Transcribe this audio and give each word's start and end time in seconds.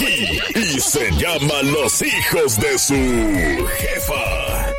y 0.00 0.80
se 0.80 1.10
llaman 1.12 1.72
los 1.72 2.02
hijos 2.02 2.58
de 2.60 2.78
su 2.78 3.66
jefa. 3.66 4.74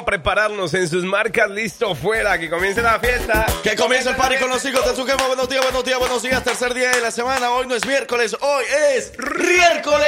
Vamos 0.00 0.02
a 0.02 0.04
prepararnos 0.04 0.74
en 0.74 0.88
sus 0.88 1.04
marcas, 1.04 1.50
listo, 1.50 1.94
fuera, 1.94 2.38
que 2.38 2.48
comience 2.48 2.80
la 2.80 2.98
fiesta. 2.98 3.46
Que 3.62 3.76
comience 3.76 4.08
el 4.08 4.16
party 4.16 4.36
con 4.36 4.48
los 4.48 4.64
hijos 4.64 4.84
de 4.86 4.96
su 4.96 5.04
jefa. 5.06 5.26
Buenos 5.26 5.48
días, 5.48 5.62
buenos 5.62 5.84
días, 5.84 5.98
buenos 5.98 6.22
días. 6.22 6.42
Tercer 6.42 6.72
día 6.74 6.90
de 6.90 7.00
la 7.02 7.10
semana. 7.10 7.50
Hoy 7.50 7.66
no 7.66 7.74
es 7.74 7.86
miércoles, 7.86 8.34
hoy 8.40 8.64
es 8.94 9.12
miércoles. 9.18 10.00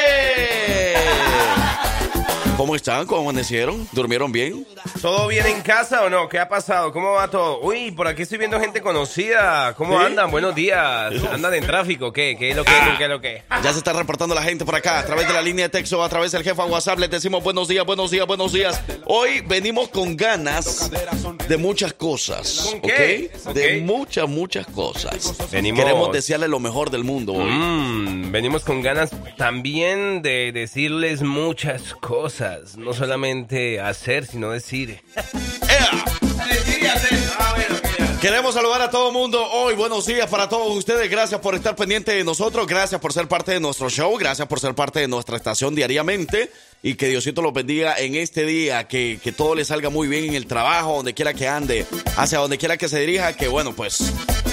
¿Cómo 2.56 2.76
están? 2.76 3.06
¿Cómo 3.06 3.22
amanecieron? 3.30 3.88
¿Durmieron 3.92 4.30
bien? 4.30 4.64
¿Todo 5.00 5.26
bien 5.26 5.46
en 5.46 5.62
casa 5.62 6.02
o 6.04 6.10
no? 6.10 6.28
¿Qué 6.28 6.38
ha 6.38 6.48
pasado? 6.48 6.92
¿Cómo 6.92 7.12
va 7.12 7.28
todo? 7.28 7.60
Uy, 7.60 7.90
por 7.90 8.06
aquí 8.06 8.22
estoy 8.22 8.38
viendo 8.38 8.60
gente 8.60 8.80
conocida. 8.80 9.74
¿Cómo 9.74 9.98
¿Sí? 9.98 10.04
andan? 10.06 10.30
Buenos 10.30 10.54
días. 10.54 11.12
¿Andan 11.32 11.54
en 11.54 11.64
tráfico? 11.66 12.12
¿Qué? 12.12 12.36
¿Qué 12.38 12.50
es 12.50 12.56
lo 12.56 12.62
que? 12.64 12.70
¿Qué 12.98 13.04
es 13.04 13.10
lo 13.10 13.20
que? 13.20 13.42
Ya 13.64 13.72
se 13.72 13.78
está 13.78 13.92
reportando 13.94 14.34
la 14.34 14.42
gente 14.42 14.64
por 14.64 14.76
acá 14.76 15.00
a 15.00 15.04
través 15.06 15.26
de 15.26 15.32
la 15.34 15.42
línea 15.42 15.64
de 15.66 15.70
texto, 15.70 16.04
a 16.04 16.08
través 16.08 16.30
del 16.32 16.44
jefa 16.44 16.64
WhatsApp. 16.64 16.98
Les 17.00 17.10
decimos 17.10 17.42
buenos 17.42 17.66
días, 17.66 17.84
buenos 17.84 18.10
días, 18.12 18.26
buenos 18.26 18.52
días. 18.52 18.80
Hoy 19.06 19.40
venimos 19.40 19.88
con 19.88 20.16
ganas 20.16 20.90
de 21.48 21.56
muchas 21.56 21.94
cosas. 21.94 22.70
¿Con. 22.80 23.54
De 23.54 23.80
muchas, 23.84 24.28
muchas 24.28 24.66
cosas. 24.68 25.36
Venimos- 25.50 25.82
Queremos 25.82 26.12
desearle 26.12 26.46
lo 26.48 26.60
mejor 26.60 26.90
del 26.90 27.02
mundo 27.02 27.32
hoy. 27.32 27.50
Mm, 27.50 28.30
venimos 28.30 28.62
con 28.62 28.82
ganas 28.82 29.10
también 29.36 30.22
de 30.22 30.52
decirles 30.52 31.22
muchas 31.22 31.94
cosas. 31.94 32.41
No 32.76 32.92
solamente 32.92 33.80
hacer, 33.80 34.26
sino 34.26 34.50
decir. 34.50 35.00
¡Ea! 35.68 36.04
Queremos 38.20 38.54
saludar 38.54 38.82
a 38.82 38.90
todo 38.90 39.12
mundo 39.12 39.44
hoy. 39.50 39.74
Buenos 39.74 40.06
días 40.06 40.28
para 40.28 40.48
todos 40.48 40.76
ustedes. 40.76 41.10
Gracias 41.10 41.40
por 41.40 41.54
estar 41.54 41.76
pendiente 41.76 42.12
de 42.12 42.24
nosotros. 42.24 42.66
Gracias 42.66 43.00
por 43.00 43.12
ser 43.12 43.28
parte 43.28 43.52
de 43.52 43.60
nuestro 43.60 43.88
show. 43.90 44.16
Gracias 44.16 44.46
por 44.48 44.58
ser 44.58 44.74
parte 44.74 45.00
de 45.00 45.08
nuestra 45.08 45.36
estación 45.36 45.74
diariamente. 45.74 46.50
Y 46.82 46.94
que 46.94 47.08
Diosito 47.08 47.42
los 47.42 47.52
bendiga 47.52 47.94
en 47.96 48.16
este 48.16 48.44
día. 48.44 48.88
Que, 48.88 49.20
que 49.22 49.30
todo 49.30 49.54
le 49.54 49.64
salga 49.64 49.90
muy 49.90 50.08
bien 50.08 50.24
en 50.24 50.34
el 50.34 50.46
trabajo, 50.46 50.96
donde 50.96 51.14
quiera 51.14 51.34
que 51.34 51.46
ande, 51.46 51.86
hacia 52.16 52.38
donde 52.38 52.58
quiera 52.58 52.76
que 52.76 52.88
se 52.88 52.98
dirija. 53.00 53.32
Que 53.34 53.46
bueno, 53.48 53.72
pues 53.72 54.12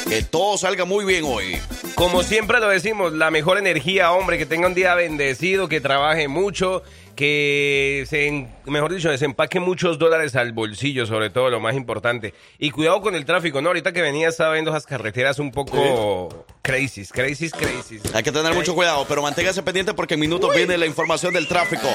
que 0.09 0.23
todo 0.23 0.57
salga 0.57 0.85
muy 0.85 1.05
bien 1.05 1.23
hoy. 1.23 1.59
Como 1.93 2.23
siempre 2.23 2.59
lo 2.59 2.69
decimos, 2.69 3.13
la 3.13 3.29
mejor 3.29 3.59
energía, 3.59 4.11
hombre, 4.11 4.39
que 4.39 4.47
tenga 4.47 4.65
un 4.65 4.73
día 4.73 4.95
bendecido, 4.95 5.69
que 5.69 5.81
trabaje 5.81 6.27
mucho, 6.27 6.81
que 7.19 8.05
se, 8.07 8.47
mejor 8.65 8.93
dicho, 8.93 9.09
desempaque 9.09 9.59
muchos 9.59 9.99
dólares 9.99 10.37
al 10.37 10.53
bolsillo, 10.53 11.05
sobre 11.05 11.29
todo 11.29 11.49
lo 11.49 11.59
más 11.59 11.75
importante. 11.75 12.33
Y 12.59 12.71
cuidado 12.71 13.01
con 13.01 13.13
el 13.13 13.25
tráfico, 13.25 13.61
¿no? 13.61 13.67
Ahorita 13.67 13.91
que 13.91 14.01
venía 14.01 14.29
estaba 14.29 14.53
viendo 14.53 14.71
esas 14.71 14.85
carreteras 14.85 15.37
un 15.37 15.51
poco 15.51 16.45
crazy, 16.61 17.05
crazy, 17.05 17.49
crazy. 17.49 17.99
Hay 18.13 18.23
que 18.23 18.31
tener 18.31 18.53
mucho 18.53 18.75
cuidado, 18.75 19.05
pero 19.07 19.21
manténgase 19.21 19.63
pendiente 19.63 19.93
porque 19.93 20.15
en 20.15 20.19
minutos 20.19 20.55
viene 20.55 20.77
la 20.77 20.85
información 20.85 21.33
del 21.33 21.47
tráfico. 21.47 21.87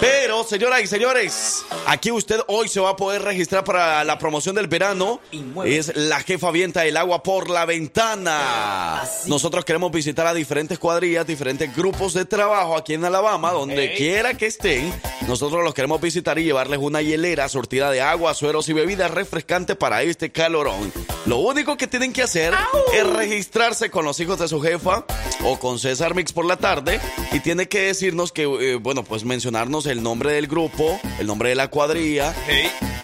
Pero, 0.00 0.44
señoras 0.44 0.82
y 0.82 0.86
señores, 0.86 1.62
aquí 1.86 2.10
usted 2.10 2.40
hoy 2.46 2.68
se 2.68 2.80
va 2.80 2.90
a 2.90 2.96
poder 2.96 3.20
registrar 3.20 3.64
para 3.64 4.02
la 4.04 4.18
promoción 4.18 4.54
del 4.54 4.66
verano. 4.66 5.20
Es 5.64 5.94
la 5.94 6.20
jefa 6.20 6.48
avienta 6.48 6.86
el 6.86 6.96
agua 6.96 7.22
por 7.22 7.50
la 7.50 7.66
ventana. 7.66 9.02
Nosotros 9.26 9.64
queremos 9.64 9.92
visitar 9.92 10.26
a 10.26 10.32
diferentes 10.32 10.78
cuadrillas, 10.78 11.26
diferentes 11.26 11.74
grupos 11.76 12.14
de 12.14 12.24
trabajo 12.24 12.76
aquí 12.76 12.94
en 12.94 13.04
Alabama, 13.04 13.52
donde 13.52 13.92
quiera 13.94 14.34
que 14.34 14.46
estén. 14.46 14.92
Nosotros 15.28 15.62
los 15.62 15.74
queremos 15.74 16.00
visitar 16.00 16.38
y 16.38 16.44
llevarles 16.44 16.78
una 16.78 17.02
hielera 17.02 17.48
surtida 17.48 17.90
de 17.90 18.00
agua, 18.00 18.32
sueros 18.32 18.68
y 18.70 18.72
bebidas 18.72 19.10
refrescantes 19.10 19.76
para 19.76 20.02
este 20.02 20.30
calorón. 20.32 20.92
Lo 21.26 21.36
único 21.38 21.76
que 21.76 21.86
tienen 21.86 22.14
que 22.14 22.22
hacer 22.22 22.54
es 22.94 23.06
registrarse 23.06 23.90
con 23.90 23.99
los 24.04 24.20
hijos 24.20 24.38
de 24.38 24.48
su 24.48 24.60
jefa 24.60 25.04
o 25.44 25.58
con 25.58 25.78
César 25.78 26.14
Mix 26.14 26.32
por 26.32 26.44
la 26.44 26.56
tarde 26.56 27.00
y 27.32 27.40
tiene 27.40 27.68
que 27.68 27.82
decirnos 27.82 28.32
que, 28.32 28.42
eh, 28.42 28.76
bueno, 28.76 29.04
pues 29.04 29.24
mencionarnos 29.24 29.86
el 29.86 30.02
nombre 30.02 30.32
del 30.32 30.46
grupo, 30.46 31.00
el 31.18 31.26
nombre 31.26 31.50
de 31.50 31.54
la 31.54 31.68
cuadrilla, 31.68 32.34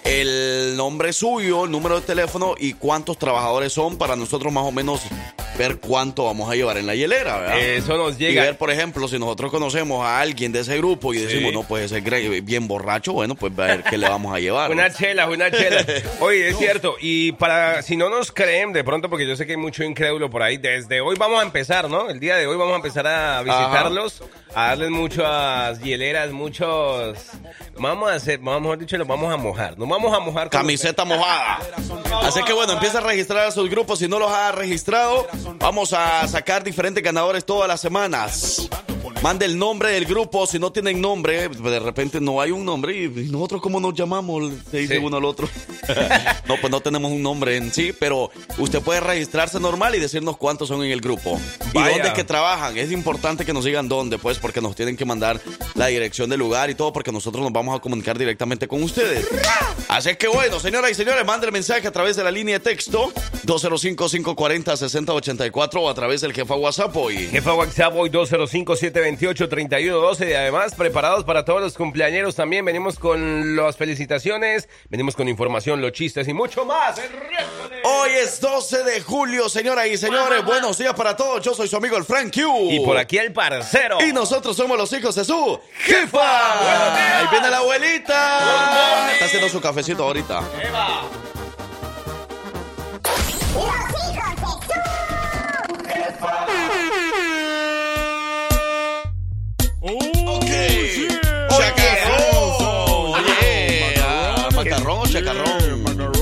el 0.04 0.76
nombre 0.76 1.12
suyo, 1.12 1.64
el 1.64 1.70
número 1.70 1.96
de 1.96 2.06
teléfono 2.06 2.54
y 2.58 2.74
cuántos 2.74 3.18
trabajadores 3.18 3.72
son 3.72 3.96
para 3.96 4.16
nosotros 4.16 4.52
más 4.52 4.64
o 4.64 4.72
menos 4.72 5.00
ver 5.58 5.78
cuánto 5.78 6.24
vamos 6.24 6.50
a 6.50 6.54
llevar 6.54 6.76
en 6.76 6.86
la 6.86 6.94
hielera, 6.94 7.38
¿verdad? 7.38 7.58
Eso 7.58 7.96
nos 7.96 8.14
Y 8.16 8.18
llega. 8.26 8.42
ver, 8.42 8.58
por 8.58 8.70
ejemplo, 8.70 9.08
si 9.08 9.18
nosotros 9.18 9.50
conocemos 9.50 10.04
a 10.04 10.20
alguien 10.20 10.52
de 10.52 10.60
ese 10.60 10.76
grupo 10.76 11.14
y 11.14 11.18
decimos, 11.18 11.52
no, 11.52 11.62
pues 11.62 11.90
ese 11.90 12.02
gre- 12.04 12.44
bien 12.44 12.68
borracho, 12.68 13.12
bueno, 13.12 13.34
pues 13.34 13.52
a 13.58 13.62
ver 13.62 13.82
qué 13.84 13.96
le 13.98 14.08
vamos 14.08 14.34
a 14.34 14.38
llevar. 14.40 14.70
Una 14.70 14.90
chela, 14.92 15.28
una 15.28 15.50
chela. 15.50 15.84
Oye, 16.20 16.48
es 16.48 16.58
cierto. 16.58 16.96
Y 17.00 17.32
para, 17.32 17.82
si 17.82 17.96
no 17.96 18.08
nos 18.10 18.32
creen, 18.32 18.72
de 18.72 18.84
pronto, 18.84 19.08
porque 19.08 19.26
yo 19.26 19.36
sé 19.36 19.46
que 19.46 19.52
hay 19.52 19.58
mucho 19.58 19.82
incrédulo 19.84 20.28
por 20.30 20.42
ahí, 20.42 20.56
desde 20.58 21.00
hoy 21.00 21.16
vamos 21.18 21.40
a 21.40 21.42
empezar, 21.42 21.88
¿no? 21.88 22.08
El 22.10 22.20
día 22.20 22.36
de 22.36 22.46
hoy 22.46 22.56
vamos 22.56 22.74
a 22.74 22.76
empezar 22.76 23.06
a 23.06 23.42
visitarlos, 23.42 24.22
a 24.54 24.68
darles 24.68 24.90
muchas 24.90 25.80
hieleras, 25.80 26.30
muchos. 26.32 27.18
Vamos 27.78 28.10
a 28.10 28.14
hacer, 28.14 28.38
vamos, 28.38 28.62
mejor 28.62 28.78
dicho, 28.78 28.96
los 28.96 29.06
vamos 29.06 29.32
a 29.32 29.36
mojar. 29.36 29.78
Nos 29.78 29.88
vamos 29.88 30.14
a 30.14 30.20
mojar. 30.20 30.50
Camiseta 30.50 31.04
mojada. 31.04 31.60
Así 32.22 32.42
que 32.44 32.52
bueno, 32.52 32.72
empieza 32.74 32.98
a 32.98 33.00
registrar 33.02 33.46
a 33.46 33.50
sus 33.50 33.68
grupos. 33.70 33.98
Si 33.98 34.08
no 34.08 34.18
los 34.18 34.30
ha 34.30 34.52
registrado, 34.52 35.26
vamos 35.58 35.92
a 35.92 36.26
sacar 36.28 36.64
diferentes 36.64 37.02
ganadores 37.02 37.44
todas 37.44 37.68
las 37.68 37.80
semanas. 37.80 38.68
Mande 39.22 39.46
el 39.46 39.58
nombre 39.58 39.90
del 39.92 40.04
grupo. 40.04 40.46
Si 40.46 40.58
no 40.58 40.70
tienen 40.72 41.00
nombre, 41.00 41.48
de 41.48 41.78
repente 41.80 42.20
no 42.20 42.40
hay 42.40 42.50
un 42.50 42.64
nombre. 42.64 43.04
¿Y 43.04 43.08
nosotros 43.30 43.62
cómo 43.62 43.80
nos 43.80 43.94
llamamos? 43.94 44.52
Se 44.70 44.78
dice 44.78 44.96
Sí. 44.98 45.00
uno 45.04 45.16
al 45.16 45.24
otro. 45.24 45.48
no, 46.46 46.56
pues 46.60 46.70
no 46.70 46.80
tenemos 46.80 47.10
un 47.10 47.22
nombre 47.22 47.56
en 47.56 47.72
sí, 47.72 47.94
pero 47.98 48.30
usted 48.58 48.80
puede 48.82 49.00
registrarse 49.00 49.58
normal 49.58 49.94
y 49.94 50.00
decirnos 50.00 50.36
cuántos 50.36 50.68
son 50.68 50.84
en 50.84 50.90
el 50.92 51.00
grupo. 51.00 51.40
Y 51.72 51.78
dónde 51.78 52.08
es 52.08 52.12
que 52.14 52.24
trabajan. 52.24 52.76
Es 52.76 52.92
importante 52.92 53.44
que 53.46 53.54
nos 53.54 53.64
digan 53.64 53.88
dónde, 53.88 54.18
pues, 54.18 54.38
porque 54.38 54.60
nos 54.60 54.76
tienen 54.76 54.96
que 54.98 55.06
mandar 55.06 55.40
la 55.74 55.86
dirección 55.86 56.28
del 56.28 56.38
lugar 56.38 56.68
y 56.68 56.74
todo, 56.74 56.92
porque 56.92 57.10
nosotros 57.10 57.42
nos 57.42 57.52
vamos 57.52 57.76
a 57.76 57.80
comunicar 57.80 58.18
directamente 58.18 58.68
con 58.68 58.82
ustedes. 58.82 59.26
Así 59.88 60.14
que 60.16 60.28
bueno, 60.28 60.60
señoras 60.60 60.90
y 60.90 60.94
señores, 60.94 61.24
mande 61.24 61.46
el 61.46 61.52
mensaje 61.52 61.88
a 61.88 61.92
través 61.92 62.16
de 62.16 62.22
la 62.24 62.30
línea 62.30 62.58
de 62.58 62.64
texto 62.64 63.12
205-540-6084 65.36 65.82
o 65.82 65.88
a 65.88 65.94
través 65.94 66.20
del 66.20 66.32
jefa 66.32 66.54
WhatsApp 66.54 66.96
hoy. 66.96 67.28
Jefa 67.28 67.54
WhatsApp 67.54 67.94
hoy 67.96 68.10
205-728-3112 68.10 70.30
y 70.30 70.34
además 70.34 70.74
preparados 70.74 71.22
para 71.24 71.44
todos 71.44 71.60
los 71.60 71.74
cumpleañeros 71.74 72.34
también. 72.34 72.64
Venimos 72.64 72.98
con 72.98 73.54
las 73.56 73.76
felicitaciones, 73.76 74.68
venimos 74.88 75.14
con 75.16 75.28
información, 75.28 75.80
los 75.80 75.92
chistes 75.92 76.26
y 76.28 76.32
mucho 76.32 76.64
más. 76.64 77.00
Hoy 77.84 78.10
es 78.22 78.40
12 78.40 78.82
de 78.84 79.00
julio, 79.00 79.48
señoras 79.48 79.86
y 79.86 79.96
señores. 79.96 80.44
Buenos 80.44 80.78
días 80.78 80.94
para 80.94 81.16
todos. 81.16 81.44
Yo 81.44 81.54
soy 81.54 81.68
su 81.68 81.76
amigo 81.76 81.96
el 81.96 82.04
Frank 82.04 82.34
Q. 82.34 82.72
Y 82.72 82.80
por 82.80 82.98
aquí 82.98 83.18
el 83.18 83.32
parcero. 83.32 83.98
Y 84.06 84.12
nosotros 84.12 84.56
somos 84.56 84.76
los 84.76 84.92
hijos 84.92 85.14
de 85.14 85.24
su 85.24 85.60
jefa. 85.84 87.20
Ahí 87.20 87.26
viene 87.30 87.48
la 87.50 87.58
abuelita. 87.58 89.12
Está 89.12 89.26
haciendo 89.26 89.48
su 89.48 89.60
cafecito 89.60 90.02
ahorita. 90.04 90.42
Chacarrón. 93.54 93.54
Yeah. 93.54 93.56
Macarrón 93.56 94.44
o 94.44 94.60
chacarrón. 94.60 94.85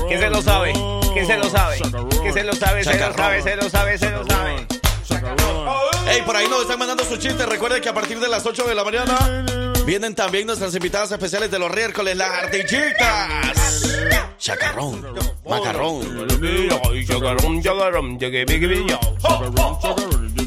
¿Quién 0.07 0.19
se 0.19 0.29
lo 0.29 0.41
sabe? 0.41 0.73
¿Quién 1.13 1.27
se 1.27 1.37
lo 1.37 1.49
sabe? 1.49 1.79
¿Quién 2.21 2.33
se 2.33 2.43
lo 2.43 2.53
sabe? 2.53 2.83
Se 2.83 2.89
lo 2.89 2.99
Chacarrón. 2.99 3.15
sabe, 3.15 3.41
se 3.41 3.55
lo 3.55 3.69
sabe, 3.69 3.97
se 3.97 4.09
lo 4.11 4.25
sabe. 4.25 4.67
Hey, 6.15 6.21
por 6.25 6.37
ahí 6.37 6.47
nos 6.47 6.61
están 6.61 6.79
mandando 6.79 7.03
sus 7.03 7.19
chistes. 7.19 7.45
Recuerden 7.45 7.81
que 7.81 7.89
a 7.89 7.93
partir 7.93 8.21
de 8.21 8.29
las 8.29 8.45
8 8.45 8.63
de 8.63 8.73
la 8.73 8.85
mañana 8.85 9.43
vienen 9.85 10.15
también 10.15 10.47
nuestras 10.47 10.73
invitadas 10.73 11.11
especiales 11.11 11.51
de 11.51 11.59
los 11.59 11.69
miércoles, 11.75 12.15
las 12.15 12.29
ardillitas. 12.29 13.97
Chacarrón, 14.37 15.05
macarrón. 15.45 16.25
Chacarrón, 17.05 17.61
chacarrón. 17.61 18.15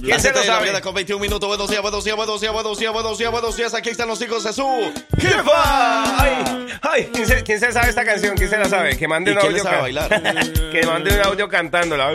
¿Quién 0.00 0.20
se 0.20 0.32
7 0.32 0.38
lo 0.38 0.44
sabe? 0.46 0.80
con 0.80 0.94
21 0.94 1.20
minutos. 1.20 1.46
Buenos 1.46 1.68
días, 1.68 1.82
buenos 1.82 2.02
días, 2.02 2.16
buenos 2.16 2.40
días, 2.40 2.52
buenos 2.54 2.78
días, 2.78 2.92
buenos 2.94 3.18
días, 3.18 3.30
buenos 3.30 3.56
días. 3.56 3.74
Aquí 3.74 3.90
están 3.90 4.08
los 4.08 4.22
hijos 4.22 4.44
de 4.44 4.54
su 4.54 4.66
jefa. 5.20 6.22
Ay, 6.22 6.66
ay, 6.80 7.10
¿quién 7.12 7.26
se, 7.26 7.42
quién 7.42 7.60
se 7.60 7.72
sabe 7.72 7.90
esta 7.90 8.06
canción? 8.06 8.38
¿Quién 8.38 8.48
se 8.48 8.56
la 8.56 8.70
sabe? 8.70 8.96
Que 8.96 9.06
mande 9.06 9.32
¿Y 9.32 9.34
un 9.34 9.40
audio. 9.40 9.64
que 10.72 10.86
mande 10.86 11.14
un 11.14 11.26
audio 11.26 11.46
cantándola. 11.46 12.14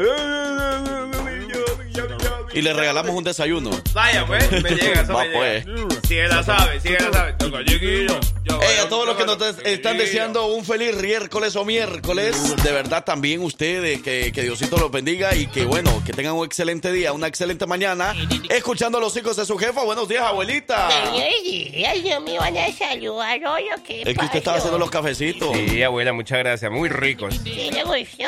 Y 2.53 2.61
le 2.61 2.73
regalamos 2.73 3.15
un 3.15 3.23
desayuno. 3.23 3.71
Vaya, 3.93 4.25
pues, 4.27 4.51
me 4.51 4.69
llega, 4.71 5.01
eso 5.01 5.13
Va, 5.13 5.25
me 5.25 5.31
pues. 5.31 5.65
llega. 5.65 5.87
Si 6.07 6.17
él 6.17 6.29
la 6.29 6.43
sabe, 6.43 6.79
si 6.79 6.89
él 6.89 6.97
la 6.99 7.11
sabe. 7.11 7.33
Toca, 7.33 7.65
chiquillo. 7.65 8.19
Yo, 8.45 8.59
Hey, 8.61 8.77
a 8.83 8.89
todos 8.89 9.07
los 9.07 9.15
que 9.17 9.25
nos 9.25 9.37
chiquillo. 9.37 9.63
están 9.65 9.97
deseando 9.97 10.45
un 10.47 10.63
feliz 10.63 10.95
miércoles 11.01 11.55
o 11.55 11.65
miércoles, 11.65 12.55
de 12.63 12.71
verdad 12.71 13.03
también 13.03 13.41
ustedes, 13.41 14.01
que, 14.01 14.31
que 14.31 14.41
Diosito 14.43 14.77
los 14.77 14.91
bendiga 14.91 15.33
y 15.35 15.47
que 15.47 15.65
bueno, 15.65 16.01
que 16.05 16.13
tengan 16.13 16.33
un 16.33 16.45
excelente 16.45 16.91
día, 16.91 17.11
una 17.13 17.27
excelente 17.27 17.65
mañana, 17.65 18.13
escuchando 18.49 18.97
a 18.99 19.01
los 19.01 19.15
hijos 19.17 19.35
de 19.35 19.45
su 19.45 19.57
jefa. 19.57 19.83
Buenos 19.83 20.07
días, 20.07 20.23
abuelita. 20.23 20.87
Buenos 21.11 21.43
días, 21.43 21.95
yo 22.03 22.21
me 22.21 22.37
van 22.37 22.55
a 22.57 22.71
saludar 22.71 23.39
hoy, 23.45 23.63
¿o 23.75 23.83
¿qué 23.83 24.01
Es 24.05 24.17
que 24.17 24.25
usted 24.25 24.37
estaba 24.39 24.57
pasó? 24.57 24.67
haciendo 24.67 24.77
los 24.77 24.91
cafecitos. 24.91 25.49
Sí, 25.57 25.81
abuela, 25.81 26.13
muchas 26.13 26.37
gracias. 26.39 26.69
Muy 26.71 26.89
ricos. 26.89 27.39
¿Sí 27.43 27.69
le 27.71 27.83
gustó? 27.83 28.25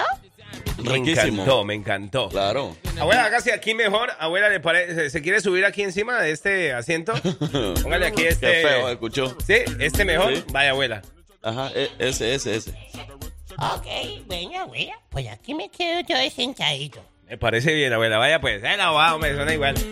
Me 0.84 0.96
encantó, 0.98 1.64
me 1.64 1.74
encantó. 1.74 2.30
Claro. 2.30 2.76
Abuela, 3.00 3.30
casi 3.30 3.52
aquí 3.52 3.74
mejor. 3.74 4.12
Abuela, 4.20 4.50
¿le 4.50 4.60
parece? 4.60 5.10
¿Se 5.10 5.22
quiere 5.22 5.42
subir 5.42 5.66
aquí 5.66 5.82
encima 5.84 6.22
de 6.22 6.32
este 6.32 6.74
asiento? 6.74 7.14
Póngale 7.82 8.08
aquí 8.08 8.24
este. 8.24 8.48
Qué 8.48 8.68
feo, 8.68 8.90
escuchó. 8.90 9.38
¿Sí? 9.46 9.56
¿Este 9.80 10.06
mejor? 10.06 10.36
Sí. 10.36 10.44
Vaya, 10.52 10.72
abuela. 10.72 11.02
Ajá, 11.42 11.72
e- 11.76 11.92
ese, 12.00 12.36
ese, 12.36 12.56
ese. 12.56 12.72
Ok, 13.58 13.86
bueno, 14.28 14.60
abuela, 14.62 15.00
pues 15.10 15.28
aquí 15.30 15.54
me 15.54 15.70
quedo 15.70 16.04
todo 16.06 16.30
sentadito. 16.30 17.04
Me 17.30 17.38
parece 17.38 17.74
bien, 17.74 17.94
abuela. 17.94 18.18
Vaya, 18.18 18.40
pues. 18.42 18.64
Ay, 18.64 18.78
la 18.78 18.92
va, 18.92 19.18
me 19.18 19.34
suena 19.34 19.54
igual. 19.54 19.76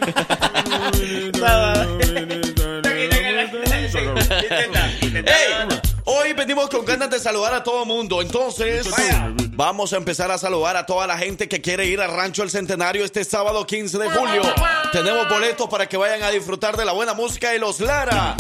Intenta, 3.94 4.92
intenta. 5.02 5.82
Hoy 6.06 6.34
venimos 6.34 6.70
con 6.70 6.84
ganas 6.86 7.10
de 7.10 7.20
saludar 7.20 7.54
a 7.54 7.64
todo 7.64 7.86
mundo. 7.86 8.22
Entonces, 8.22 8.88
vamos 9.52 9.94
a 9.94 9.98
empezar 9.98 10.32
a 10.32 10.38
saludar 10.38 10.76
a 10.76 10.86
toda 10.86 11.08
la 11.08 11.18
gente 11.18 11.48
que 11.48 11.62
quiere 11.62 11.86
ir 11.86 12.02
al 12.02 12.12
Rancho 12.12 12.44
El 12.44 12.50
Centenario 12.50 13.06
este 13.06 13.24
sábado 13.24 13.66
15 13.66 13.98
de 13.98 14.10
julio. 14.10 14.42
Tenemos 14.92 15.30
boletos 15.30 15.70
para 15.70 15.88
que 15.88 15.98
vayan 15.98 16.24
a 16.24 16.30
disfrutar 16.30 16.76
de 16.76 16.86
la 16.86 16.92
buena 16.92 17.14
música 17.14 17.52
de 17.52 17.60
los 17.60 17.80
Lara. 17.80 18.36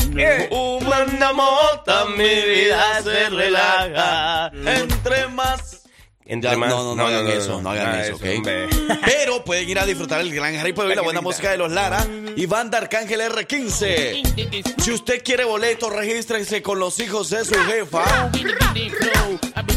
Una 0.51 1.33
mota, 1.33 2.05
mi 2.05 2.23
vida 2.23 3.01
se 3.03 3.29
relaja. 3.29 4.51
Entre 4.53 5.27
más. 5.27 5.82
Entre 6.25 6.49
Ya, 6.51 6.57
más- 6.57 6.69
no, 6.69 6.83
no, 6.83 6.95
no 6.95 7.05
hagan 7.07 7.27
eso, 7.27 7.61
no 7.61 7.71
hagan 7.71 7.93
de 7.97 8.07
eso, 8.07 8.15
¿ok? 8.15 8.23
Pero 9.05 9.43
pueden 9.43 9.69
ir 9.69 9.77
a 9.79 9.85
disfrutar 9.85 10.21
el 10.21 10.33
gran 10.33 10.55
Harry 10.55 10.71
Potter 10.71 10.93
y 10.93 10.95
la 10.95 11.01
buena 11.01 11.19
música 11.21 11.51
de 11.51 11.57
los 11.57 11.71
Lara 11.71 12.05
y 12.35 12.45
banda 12.45 12.77
Arcángel 12.77 13.19
R15. 13.21 14.81
Si 14.81 14.91
usted 14.91 15.21
quiere 15.23 15.43
boletos, 15.43 15.91
regístrese 15.93 16.61
con 16.61 16.79
los 16.79 16.99
hijos 16.99 17.29
de 17.29 17.43
su 17.43 17.55
jefa. 17.55 18.31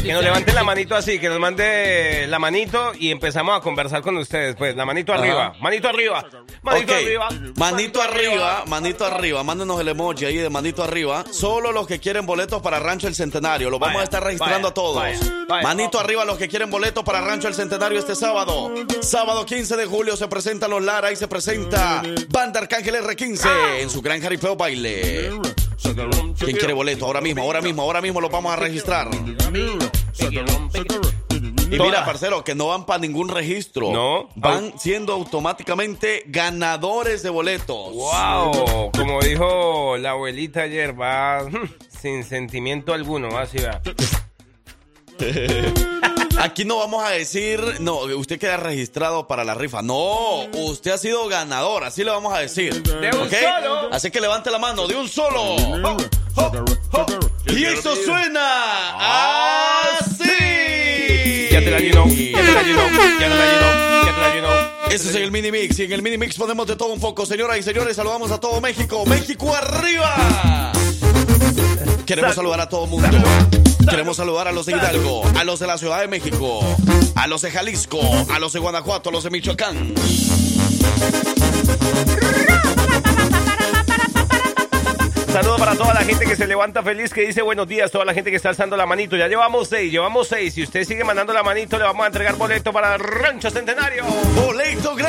Que 0.03 0.13
nos 0.13 0.23
levanten 0.23 0.55
la 0.55 0.63
manito 0.63 0.95
así, 0.95 1.19
que 1.19 1.27
nos 1.27 1.39
mande 1.39 2.25
la 2.27 2.39
manito 2.39 2.93
y 2.97 3.11
empezamos 3.11 3.57
a 3.57 3.61
conversar 3.61 4.01
con 4.01 4.15
ustedes. 4.17 4.55
Pues, 4.55 4.73
la 4.75 4.85
manito 4.85 5.13
arriba, 5.13 5.53
manito 5.59 5.89
arriba, 5.89 6.25
manito 6.61 6.93
arriba. 6.93 7.27
Manito 7.57 8.01
arriba, 8.01 8.63
manito 8.67 9.05
arriba, 9.05 9.43
mándenos 9.43 9.79
el 9.81 9.89
emoji 9.89 10.25
ahí 10.25 10.37
de 10.37 10.49
manito 10.49 10.81
arriba. 10.83 11.25
Solo 11.31 11.71
los 11.73 11.87
que 11.87 11.99
quieren 11.99 12.25
boletos 12.25 12.61
para 12.61 12.79
Rancho 12.79 13.07
El 13.07 13.15
Centenario, 13.15 13.69
los 13.69 13.79
vamos 13.79 13.95
Vaya, 13.95 14.01
a 14.01 14.03
estar 14.05 14.23
registrando 14.23 14.57
vaya, 14.57 14.67
a 14.69 14.73
todos. 14.73 15.47
vaya. 15.47 15.63
Manito 15.63 15.99
arriba 15.99 16.23
los 16.23 16.36
que 16.37 16.47
quieren 16.47 16.69
boletos 16.69 17.03
para 17.03 17.21
Rancho 17.21 17.47
El 17.47 17.53
Centenario 17.53 17.99
este 17.99 18.15
sábado. 18.15 18.71
Sábado 19.01 19.45
15 19.45 19.75
de 19.75 19.85
julio 19.85 20.15
se 20.15 20.27
presentan 20.27 20.69
los 20.69 20.83
Lara 20.83 21.11
y 21.11 21.15
se 21.15 21.27
presenta 21.27 22.03
Banda 22.29 22.59
Arcángel 22.59 22.95
R15 22.95 23.81
en 23.81 23.89
su 23.89 24.01
gran 24.01 24.21
jaripeo 24.21 24.55
baile. 24.55 25.31
¿Quién 26.39 26.57
quiere 26.57 26.73
boleto? 26.73 27.05
Ahora 27.05 27.21
mismo, 27.21 27.41
ahora 27.43 27.61
mismo, 27.61 27.81
ahora 27.81 28.01
mismo 28.01 28.21
los 28.21 28.31
vamos 28.31 28.53
a 28.53 28.55
registrar. 28.55 29.09
Y 31.69 31.79
mira, 31.79 32.05
parcero, 32.05 32.43
que 32.43 32.55
no 32.55 32.67
van 32.67 32.85
para 32.85 32.99
ningún 32.99 33.29
registro. 33.29 33.91
No. 33.91 34.29
Van 34.35 34.77
siendo 34.79 35.13
automáticamente 35.13 36.23
ganadores 36.27 37.23
de 37.23 37.29
boletos. 37.29 37.93
Wow, 37.93 38.91
como 38.91 39.19
dijo 39.21 39.97
la 39.97 40.11
abuelita 40.11 40.61
ayer, 40.61 40.99
va 40.99 41.45
sin 42.01 42.23
sentimiento 42.23 42.93
alguno, 42.93 43.37
así 43.37 43.57
va. 43.59 43.81
Aquí 46.39 46.65
no 46.65 46.77
vamos 46.77 47.03
a 47.03 47.09
decir, 47.09 47.59
no, 47.79 48.01
usted 48.01 48.39
queda 48.39 48.57
registrado 48.57 49.27
para 49.27 49.43
la 49.43 49.55
rifa. 49.55 49.81
No, 49.81 50.45
usted 50.53 50.91
ha 50.91 50.97
sido 50.97 51.27
ganador, 51.27 51.83
así 51.83 52.03
le 52.03 52.11
vamos 52.11 52.33
a 52.33 52.39
decir. 52.39 52.83
De 52.83 53.09
un 53.09 53.23
¿Ok? 53.27 53.33
solo. 53.33 53.89
Así 53.91 54.11
que 54.11 54.21
levante 54.21 54.51
la 54.51 54.59
mano, 54.59 54.87
de 54.87 54.95
un 54.95 55.09
solo. 55.09 55.41
Ho, 55.41 55.97
ho, 56.35 56.51
ho. 56.91 57.05
Y 57.47 57.65
eso 57.65 57.95
suena 57.95 59.89
así. 59.97 61.47
Ya 61.51 61.59
te 61.59 61.71
la 61.71 61.79
llenó, 61.79 62.05
ya 62.07 62.41
te 62.45 62.51
la 62.53 62.61
llenó, 62.61 62.81
ya 62.87 63.17
te 63.17 63.29
la 63.29 63.45
llenó, 63.45 64.05
ya 64.05 64.15
te 64.15 64.21
la 64.21 64.35
llenó. 64.35 64.49
Este 64.91 65.09
es 65.09 65.15
el 65.15 65.31
mini 65.31 65.51
mix 65.51 65.79
y 65.79 65.83
en 65.83 65.91
el 65.91 66.01
mini 66.03 66.17
mix 66.19 66.35
ponemos 66.37 66.67
de 66.67 66.75
todo 66.75 66.93
un 66.93 66.99
poco. 66.99 67.25
Señoras 67.25 67.57
y 67.57 67.63
señores, 67.63 67.95
saludamos 67.95 68.29
a 68.31 68.39
todo 68.39 68.61
México. 68.61 69.05
México 69.07 69.55
arriba. 69.55 70.71
Queremos 72.05 72.35
saludar 72.35 72.61
a 72.61 72.69
todo 72.69 72.83
el 72.83 72.89
mundo. 72.91 73.09
Queremos 73.89 74.17
saludar 74.17 74.47
a 74.47 74.51
los 74.51 74.65
de 74.65 74.73
Hidalgo, 74.73 75.23
a 75.35 75.43
los 75.43 75.59
de 75.59 75.67
la 75.67 75.77
Ciudad 75.77 76.01
de 76.01 76.07
México, 76.07 76.59
a 77.15 77.27
los 77.27 77.41
de 77.41 77.51
Jalisco, 77.51 77.99
a 78.33 78.39
los 78.39 78.53
de 78.53 78.59
Guanajuato, 78.59 79.09
a 79.09 79.11
los 79.11 79.23
de 79.23 79.29
Michoacán. 79.29 79.93
Saludo 85.31 85.57
para 85.57 85.75
toda 85.75 85.93
la 85.93 86.03
gente 86.03 86.25
que 86.25 86.35
se 86.35 86.47
levanta 86.47 86.81
feliz, 86.81 87.13
que 87.13 87.21
dice 87.21 87.41
buenos 87.43 87.67
días, 87.67 87.91
toda 87.91 88.05
la 88.05 88.13
gente 88.13 88.31
que 88.31 88.37
está 88.37 88.49
alzando 88.49 88.75
la 88.75 88.85
manito. 88.85 89.15
Ya 89.15 89.27
llevamos 89.27 89.69
seis, 89.69 89.91
llevamos 89.91 90.27
seis. 90.27 90.55
Si 90.55 90.63
usted 90.63 90.83
sigue 90.83 91.03
mandando 91.03 91.31
la 91.31 91.43
manito, 91.43 91.77
le 91.77 91.83
vamos 91.83 92.03
a 92.03 92.07
entregar 92.07 92.35
boleto 92.35 92.73
para 92.73 92.97
Rancho 92.97 93.51
Centenario. 93.51 94.03
¡Boleto 94.35 94.95
gratis! 94.95 95.06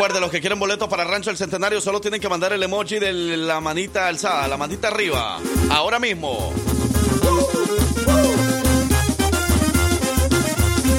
Recuerde, 0.00 0.18
los 0.18 0.30
que 0.30 0.40
quieren 0.40 0.58
boletos 0.58 0.88
para 0.88 1.04
Rancho 1.04 1.28
El 1.28 1.36
Centenario 1.36 1.78
solo 1.78 2.00
tienen 2.00 2.22
que 2.22 2.28
mandar 2.30 2.54
el 2.54 2.62
emoji 2.62 2.98
de 2.98 3.12
la 3.12 3.60
manita 3.60 4.08
alzada, 4.08 4.48
la 4.48 4.56
manita 4.56 4.88
arriba. 4.88 5.38
Ahora 5.70 5.98
mismo. 5.98 6.54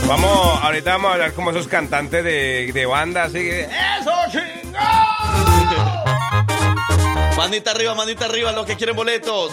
Vamos, 0.07 0.63
ahorita 0.63 0.92
vamos 0.92 1.09
a 1.09 1.13
hablar 1.13 1.33
como 1.33 1.50
esos 1.50 1.68
cantantes 1.68 2.24
de, 2.24 2.71
de 2.71 2.86
banda, 2.86 3.24
así 3.24 3.39
que... 3.39 3.62
¡Eso, 3.62 4.12
chingón! 4.30 4.81
Manita 7.36 7.71
arriba, 7.71 7.95
manita 7.95 8.25
arriba, 8.25 8.51
los 8.51 8.68
que 8.68 8.75
quieren 8.75 8.95
boletos. 8.95 9.51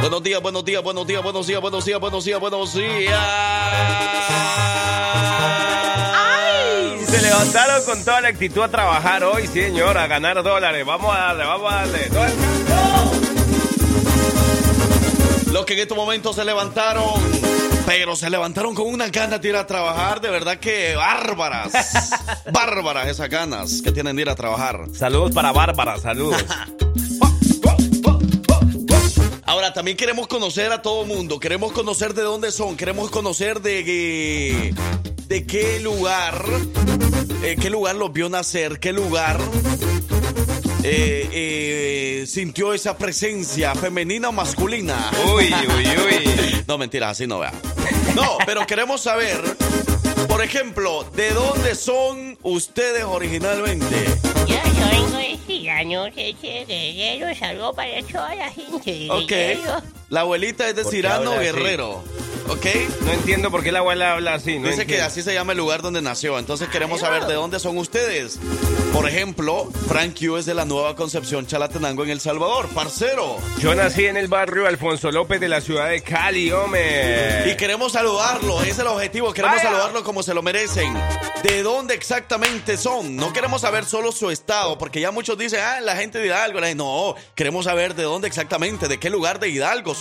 Buenos 0.00 0.22
días, 0.22 0.40
buenos 0.40 0.64
días, 0.64 0.82
buenos 0.82 1.06
días, 1.06 1.22
buenos 1.22 1.46
días, 1.46 1.60
buenos 1.60 1.84
días, 1.84 2.00
buenos 2.00 2.24
días, 2.24 2.40
buenos 2.40 2.72
días. 2.72 4.59
Levantaron 7.40 7.84
con 7.86 8.04
toda 8.04 8.20
la 8.20 8.28
actitud 8.28 8.60
a 8.60 8.68
trabajar 8.68 9.24
hoy, 9.24 9.46
señor, 9.46 9.96
a 9.96 10.06
ganar 10.06 10.42
dólares. 10.42 10.84
Vamos 10.84 11.16
a 11.16 11.18
darle, 11.20 11.44
vamos 11.44 11.72
a 11.72 11.76
darle. 11.76 12.08
Mundo. 12.10 13.12
Los 15.50 15.64
que 15.64 15.72
en 15.72 15.78
estos 15.78 15.96
momentos 15.96 16.36
se 16.36 16.44
levantaron, 16.44 17.14
pero 17.86 18.14
se 18.14 18.28
levantaron 18.28 18.74
con 18.74 18.88
unas 18.88 19.10
ganas 19.10 19.40
de 19.40 19.48
ir 19.48 19.56
a 19.56 19.66
trabajar, 19.66 20.20
de 20.20 20.28
verdad 20.28 20.58
que 20.58 20.94
bárbaras. 20.96 21.72
bárbaras 22.52 23.08
esas 23.08 23.30
ganas 23.30 23.80
que 23.80 23.90
tienen 23.90 24.16
de 24.16 24.22
ir 24.22 24.28
a 24.28 24.34
trabajar. 24.34 24.84
Saludos 24.94 25.32
para 25.32 25.50
Bárbara, 25.50 25.98
saludos. 25.98 26.44
Ahora, 29.46 29.72
también 29.72 29.96
queremos 29.96 30.28
conocer 30.28 30.70
a 30.72 30.82
todo 30.82 31.06
mundo, 31.06 31.40
queremos 31.40 31.72
conocer 31.72 32.12
de 32.12 32.20
dónde 32.20 32.52
son, 32.52 32.76
queremos 32.76 33.10
conocer 33.10 33.62
de, 33.62 33.82
qué- 33.82 34.74
de 35.30 35.46
qué 35.46 35.78
lugar, 35.78 36.44
eh, 37.44 37.56
qué 37.58 37.70
lugar 37.70 37.94
los 37.94 38.12
vio 38.12 38.28
nacer, 38.28 38.80
qué 38.80 38.92
lugar 38.92 39.40
eh, 40.82 41.28
eh, 41.32 42.24
sintió 42.26 42.74
esa 42.74 42.98
presencia 42.98 43.76
femenina 43.76 44.30
o 44.30 44.32
masculina. 44.32 45.08
Uy, 45.32 45.54
uy, 45.54 45.86
uy. 45.86 46.64
No, 46.66 46.78
mentiras, 46.78 47.12
así 47.12 47.28
no 47.28 47.38
vea. 47.38 47.52
No, 48.16 48.38
pero 48.44 48.66
queremos 48.66 49.02
saber, 49.02 49.40
por 50.26 50.42
ejemplo, 50.42 51.08
¿de 51.14 51.30
dónde 51.30 51.76
son 51.76 52.36
ustedes 52.42 53.04
originalmente? 53.04 54.06
Yo 54.48 54.56
vengo 54.90 55.16
de 55.16 56.92
guerrero, 56.92 57.34
saludo 57.36 57.72
para 57.72 58.02
toda 58.02 58.34
la 58.34 58.50
gente. 58.50 59.06
Ok. 59.08 59.99
La 60.10 60.22
abuelita 60.22 60.68
es 60.68 60.74
de 60.74 60.82
¿Por 60.82 60.90
qué 60.90 60.96
Cirano? 60.96 61.38
Guerrero. 61.38 62.02
¿ok? 62.48 62.66
No 63.02 63.12
entiendo 63.12 63.50
por 63.52 63.62
qué 63.62 63.70
la 63.70 63.78
abuela 63.78 64.14
habla 64.14 64.34
así. 64.34 64.58
No 64.58 64.68
Dice 64.68 64.84
que 64.84 65.00
así 65.00 65.22
se 65.22 65.32
llama 65.32 65.52
el 65.52 65.58
lugar 65.58 65.82
donde 65.82 66.02
nació. 66.02 66.36
Entonces 66.36 66.68
queremos 66.68 67.00
saber 67.00 67.26
de 67.26 67.34
dónde 67.34 67.60
son 67.60 67.78
ustedes. 67.78 68.40
Por 68.92 69.08
ejemplo, 69.08 69.70
Frank 69.86 70.18
Q 70.18 70.36
es 70.36 70.46
de 70.46 70.54
la 70.54 70.64
Nueva 70.64 70.96
Concepción 70.96 71.46
Chalatenango 71.46 72.02
en 72.02 72.10
El 72.10 72.20
Salvador. 72.20 72.68
Parcero. 72.70 73.38
Yo 73.58 73.72
nací 73.76 74.06
en 74.06 74.16
el 74.16 74.26
barrio 74.26 74.66
Alfonso 74.66 75.12
López 75.12 75.38
de 75.38 75.48
la 75.48 75.60
ciudad 75.60 75.88
de 75.88 76.02
Cali, 76.02 76.50
hombre. 76.50 77.52
Y 77.52 77.56
queremos 77.56 77.92
saludarlo, 77.92 78.60
ese 78.62 78.70
es 78.70 78.78
el 78.80 78.88
objetivo, 78.88 79.32
queremos 79.32 79.58
Vaya. 79.58 79.70
saludarlo 79.70 80.02
como 80.02 80.24
se 80.24 80.34
lo 80.34 80.42
merecen. 80.42 80.92
¿De 81.44 81.62
dónde 81.62 81.94
exactamente 81.94 82.76
son? 82.76 83.16
No 83.16 83.32
queremos 83.32 83.60
saber 83.60 83.84
solo 83.84 84.10
su 84.10 84.30
estado, 84.30 84.76
porque 84.76 85.00
ya 85.00 85.12
muchos 85.12 85.38
dicen, 85.38 85.60
ah, 85.62 85.80
la 85.80 85.96
gente 85.96 86.18
de 86.18 86.26
Hidalgo. 86.26 86.60
No, 86.74 87.14
queremos 87.36 87.66
saber 87.66 87.94
de 87.94 88.02
dónde 88.02 88.26
exactamente, 88.26 88.88
de 88.88 88.98
qué 88.98 89.08
lugar 89.08 89.38
de 89.38 89.48
Hidalgo 89.48 89.94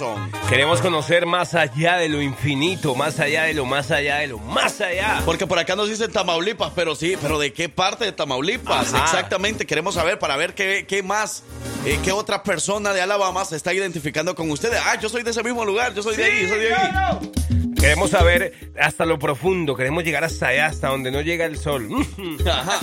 Queremos 0.48 0.82
conocer 0.82 1.26
más 1.26 1.56
allá 1.56 1.98
de 1.98 2.10
lo 2.10 2.22
infinito, 2.22 2.96
más 2.96 3.20
allá 3.20 3.44
de 3.44 3.54
lo 3.54 3.66
más 3.66 3.92
allá 3.92 4.18
de 4.18 4.28
lo 4.28 4.38
más 4.40 4.80
allá. 4.82 5.22
Porque 5.26 5.46
por 5.46 5.60
acá 5.60 5.76
nos 5.76 5.90
dicen 5.90 6.12
Tamaulipas, 6.12 6.72
pero 6.76 6.96
sí, 6.96 7.16
pero 7.22 7.38
¿de 7.38 7.52
qué 7.54 7.70
parte 7.70 8.06
de 8.06 8.12
Tamaulipas? 8.12 8.94
Ajá. 8.94 9.04
Exactamente, 9.04 9.66
queremos 9.66 9.96
saber 9.96 10.18
para 10.20 10.38
ver 10.38 10.54
qué, 10.54 10.86
qué 10.88 11.04
más, 11.04 11.44
eh, 11.86 12.00
qué 12.04 12.12
otra 12.12 12.44
persona 12.44 12.94
de 12.94 13.02
Alabama 13.02 13.44
se 13.46 13.56
está 13.56 13.74
identificando 13.74 14.36
con 14.36 14.50
ustedes. 14.52 14.80
Ah, 14.86 15.00
yo 15.00 15.10
soy 15.10 15.24
de 15.24 15.32
ese 15.32 15.44
mismo 15.44 15.66
lugar, 15.66 15.94
yo 15.94 16.02
soy 16.02 16.16
de 16.16 16.24
ahí, 16.24 16.48
soy 16.48 16.60
de 16.60 16.74
ahí. 16.74 17.69
Queremos 17.80 18.10
saber 18.12 18.74
hasta 18.80 19.06
lo 19.06 19.18
profundo, 19.18 19.76
queremos 19.76 20.04
llegar 20.04 20.24
hasta 20.24 20.50
allá, 20.50 20.66
hasta 20.68 20.90
donde 20.90 21.12
no 21.12 21.22
llega 21.22 21.46
el 21.46 21.58
sol. 21.58 21.88
Ajá. 22.46 22.80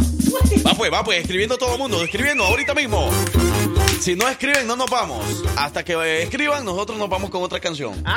Va 0.67 0.75
pues, 0.75 0.93
va 0.93 1.05
pues, 1.05 1.21
escribiendo 1.21 1.59
todo 1.59 1.75
el 1.75 1.79
mundo, 1.79 2.03
escribiendo 2.03 2.45
ahorita 2.45 2.75
mismo. 2.75 3.11
Si 4.00 4.15
no 4.15 4.29
escriben, 4.29 4.67
no 4.67 4.75
nos 4.76 4.91
vamos. 4.91 5.45
Hasta 5.57 5.85
que 5.85 6.23
escriban, 6.23 6.65
nosotros 6.65 6.99
nos 6.99 7.09
vamos 7.09 7.31
con 7.31 7.43
otra 7.43 7.61
canción. 7.61 8.03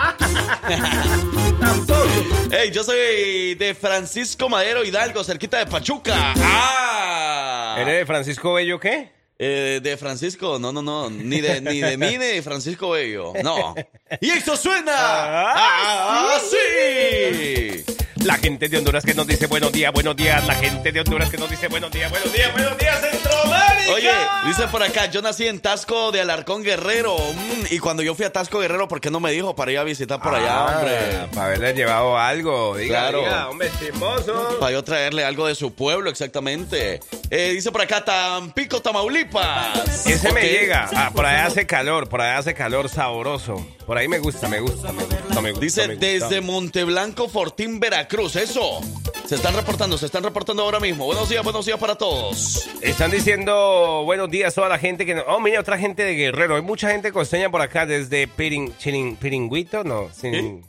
Hey, 2.51 2.71
yo 2.74 2.83
soy 2.83 3.53
de 3.55 3.75
Francisco 3.79 4.50
Madero 4.50 4.83
Hidalgo, 4.83 5.24
cerquita 5.24 5.59
de 5.59 5.67
Pachuca. 5.67 6.33
Ah. 6.38 7.75
¿Eres 7.77 8.00
de 8.00 8.05
Francisco 8.05 8.53
Bello 8.53 8.79
qué? 8.79 9.18
Eh, 9.41 9.79
de 9.81 9.96
Francisco, 9.96 10.60
no, 10.60 10.74
no, 10.74 10.81
no, 10.81 11.10
ni 11.10 11.39
de, 11.39 11.62
ni 11.62 11.79
de 11.79 11.96
mí 11.96 12.17
ni 12.17 12.17
de 12.17 12.41
Francisco 12.43 12.89
Bello, 12.89 13.31
no. 13.41 13.74
Y 14.19 14.31
esto 14.31 14.58
suena 14.58 14.91
Ah, 14.98 16.36
así. 16.36 17.86
La 18.25 18.35
gente 18.38 18.67
de 18.67 18.77
Honduras 18.77 19.03
que 19.05 19.13
nos 19.13 19.25
dice 19.27 19.47
buenos 19.47 19.71
días, 19.71 19.91
buenos 19.93 20.15
días. 20.15 20.45
La 20.45 20.55
gente 20.55 20.91
de 20.91 20.99
Honduras 20.99 21.29
que 21.29 21.38
nos 21.38 21.49
dice 21.49 21.67
buenos 21.67 21.89
días, 21.91 22.09
buenos 22.11 22.31
días, 22.33 22.51
buenos 22.51 22.77
días, 22.77 22.99
Centroamérica. 23.01 23.93
Oye, 23.93 24.11
dice 24.45 24.67
por 24.67 24.83
acá, 24.83 25.05
yo 25.07 25.21
nací 25.21 25.47
en 25.47 25.59
Tasco 25.59 26.11
de 26.11 26.21
Alarcón 26.21 26.61
Guerrero. 26.63 27.15
Mm, 27.17 27.73
y 27.73 27.79
cuando 27.79 28.03
yo 28.03 28.13
fui 28.15 28.25
a 28.25 28.31
Tasco 28.31 28.59
Guerrero, 28.59 28.88
¿por 28.88 28.99
qué 29.01 29.09
no 29.09 29.19
me 29.19 29.31
dijo 29.31 29.55
para 29.55 29.71
ir 29.71 29.77
a 29.79 29.83
visitar 29.83 30.21
por 30.21 30.35
allá, 30.35 30.65
hombre? 30.65 30.97
Ah, 31.21 31.27
Para 31.33 31.45
haberle 31.47 31.73
llevado 31.73 32.17
algo. 32.17 32.75
Diga, 32.77 32.99
Claro. 32.99 33.19
diga, 33.21 33.49
hombre, 33.49 33.71
chismoso. 33.79 34.57
Para 34.59 34.71
yo 34.73 34.83
traerle 34.83 35.23
algo 35.23 35.47
de 35.47 35.55
su 35.55 35.73
pueblo, 35.73 36.09
exactamente. 36.09 36.99
Eh, 37.31 37.51
dice 37.53 37.71
por 37.71 37.81
acá, 37.81 38.03
Tampico, 38.05 38.81
Tamaulipas. 38.81 40.05
Ese 40.05 40.31
me 40.33 40.41
Ok. 40.41 40.45
llega. 40.45 40.89
Ah, 40.95 41.11
por 41.13 41.25
allá 41.25 41.45
hace 41.47 41.65
calor, 41.65 42.09
por 42.09 42.21
allá 42.21 42.38
hace 42.39 42.53
calor 42.53 42.89
sabroso. 42.89 43.65
Por 43.88 43.97
ahí 43.97 44.07
me 44.07 44.19
gusta, 44.19 44.47
me 44.47 44.59
gusta, 44.59 44.91
me 44.91 45.03
gusta, 45.03 45.41
me 45.41 45.49
gusta. 45.51 45.65
Dice 45.65 45.88
me 45.88 45.93
gusta. 45.95 46.05
desde 46.05 46.41
Monteblanco, 46.41 47.27
Fortín, 47.27 47.79
Veracruz. 47.79 48.08
Eso. 48.11 48.81
Se 49.27 49.35
están 49.35 49.53
reportando, 49.55 49.95
se 49.97 50.07
están 50.07 50.23
reportando 50.23 50.63
ahora 50.63 50.79
mismo. 50.79 51.05
Buenos 51.05 51.29
días, 51.29 51.43
buenos 51.43 51.65
días 51.67 51.77
para 51.77 51.93
todos. 51.95 52.67
Están 52.81 53.11
diciendo 53.11 54.01
buenos 54.03 54.31
días 54.31 54.51
a 54.51 54.55
toda 54.55 54.69
la 54.69 54.79
gente 54.79 55.05
que 55.05 55.13
no. 55.13 55.21
Oh, 55.27 55.39
mira, 55.39 55.59
otra 55.59 55.77
gente 55.77 56.03
de 56.03 56.15
Guerrero. 56.15 56.55
Hay 56.55 56.63
mucha 56.63 56.89
gente 56.89 57.11
costeña 57.11 57.51
por 57.51 57.61
acá 57.61 57.85
desde 57.85 58.27
Pirin, 58.27 58.75
Chirin- 58.79 59.15
Piringüito, 59.15 59.83
no. 59.83 60.09
Sin, 60.11 60.63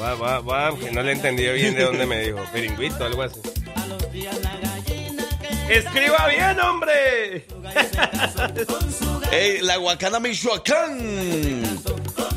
Va, 0.00 0.14
va, 0.14 0.40
va, 0.40 0.76
que 0.76 0.90
no 0.90 1.02
le 1.02 1.12
entendí 1.12 1.44
bien 1.48 1.74
de 1.76 1.84
dónde 1.84 2.06
me 2.06 2.20
dijo. 2.22 2.38
Piringüito, 2.52 3.04
algo 3.04 3.22
así. 3.22 3.40
¡Escriba 5.68 6.26
bien, 6.26 6.58
hombre! 6.60 7.46
Ey, 9.30 9.60
la 9.60 9.78
Huacana, 9.78 10.18
Michoacán. 10.18 11.62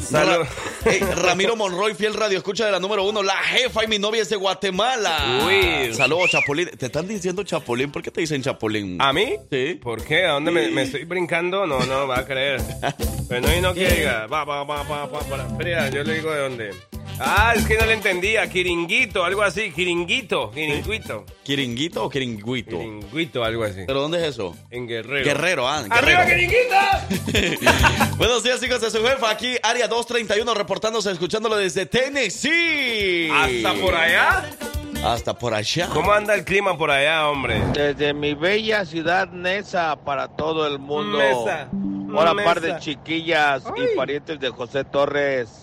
Salud. 0.06 0.46
Ey, 0.86 1.00
Ramiro 1.00 1.56
Monroy, 1.56 1.96
fiel 1.96 2.14
radio 2.14 2.38
escucha 2.38 2.66
de 2.66 2.72
la 2.72 2.80
número 2.80 3.04
uno. 3.04 3.24
La 3.24 3.38
jefa 3.38 3.84
y 3.84 3.88
mi 3.88 3.98
novia 3.98 4.22
es 4.22 4.30
de 4.30 4.36
Guatemala. 4.36 5.44
Uy. 5.48 5.94
Saludos, 5.94 6.30
Chapulín. 6.30 6.70
¿Te 6.78 6.86
están 6.86 7.08
diciendo 7.08 7.44
Chapulín? 7.44 7.92
¿Por 7.92 8.04
qué 8.04 8.12
te 8.12 8.22
dicen 8.22 8.44
Chapulín? 8.44 9.02
¿A 9.02 9.12
mí? 9.12 9.38
Sí. 9.52 9.80
¿Por 9.82 10.04
qué? 10.04 10.26
¿A 10.26 10.34
dónde 10.34 10.52
me, 10.52 10.70
me 10.70 10.84
estoy 10.84 11.06
brincando? 11.06 11.66
No, 11.66 11.80
no, 11.86 12.08
va 12.08 12.20
a 12.20 12.26
creer. 12.26 12.62
Pero 13.28 13.42
no, 13.48 13.56
y 13.56 13.62
no 13.62 13.74
que 13.74 13.90
diga. 13.90 14.28
Va, 14.28 14.46
va, 14.46 14.64
va, 14.64 14.84
va, 14.84 15.06
va, 15.08 15.20
para. 15.22 15.48
Espera, 15.48 15.90
yo 15.90 16.04
le 16.04 16.14
digo 16.14 16.32
de 16.32 16.40
dónde. 16.40 16.72
Ah, 17.18 17.54
es 17.56 17.66
que 17.66 17.78
no 17.78 17.86
le 17.86 17.94
entendía. 17.94 18.48
Kiringuito, 18.50 19.24
algo 19.24 19.42
así. 19.42 19.72
Kiringuito, 19.72 20.52
kiringuito. 20.52 21.26
¿Quiringuito 21.44 22.04
o 22.04 22.10
quiringuito? 22.10 22.78
Kiringuito, 22.78 23.44
algo 23.44 23.64
así. 23.64 23.84
¿Pero 23.88 24.02
dónde 24.02 24.20
es 24.20 24.34
eso? 24.34 24.56
En 24.70 24.86
Guerrero. 24.86 25.24
Guerrero, 25.24 25.68
ah. 25.68 25.86
¡Arriba, 25.90 26.26
Guerrero. 26.26 26.76
Buenos 28.18 28.44
días, 28.44 28.62
hijos 28.64 28.82
de 28.82 28.92
su 28.92 29.02
jefa. 29.02 29.30
Aquí, 29.30 29.56
área 29.64 29.88
231, 29.96 30.54
reportándose, 30.54 31.10
escuchándolo 31.12 31.56
desde 31.56 31.86
Tennessee. 31.86 33.30
¿Hasta 33.32 33.74
por 33.82 33.96
allá? 33.96 34.44
Hasta 35.06 35.34
por 35.38 35.54
allá. 35.54 35.88
¿Cómo 35.94 36.12
anda 36.12 36.34
el 36.36 36.44
clima 36.44 36.78
por 36.78 36.92
allá, 36.92 37.30
hombre? 37.30 37.62
Desde 37.74 38.14
mi 38.14 38.34
bella 38.34 38.86
ciudad 38.86 39.30
Nesa 39.30 39.96
para 39.96 40.28
todo 40.28 40.68
el 40.68 40.80
mundo. 40.80 41.18
Mesa. 41.18 41.70
Hola, 42.14 42.34
Mesa. 42.34 42.46
par 42.46 42.62
de 42.62 42.78
chiquillas 42.80 43.64
Ay. 43.66 43.86
y 43.94 43.96
parientes 43.96 44.40
de 44.40 44.50
José 44.50 44.84
Torres. 44.84 45.62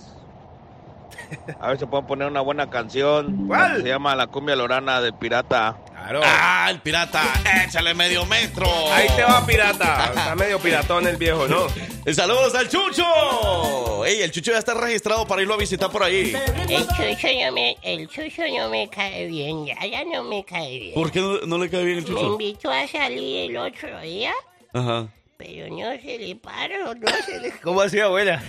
A 1.61 1.69
ver 1.69 1.79
si 1.79 1.87
pueden 1.87 2.07
poner 2.07 2.29
una 2.29 2.41
buena 2.41 2.71
canción. 2.71 3.47
¿Cuál? 3.47 3.83
Se 3.83 3.89
llama 3.89 4.15
La 4.17 4.27
cumbia 4.29 4.57
lorana 4.57 5.01
de 5.01 5.13
pirata. 5.13 5.77
Claro. 6.03 6.21
Ah, 6.25 6.69
el 6.71 6.81
pirata. 6.81 7.23
Échale 7.67 7.95
medio 7.95 8.27
metro. 8.27 8.67
Ahí 8.93 9.07
te 9.15 9.23
va, 9.23 9.45
pirata. 9.47 10.07
Está 10.15 10.35
medio 10.37 10.59
piratón 10.59 11.07
el 11.07 11.17
viejo, 11.17 11.47
¿no? 11.47 11.67
Eh, 12.05 12.13
Saludos 12.13 12.55
al 12.55 12.69
Chucho. 12.69 14.05
Ey, 14.05 14.23
el 14.23 14.33
Chucho 14.33 14.51
ya 14.53 14.59
está 14.59 14.75
registrado 14.75 15.27
para 15.27 15.43
irlo 15.43 15.55
a 15.55 15.57
visitar 15.59 15.91
por 15.91 16.03
ahí. 16.03 16.35
El 16.69 16.87
chucho 16.89 17.29
no 17.45 17.53
me, 17.53 17.77
el 17.83 18.09
chucho 18.09 18.43
no 18.57 18.69
me 18.69 18.89
cae 18.89 19.27
bien, 19.27 19.65
ya, 19.67 19.77
ya 19.87 20.05
no 20.05 20.25
me 20.25 20.45
cae 20.45 20.79
bien. 20.79 20.95
¿Por 20.95 21.13
qué 21.13 21.21
no, 21.21 21.39
no 21.47 21.59
le 21.59 21.71
cae 21.71 21.85
bien 21.85 21.99
el 21.99 22.05
Me 22.05 22.09
Chucho? 22.11 22.33
invitó 22.33 22.71
a 22.71 22.87
salir 22.89 23.51
el 23.51 23.57
otro 23.57 24.01
día, 24.01 24.33
Ajá. 24.73 25.07
Pero 25.43 25.69
no 25.69 26.01
se 26.01 26.19
le 26.19 26.37
paró, 26.37 26.95
no 26.95 27.09
se 27.27 27.41
le... 27.41 27.51
¿Cómo 27.63 27.81
así, 27.81 27.99
abuela? 27.99 28.43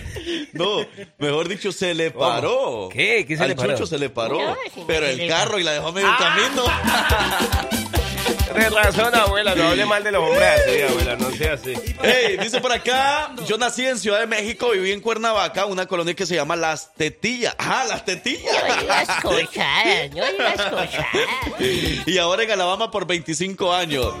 No, 0.52 0.86
mejor 1.18 1.48
dicho, 1.48 1.72
se 1.72 1.94
le 1.94 2.10
paró. 2.10 2.88
¿Qué? 2.92 3.24
¿Qué 3.26 3.36
se 3.36 3.42
Al 3.42 3.50
le 3.50 3.56
paró? 3.56 3.72
Chucho 3.72 3.86
se 3.86 3.98
le 3.98 4.10
paró. 4.10 4.38
No, 4.38 4.56
pero 4.86 5.06
el 5.06 5.18
le 5.18 5.28
carro 5.28 5.58
y 5.58 5.64
la 5.64 5.72
dejó 5.72 5.88
a 5.88 5.92
medio 5.92 6.08
camino. 6.18 6.64
Tienes 8.52 8.72
razón, 8.72 9.14
abuela. 9.14 9.54
No 9.54 9.68
hable 9.68 9.86
mal 9.86 10.04
de 10.04 10.12
los 10.12 10.22
hombres 10.22 10.60
así, 10.60 10.82
abuela. 10.82 11.16
No 11.16 11.30
sea 11.30 11.54
así. 11.54 11.74
Hey, 12.02 12.36
dice 12.40 12.60
por 12.60 12.72
acá, 12.72 13.32
yo 13.46 13.58
nací 13.58 13.86
en 13.86 13.98
Ciudad 13.98 14.20
de 14.20 14.26
México, 14.26 14.70
viví 14.70 14.92
en 14.92 15.00
Cuernavaca, 15.00 15.66
una 15.66 15.86
colonia 15.86 16.14
que 16.14 16.26
se 16.26 16.34
llama 16.34 16.56
Las 16.56 16.92
Tetillas. 16.94 17.54
Ah, 17.58 17.84
Las 17.88 18.04
Tetillas. 18.04 18.52
No 18.64 18.80
digas 18.80 19.06
cosas, 19.22 20.10
no 20.14 20.26
digas 20.26 20.70
cosas. 20.70 21.06
Y 22.06 22.18
ahora 22.18 22.42
en 22.42 22.50
Alabama 22.50 22.90
por 22.90 23.06
25 23.06 23.72
años. 23.72 24.14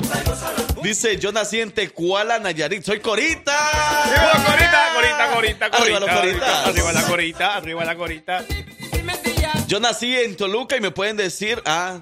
Dice, 0.82 1.18
yo 1.18 1.32
nací 1.32 1.60
en 1.60 1.72
Tecuala, 1.72 2.38
Nayarit. 2.38 2.84
Soy 2.84 3.00
Corita. 3.00 3.70
Arriba 4.04 4.32
la 4.34 4.94
corita, 4.94 5.30
corita, 5.34 5.70
corita, 5.70 5.70
corita. 5.70 5.76
Arriba 5.78 6.00
los 6.00 6.10
coritas. 6.10 6.66
Arriba 6.66 6.92
la 6.92 7.02
corita, 7.02 7.56
arriba 7.56 7.84
la 7.84 7.96
corita. 7.96 8.44
Yo 9.66 9.80
nací 9.80 10.14
en 10.14 10.36
Toluca 10.36 10.76
y 10.76 10.80
me 10.80 10.90
pueden 10.90 11.16
decir, 11.16 11.62
ah, 11.64 12.00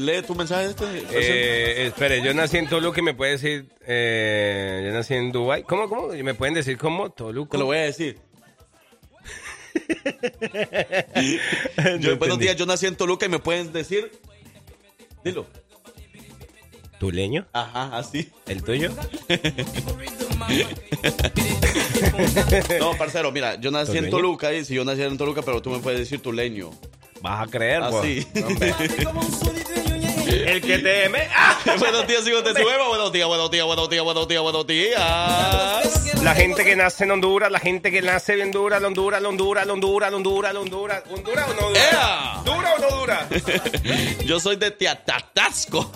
lee 0.00 0.22
tu 0.22 0.34
mensaje 0.34 0.66
este. 0.66 0.84
Eh, 1.10 1.86
espere, 1.86 2.22
yo 2.22 2.34
nací 2.34 2.56
en 2.56 2.68
Toluca 2.68 3.00
y 3.00 3.02
me 3.02 3.14
puede 3.14 3.32
decir, 3.32 3.68
eh, 3.86 4.82
yo 4.86 4.92
nací 4.92 5.14
en 5.14 5.32
Dubai. 5.32 5.62
¿Cómo, 5.62 5.88
cómo? 5.88 6.08
¿Me 6.08 6.34
pueden 6.34 6.54
decir 6.54 6.78
cómo? 6.78 7.10
Toluca. 7.10 7.52
Te 7.52 7.58
lo 7.58 7.66
voy 7.66 7.78
a 7.78 7.82
decir. 7.82 8.18
yo, 12.00 12.16
buenos 12.16 12.38
días, 12.38 12.56
yo 12.56 12.66
nací 12.66 12.86
en 12.86 12.96
Toluca 12.96 13.26
y 13.26 13.28
me 13.28 13.38
pueden 13.38 13.72
decir. 13.72 14.10
Dilo. 15.24 15.46
¿Tuleño? 16.98 17.46
Ajá, 17.52 17.96
así. 17.96 18.30
¿El 18.46 18.62
tuyo? 18.62 18.90
No, 22.78 22.96
parcero, 22.96 23.32
mira, 23.32 23.56
yo 23.56 23.70
nací 23.70 23.96
en. 23.96 24.10
Toluca 24.10 24.52
y 24.52 24.64
si 24.64 24.74
yo 24.74 24.84
nací 24.84 25.02
en 25.02 25.16
Toluca, 25.16 25.42
pero 25.42 25.62
tú 25.62 25.70
me 25.70 25.78
puedes 25.78 26.00
decir 26.00 26.20
tuleño. 26.20 26.70
Vas 27.24 27.40
a 27.42 27.50
creer, 27.50 27.82
Así. 27.82 28.26
pues. 28.32 28.44
Hombre. 28.44 28.74
El 30.46 30.60
que 30.60 30.78
teme. 30.78 31.26
¡Ah! 31.34 31.58
buenos 31.78 32.06
días, 32.06 32.26
hijos 32.28 32.44
de 32.44 32.52
su 32.52 32.68
Eva. 32.68 32.88
Buenos 32.88 33.10
días, 33.12 33.26
buenos 33.26 33.50
días, 33.50 33.64
buenos 33.64 33.88
días, 33.88 34.04
buenos 34.04 34.28
días, 34.28 34.42
buenos 34.42 34.66
días. 34.66 36.22
La 36.22 36.34
gente 36.34 36.64
que 36.64 36.76
nace 36.76 37.04
en 37.04 37.12
Honduras, 37.12 37.50
la 37.50 37.60
gente 37.60 37.90
que 37.90 38.02
nace 38.02 38.34
en 38.34 38.42
Honduras, 38.48 38.82
Honduras, 38.82 39.22
Honduras, 39.24 39.66
Honduras, 39.66 40.12
Honduras, 40.12 40.54
Honduras. 40.54 41.02
¿Honduras 41.10 41.46
o 41.48 41.54
no 41.54 41.68
dura? 41.70 41.80
¡Ea! 41.80 42.42
¿Dura 42.44 42.74
o 42.74 42.78
no 42.78 42.98
dura? 42.98 43.28
Yo 44.26 44.38
soy 44.38 44.56
de 44.56 44.70
Teatatasco. 44.70 45.90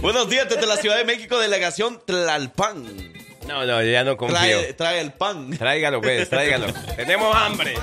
buenos 0.00 0.30
días 0.30 0.48
desde 0.48 0.66
la 0.66 0.76
Ciudad 0.78 0.96
de 0.96 1.04
México, 1.04 1.38
delegación 1.38 2.00
Tlalpan. 2.06 3.12
No, 3.46 3.64
no, 3.66 3.82
ya 3.82 4.04
no 4.04 4.16
confío. 4.16 4.38
Trae, 4.38 4.72
trae 4.74 5.00
el 5.00 5.12
pan. 5.12 5.50
Tráigalo, 5.50 6.00
pues, 6.00 6.28
tráigalo. 6.30 6.66
Tenemos 6.96 7.34
hambre. 7.36 7.74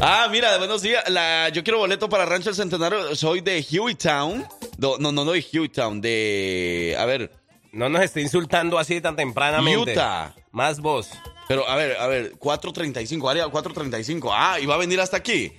Ah, 0.00 0.28
mira, 0.30 0.56
buenos 0.58 0.82
días. 0.82 1.08
La, 1.08 1.48
yo 1.50 1.62
quiero 1.64 1.78
boleto 1.78 2.08
para 2.08 2.24
Rancho 2.24 2.50
El 2.50 2.56
Centenario. 2.56 3.14
Soy 3.16 3.40
de 3.40 3.64
Hueytown. 3.70 4.46
No, 4.78 4.96
no, 4.98 5.12
no, 5.12 5.24
no 5.24 5.32
de 5.32 5.44
Hueytown. 5.52 6.00
De. 6.00 6.96
A 6.98 7.04
ver. 7.04 7.32
No 7.72 7.88
nos 7.88 8.02
esté 8.02 8.20
insultando 8.20 8.78
así 8.78 9.00
tan 9.00 9.14
tempranamente. 9.16 9.92
Utah. 9.92 10.34
Más 10.52 10.80
vos. 10.80 11.10
Pero, 11.48 11.68
a 11.68 11.76
ver, 11.76 11.96
a 11.98 12.06
ver. 12.06 12.32
435. 12.38 13.28
Área 13.28 13.48
435. 13.48 14.30
Ah, 14.32 14.58
¿y 14.60 14.66
va 14.66 14.74
a 14.74 14.78
venir 14.78 15.00
hasta 15.00 15.16
aquí? 15.16 15.52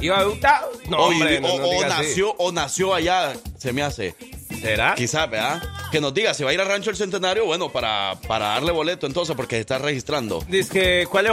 ¿Iba 0.00 0.18
a 0.20 0.26
Utah? 0.26 0.62
No, 0.88 0.98
o, 0.98 1.06
hombre, 1.08 1.38
o- 1.38 1.40
no, 1.40 1.54
o 1.54 1.82
así. 1.84 1.88
nació, 1.88 2.32
o 2.38 2.50
nació 2.52 2.92
allá, 2.94 3.34
se 3.56 3.72
me 3.72 3.82
hace. 3.82 4.14
¿Será? 4.60 4.94
Quizás, 4.94 5.30
¿verdad? 5.30 5.62
Que 5.90 6.00
nos 6.00 6.12
diga 6.12 6.34
si 6.34 6.42
va 6.44 6.50
a 6.50 6.54
ir 6.54 6.60
a 6.60 6.64
Rancho 6.64 6.90
El 6.90 6.96
Centenario, 6.96 7.44
bueno, 7.46 7.70
para, 7.70 8.14
para 8.26 8.46
darle 8.48 8.72
boleto 8.72 9.06
entonces, 9.06 9.36
porque 9.36 9.56
se 9.56 9.60
está 9.60 9.78
registrando. 9.78 10.44
Dice 10.48 10.72
que, 10.72 11.06
¿cuál 11.10 11.26
es 11.26 11.32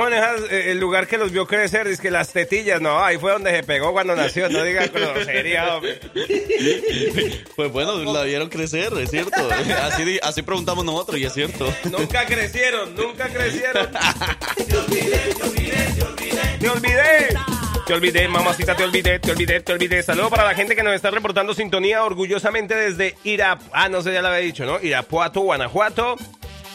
eh, 0.52 0.72
el 0.72 0.80
lugar 0.80 1.08
que 1.08 1.18
los 1.18 1.32
vio 1.32 1.48
crecer? 1.48 1.88
Dice 1.88 2.02
que 2.02 2.12
las 2.12 2.32
tetillas, 2.32 2.82
no, 2.82 3.04
ahí 3.04 3.18
fue 3.18 3.32
donde 3.32 3.52
se 3.52 3.64
pegó 3.64 3.92
cuando 3.94 4.16
nació, 4.16 4.50
no 4.50 4.64
diga 4.64 4.88
grosería, 4.88 5.76
hombre. 5.76 6.00
Pues 7.56 7.72
bueno, 7.72 7.98
la 8.12 8.24
vieron 8.24 8.50
crecer, 8.50 8.92
es 9.00 9.12
cierto. 9.12 9.50
Así, 9.84 10.20
así 10.22 10.42
preguntamos 10.42 10.84
nosotros 10.86 11.20
y 11.20 11.26
es 11.26 11.34
cierto. 11.34 11.72
Nunca 11.92 12.26
crecieron, 12.28 12.96
nunca 12.96 13.28
crecieron. 13.30 13.90
Te 13.92 14.78
olvidé, 14.78 15.18
te 15.36 15.44
olvidé, 15.44 15.94
te 15.96 16.04
olvidé. 16.04 16.58
Te 16.60 16.70
olvidé. 16.70 17.63
Te 17.86 17.94
olvidé, 17.94 18.28
mamacita, 18.30 18.76
te 18.76 18.84
olvidé, 18.86 19.20
te 19.20 19.32
olvidé, 19.32 19.60
te 19.60 19.74
olvidé. 19.74 20.02
Saludos 20.04 20.30
para 20.30 20.46
la 20.46 20.54
gente 20.56 20.74
que 20.76 20.84
nos 20.84 20.94
está 20.94 21.12
reportando 21.12 21.54
sintonía 21.54 22.04
orgullosamente 22.06 22.76
desde 22.76 23.18
Irap... 23.26 23.60
Ah, 23.74 23.90
no 23.90 24.02
sé, 24.02 24.14
ya 24.14 24.22
la 24.22 24.30
había 24.30 24.40
dicho, 24.40 24.66
¿no? 24.66 24.80
Irapuato, 24.82 25.42
Guanajuato. 25.42 26.16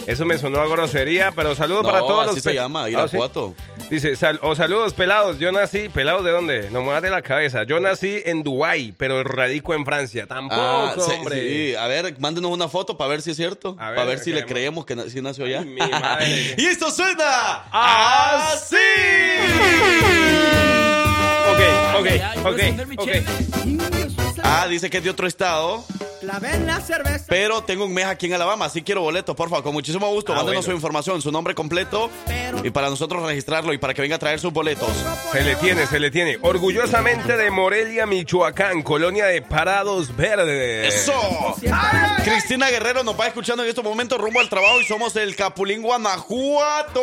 Eso 0.06 0.24
me 0.26 0.38
sonó 0.38 0.60
a 0.60 0.66
grosería, 0.66 1.32
pero 1.34 1.54
saludos 1.54 1.82
No, 1.82 1.88
para 1.90 2.00
todos 2.00 2.26
así 2.26 2.34
los... 2.36 2.42
se 2.42 2.54
llama, 2.54 2.84
Ah, 2.84 2.86
¿sí? 2.86 2.92
Irapuato. 2.92 3.54
Dice, 3.90 4.16
sal- 4.16 4.38
o 4.42 4.54
saludos 4.54 4.92
pelados, 4.94 5.38
yo 5.38 5.50
nací, 5.50 5.88
pelados 5.88 6.24
de 6.24 6.30
dónde? 6.30 6.70
No 6.70 6.82
me 6.82 6.98
de 7.00 7.08
la 7.10 7.22
cabeza. 7.22 7.62
Yo 7.64 7.80
nací 7.80 8.22
en 8.26 8.42
Dubái, 8.42 8.92
pero 8.98 9.22
radico 9.24 9.72
en 9.74 9.84
Francia. 9.86 10.26
Tampoco, 10.26 10.60
Ah, 10.60 10.94
sí, 10.98 11.10
hombre. 11.18 11.40
sí. 11.40 11.74
A 11.74 11.86
ver, 11.88 12.14
mándenos 12.20 12.50
una 12.50 12.68
foto 12.68 12.96
para 12.98 13.08
ver 13.10 13.22
si 13.22 13.30
es 13.30 13.36
cierto. 13.38 13.74
Ver, 13.76 13.94
para 13.94 14.04
ver 14.04 14.18
si 14.18 14.32
le 14.32 14.44
creemos 14.44 14.84
que 14.86 14.94
na- 14.94 15.08
sí 15.08 15.20
nació 15.22 15.46
allá. 15.46 15.60
Ay, 15.60 15.64
mi 15.66 15.78
madre. 15.78 16.54
y 16.58 16.66
esto 16.66 16.90
suena 16.90 17.64
Así. 17.72 18.76
Ok, 21.98 22.06
ok, 22.46 22.46
ok, 22.46 22.60
ok. 22.98 23.08
Ah, 24.44 24.66
dice 24.68 24.88
que 24.90 24.98
es 24.98 25.04
de 25.04 25.10
otro 25.10 25.26
estado. 25.26 25.84
Pero 27.28 27.62
tengo 27.62 27.84
un 27.84 27.94
mes 27.94 28.04
aquí 28.06 28.26
en 28.26 28.34
Alabama, 28.34 28.66
así 28.66 28.82
quiero 28.82 29.00
boletos, 29.02 29.34
por 29.36 29.48
favor. 29.48 29.62
Con 29.64 29.72
muchísimo 29.72 30.08
gusto, 30.10 30.32
Ah, 30.32 30.36
mándenos 30.36 30.64
bueno. 30.64 30.72
su 30.72 30.76
información, 30.76 31.22
su 31.22 31.30
nombre 31.32 31.54
completo 31.54 32.10
y 32.62 32.70
para 32.70 32.90
nosotros 32.90 33.22
registrarlo 33.24 33.72
y 33.72 33.78
para 33.78 33.94
que 33.94 34.02
venga 34.02 34.16
a 34.16 34.18
traer 34.18 34.38
sus 34.40 34.52
boletos. 34.52 34.88
Se 35.32 35.42
le 35.42 35.56
tiene, 35.56 35.86
se 35.86 35.98
le 36.00 36.10
tiene. 36.10 36.38
Orgullosamente 36.42 37.36
de 37.36 37.50
Morelia, 37.50 38.04
Michoacán, 38.06 38.82
colonia 38.82 39.26
de 39.26 39.42
Parados 39.42 40.14
Verdes. 40.16 40.94
¡Eso! 40.94 41.54
Cristina 42.24 42.68
Guerrero 42.70 43.02
nos 43.04 43.18
va 43.18 43.26
escuchando 43.28 43.62
en 43.62 43.68
estos 43.68 43.84
momentos 43.84 44.18
rumbo 44.18 44.40
al 44.40 44.48
trabajo 44.48 44.80
y 44.80 44.84
somos 44.86 45.14
el 45.16 45.34
Capulín 45.36 45.82
Guanajuato. 45.82 47.00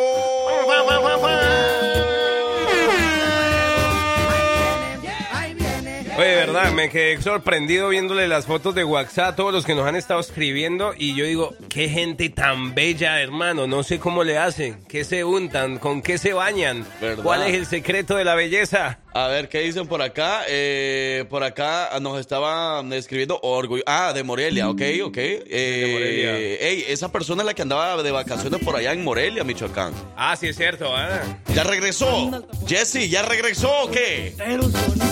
Oye, 6.18 6.28
de 6.28 6.36
verdad, 6.36 6.72
me 6.72 6.88
quedé 6.88 7.20
sorprendido 7.20 7.90
viéndole 7.90 8.26
las 8.26 8.46
fotos 8.46 8.74
de 8.74 8.84
WhatsApp 8.84 9.28
a 9.28 9.36
todos 9.36 9.52
los 9.52 9.66
que 9.66 9.74
nos 9.74 9.86
han 9.86 9.96
estado 9.96 10.20
escribiendo 10.20 10.94
y 10.96 11.14
yo 11.14 11.26
digo, 11.26 11.54
qué 11.68 11.90
gente 11.90 12.30
tan 12.30 12.74
bella, 12.74 13.20
hermano, 13.20 13.66
no 13.66 13.82
sé 13.82 13.98
cómo 13.98 14.24
le 14.24 14.38
hacen, 14.38 14.78
qué 14.88 15.04
se 15.04 15.24
untan, 15.24 15.78
con 15.78 16.00
qué 16.00 16.16
se 16.16 16.32
bañan, 16.32 16.86
¿Verdad? 17.02 17.22
cuál 17.22 17.42
es 17.42 17.54
el 17.54 17.66
secreto 17.66 18.16
de 18.16 18.24
la 18.24 18.34
belleza. 18.34 19.00
A 19.18 19.28
ver, 19.28 19.48
¿qué 19.48 19.60
dicen 19.60 19.86
por 19.86 20.02
acá? 20.02 20.42
Eh, 20.46 21.24
por 21.30 21.42
acá 21.42 21.88
nos 22.02 22.20
estaban 22.20 22.92
escribiendo 22.92 23.40
orgullo. 23.42 23.82
Ah, 23.86 24.12
de 24.14 24.22
Morelia, 24.22 24.68
ok, 24.68 24.82
ok. 25.04 25.16
Eh, 25.16 25.90
Morelia. 25.94 26.36
Ey, 26.68 26.84
esa 26.88 27.10
persona 27.10 27.40
es 27.40 27.46
la 27.46 27.54
que 27.54 27.62
andaba 27.62 28.02
de 28.02 28.10
vacaciones 28.10 28.60
por 28.62 28.76
allá 28.76 28.92
en 28.92 29.02
Morelia, 29.02 29.42
Michoacán. 29.42 29.94
Ah, 30.18 30.36
sí 30.36 30.48
es 30.48 30.56
cierto, 30.58 30.94
ah. 30.94 31.22
¿Ya 31.54 31.64
regresó? 31.64 32.30
Jesse, 32.66 33.08
¿ya 33.08 33.22
regresó 33.22 33.70
o 33.84 33.90
qué? 33.90 34.34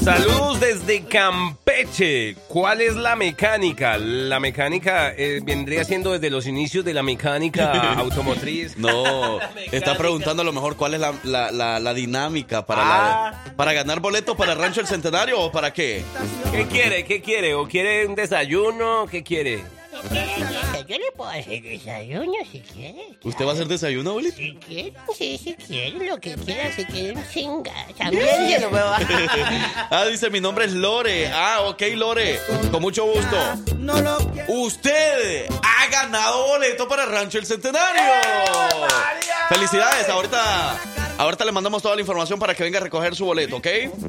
Saludos 0.05 0.61
desde 0.61 1.03
Campeche. 1.05 2.37
¿Cuál 2.49 2.83
es 2.83 2.97
la 2.97 3.17
mecánica? 3.17 3.97
La 3.97 4.39
mecánica 4.39 5.15
eh, 5.17 5.41
vendría 5.43 5.83
siendo 5.85 6.13
desde 6.13 6.29
los 6.29 6.47
inicios 6.47 6.85
de 6.85 6.93
la 6.93 7.03
mecánica 7.03 7.93
automotriz. 7.99 8.77
No, 8.77 9.39
está 9.73 9.97
preguntando 9.97 10.43
a 10.43 10.45
lo 10.45 10.53
mejor 10.53 10.77
cuál 10.77 10.93
es 10.93 11.01
la, 11.01 11.15
la- 11.25 11.51
la- 11.51 11.81
la 11.81 11.95
dinámica 11.95 12.67
para, 12.67 12.83
Ah. 12.85 13.31
la- 13.47 13.55
para 13.57 13.73
ganar 13.73 13.94
boletos 14.01 14.37
para 14.37 14.53
el 14.53 14.59
Rancho 14.59 14.81
El 14.81 14.87
Centenario 14.87 15.41
o 15.41 15.53
para 15.53 15.73
qué. 15.73 16.05
¿Qué 16.51 16.67
quiere? 16.67 17.05
¿Qué 17.05 17.21
quiere? 17.21 17.55
¿O 17.55 17.67
quiere 17.67 18.07
un 18.07 18.15
desayuno? 18.15 19.07
¿Qué 19.11 19.23
quiere? 19.23 19.65
Yo 20.87 20.99
le 20.99 21.13
puedo 21.17 21.31
hacer 21.31 21.63
desayuno 21.63 22.33
si 22.51 22.61
quiere. 22.61 23.17
¿Usted 23.23 23.47
va 23.47 23.51
a 23.51 23.55
hacer 23.55 23.67
desayuno, 23.67 24.11
abuelito? 24.11 24.37
Si 24.37 24.55
quiere, 24.55 24.93
sí, 25.17 25.39
si 25.43 25.55
quiere, 25.55 26.07
lo 26.07 26.19
que 26.19 26.35
quiera, 26.35 26.71
si 26.75 26.85
quiere 26.85 27.13
un 27.15 27.29
chinga. 27.33 27.73
También 27.97 28.27
se 28.49 28.61
lo 28.61 28.71
puedo 28.71 28.85
ah, 29.91 30.05
dice, 30.11 30.29
mi 30.29 30.41
nombre 30.41 30.67
es 30.67 30.73
Lore. 30.73 31.29
Ah, 31.33 31.63
ok, 31.63 31.83
Lore. 31.95 32.39
Con 32.71 32.83
mucho 32.83 33.07
gusto. 33.07 33.37
Usted 34.49 35.47
ha 35.63 35.87
ganado 35.91 36.49
boleto 36.49 36.87
para 36.87 37.05
el 37.05 37.11
Rancho 37.11 37.39
El 37.39 37.47
Centenario. 37.47 38.03
Felicidades. 39.49 40.09
Ahorita, 40.09 40.79
ahorita 41.19 41.45
le 41.45 41.53
mandamos 41.53 41.83
toda 41.83 41.95
la 41.95 42.01
información 42.01 42.39
para 42.39 42.55
que 42.55 42.63
venga 42.63 42.79
a 42.79 42.83
recoger 42.83 43.15
su 43.15 43.25
boleto, 43.25 43.57
¿ok? 43.57 43.67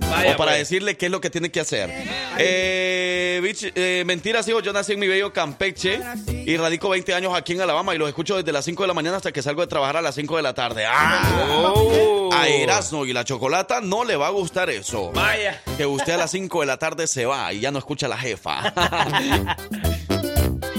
Vaya, 0.09 0.33
o 0.33 0.37
para 0.37 0.51
pues. 0.51 0.59
decirle 0.59 0.97
qué 0.97 1.07
es 1.07 1.11
lo 1.11 1.21
que 1.21 1.29
tiene 1.29 1.51
que 1.51 1.59
hacer. 1.59 1.89
Eh, 2.37 3.39
bitch, 3.43 3.71
eh, 3.75 4.03
mentiras, 4.05 4.47
hijo. 4.47 4.59
Yo 4.59 4.73
nací 4.73 4.93
en 4.93 4.99
mi 4.99 5.07
bello 5.07 5.31
Campeche 5.33 5.99
y 6.27 6.57
radico 6.57 6.89
20 6.89 7.13
años 7.13 7.33
aquí 7.35 7.53
en 7.53 7.61
Alabama 7.61 7.95
y 7.95 7.97
los 7.97 8.07
escucho 8.07 8.37
desde 8.37 8.51
las 8.51 8.65
5 8.65 8.83
de 8.83 8.87
la 8.87 8.93
mañana 8.93 9.17
hasta 9.17 9.31
que 9.31 9.41
salgo 9.41 9.61
de 9.61 9.67
trabajar 9.67 9.97
a 9.97 10.01
las 10.01 10.15
5 10.15 10.37
de 10.37 10.43
la 10.43 10.53
tarde. 10.53 10.85
¡Ah! 10.87 11.73
Oh. 11.75 12.29
A 12.33 12.47
Erasmo 12.47 13.05
y 13.05 13.13
la 13.13 13.23
Chocolata 13.23 13.81
no 13.81 14.03
le 14.03 14.15
va 14.15 14.27
a 14.27 14.31
gustar 14.31 14.69
eso. 14.69 15.11
Vaya. 15.11 15.61
Que 15.77 15.85
usted 15.85 16.13
a 16.13 16.17
las 16.17 16.31
5 16.31 16.61
de 16.61 16.65
la 16.65 16.77
tarde 16.77 17.07
se 17.07 17.25
va 17.25 17.53
y 17.53 17.61
ya 17.61 17.71
no 17.71 17.79
escucha 17.79 18.07
a 18.07 18.09
la 18.09 18.17
jefa. 18.17 18.73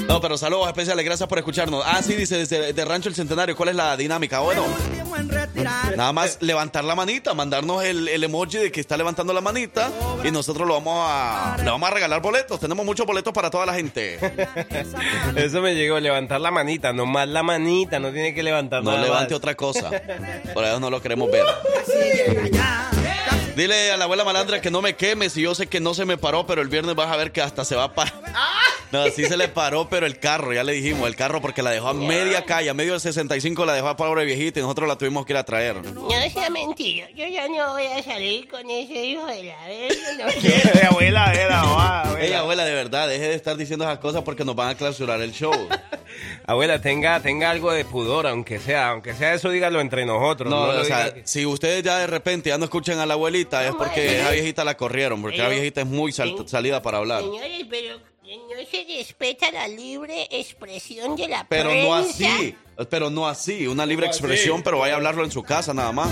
No, 0.08 0.20
pero 0.20 0.38
saludos 0.38 0.68
especiales, 0.68 1.04
gracias 1.04 1.28
por 1.28 1.38
escucharnos. 1.38 1.82
Ah, 1.84 2.00
sí, 2.02 2.14
dice 2.14 2.38
desde 2.38 2.72
de 2.72 2.84
Rancho 2.84 3.08
El 3.08 3.14
Centenario, 3.14 3.56
¿cuál 3.56 3.70
es 3.70 3.74
la 3.76 3.96
dinámica? 3.96 4.38
Bueno, 4.40 4.64
nada 5.96 6.12
más 6.12 6.38
levantar 6.40 6.84
la 6.84 6.94
manita, 6.94 7.34
mandarnos 7.34 7.82
el, 7.84 8.06
el 8.08 8.22
emoji 8.24 8.58
de 8.58 8.70
que 8.72 8.80
está 8.80 8.96
levantando 8.96 9.32
la 9.32 9.40
manita 9.40 9.90
y 10.24 10.30
nosotros 10.30 10.66
lo 10.66 10.74
vamos 10.74 10.96
a, 11.10 11.56
le 11.58 11.70
vamos 11.70 11.90
a 11.90 11.92
regalar 11.92 12.22
boletos. 12.22 12.60
Tenemos 12.60 12.86
muchos 12.86 13.04
boletos 13.06 13.32
para 13.32 13.50
toda 13.50 13.66
la 13.66 13.74
gente. 13.74 14.18
Eso 15.36 15.60
me 15.60 15.74
llegó, 15.74 15.98
levantar 15.98 16.40
la 16.40 16.50
manita, 16.50 16.92
nomás 16.92 17.28
la 17.28 17.42
manita, 17.42 17.98
no 17.98 18.12
tiene 18.12 18.32
que 18.32 18.42
levantar 18.42 18.84
No 18.84 18.92
nada 18.92 19.02
levante 19.02 19.34
más. 19.34 19.38
otra 19.38 19.54
cosa. 19.54 19.90
Por 20.54 20.64
eso 20.64 20.78
no 20.80 20.88
lo 20.90 21.02
queremos 21.02 21.30
ver. 21.30 21.44
Dile 23.56 23.90
a 23.90 23.96
la 23.96 24.04
abuela 24.04 24.22
malandra 24.22 24.60
que 24.60 24.70
no 24.70 24.82
me 24.82 24.96
queme 24.96 25.30
si 25.30 25.40
yo 25.40 25.54
sé 25.54 25.66
que 25.66 25.80
no 25.80 25.94
se 25.94 26.04
me 26.04 26.18
paró, 26.18 26.46
pero 26.46 26.60
el 26.60 26.68
viernes 26.68 26.94
vas 26.94 27.10
a 27.10 27.16
ver 27.16 27.32
que 27.32 27.40
hasta 27.40 27.64
se 27.64 27.74
va 27.74 27.84
a 27.84 27.94
parar. 27.94 28.12
No, 28.92 29.06
sí 29.08 29.24
se 29.24 29.36
le 29.38 29.48
paró, 29.48 29.88
pero 29.88 30.04
el 30.04 30.18
carro, 30.18 30.52
ya 30.52 30.62
le 30.62 30.74
dijimos, 30.74 31.08
el 31.08 31.16
carro 31.16 31.40
porque 31.40 31.62
la 31.62 31.70
dejó 31.70 31.88
a 31.88 31.94
media 31.94 32.44
calle, 32.44 32.68
a 32.68 32.74
medio 32.74 32.92
del 32.92 33.00
65 33.00 33.64
la 33.64 33.72
dejó 33.72 33.88
a 33.88 33.96
pobre 33.96 34.26
viejita 34.26 34.60
y 34.60 34.62
nosotros 34.62 34.86
la 34.86 34.96
tuvimos 34.96 35.24
que 35.24 35.32
ir 35.32 35.38
a 35.38 35.44
traer. 35.44 35.82
No 35.82 36.08
sea 36.30 36.50
mentira, 36.50 37.08
yo 37.10 37.26
ya 37.26 37.48
no 37.48 37.72
voy 37.72 37.86
a 37.86 38.02
salir 38.02 38.46
con 38.46 38.70
ese 38.70 39.06
hijo 39.06 39.26
de 39.26 39.44
la 39.44 39.66
verga. 39.66 40.90
No. 40.90 40.95
Verdad, 42.90 43.08
deje 43.08 43.28
de 43.28 43.34
estar 43.34 43.56
diciendo 43.56 43.84
esas 43.84 43.98
cosas 43.98 44.22
porque 44.22 44.44
nos 44.44 44.56
van 44.56 44.68
a 44.70 44.74
clausurar 44.74 45.20
el 45.20 45.32
show. 45.32 45.52
Abuela, 46.46 46.80
tenga, 46.80 47.20
tenga 47.20 47.50
algo 47.50 47.72
de 47.72 47.84
pudor, 47.84 48.26
aunque 48.26 48.58
sea, 48.58 48.88
aunque 48.90 49.14
sea 49.14 49.34
eso, 49.34 49.50
dígalo 49.50 49.80
entre 49.80 50.04
nosotros. 50.06 50.50
No, 50.50 50.66
No, 50.66 50.72
lo 50.72 50.80
o 50.80 50.84
sea, 50.84 51.12
que- 51.14 51.26
si 51.26 51.44
ustedes 51.46 51.82
ya 51.82 51.98
de 51.98 52.06
repente 52.06 52.48
ya 52.50 52.58
no 52.58 52.64
escuchan 52.64 52.98
a 52.98 53.06
la 53.06 53.14
abuelita, 53.14 53.66
es 53.66 53.74
porque 53.74 54.20
esa 54.20 54.30
viejita 54.30 54.64
la 54.64 54.76
corrieron, 54.76 55.20
porque 55.22 55.38
la 55.38 55.48
viejita 55.48 55.80
es 55.82 55.86
muy 55.86 56.12
sal- 56.12 56.34
salida 56.48 56.82
para 56.82 56.98
hablar. 56.98 57.22
Señores, 57.22 57.66
pero 57.68 57.96
no 57.98 58.66
se 58.70 58.84
respeta 58.98 59.50
la 59.52 59.68
libre 59.68 60.26
expresión 60.30 61.16
de 61.16 61.28
la 61.28 61.46
Pero 61.48 61.68
prensa. 61.70 61.86
no 61.88 61.94
así, 61.94 62.56
pero 62.90 63.10
no 63.10 63.28
así, 63.28 63.66
una 63.66 63.84
libre 63.86 64.06
expresión, 64.06 64.62
pero 64.62 64.78
vaya 64.78 64.94
a 64.94 64.96
hablarlo 64.96 65.24
en 65.24 65.30
su 65.30 65.42
casa 65.42 65.74
nada 65.74 65.92
más. 65.92 66.08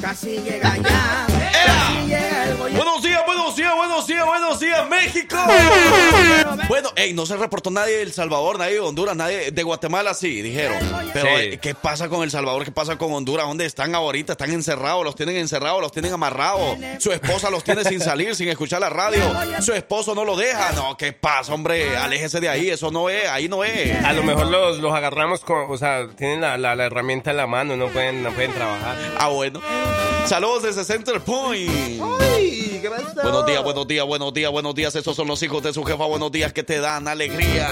Casi 0.00 0.38
llega 0.38 0.76
ya. 0.76 1.26
¡Era! 2.06 2.37
Buenos 2.56 3.02
días, 3.02 3.20
buenos 3.26 3.56
días, 3.56 3.74
buenos 3.76 4.06
días, 4.06 4.24
buenos 4.26 4.58
días, 4.60 4.88
México. 4.88 5.36
Bueno, 6.68 6.90
ey, 6.96 7.12
no 7.12 7.26
se 7.26 7.36
reportó 7.36 7.70
nadie 7.70 7.96
de 7.96 8.02
El 8.02 8.12
Salvador, 8.12 8.58
nadie 8.58 8.74
de 8.74 8.80
Honduras, 8.80 9.14
nadie 9.16 9.50
de 9.50 9.62
Guatemala, 9.62 10.14
sí, 10.14 10.40
dijeron. 10.40 10.78
Pero, 11.12 11.28
Sí. 11.38 11.58
¿qué 11.58 11.74
pasa 11.74 12.08
con 12.08 12.22
El 12.22 12.30
Salvador? 12.30 12.64
¿Qué 12.64 12.72
pasa 12.72 12.96
con 12.96 13.12
Honduras? 13.12 13.46
¿Dónde 13.46 13.66
están 13.66 13.94
ahorita? 13.94 14.32
Están 14.32 14.50
encerrados, 14.52 15.04
los 15.04 15.14
tienen 15.14 15.36
encerrados, 15.36 15.82
los 15.82 15.92
tienen 15.92 16.12
amarrados. 16.12 16.78
Su 17.00 17.12
esposa 17.12 17.50
los 17.50 17.62
tiene 17.64 17.84
sin 17.84 18.00
salir, 18.00 18.34
sin 18.34 18.48
escuchar 18.48 18.80
la 18.80 18.88
radio. 18.90 19.22
Su 19.60 19.72
esposo 19.74 20.14
no 20.14 20.24
lo 20.24 20.34
deja. 20.36 20.72
No, 20.72 20.96
¿qué 20.96 21.12
pasa, 21.12 21.52
hombre? 21.52 21.96
Aléjese 21.98 22.40
de 22.40 22.48
ahí, 22.48 22.70
eso 22.70 22.90
no 22.90 23.10
es, 23.10 23.28
ahí 23.28 23.48
no 23.48 23.62
es. 23.64 24.02
A 24.04 24.12
lo 24.14 24.22
mejor 24.22 24.46
los, 24.46 24.78
los 24.78 24.94
agarramos 24.94 25.40
con, 25.40 25.70
o 25.70 25.76
sea, 25.76 26.08
tienen 26.16 26.40
la, 26.40 26.56
la- 26.56 26.74
la 26.76 26.84
herramienta 26.86 27.30
en 27.30 27.36
la 27.38 27.46
mano, 27.46 27.76
no 27.76 27.88
pueden, 27.88 28.22
no 28.22 28.30
pueden 28.32 28.52
trabajar. 28.54 28.96
Ah, 29.18 29.28
bueno. 29.28 29.60
Saludos 30.26 30.62
desde 30.62 30.84
Center 30.84 31.20
Point. 31.20 32.02
Buenos 33.22 33.46
días, 33.46 33.62
buenos 33.64 33.86
días, 33.88 34.06
buenos 34.06 34.32
días, 34.34 34.50
buenos 34.52 34.74
días. 34.74 34.94
Esos 34.94 35.16
son 35.16 35.26
los 35.28 35.42
hijos 35.42 35.62
de 35.62 35.72
su 35.72 35.82
jefa. 35.84 36.04
Buenos 36.04 36.30
días 36.30 36.52
que 36.52 36.62
te 36.62 36.80
dan 36.80 37.08
alegría. 37.08 37.68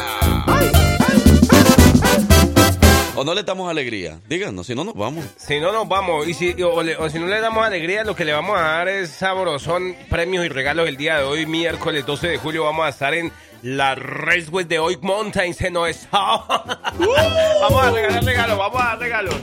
¿O 3.15 3.25
no 3.25 3.33
le 3.33 3.43
damos 3.45 3.71
alegría? 3.71 4.19
Díganos, 4.29 4.67
si 4.67 4.75
no 4.75 4.85
nos 4.85 4.95
vamos. 4.95 5.25
Si 5.39 5.59
no 5.59 5.73
nos 5.73 5.89
vamos, 5.89 6.29
y 6.29 6.35
si, 6.35 6.55
o, 6.63 6.83
le- 6.83 6.97
o 6.97 7.09
si 7.09 7.19
no 7.19 7.27
le 7.27 7.41
damos 7.41 7.65
alegría, 7.65 8.05
lo 8.05 8.15
que 8.15 8.27
le 8.27 8.33
vamos 8.35 8.59
a 8.59 8.63
dar 8.63 8.89
es 8.89 9.09
sabrosón, 9.11 9.97
premios 10.11 10.45
y 10.45 10.49
regalos 10.51 10.87
el 10.87 10.99
día 10.99 11.17
de 11.19 11.25
hoy, 11.25 11.47
miércoles 11.47 12.05
12 12.05 12.29
de 12.29 12.37
julio, 12.39 12.65
vamos 12.65 12.85
a 12.85 12.91
estar 12.91 13.15
en 13.15 13.33
la 13.63 13.95
Raceway 13.95 14.67
de 14.67 14.79
Oak 14.81 14.99
Mountains 15.03 15.59
en 15.63 15.75
vamos 16.13 17.83
a 17.85 17.91
regalar 17.91 18.23
regalos, 18.23 18.59
vamos 18.59 18.83
a 18.83 18.85
dar 18.85 18.99
regalos. 18.99 19.35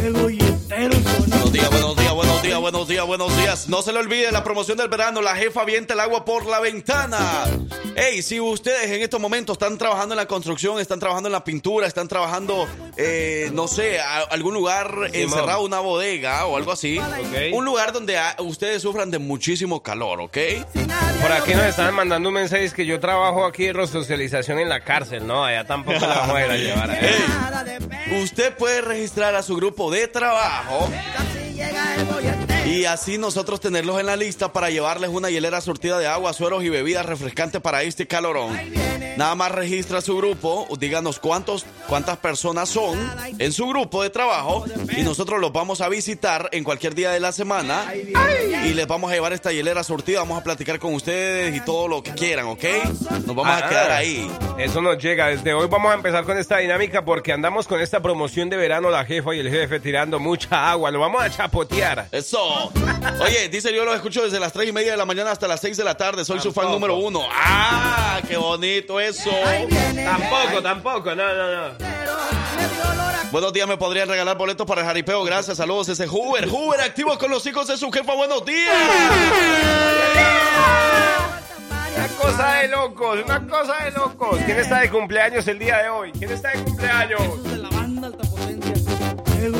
Buenos 0.00 1.52
días, 1.52 1.70
buenos 1.70 1.96
días, 1.96 2.01
buenos 2.22 2.42
días, 2.42 2.60
buenos 2.60 2.88
días, 2.88 3.06
buenos 3.06 3.36
días. 3.36 3.68
No 3.68 3.82
se 3.82 3.92
le 3.92 3.98
olvide 3.98 4.30
la 4.32 4.44
promoción 4.44 4.78
del 4.78 4.88
verano. 4.88 5.20
La 5.22 5.34
jefa 5.36 5.62
avienta 5.62 5.94
el 5.94 6.00
agua 6.00 6.24
por 6.24 6.46
la 6.46 6.60
ventana. 6.60 7.44
Hey, 7.96 8.22
si 8.22 8.40
ustedes 8.40 8.90
en 8.90 9.02
estos 9.02 9.20
momentos 9.20 9.54
están 9.54 9.76
trabajando 9.78 10.14
en 10.14 10.16
la 10.18 10.26
construcción, 10.26 10.78
están 10.80 10.98
trabajando 10.98 11.28
en 11.28 11.32
la 11.32 11.44
pintura, 11.44 11.86
están 11.86 12.08
trabajando, 12.08 12.66
eh, 12.96 13.50
no 13.52 13.68
sé, 13.68 14.00
a- 14.00 14.18
algún 14.30 14.54
lugar 14.54 15.10
encerrado, 15.12 15.62
una 15.62 15.80
bodega 15.80 16.46
o 16.46 16.56
algo 16.56 16.72
así. 16.72 17.00
Un 17.52 17.64
lugar 17.64 17.92
donde 17.92 18.18
ustedes 18.38 18.82
sufran 18.82 19.10
de 19.10 19.18
muchísimo 19.18 19.82
calor, 19.82 20.20
¿ok? 20.20 20.38
Por 21.20 21.32
aquí 21.32 21.54
nos 21.54 21.66
estaban 21.66 21.94
mandando 21.94 22.28
un 22.28 22.34
mensaje 22.34 22.64
es 22.64 22.72
que 22.74 22.86
yo 22.86 22.98
trabajo 23.00 23.44
aquí 23.44 23.66
en 23.66 23.74
resocialización 23.76 24.58
en 24.58 24.68
la 24.68 24.82
cárcel, 24.84 25.26
¿no? 25.26 25.44
Allá 25.44 25.64
tampoco 25.66 26.00
la 26.00 26.14
vamos 26.18 26.36
a 26.36 26.44
ir 26.46 26.50
a 26.50 26.56
llevar. 26.56 26.90
Hey, 28.12 28.22
usted 28.22 28.54
puede 28.56 28.80
registrar 28.80 29.34
a 29.34 29.42
su 29.42 29.56
grupo 29.56 29.90
de 29.90 30.08
trabajo 30.08 30.88
llega 31.54 31.94
el 31.96 32.04
boyete 32.04 32.41
y 32.66 32.84
así 32.84 33.18
nosotros 33.18 33.60
tenerlos 33.60 33.98
en 34.00 34.06
la 34.06 34.16
lista 34.16 34.52
para 34.52 34.70
llevarles 34.70 35.10
una 35.10 35.30
hielera 35.30 35.60
surtida 35.60 35.98
de 35.98 36.06
agua, 36.06 36.32
sueros 36.32 36.62
y 36.64 36.68
bebidas 36.68 37.04
refrescantes 37.06 37.60
para 37.60 37.82
este 37.82 38.06
calorón. 38.06 38.58
Nada 39.16 39.34
más 39.34 39.52
registra 39.52 40.00
su 40.00 40.16
grupo, 40.16 40.66
díganos 40.78 41.18
cuántos, 41.18 41.66
cuántas 41.86 42.16
personas 42.18 42.68
son 42.70 42.98
en 43.38 43.52
su 43.52 43.66
grupo 43.68 44.02
de 44.02 44.08
trabajo 44.10 44.64
y 44.96 45.02
nosotros 45.02 45.38
los 45.38 45.52
vamos 45.52 45.80
a 45.82 45.88
visitar 45.90 46.48
en 46.52 46.64
cualquier 46.64 46.94
día 46.94 47.10
de 47.10 47.20
la 47.20 47.32
semana 47.32 47.92
y 47.94 48.72
les 48.72 48.86
vamos 48.86 49.10
a 49.10 49.14
llevar 49.14 49.32
esta 49.34 49.52
hielera 49.52 49.84
surtida, 49.84 50.20
vamos 50.20 50.40
a 50.40 50.44
platicar 50.44 50.78
con 50.78 50.94
ustedes 50.94 51.54
y 51.54 51.60
todo 51.60 51.88
lo 51.88 52.02
que 52.02 52.12
quieran, 52.12 52.46
¿ok? 52.46 52.64
Nos 53.26 53.36
vamos 53.36 53.48
a 53.48 53.58
Ah, 53.62 53.68
quedar 53.68 53.90
ahí. 53.90 54.30
Eso 54.58 54.80
nos 54.80 54.96
llega. 54.98 55.26
Desde 55.28 55.52
hoy 55.52 55.66
vamos 55.68 55.92
a 55.92 55.94
empezar 55.94 56.24
con 56.24 56.38
esta 56.38 56.58
dinámica 56.58 57.04
porque 57.04 57.32
andamos 57.32 57.66
con 57.68 57.80
esta 57.80 58.00
promoción 58.00 58.48
de 58.48 58.56
verano, 58.56 58.88
la 58.90 59.04
jefa 59.04 59.34
y 59.34 59.40
el 59.40 59.50
jefe 59.50 59.78
tirando 59.78 60.18
mucha 60.18 60.70
agua. 60.70 60.90
Lo 60.90 61.00
vamos 61.00 61.22
a 61.22 61.28
chapotear. 61.30 62.08
Eso. 62.12 62.51
Oye, 63.20 63.48
dice 63.48 63.74
yo 63.74 63.84
lo 63.84 63.94
escucho 63.94 64.22
desde 64.22 64.38
las 64.40 64.52
3 64.52 64.68
y 64.68 64.72
media 64.72 64.92
de 64.92 64.96
la 64.96 65.04
mañana 65.04 65.30
hasta 65.30 65.48
las 65.48 65.60
6 65.60 65.76
de 65.76 65.84
la 65.84 65.96
tarde. 65.96 66.24
Soy 66.24 66.40
su 66.40 66.52
fan 66.52 66.70
número 66.70 66.96
uno. 66.96 67.20
¡Ah! 67.30 68.20
¡Qué 68.26 68.36
bonito 68.36 69.00
eso! 69.00 69.30
Tampoco, 70.04 70.62
tampoco, 70.62 71.14
no, 71.14 71.34
no, 71.34 71.68
no. 71.68 71.74
Buenos 73.30 73.52
días, 73.52 73.66
me 73.66 73.78
podrían 73.78 74.08
regalar 74.08 74.36
boletos 74.36 74.66
para 74.66 74.82
el 74.82 74.86
jaripeo. 74.86 75.24
Gracias, 75.24 75.56
saludos, 75.56 75.88
ese 75.88 76.06
Hoover. 76.06 76.48
Hoover, 76.48 76.80
activo 76.82 77.16
con 77.18 77.30
los 77.30 77.44
hijos 77.46 77.66
de 77.66 77.76
su 77.78 77.90
jefa. 77.90 78.14
Buenos 78.14 78.44
días. 78.44 78.74
Una 81.96 82.08
cosa 82.08 82.52
de 82.54 82.68
locos, 82.68 83.18
una 83.24 83.46
cosa 83.46 83.84
de 83.84 83.90
locos. 83.92 84.38
¿Quién 84.44 84.58
está 84.58 84.80
de 84.80 84.90
cumpleaños 84.90 85.48
el 85.48 85.58
día 85.58 85.78
de 85.78 85.88
hoy? 85.88 86.12
¿Quién 86.12 86.30
está 86.30 86.50
de 86.50 86.62
cumpleaños? 86.62 87.22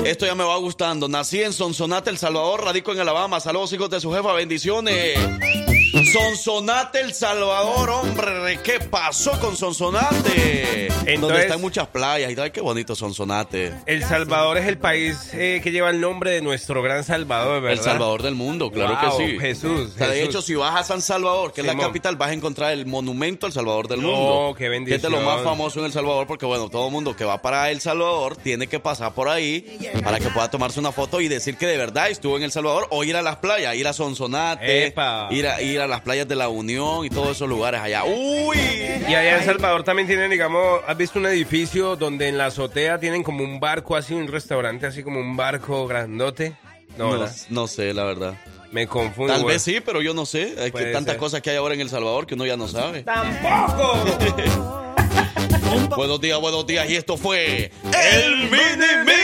Esto 0.05 0.27
ya 0.27 0.35
me 0.35 0.45
va 0.45 0.57
gustando. 0.59 1.09
Nací 1.09 1.43
en 1.43 1.53
Sonsonate, 1.53 2.11
El 2.11 2.19
Salvador, 2.19 2.65
radico 2.65 2.93
en 2.93 3.01
Alabama. 3.01 3.41
Saludos, 3.41 3.73
hijos 3.73 3.91
de 3.91 4.01
su 4.01 4.13
jefa. 4.13 4.33
Bendiciones. 4.33 5.19
Sonsonate, 5.93 7.01
El 7.01 7.13
Salvador, 7.13 7.91
hombre. 7.91 8.59
¿Qué 8.65 8.81
pasó 8.81 9.39
con 9.41 9.57
Sonsonate? 9.57 10.89
Donde 10.89 11.15
Entonces- 11.15 11.41
están 11.45 11.61
muchas 11.61 11.87
playas 11.89 12.31
y 12.31 12.37
tal. 12.37 12.51
Qué 12.51 12.61
bonito 12.63 12.95
Sonsonate. 12.97 13.75
El 13.87 14.03
Salvador 14.03 14.57
es 14.57 14.67
el 14.67 14.79
país 14.79 15.31
eh, 15.35 15.61
que 15.63 15.71
lleva 15.71 15.91
el 15.91 16.01
nombre 16.01 16.31
de 16.31 16.41
nuestro 16.41 16.81
gran 16.83 17.05
Salvador, 17.05 17.61
¿verdad? 17.61 17.79
El 17.79 17.85
Salvador 17.85 18.23
del 18.23 18.35
mundo, 18.35 18.71
claro 18.71 18.97
Wow, 19.03 19.19
que 19.19 19.27
sí. 19.33 19.39
Jesús, 19.39 19.91
O 19.95 19.99
sea, 19.99 20.09
de 20.09 20.15
Jesús. 20.15 20.29
hecho, 20.31 20.43
si 20.43 20.55
vas 20.55 20.75
a 20.81 20.83
San 20.85 21.03
Salvador, 21.03 21.53
que 21.53 21.61
es 21.61 21.67
la 21.67 21.77
capital, 21.77 22.17
vas 22.17 22.31
a 22.31 22.33
encontrar 22.33 22.73
el 22.73 22.87
monumento 22.87 23.47
al 23.47 23.53
Salvador 23.53 23.87
del 23.89 24.01
No, 24.01 24.09
mundo. 24.09 24.55
qué 24.57 24.65
Que 24.71 24.95
es 24.95 25.03
de 25.03 25.11
lo 25.11 25.17
bendición. 25.17 25.25
más 25.25 25.43
famoso 25.43 25.81
en 25.81 25.87
El 25.87 25.93
Salvador, 25.93 26.27
porque 26.27 26.47
bueno, 26.47 26.71
todo 26.71 26.87
el 26.87 26.93
mundo 26.93 27.15
que 27.15 27.25
va 27.25 27.43
para 27.43 27.71
El 27.71 27.81
Salvador 27.83 28.37
tiene 28.37 28.67
que 28.67 28.81
pasar 28.81 29.13
por 29.13 29.29
ahí 29.29 29.79
para 30.03 30.19
que 30.21 30.29
pueda 30.31 30.51
tomarse 30.51 30.81
una 30.81 30.93
foto 30.93 31.21
y 31.21 31.29
decir 31.29 31.57
que 31.59 31.67
de 31.67 31.77
verdad 31.77 32.09
estuvo 32.09 32.37
en 32.39 32.45
El 32.45 32.53
Salvador 32.53 32.87
o 32.91 33.05
ir 33.05 33.17
a 33.17 33.23
las 33.23 33.37
playas, 33.37 33.75
ir 33.77 33.87
a 33.87 33.93
Sonsonate, 33.93 34.87
Epa. 34.87 35.29
ir 35.31 35.47
a, 35.47 35.61
ir 35.61 35.81
a 35.81 35.82
las 35.89 36.01
playas 36.03 36.27
de 36.29 36.37
la 36.37 36.49
Unión 36.49 37.05
y 37.05 37.11
todos 37.11 37.31
esos 37.37 37.49
lugares 37.49 37.81
allá. 37.81 38.05
¡Uy! 38.05 38.59
Y 39.09 39.15
allá 39.15 39.39
en 39.39 39.45
Salvador 39.45 39.83
también 39.85 40.07
tienen, 40.09 40.31
digamos, 40.31 40.81
¿has 40.87 40.97
visto 40.97 41.19
un 41.19 41.27
edificio 41.27 41.97
donde 41.97 42.29
en 42.29 42.39
la 42.39 42.47
azotea 42.47 42.99
tienen 42.99 43.23
como 43.23 43.43
un 43.45 43.61
barco 43.61 43.97
así, 43.97 44.15
un 44.15 44.29
restaurante 44.29 44.87
así 44.87 45.03
como 45.03 45.21
un 45.21 45.37
barco 45.37 45.87
grandote? 45.87 46.55
No, 46.97 47.17
No, 47.17 47.27
no 47.51 47.67
sé, 47.67 47.95
la 47.95 48.05
verdad. 48.05 48.35
me 48.71 48.87
confundo. 48.87 49.33
Tal 49.33 49.43
güey. 49.43 49.55
vez 49.55 49.63
sí, 49.63 49.81
pero 49.81 50.03
yo 50.03 50.13
no 50.15 50.27
sé. 50.27 50.55
Hay 50.61 50.71
que 50.73 50.85
tantas 50.87 51.13
ser. 51.15 51.21
cosas 51.21 51.41
que 51.43 51.51
hay 51.51 51.57
ahora 51.57 51.75
en 51.75 51.81
El 51.81 51.89
Salvador 51.89 52.27
que 52.27 52.35
uno 52.35 52.45
ya 52.47 52.57
no 52.57 52.69
sabe. 52.69 53.03
¡Tampoco! 53.03 54.05
Buenos 55.97 56.21
días, 56.21 56.39
buenos 56.41 56.67
días. 56.67 56.89
Y 56.91 56.97
esto 56.97 57.17
fue 57.17 57.71
el 57.93 58.37
Mini 58.51 59.05
Me. 59.07 59.23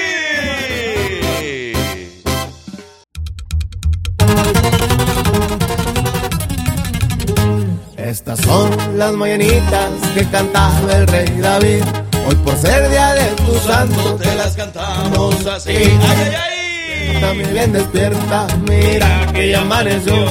Estas 8.09 8.41
son 8.41 8.71
las 8.97 9.13
mañanitas 9.13 9.91
que 10.15 10.25
cantaba 10.31 10.97
el 10.97 11.07
rey 11.09 11.29
David. 11.43 11.83
Hoy 12.27 12.35
por 12.37 12.57
ser 12.57 12.89
día 12.89 13.13
de 13.13 13.27
tu 13.33 13.55
santo 13.59 14.15
te 14.15 14.35
las 14.35 14.57
cantamos 14.57 15.45
así. 15.45 15.73
¡Ay, 15.73 15.99
ay, 16.01 16.35
ay! 16.35 17.21
también 17.21 17.53
bien 17.53 17.73
despierta. 17.75 18.47
Mira 18.67 19.31
que 19.35 19.51
ya 19.51 19.61
amaneció. 19.61 20.25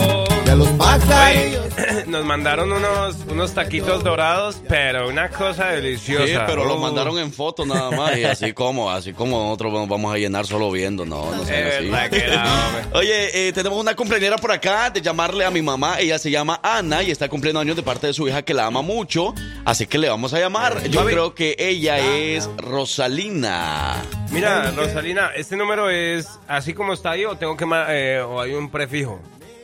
De 0.46 0.56
los 0.56 0.68
pajarillos. 0.70 1.67
Nos 2.08 2.24
mandaron 2.24 2.72
unos, 2.72 3.18
unos 3.30 3.54
taquitos 3.54 4.02
dorados, 4.04 4.62
pero 4.70 5.10
una 5.10 5.30
cosa 5.30 5.68
deliciosa. 5.72 6.26
Sí, 6.26 6.34
pero 6.48 6.64
lo 6.64 6.76
Uh. 6.76 6.80
mandaron 6.80 7.20
en 7.20 7.34
foto 7.34 7.66
nada 7.66 7.92
más. 7.92 8.18
Y 8.18 8.24
así 8.24 8.54
como, 8.54 8.90
así 8.90 9.12
como 9.14 9.38
nosotros 9.44 9.74
vamos- 9.74 9.90
vamos 9.90 10.14
a 10.16 10.18
llenar 10.18 10.46
solo 10.48 10.72
viendo. 10.72 11.06
No, 11.06 11.30
no 11.36 11.44
era, 11.48 11.80
hombre. 11.80 12.84
Oye, 12.94 13.48
eh, 13.50 13.54
tenemos 13.54 13.78
una 13.80 13.94
cumpleañera 13.96 14.38
por 14.38 14.52
acá 14.54 14.90
de 14.90 15.02
llamarle 15.02 15.44
a 15.46 15.52
mi 15.52 15.62
mamá. 15.62 16.00
Ella 16.00 16.18
se 16.18 16.32
llama 16.32 16.60
Ana 16.64 17.04
y 17.04 17.12
está 17.12 17.28
cumpliendo 17.28 17.60
años 17.60 17.76
de 17.76 17.84
parte 17.84 18.08
de 18.08 18.14
su 18.14 18.26
hija 18.28 18.42
que 18.42 18.54
la 18.54 18.66
ama 18.68 18.82
mucho. 18.82 19.34
Así 19.66 19.86
que 19.86 19.98
le 19.98 20.08
vamos 20.10 20.34
a 20.34 20.40
llamar. 20.40 20.84
Yo 20.88 21.02
Mami. 21.02 21.12
creo 21.12 21.36
que 21.36 21.56
ella 21.60 21.98
es 22.00 22.50
Rosalina. 22.58 24.02
Mira, 24.32 24.72
Rosalina, 24.72 25.32
este 25.36 25.58
número 25.58 25.90
es 25.90 26.28
así 26.48 26.74
como 26.74 26.94
está 26.94 27.12
ahí 27.12 27.26
o 27.26 27.36
tengo 27.38 27.58
que 27.58 27.66
eh, 27.90 28.22
o 28.22 28.40
hay 28.40 28.54
un 28.54 28.70
prefijo. 28.70 29.20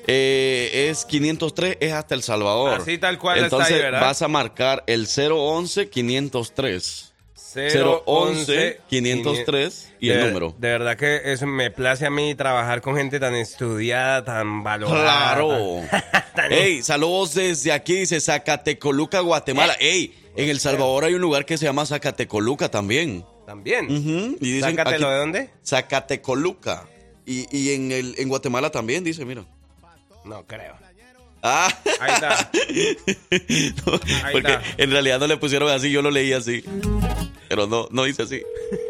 Eh, 0.08 0.88
es 0.90 1.06
503, 1.06 1.78
es 1.80 1.94
hasta 1.94 2.16
El 2.16 2.24
Salvador. 2.24 2.82
Así 2.82 2.98
tal 2.98 3.18
cual 3.18 3.36
está 3.38 3.46
Entonces 3.48 3.76
ahí, 3.76 3.82
¿verdad? 3.82 4.02
vas 4.02 4.22
a 4.22 4.28
marcar 4.28 4.84
el 4.88 5.08
011 5.08 5.90
503. 5.90 7.10
011 7.56 8.80
503 8.90 9.94
y 10.00 10.10
el 10.10 10.26
número. 10.28 10.56
De 10.58 10.70
verdad 10.70 10.98
que 10.98 11.22
eso 11.32 11.46
me 11.46 11.70
place 11.70 12.06
a 12.06 12.10
mí 12.10 12.34
trabajar 12.36 12.82
con 12.82 12.96
gente 12.96 13.20
tan 13.20 13.36
estudiada, 13.36 14.26
tan 14.26 14.64
valorada. 14.64 15.36
Claro. 15.36 15.82
tan- 16.36 16.52
Ey, 16.52 16.82
saludos 16.82 17.36
desde 17.36 17.72
aquí, 17.72 17.94
dice 17.98 18.20
Zacatecoluca, 18.20 19.20
Guatemala. 19.20 19.76
Ey, 19.80 20.14
en 20.36 20.50
El 20.50 20.60
Salvador 20.60 21.06
hay 21.06 21.14
un 21.14 21.22
lugar 21.22 21.46
que 21.46 21.58
se 21.58 21.66
llama 21.66 21.86
Zacatecoluca 21.86 22.70
también. 22.70 23.24
También. 23.46 23.86
Ujú, 23.86 24.38
y 24.42 24.52
dicen 24.54 24.80
aquí- 24.80 24.92
de 24.94 25.00
dónde? 25.18 25.50
Zacatecoluca. 25.64 26.88
Y, 27.26 27.46
y 27.56 27.74
en, 27.74 27.92
el, 27.92 28.16
en 28.18 28.30
Guatemala 28.30 28.70
también, 28.72 29.04
dice, 29.04 29.24
mira. 29.26 29.46
No 30.26 30.46
creo. 30.48 30.76
Ah. 31.42 31.68
Ahí 32.00 32.14
está. 32.14 32.50
No, 33.86 33.94
Ahí 34.24 34.32
porque 34.32 34.54
está. 34.54 34.62
en 34.78 34.92
realidad 34.92 35.20
no 35.20 35.28
le 35.28 35.36
pusieron 35.38 35.70
así, 35.70 35.92
yo 35.92 36.02
lo 36.02 36.10
leí 36.12 36.32
así. 36.32 36.64
Pero 37.50 37.68
no, 37.68 37.88
no 37.92 38.04
dice 38.06 38.24
así. 38.24 38.42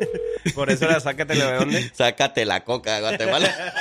Por 0.56 0.70
eso 0.70 0.86
la 0.86 1.00
sácatelo 1.00 1.46
de 1.48 1.54
dónde. 1.56 1.92
Sácate 1.94 2.46
la 2.46 2.64
coca 2.64 2.96
de 2.96 3.02
Guatemala. 3.02 3.74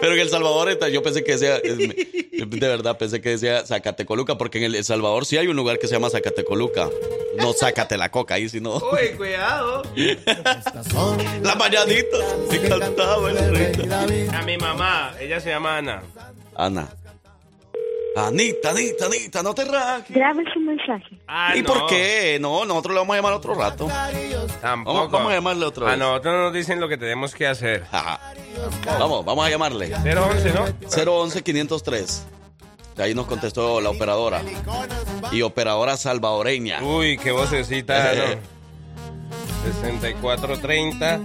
Pero 0.00 0.12
en 0.14 0.20
El 0.20 0.28
Salvador, 0.28 0.78
yo 0.90 1.02
pensé 1.02 1.24
que 1.24 1.32
decía, 1.32 1.58
de 1.60 2.68
verdad 2.68 2.96
pensé 2.98 3.20
que 3.20 3.30
decía 3.30 3.66
Zacatecoluca, 3.66 4.38
porque 4.38 4.64
en 4.64 4.74
El 4.74 4.84
Salvador 4.84 5.26
sí 5.26 5.38
hay 5.38 5.48
un 5.48 5.56
lugar 5.56 5.78
que 5.78 5.88
se 5.88 5.94
llama 5.94 6.10
Zacatecoluca. 6.10 6.88
No 7.38 7.52
Sácate 7.52 7.96
la 7.96 8.10
coca 8.10 8.34
ahí, 8.34 8.48
sino 8.48 8.76
Uy, 8.76 9.16
cuidado. 9.16 9.82
La 11.42 11.54
mañanita. 11.56 12.18
Se 12.50 12.68
cantaba 12.68 13.30
el 13.30 13.56
rey. 13.56 14.28
A 14.32 14.42
mi 14.42 14.56
mamá, 14.58 15.14
ella 15.18 15.40
se 15.40 15.50
llama 15.50 15.78
Ana. 15.78 16.02
Ana. 16.64 16.88
Anita, 18.16 18.70
Anita, 18.70 19.06
Anita, 19.06 19.42
no 19.42 19.54
te 19.54 19.64
rajes. 19.64 20.10
Grabe 20.14 20.42
su 20.52 20.58
mensaje. 20.60 21.16
Ah, 21.28 21.54
¿Y 21.56 21.62
no, 21.62 21.72
por 21.72 21.86
qué? 21.86 22.38
No, 22.40 22.64
nosotros 22.64 22.92
le 22.94 23.00
vamos 23.00 23.14
a 23.14 23.16
llamar 23.18 23.32
otro 23.34 23.54
rato. 23.54 23.88
Tampoco. 24.60 24.94
Vamos, 24.96 25.10
vamos 25.12 25.32
a 25.32 25.34
llamarle 25.36 25.64
otra 25.64 25.86
A 25.86 25.90
vez. 25.90 25.98
nosotros 25.98 26.34
nos 26.34 26.52
dicen 26.52 26.80
lo 26.80 26.88
que 26.88 26.98
tenemos 26.98 27.34
que 27.34 27.46
hacer. 27.46 27.84
Ajá. 27.92 28.18
Vamos, 28.98 29.24
vamos 29.24 29.46
a 29.46 29.50
llamarle. 29.50 29.94
011, 29.94 30.52
¿no? 30.52 30.66
011-503. 30.88 32.22
De 32.96 33.02
ahí 33.04 33.14
nos 33.14 33.26
contestó 33.26 33.80
la 33.80 33.90
operadora. 33.90 34.42
Y 35.30 35.42
operadora 35.42 35.96
salvadoreña. 35.96 36.82
Uy, 36.82 37.16
qué 37.16 37.30
vocecita, 37.30 38.12
¿no? 38.14 38.22
6430 39.82 41.20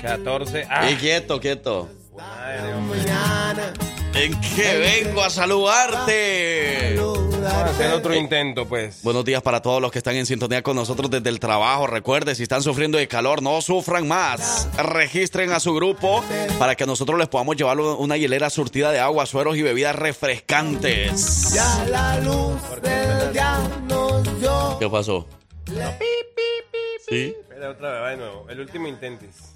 14. 0.00 0.66
Ah, 0.68 0.90
Y 0.90 0.96
quieto, 0.96 1.38
quieto. 1.40 1.88
madre, 2.16 3.72
¿En 4.14 4.38
qué 4.40 5.02
vengo 5.04 5.22
a 5.22 5.30
saludarte? 5.30 6.96
Vamos 6.96 7.44
a 7.44 7.64
hacer 7.64 7.92
otro 7.92 8.14
intento, 8.14 8.66
pues. 8.66 9.02
Buenos 9.02 9.24
días 9.24 9.42
para 9.42 9.62
todos 9.62 9.80
los 9.80 9.90
que 9.90 9.98
están 9.98 10.16
en 10.16 10.26
sintonía 10.26 10.62
con 10.62 10.76
nosotros 10.76 11.10
desde 11.10 11.28
el 11.30 11.40
trabajo. 11.40 11.86
Recuerde, 11.86 12.34
si 12.34 12.42
están 12.42 12.62
sufriendo 12.62 12.98
de 12.98 13.08
calor, 13.08 13.42
no 13.42 13.60
sufran 13.62 14.06
más. 14.06 14.68
Registren 14.76 15.50
a 15.52 15.60
su 15.60 15.74
grupo 15.74 16.22
para 16.58 16.74
que 16.74 16.86
nosotros 16.86 17.18
les 17.18 17.28
podamos 17.28 17.56
llevar 17.56 17.80
una 17.80 18.16
hielera 18.16 18.50
surtida 18.50 18.92
de 18.92 19.00
agua, 19.00 19.26
sueros 19.26 19.56
y 19.56 19.62
bebidas 19.62 19.96
refrescantes. 19.96 21.52
ya 21.54 21.84
la 21.88 22.18
luz 22.18 22.60
del 22.82 23.32
día 23.32 23.58
nos 23.88 24.40
dio. 24.40 24.76
¿Qué 24.78 24.88
pasó? 24.88 25.26
¿Sí? 27.08 27.34
Espera 27.40 27.70
otra 27.70 27.92
vez, 27.92 28.02
va 28.02 28.10
de 28.10 28.16
nuevo. 28.18 28.46
El 28.48 28.60
último 28.60 28.88
intentis. 28.88 29.52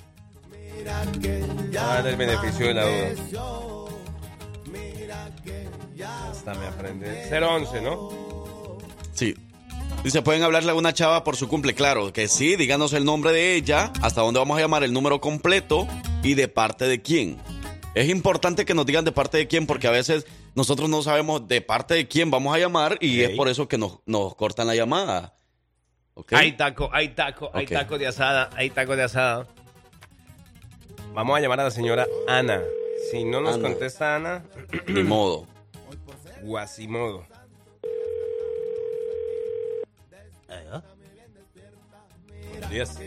Vamos 0.85 1.77
a 1.77 1.87
dar 1.87 2.07
el 2.07 2.17
beneficio 2.17 2.67
de 2.67 2.75
la 2.75 2.85
duda. 2.85 3.96
Hasta 6.31 6.55
me 6.55 6.67
aprende. 6.67 7.29
011, 7.31 7.81
¿no? 7.83 8.11
Sí. 9.13 9.35
Dice, 10.05 10.23
pueden 10.23 10.43
hablarle 10.43 10.71
a 10.71 10.75
una 10.75 10.93
chava 10.93 11.25
por 11.25 11.37
su 11.37 11.49
cumple. 11.49 11.75
Claro 11.75 12.13
que 12.13 12.29
sí, 12.29 12.57
díganos 12.57 12.93
el 12.93 13.05
nombre 13.05 13.33
de 13.33 13.55
ella, 13.55 13.93
hasta 14.03 14.21
dónde 14.21 14.39
vamos 14.39 14.57
a 14.59 14.61
llamar 14.61 14.85
el 14.85 14.93
número 14.93 15.21
completo 15.21 15.87
y 16.23 16.35
de 16.35 16.49
parte 16.49 16.87
de 16.87 17.03
quién. 17.03 17.39
Es 17.95 18.09
importante 18.09 18.65
que 18.65 18.75
nos 18.75 18.85
digan 18.87 19.05
de 19.05 19.13
parte 19.13 19.39
de 19.39 19.49
quién 19.49 19.67
porque 19.67 19.89
a 19.89 19.91
veces 19.91 20.27
nosotros 20.55 20.89
no 20.89 21.03
sabemos 21.03 21.49
de 21.49 21.61
parte 21.61 21.95
de 21.95 22.07
quién 22.09 22.31
vamos 22.31 22.55
a 22.55 22.59
llamar 22.59 22.99
y 23.01 23.23
es 23.23 23.31
por 23.31 23.49
eso 23.49 23.69
que 23.69 23.79
nos, 23.79 24.01
nos 24.07 24.35
cortan 24.37 24.67
la 24.67 24.75
llamada. 24.75 25.35
¿Ok? 26.15 26.33
Hay 26.35 26.53
taco, 26.53 26.91
hay 26.93 27.11
taco, 27.11 27.51
hay 27.53 27.65
Ok. 27.65 27.73
taco 27.73 27.99
de 27.99 28.07
asada, 28.07 28.51
hay 28.55 28.71
taco 28.71 28.97
de 28.97 29.03
asada. 29.03 29.47
Vamos 31.15 31.37
a 31.37 31.41
llamar 31.41 31.61
a 31.61 31.65
la 31.65 31.71
señora 31.71 32.07
Ana. 32.29 32.63
Si 33.11 33.25
no 33.25 33.41
nos 33.41 33.59
contesta 33.59 34.17
Ana, 34.17 34.45
Ni 34.89 35.03
modo. 35.03 35.47
Guasimodo. 36.43 37.25
Buenos 42.51 42.71
días. 42.71 42.99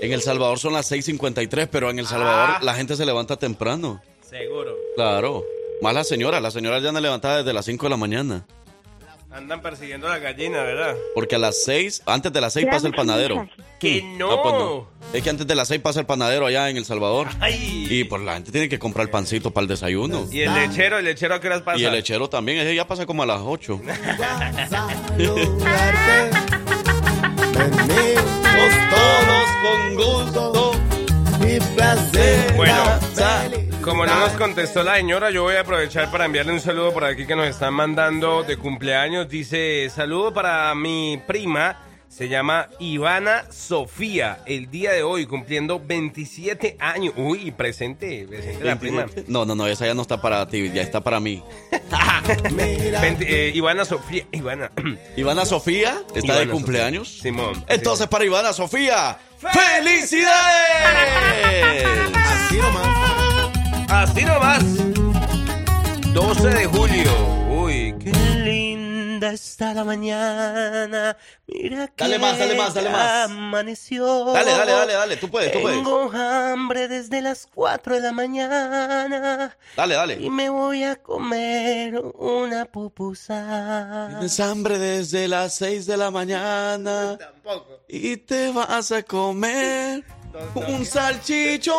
En 0.00 0.12
El 0.12 0.22
Salvador 0.22 0.58
son 0.58 0.72
las 0.72 0.90
6:53, 0.90 1.68
pero 1.70 1.90
en 1.90 1.98
El 1.98 2.06
Salvador 2.06 2.56
Ah. 2.56 2.60
la 2.62 2.74
gente 2.74 2.96
se 2.96 3.04
levanta 3.06 3.36
temprano. 3.36 4.00
Seguro. 4.22 4.74
Claro. 4.96 5.44
Más 5.80 5.94
la 5.94 6.04
señora, 6.04 6.40
la 6.40 6.50
señora 6.50 6.78
ya 6.78 6.88
anda 6.88 7.00
levantada 7.00 7.38
desde 7.38 7.52
las 7.52 7.64
5 7.64 7.86
de 7.86 7.90
la 7.90 7.96
mañana. 7.96 8.46
Andan 9.34 9.62
persiguiendo 9.62 10.06
a 10.08 10.10
la 10.10 10.18
gallina, 10.18 10.62
¿verdad? 10.62 10.94
Porque 11.14 11.36
a 11.36 11.38
las 11.38 11.62
6, 11.64 12.02
antes 12.06 12.32
de 12.32 12.40
las 12.40 12.52
6 12.52 12.66
pasa 12.70 12.86
el 12.86 12.92
panadero. 12.94 13.36
mensaje. 13.36 13.62
¡Que 13.80 14.02
Mm. 14.02 14.18
no! 14.18 14.42
pues 14.42 14.54
no. 14.54 14.88
Es 15.14 15.22
que 15.22 15.30
antes 15.30 15.46
de 15.46 15.54
las 15.54 15.68
6 15.68 15.80
pasa 15.80 16.00
el 16.00 16.06
panadero 16.06 16.44
allá 16.46 16.68
en 16.68 16.76
El 16.76 16.84
Salvador. 16.84 17.28
¡Ay! 17.40 17.86
Y 17.88 18.04
pues 18.04 18.20
la 18.22 18.34
gente 18.34 18.52
tiene 18.52 18.68
que 18.68 18.78
comprar 18.78 19.06
el 19.06 19.10
pancito 19.10 19.50
para 19.50 19.62
el 19.62 19.68
desayuno. 19.68 20.26
¿Y 20.30 20.42
el 20.42 20.52
lechero? 20.54 20.98
¿El 20.98 21.06
lechero 21.06 21.34
a 21.34 21.40
qué 21.40 21.46
horas 21.48 21.62
pasa? 21.62 21.78
Y 21.78 21.84
el 21.84 21.92
lechero 21.92 22.28
también, 22.28 22.58
ese 22.58 22.74
ya 22.74 22.86
pasa 22.86 23.06
como 23.06 23.22
a 23.22 23.26
las 23.26 23.40
8. 23.42 23.80
Saludarte. 24.70 26.38
Venimos 27.58 28.72
Todos 28.90 29.46
con 29.62 29.94
gusto. 29.96 30.72
mi 31.40 31.58
placer. 31.74 32.52
Bueno, 32.56 32.84
Como 33.82 34.06
no 34.06 34.14
nos 34.20 34.32
contestó 34.32 34.84
la 34.84 34.96
señora, 34.96 35.30
yo 35.30 35.42
voy 35.42 35.56
a 35.56 35.62
aprovechar 35.62 36.10
para 36.10 36.26
enviarle 36.26 36.52
un 36.52 36.60
saludo 36.60 36.92
por 36.92 37.04
aquí 37.04 37.26
que 37.26 37.34
nos 37.34 37.48
están 37.48 37.74
mandando 37.74 38.44
de 38.44 38.56
cumpleaños. 38.56 39.28
Dice, 39.28 39.90
saludo 39.90 40.32
para 40.32 40.72
mi 40.76 41.20
prima, 41.26 41.80
se 42.08 42.28
llama 42.28 42.68
Ivana 42.78 43.44
Sofía, 43.50 44.38
el 44.46 44.70
día 44.70 44.92
de 44.92 45.02
hoy 45.02 45.26
cumpliendo 45.26 45.80
27 45.84 46.76
años. 46.78 47.14
Uy, 47.16 47.50
presente, 47.50 48.24
presente 48.28 48.64
la 48.64 48.78
prima. 48.78 49.06
No, 49.26 49.44
no, 49.44 49.56
no, 49.56 49.66
esa 49.66 49.84
ya 49.84 49.94
no 49.94 50.02
está 50.02 50.22
para 50.22 50.46
ti, 50.46 50.70
ya 50.72 50.82
está 50.82 51.00
para 51.00 51.18
mí. 51.18 51.42
Eh, 52.58 53.50
Ivana 53.54 53.84
Sofía, 53.84 54.24
Ivana. 54.30 54.70
Ivana 55.16 55.44
Sofía 55.44 56.02
está 56.14 56.20
Ivana 56.20 56.40
de 56.40 56.48
cumpleaños. 56.48 57.08
Sofía. 57.08 57.22
Simón. 57.32 57.64
Entonces, 57.68 58.06
para 58.06 58.24
Ivana 58.24 58.52
Sofía, 58.52 59.18
¡felicidades! 59.38 60.28
Así 62.14 62.56
nomás. 62.58 63.21
Así 63.92 64.24
nomás. 64.24 64.64
12 66.14 66.48
de 66.48 66.64
julio. 66.66 67.12
Uy, 67.50 67.94
qué 68.00 68.10
linda 68.10 69.32
está 69.32 69.74
la 69.74 69.84
mañana. 69.84 71.16
Mira 71.46 71.88
que 71.88 71.94
Dale 72.04 72.18
más, 72.18 72.38
dale 72.38 72.54
más, 72.56 72.72
dale 72.74 72.88
más. 72.90 73.30
amaneció. 73.30 74.24
Dale, 74.32 74.50
dale, 74.50 74.72
dale, 74.72 74.92
dale, 74.94 75.16
tú 75.18 75.30
puedes, 75.30 75.52
tú 75.52 75.60
puedes. 75.60 75.76
Tengo 75.78 76.10
hambre 76.12 76.88
desde 76.88 77.20
las 77.20 77.46
4 77.54 77.96
de 77.96 78.00
la 78.00 78.12
mañana. 78.12 79.56
Dale, 79.76 79.94
Y 79.94 79.96
dale. 79.96 80.30
me 80.30 80.48
voy 80.48 80.84
a 80.84 80.96
comer 80.96 81.98
una 82.18 82.64
pupusa. 82.64 84.08
Tienes 84.10 84.40
hambre 84.40 84.78
desde 84.78 85.28
las 85.28 85.54
6 85.56 85.86
de 85.86 85.96
la 85.98 86.10
mañana 86.10 87.18
y 87.88 88.16
te 88.16 88.50
vas 88.52 88.90
a 88.90 89.02
comer 89.02 90.02
un 90.54 90.86
salchichón. 90.86 91.74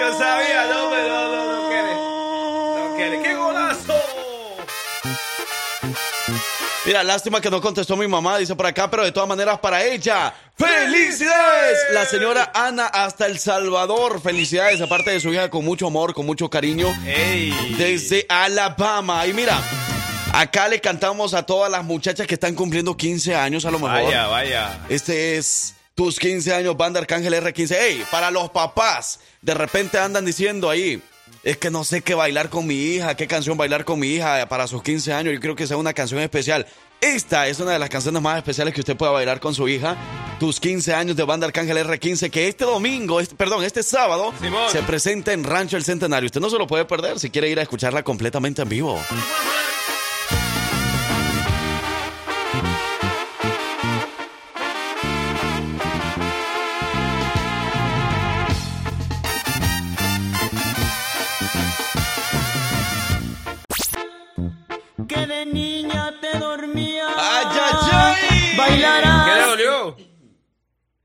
Yo 0.00 0.18
sabía, 0.18 0.66
no, 0.66 0.90
pero 0.90 1.08
no, 1.08 1.28
no, 1.28 1.62
no 1.62 1.68
quiere. 1.68 1.94
No 1.94 2.96
quiere. 2.96 3.22
¡Qué 3.22 3.34
golazo! 3.34 3.94
Mira, 6.84 7.02
lástima 7.02 7.40
que 7.40 7.50
no 7.50 7.60
contestó 7.60 7.96
mi 7.96 8.06
mamá, 8.06 8.38
dice 8.38 8.54
por 8.54 8.66
acá, 8.66 8.88
pero 8.88 9.04
de 9.04 9.10
todas 9.10 9.28
maneras 9.28 9.58
para 9.58 9.84
ella. 9.84 10.32
¡Felicidades! 10.56 11.78
La 11.92 12.04
señora 12.04 12.52
Ana 12.54 12.86
hasta 12.86 13.26
El 13.26 13.40
Salvador. 13.40 14.20
Felicidades, 14.20 14.80
aparte 14.80 15.10
de 15.10 15.20
su 15.20 15.32
hija, 15.32 15.50
con 15.50 15.64
mucho 15.64 15.88
amor, 15.88 16.14
con 16.14 16.26
mucho 16.26 16.48
cariño. 16.48 16.88
¡Ey! 17.04 17.50
Desde 17.76 18.24
Alabama. 18.28 19.26
Y 19.26 19.32
mira, 19.32 19.60
acá 20.32 20.68
le 20.68 20.80
cantamos 20.80 21.34
a 21.34 21.44
todas 21.44 21.70
las 21.70 21.84
muchachas 21.84 22.26
que 22.26 22.34
están 22.34 22.54
cumpliendo 22.54 22.96
15 22.96 23.34
años 23.34 23.64
a 23.64 23.70
lo 23.72 23.80
mejor. 23.80 24.04
Vaya, 24.04 24.28
vaya. 24.28 24.78
Este 24.88 25.36
es 25.38 25.75
tus 25.96 26.18
15 26.20 26.52
años, 26.54 26.76
Banda 26.76 27.00
Arcángel 27.00 27.32
R15. 27.34 27.74
Ey, 27.74 28.04
para 28.10 28.30
los 28.30 28.50
papás, 28.50 29.18
de 29.40 29.54
repente 29.54 29.98
andan 29.98 30.26
diciendo 30.26 30.68
ahí, 30.68 31.02
es 31.42 31.56
que 31.56 31.70
no 31.70 31.84
sé 31.84 32.02
qué 32.02 32.14
bailar 32.14 32.50
con 32.50 32.66
mi 32.66 32.74
hija, 32.74 33.16
qué 33.16 33.26
canción 33.26 33.56
bailar 33.56 33.84
con 33.86 33.98
mi 33.98 34.08
hija 34.08 34.46
para 34.48 34.66
sus 34.66 34.82
15 34.82 35.12
años. 35.14 35.32
Yo 35.32 35.40
creo 35.40 35.56
que 35.56 35.66
sea 35.66 35.78
una 35.78 35.94
canción 35.94 36.20
especial. 36.20 36.66
Esta 37.00 37.48
es 37.48 37.60
una 37.60 37.72
de 37.72 37.78
las 37.78 37.88
canciones 37.88 38.20
más 38.20 38.36
especiales 38.36 38.74
que 38.74 38.80
usted 38.80 38.94
pueda 38.96 39.10
bailar 39.12 39.40
con 39.40 39.54
su 39.54 39.66
hija. 39.68 39.96
Tus 40.38 40.60
15 40.60 40.92
años 40.92 41.16
de 41.16 41.22
Banda 41.24 41.46
Arcángel 41.46 41.78
R15, 41.78 42.30
que 42.30 42.46
este 42.48 42.66
domingo, 42.66 43.18
este- 43.18 43.34
perdón, 43.34 43.64
este 43.64 43.82
sábado, 43.82 44.34
Simón. 44.40 44.70
se 44.70 44.82
presenta 44.82 45.32
en 45.32 45.44
Rancho 45.44 45.78
El 45.78 45.84
Centenario. 45.84 46.26
Usted 46.26 46.40
no 46.42 46.50
se 46.50 46.58
lo 46.58 46.66
puede 46.66 46.84
perder 46.84 47.18
si 47.18 47.30
quiere 47.30 47.48
ir 47.48 47.58
a 47.58 47.62
escucharla 47.62 48.02
completamente 48.02 48.60
en 48.60 48.68
vivo. 48.68 49.00
Que 65.06 65.26
de 65.26 65.46
niña 65.46 66.14
te 66.20 66.38
dormía. 66.38 67.06
¡Ay, 67.16 67.46
ay, 67.50 67.74
ay! 67.92 68.16
¿Qué 69.26 69.34
le 69.34 69.46
dolió? 69.46 69.96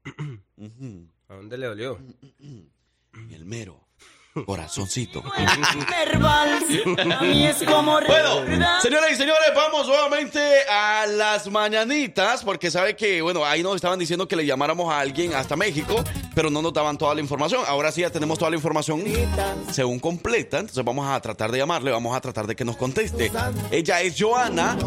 ¿A 1.30 1.36
dónde 1.36 1.58
le 1.58 1.68
dolió? 1.68 2.00
El 3.30 3.46
mero 3.46 3.81
corazoncito. 4.46 5.22
Verbal. 5.90 6.60
A 7.12 7.22
mí 7.22 7.46
es 7.46 7.64
como 7.64 7.94
Bueno, 7.94 8.80
señoras 8.82 9.12
y 9.12 9.16
señores, 9.16 9.50
vamos 9.56 9.88
nuevamente 9.88 10.40
a 10.70 11.06
las 11.08 11.50
mañanitas, 11.50 12.44
porque 12.44 12.72
sabe 12.72 12.96
que, 12.96 13.22
bueno, 13.22 13.46
ahí 13.46 13.62
nos 13.64 13.76
estaban 13.76 14.00
diciendo 14.00 14.28
que 14.28 14.36
le 14.36 14.46
llamáramos 14.46 14.92
a 14.92 15.00
alguien 15.00 15.34
hasta 15.34 15.56
México. 15.56 16.04
pero 16.34 16.50
no 16.50 16.62
nos 16.62 16.72
daban 16.74 16.98
toda 16.98 17.14
la 17.14 17.22
información. 17.22 17.62
Ahora 17.68 17.92
sí 17.92 18.02
ya 18.02 18.10
tenemos 18.10 18.40
toda 18.40 18.52
la 18.52 18.56
información 18.58 19.04
según 19.72 20.00
completa, 20.00 20.60
entonces 20.60 20.84
vamos 20.84 21.08
a 21.08 21.20
tratar 21.20 21.52
de 21.52 21.58
llamarle, 21.58 21.92
vamos 21.92 22.16
a 22.16 22.22
tratar 22.22 22.48
de 22.48 22.56
que 22.56 22.64
nos 22.64 22.78
conteste. 22.78 23.32
Ella 23.70 24.02
es 24.02 24.16
Joana. 24.18 24.78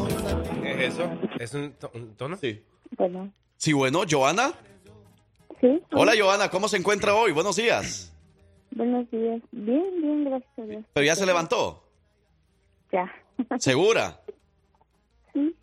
¿Es 0.65 0.95
eso? 0.95 1.11
¿Es 1.39 1.53
un 1.55 1.75
tono? 2.17 2.37
Sí. 2.41 2.63
Bueno, 2.97 3.31
Sí, 3.57 3.73
bueno, 3.73 4.03
Joana. 4.11 4.53
sí. 5.61 5.83
Hola, 5.93 6.13
Joana, 6.19 6.49
¿cómo 6.51 6.69
se 6.69 6.77
encuentra 6.79 7.15
hoy? 7.15 7.33
Buenos 7.33 7.57
días. 7.57 8.11
Buenos 8.75 9.09
días. 9.11 9.41
Bien, 9.53 9.85
bien, 10.01 10.25
gracias 10.25 10.59
a 10.59 10.63
Dios. 10.63 10.85
Pero 10.93 11.07
ya 11.07 11.15
se 11.15 11.27
levantó. 11.27 11.85
Ya. 12.93 13.13
¿Segura? 13.59 14.21
Sí. 15.33 15.55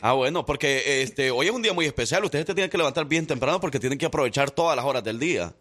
Ah, 0.00 0.12
bueno, 0.12 0.44
porque 0.44 1.02
este 1.02 1.30
hoy 1.30 1.46
es 1.46 1.52
un 1.52 1.62
día 1.62 1.72
muy 1.72 1.86
especial. 1.86 2.24
Ustedes 2.24 2.46
se 2.46 2.54
tienen 2.54 2.70
que 2.70 2.78
levantar 2.78 3.04
bien 3.06 3.26
temprano 3.26 3.60
porque 3.60 3.78
tienen 3.80 3.98
que 3.98 4.06
aprovechar 4.06 4.50
todas 4.50 4.76
las 4.76 4.84
horas 4.84 5.02
del 5.04 5.18
día, 5.18 5.54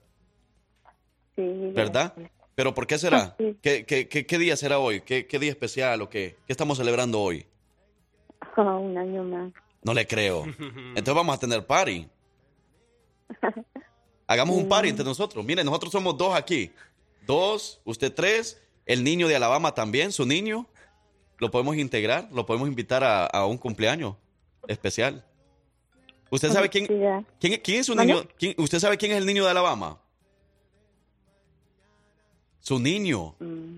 Sí. 1.36 1.72
¿verdad? 1.74 2.14
Pero 2.56 2.74
¿por 2.74 2.88
qué 2.88 2.98
será? 2.98 3.36
Sí. 3.38 3.56
¿Qué, 3.62 3.86
qué, 3.86 4.08
qué, 4.08 4.26
qué 4.26 4.38
día 4.40 4.56
será 4.58 4.80
hoy? 4.80 5.02
¿Qué, 5.02 5.28
qué 5.28 5.38
día 5.38 5.52
especial 5.52 6.02
o 6.02 6.10
qué? 6.10 6.36
¿Qué 6.48 6.54
estamos 6.54 6.78
celebrando 6.80 7.20
hoy? 7.22 7.46
Ah, 8.56 8.76
un 8.78 8.98
año 8.98 9.24
más. 9.24 9.54
No 9.84 9.94
le 9.94 10.08
creo. 10.08 10.46
Entonces 10.96 11.14
vamos 11.14 11.36
a 11.36 11.40
tener 11.40 11.66
party. 11.66 12.08
Hagamos 14.28 14.58
un 14.58 14.68
party 14.68 14.90
entre 14.90 15.06
nosotros. 15.06 15.44
Miren, 15.46 15.66
nosotros 15.66 15.92
somos 15.92 16.18
dos 16.18 16.36
aquí. 16.36 16.72
Dos, 17.26 17.80
usted 17.86 18.14
tres, 18.14 18.62
el 18.86 19.04
niño 19.04 19.28
de 19.28 19.36
Alabama 19.36 19.74
también, 19.74 20.12
su 20.12 20.26
niño. 20.26 20.68
Lo 21.40 21.50
podemos 21.52 21.76
integrar, 21.78 22.28
lo 22.32 22.46
podemos 22.46 22.68
invitar 22.68 23.04
a, 23.04 23.26
a 23.26 23.46
un 23.46 23.58
cumpleaños 23.58 24.16
especial. 24.68 25.24
¿Usted 26.30 26.52
sabe 26.52 26.68
quién, 26.70 26.86
quién, 27.40 27.62
quién 27.64 27.80
es 27.80 27.86
su 27.86 27.96
niño? 27.96 28.24
quién- 28.38 28.56
¿Usted 28.58 28.80
sabe 28.80 28.98
quién 28.98 29.12
es 29.14 29.18
el 29.20 29.26
niño 29.26 29.46
de 29.46 29.52
Alabama? 29.52 29.98
Su 32.60 32.80
niño. 32.80 33.36
Mm, 33.40 33.78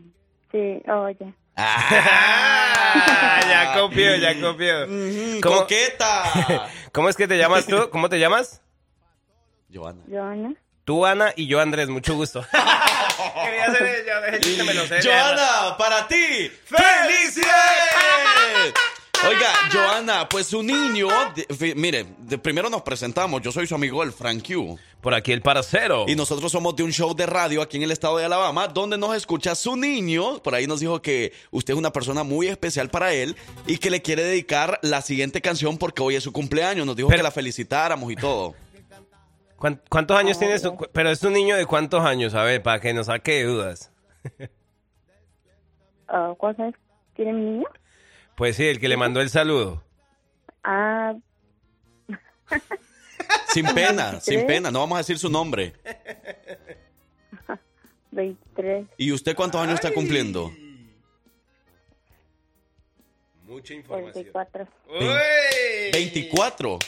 Sí, 0.52 0.82
oh, 0.88 1.10
ya. 1.10 1.34
Ah, 2.92 3.42
ya 3.48 3.80
copió, 3.80 4.16
ya 4.16 4.34
copió. 4.42 4.88
¿Cómo, 5.44 5.58
¡Coqueta! 5.58 6.68
¿Cómo 6.92 7.08
es 7.10 7.16
que 7.16 7.28
te 7.28 7.38
llamas 7.38 7.68
tú? 7.68 7.90
¿Cómo 7.92 8.10
te 8.10 8.18
llamas? 8.18 8.62
Joana. 9.74 10.02
Joana. 10.10 10.54
Tú, 10.86 11.06
Ana, 11.06 11.34
y 11.36 11.48
yo, 11.48 11.60
Andrés. 11.60 11.90
Mucho 11.90 12.16
gusto. 12.16 12.46
Quería 13.44 13.66
hacer 13.66 13.84
el- 13.84 14.34
el 14.36 14.42
chiste, 14.42 14.64
me 14.64 14.74
lo 14.74 14.88
sé. 14.88 15.02
Joana, 15.04 15.76
para 15.78 16.08
ti, 16.08 16.50
¡felicidades! 16.66 18.74
Oiga, 19.28 19.50
Joana, 19.74 20.30
pues 20.30 20.48
su 20.48 20.64
niño, 20.64 21.10
de- 21.36 21.76
mire, 21.76 22.06
de- 22.20 22.38
primero 22.38 22.70
nos 22.70 22.84
presentamos, 22.84 23.42
yo 23.42 23.52
soy 23.52 23.68
su 23.68 23.76
amigo 23.76 24.02
el 24.02 24.14
Frank 24.14 24.48
Q. 24.48 24.80
Por 25.02 25.14
aquí 25.14 25.34
el 25.34 25.42
parcero. 25.42 26.06
Y 26.08 26.16
nosotros 26.16 26.50
somos 26.52 26.76
de 26.78 26.84
un 26.84 26.94
show 26.94 27.14
de 27.14 27.26
radio 27.26 27.62
aquí 27.62 27.78
en 27.78 27.84
el 27.84 27.92
estado 27.92 28.18
de 28.18 28.24
Alabama, 28.26 28.68
donde 28.70 28.98
nos 28.98 29.16
escucha 29.16 29.56
su 29.56 29.76
niño. 29.76 30.42
Por 30.42 30.56
ahí 30.56 30.68
nos 30.68 30.80
dijo 30.80 31.02
que 31.02 31.34
usted 31.52 31.74
es 31.74 31.78
una 31.78 31.92
persona 31.92 32.24
muy 32.24 32.48
especial 32.48 32.90
para 32.90 33.14
él 33.14 33.36
y 33.68 33.78
que 33.78 33.90
le 33.90 34.02
quiere 34.02 34.24
dedicar 34.24 34.80
la 34.82 35.02
siguiente 35.02 35.42
canción 35.42 35.78
porque 35.78 36.02
hoy 36.02 36.16
es 36.16 36.24
su 36.24 36.32
cumpleaños. 36.32 36.86
Nos 36.86 36.96
dijo 36.96 37.10
Pero- 37.10 37.20
que 37.20 37.24
la 37.24 37.32
felicitáramos 37.32 38.12
y 38.12 38.16
todo. 38.16 38.56
¿Cuán- 39.60 39.82
¿Cuántos 39.90 40.18
años 40.18 40.40
tienes? 40.40 40.62
tú? 40.62 40.78
Pero 40.94 41.10
es 41.12 41.22
un 41.24 41.34
niño 41.34 41.56
de 41.58 41.66
cuántos 41.66 42.04
años, 42.06 42.34
a 42.34 42.44
ver, 42.44 42.64
para 42.64 42.80
que 42.80 42.94
nos 42.94 43.08
saque 43.08 43.34
de 43.34 43.44
dudas. 43.44 43.92
Ah, 46.12 46.34
¿Cuántos 46.40 46.64
años 46.64 46.76
tiene 47.16 47.34
mi 47.34 47.42
niño? 47.52 47.68
Pues 48.36 48.56
sí, 48.56 48.66
el 48.66 48.80
que 48.80 48.88
le 48.90 48.98
mandó 48.98 49.22
el 49.22 49.30
saludo. 49.30 49.84
Ah, 50.64 51.14
Sin 53.54 53.66
pena, 53.76 54.20
sin 54.22 54.48
pena, 54.48 54.72
no 54.72 54.80
vamos 54.80 54.96
a 54.96 55.00
decir 55.02 55.20
su 55.20 55.30
nombre. 55.30 55.74
23. 58.10 58.88
¿Y 58.98 59.12
usted 59.12 59.36
cuántos 59.36 59.62
años 59.62 59.76
está 59.76 59.94
cumpliendo? 59.94 60.52
Mucha 63.46 63.76
44. 63.88 64.68
¡Uy! 64.88 65.92
24, 65.94 66.80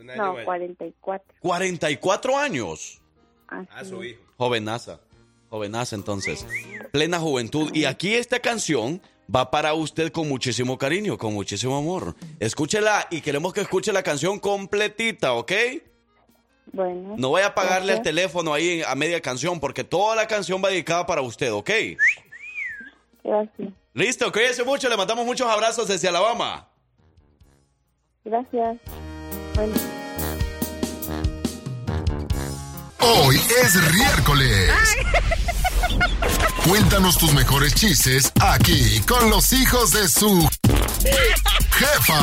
Un 0.00 0.10
año 0.10 0.24
No, 0.24 0.34
más. 0.34 0.44
44. 0.44 1.34
44 1.40 2.38
años. 2.38 3.00
Así. 3.48 3.68
A 3.70 3.84
su 3.84 4.02
hijo. 4.02 4.22
Jovenaza, 4.38 5.00
jovenaza 5.50 5.96
entonces. 5.96 6.46
Plena 6.92 7.18
juventud. 7.18 7.70
Y 7.74 7.84
aquí 7.84 8.14
esta 8.14 8.40
canción 8.40 9.02
va 9.34 9.50
para 9.50 9.74
usted 9.74 10.10
con 10.10 10.28
muchísimo 10.28 10.78
cariño, 10.78 11.18
con 11.18 11.34
muchísimo 11.34 11.76
amor. 11.76 12.14
Escúchela 12.38 13.06
y 13.10 13.20
queremos 13.20 13.52
que 13.52 13.60
escuche 13.60 13.92
la 13.92 14.02
canción 14.02 14.38
completita, 14.38 15.34
¿ok? 15.34 15.52
Bueno. 16.72 17.16
No 17.18 17.30
voy 17.30 17.42
a 17.42 17.48
apagarle 17.48 17.92
el 17.94 18.02
teléfono 18.02 18.54
ahí 18.54 18.82
a 18.86 18.94
media 18.94 19.20
canción 19.20 19.60
porque 19.60 19.84
toda 19.84 20.16
la 20.16 20.26
canción 20.26 20.62
va 20.64 20.70
dedicada 20.70 21.04
para 21.06 21.20
usted, 21.20 21.52
¿ok? 21.52 21.70
Gracias. 23.24 23.72
Listo, 23.92 24.30
cuídese 24.32 24.64
mucho, 24.64 24.88
le 24.88 24.96
mandamos 24.96 25.26
muchos 25.26 25.48
abrazos 25.48 25.88
desde 25.88 26.08
Alabama. 26.08 26.68
Gracias. 28.24 28.78
Bueno. 29.60 29.74
Hoy 33.00 33.36
es 33.62 33.74
miércoles. 33.94 34.72
Cuéntanos 36.66 37.18
tus 37.18 37.34
mejores 37.34 37.74
chistes 37.74 38.32
aquí 38.40 39.00
con 39.00 39.28
los 39.28 39.52
hijos 39.52 39.90
de 39.90 40.08
su 40.08 40.48
jefa. 41.72 42.20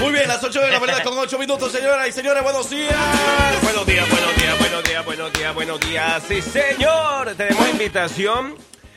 Muy 0.00 0.12
bien, 0.12 0.26
las 0.26 0.42
8 0.42 0.60
de 0.60 0.70
la 0.72 0.80
mañana 0.80 1.04
con 1.04 1.16
8 1.16 1.38
minutos, 1.38 1.70
señoras 1.70 2.08
y 2.08 2.12
señores, 2.12 2.42
buenos 2.42 2.68
días. 2.68 2.92
Buenos 3.62 3.86
días, 3.86 4.10
buenos 4.10 4.36
días, 4.36 4.58
buenos 4.58 4.82
días, 4.82 5.04
buenos 5.04 5.32
días, 5.32 5.54
buenos 5.54 5.80
días. 5.80 6.22
Sí, 6.26 6.42
señor. 6.42 7.36
Tenemos 7.36 7.68
invitación 7.68 8.56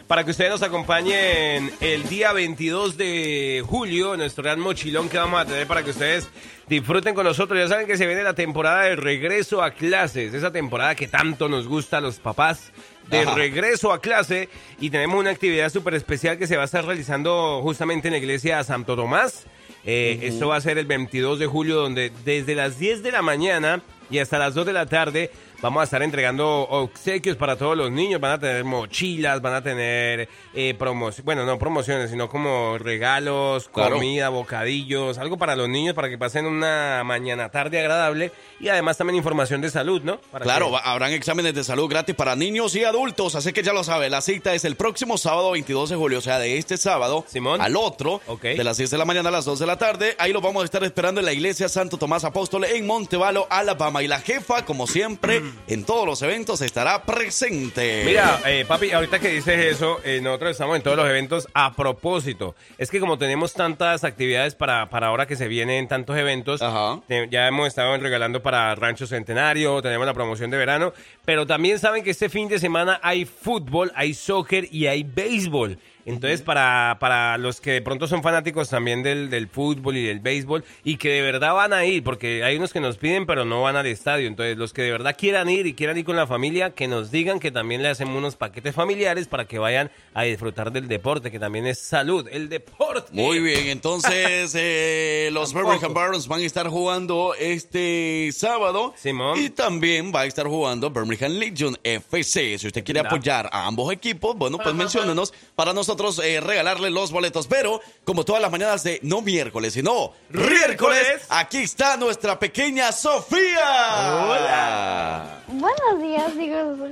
para 0.10 0.24
que 0.24 0.32
ustedes 0.32 0.50
nos 0.50 0.64
acompañen 0.64 1.72
el 1.82 2.10
día 2.10 2.34
22 2.34 2.98
de 2.98 3.64
julio 3.64 4.16
en 4.16 4.22
nuestro 4.22 4.44
gran 4.44 4.60
mochilón 4.60 5.08
que 5.08 5.20
vamos 5.20 5.40
a 5.40 5.46
tener 5.46 5.68
para 5.68 5.84
que 5.84 5.92
ustedes 5.92 6.28
disfruten 6.68 7.14
con 7.14 7.26
nosotros. 7.26 7.60
Ya 7.60 7.68
saben 7.68 7.86
que 7.86 7.96
se 7.96 8.08
viene 8.08 8.24
la 8.24 8.34
temporada 8.34 8.86
de 8.86 8.96
regreso 8.96 9.62
a 9.62 9.70
clases, 9.70 10.34
esa 10.34 10.52
temporada 10.52 10.96
que 10.96 11.08
tanto 11.08 11.48
nos 11.48 11.68
gusta 11.68 12.00
a 12.00 12.02
los 12.02 12.18
papás. 12.18 12.72
De 13.08 13.20
Ajá. 13.20 13.36
regreso 13.36 13.94
a 13.94 14.02
clase 14.02 14.50
y 14.80 14.90
tenemos 14.90 15.20
una 15.20 15.30
actividad 15.30 15.70
súper 15.72 15.94
especial 15.94 16.40
que 16.40 16.48
se 16.48 16.56
va 16.56 16.64
a 16.64 16.66
estar 16.66 16.84
realizando 16.86 17.60
justamente 17.62 18.08
en 18.08 18.14
la 18.14 18.18
iglesia 18.18 18.64
Santo 18.64 18.96
Tomás. 18.96 19.46
Eh, 19.86 20.20
Esto 20.24 20.48
va 20.48 20.56
a 20.56 20.62
ser 20.62 20.80
el 20.80 20.88
22 20.88 21.38
de 21.38 21.46
julio, 21.46 21.76
donde 21.76 22.12
desde 22.26 22.56
las 22.56 22.80
10 22.80 23.04
de 23.04 23.12
la 23.12 23.22
mañana 23.22 23.82
y 24.10 24.18
hasta 24.20 24.40
las 24.40 24.56
2 24.56 24.66
de 24.66 24.74
la 24.74 24.88
tarde 24.88 25.30
vamos 25.62 25.82
a 25.82 25.84
estar 25.84 26.02
entregando 26.04 26.48
obsequios 26.70 27.36
para 27.38 27.56
todos 27.58 27.76
los 27.78 27.92
niños. 27.92 28.20
Van 28.22 28.32
a 28.34 28.40
tener 28.40 28.64
mochilas, 28.64 29.42
van 29.42 29.54
a 29.56 29.62
tener 29.62 30.30
eh, 30.54 30.74
promociones, 30.78 31.26
bueno, 31.26 31.46
no 31.46 31.58
promociones, 31.60 32.10
sino 32.12 32.30
como 32.30 32.78
regalos, 32.78 33.70
Claro. 33.70 33.96
comida, 33.96 34.30
bocadillos, 34.30 35.18
algo 35.18 35.38
para 35.38 35.56
los 35.56 35.70
niños 35.70 35.94
para 35.96 36.10
que 36.10 36.18
pasen 36.18 36.46
una 36.46 37.04
mañana 37.06 37.50
tarde 37.50 37.80
agradable 37.80 38.32
y 38.60 38.68
además 38.70 38.98
también 38.98 39.18
información 39.18 39.62
de 39.62 39.70
salud, 39.70 40.02
¿no? 40.04 40.18
Para 40.32 40.44
Claro, 40.44 40.70
que- 40.72 40.78
habrán 40.84 41.12
exámenes 41.14 41.54
de 41.54 41.64
salud 41.64 41.90
gratis 41.90 42.16
para 42.16 42.36
niños 42.36 42.76
y 42.76 42.84
adultos, 42.84 43.36
así 43.36 43.54
que 43.54 43.64
ya 43.64 43.74
lo 43.74 43.84
sabe, 43.84 44.10
la 44.10 44.22
cita 44.22 44.54
es 44.54 44.66
el 44.66 44.76
próximo 44.76 45.18
sábado 45.18 45.52
22 45.52 45.90
de 45.90 45.96
julio, 45.96 46.20
o 46.20 46.22
sea, 46.22 46.40
de 46.40 46.58
este 46.58 46.78
sábado 46.78 47.26
Simón. 47.28 47.62
al 47.62 47.76
otro, 47.76 48.22
Ok. 48.28 48.42
de 48.44 48.64
las 48.64 48.78
10 48.78 48.90
de 48.92 48.98
la 48.98 49.06
mañana 49.06 49.30
a 49.30 49.32
las 49.32 49.46
2 49.46 49.60
de 49.60 49.66
la 49.66 49.78
tarde. 49.78 50.16
Ahí 50.20 50.34
lo 50.34 50.42
vamos 50.42 50.62
a 50.62 50.66
estar 50.66 50.84
esperando 50.84 51.20
en 51.22 51.26
la 51.26 51.34
iglesia 51.34 51.70
Santo 51.70 51.98
Tomás 51.98 52.24
Apóstol 52.24 52.66
en 52.66 52.86
Montevalo, 52.88 53.48
Alabama. 53.50 54.04
Y 54.04 54.08
la 54.08 54.20
jefa, 54.22 54.66
como 54.66 54.88
siempre, 54.88 55.42
en 55.68 55.84
todos 55.84 56.06
los 56.06 56.22
eventos 56.22 56.62
estará 56.62 57.04
presente. 57.04 58.04
Mira, 58.06 58.40
eh, 58.46 58.66
papi, 58.68 58.92
ahorita 58.92 59.20
que 59.20 59.30
dices 59.30 59.76
eso, 59.76 60.00
eh, 60.04 60.20
nosotros 60.22 60.52
estamos 60.52 60.76
en 60.76 60.82
todos 60.82 60.98
los 60.98 61.08
eventos 61.08 61.48
a 61.54 61.76
propósito. 61.76 62.56
Es 62.78 62.90
que 62.90 63.00
como 63.00 63.18
tenemos 63.18 63.54
tantas 63.54 64.04
actividades 64.04 64.56
para, 64.56 64.90
para 64.90 65.08
ahora 65.08 65.28
que 65.28 65.36
se 65.36 65.48
vienen 65.48 65.88
tantos 65.88 66.18
eventos, 66.18 66.62
Ajá. 66.62 67.02
ya 67.30 67.48
hemos 67.48 67.68
estado 67.68 67.96
regalando 67.98 68.42
para 68.42 68.74
Rancho 68.76 69.08
Centenario, 69.08 69.82
tenemos 69.82 70.06
la 70.06 70.14
promoción 70.14 70.50
de 70.50 70.58
verano, 70.58 70.94
pero 71.26 71.46
también 71.46 71.80
saben 71.80 72.04
que 72.04 72.12
este 72.12 72.30
fin 72.30 72.48
de 72.48 72.60
semana 72.60 73.00
hay 73.04 73.26
fútbol, 73.26 73.92
hay 73.96 74.14
soccer 74.14 74.68
y 74.72 74.88
hay 74.88 75.04
béisbol. 75.04 75.78
Entonces, 76.06 76.42
para, 76.42 76.98
para 77.00 77.38
los 77.38 77.62
que 77.62 77.72
de 77.72 77.82
pronto 77.82 78.08
son 78.08 78.24
fanáticos 78.24 78.70
también 78.70 79.04
del, 79.04 79.30
del 79.30 79.48
fútbol 79.48 79.98
y 79.98 80.06
del 80.06 80.20
béisbol 80.20 80.64
y 80.84 80.98
que 80.98 81.10
de 81.10 81.22
verdad 81.22 81.54
van 81.54 81.74
a 81.74 81.86
ir, 81.86 82.04
porque 82.04 82.44
hay 82.44 82.58
unos 82.58 82.74
que 82.74 82.80
nos 82.80 82.98
piden 82.98 83.26
pero 83.26 83.46
no 83.46 83.62
van 83.62 83.76
al 83.76 83.86
estadio. 83.86 84.28
Entonces, 84.28 84.58
los 84.58 84.74
que 84.74 84.84
de 84.84 84.92
verdad 84.92 85.16
quieran 85.18 85.50
ir 85.50 85.68
y 85.68 85.74
quieran 85.74 85.98
ir 85.98 86.06
con 86.06 86.16
la 86.16 86.28
familia, 86.28 86.72
que 86.72 86.88
nos 86.88 87.12
digan 87.12 87.40
que 87.40 87.52
también 87.52 87.84
le 87.84 87.90
hacemos 87.90 88.16
unos 88.16 88.36
paquetes 88.36 88.74
familiares 88.74 89.28
para 89.28 89.46
que 89.46 89.60
vayan 89.60 89.92
a 90.14 90.24
disfrutar 90.24 90.72
del 90.72 90.88
deporte, 90.88 91.32
que 91.32 91.40
también 91.40 91.66
es 91.66 91.80
salud, 91.80 92.28
el 92.32 92.50
deporte. 92.50 93.10
Muy 93.12 93.40
bien, 93.40 93.68
entonces 93.68 94.54
eh, 94.56 95.30
los. 95.32 95.54
Birmingham 95.54 95.94
Barons 95.94 96.28
van 96.28 96.42
a 96.42 96.46
estar 96.46 96.68
jugando 96.68 97.34
este 97.38 98.30
sábado. 98.34 98.94
Simón. 98.96 99.40
Y 99.40 99.50
también 99.50 100.12
va 100.14 100.22
a 100.22 100.26
estar 100.26 100.48
jugando 100.48 100.90
Birmingham 100.90 101.34
Legion 101.34 101.78
FC. 101.84 102.58
Si 102.58 102.68
usted 102.68 102.84
quiere 102.84 103.02
apoyar 103.02 103.50
a 103.52 103.66
ambos 103.66 103.92
equipos, 103.92 104.36
bueno, 104.38 104.58
pues 104.58 104.74
menciónenos 104.80 105.34
para 105.56 105.74
nosotros 105.74 105.89
nosotros 105.90 106.22
eh, 106.24 106.40
regalarle 106.40 106.92
los 106.92 107.12
boletos. 107.12 107.48
Pero, 107.48 107.82
como 108.06 108.24
todas 108.24 108.40
las 108.40 108.52
mañanas 108.52 108.84
de 108.84 109.00
no 109.02 109.22
miércoles, 109.22 109.74
sino 109.74 110.14
miércoles, 110.30 111.26
aquí 111.30 111.64
está 111.64 111.98
nuestra 111.98 112.38
pequeña 112.38 112.92
Sofía. 112.92 114.24
Hola. 114.24 115.42
Buenos 115.48 116.00
días, 116.00 116.36
su. 116.36 116.86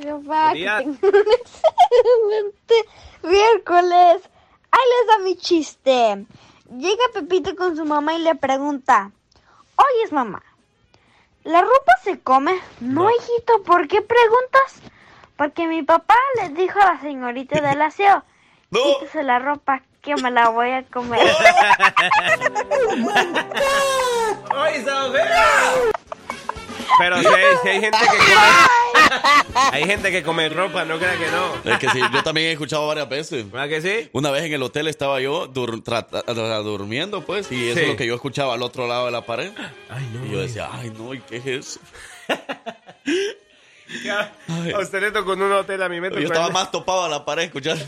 Que 0.54 0.60
tengan 0.64 0.88
un 0.88 0.94
excelente 2.34 2.74
miércoles. 3.22 4.24
Ahí 4.72 4.86
les 4.98 5.08
da 5.08 5.24
mi 5.24 5.36
chiste. 5.36 6.26
Llega 6.76 7.04
Pepito 7.13 7.56
con 7.56 7.78
su 7.78 7.86
mamá 7.86 8.15
y 8.15 8.24
le 8.24 8.34
pregunta: 8.34 9.12
Oyes, 9.76 10.12
mamá, 10.12 10.42
¿la 11.44 11.62
ropa 11.62 11.94
se 12.04 12.19
come? 12.19 12.60
No, 12.80 13.12
hijito, 13.12 13.62
¿por 13.62 13.88
qué 13.88 14.02
preguntas? 14.02 14.82
Porque 15.36 15.67
mi 15.67 15.84
papá 15.84 16.15
le 16.42 16.50
dijo 16.50 16.80
a 16.80 16.94
la 16.94 17.02
señorita 17.02 17.62
del 17.62 17.80
aseo: 17.84 18.24
Quítese 18.72 19.24
la 19.24 19.40
ropa, 19.40 19.82
que 20.02 20.15
me 20.15 20.30
la 20.32 20.50
voy 20.50 20.70
a 20.72 20.84
comer. 20.84 21.20
¡Ay, 24.56 24.84
Sofía! 24.84 25.46
Pero 27.00 27.20
si 27.22 27.28
hay, 27.28 27.44
si 27.62 27.70
hay 27.70 27.80
gente 27.82 27.98
que 28.00 28.08
come. 28.08 29.70
Hay 29.72 29.84
gente 29.86 30.12
que 30.12 30.24
come 30.24 30.50
ropa, 30.50 30.84
no 30.86 30.98
crea 30.98 31.15
que 31.18 31.28
no. 31.28 31.72
Es 31.72 31.80
que 31.80 31.90
sí, 31.90 32.00
yo 32.12 32.24
también 32.24 32.48
he 32.48 32.52
escuchado 32.54 32.88
varias 32.88 33.08
veces. 33.08 33.50
¿Verdad 33.52 33.70
que 33.70 33.82
sí? 33.82 34.10
Una 34.13 34.32
vez 34.32 34.44
en 34.44 34.54
el 34.54 34.63
hotel 34.63 34.88
estaba 34.88 35.20
yo 35.22 35.48
dur- 35.52 35.84
durmiendo, 36.63 37.24
pues, 37.26 37.52
y 37.52 37.70
eso 37.70 37.78
Sí. 37.80 37.84
es 37.86 37.88
lo 37.92 37.96
que 37.98 38.06
yo 38.08 38.15
escuchaba 38.15 38.54
al 38.56 38.63
otro 38.63 38.88
lado 38.88 39.06
de 39.06 39.12
la 39.12 39.22
pared. 39.26 39.52
y 40.26 40.32
yo 40.32 40.40
decía, 40.42 40.70
ay, 40.72 40.92
no, 40.98 41.13
¿y 41.13 41.20
qué 41.22 41.38
es 41.38 41.46
eso? 41.46 41.80
A 44.75 44.79
usted 44.79 45.02
le 45.02 45.12
tocó 45.12 45.33
en 45.33 45.42
un 45.44 45.52
hotel, 45.54 45.81
a 45.81 45.90
mí 45.90 46.00
me 46.02 46.10
tocó. 46.10 46.21
Yo 46.21 46.27
estaba 46.27 46.50
más 46.50 46.71
topado 46.71 47.06
a 47.06 47.10
la 47.10 47.23
pared 47.25 47.44
escuchando. 47.44 47.83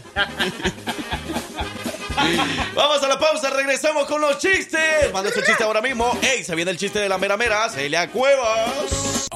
Vamos 2.76 3.02
a 3.04 3.08
la 3.08 3.18
pausa, 3.20 3.50
regresamos 3.50 4.06
con 4.06 4.22
los 4.22 4.38
chistes. 4.38 5.12
Manda 5.14 5.32
su 5.32 5.42
chiste 5.42 5.64
ahora 5.64 5.82
mismo. 5.82 6.18
¡Ey! 6.22 6.44
Se 6.44 6.56
viene 6.56 6.72
el 6.72 6.78
chiste 6.78 7.00
de 7.00 7.10
la 7.10 7.18
mera 7.18 7.38
mera. 7.38 7.70
Celia 7.70 8.10
Cuevas. 8.10 9.28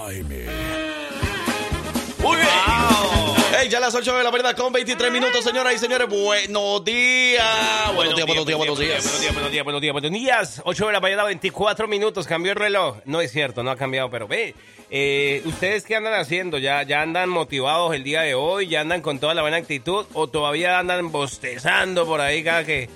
Muy 2.20 2.38
bien. 2.38 2.48
Ya 3.70 3.80
las 3.80 3.96
8 3.96 4.18
de 4.18 4.24
la 4.24 4.30
mañana 4.30 4.54
con 4.54 4.72
23 4.72 5.12
minutos, 5.12 5.44
señoras 5.44 5.74
y 5.74 5.80
señores. 5.80 6.08
Buenos 6.08 6.84
días. 6.84 7.44
Buenos 7.96 8.16
días, 8.16 8.28
buenos 8.28 8.46
días, 8.46 8.58
buenos 8.58 8.78
días. 8.80 9.04
Buenos 9.04 9.22
días, 9.22 9.34
buenos 9.34 9.52
días, 9.52 9.64
buenos 9.64 9.82
días, 9.82 9.94
buenos 9.94 10.12
días. 10.12 10.62
8 10.66 10.88
de 10.88 10.94
la 10.94 11.00
mañana, 11.00 11.24
24 11.24 11.88
minutos. 11.88 12.28
Cambió 12.28 12.52
el 12.52 12.58
reloj. 12.58 12.98
No 13.06 13.22
es 13.22 13.32
cierto, 13.32 13.64
no 13.64 13.72
ha 13.72 13.76
cambiado, 13.78 14.10
pero 14.12 14.28
ve. 14.28 14.54
eh, 14.92 15.42
¿Ustedes 15.46 15.86
qué 15.86 15.96
andan 15.96 16.14
haciendo? 16.14 16.58
¿Ya, 16.60 16.84
¿Ya 16.84 17.02
andan 17.02 17.30
motivados 17.30 17.96
el 17.96 18.04
día 18.04 18.22
de 18.22 18.36
hoy? 18.36 18.68
¿Ya 18.68 18.82
andan 18.82 19.02
con 19.02 19.18
toda 19.20 19.34
la 19.34 19.42
buena 19.42 19.58
actitud? 19.58 20.06
¿O 20.14 20.28
todavía 20.28 20.78
andan 20.78 21.12
bostezando 21.12 22.06
por 22.06 22.22
ahí 22.22 22.44
cada 22.44 22.66
que, 22.66 22.90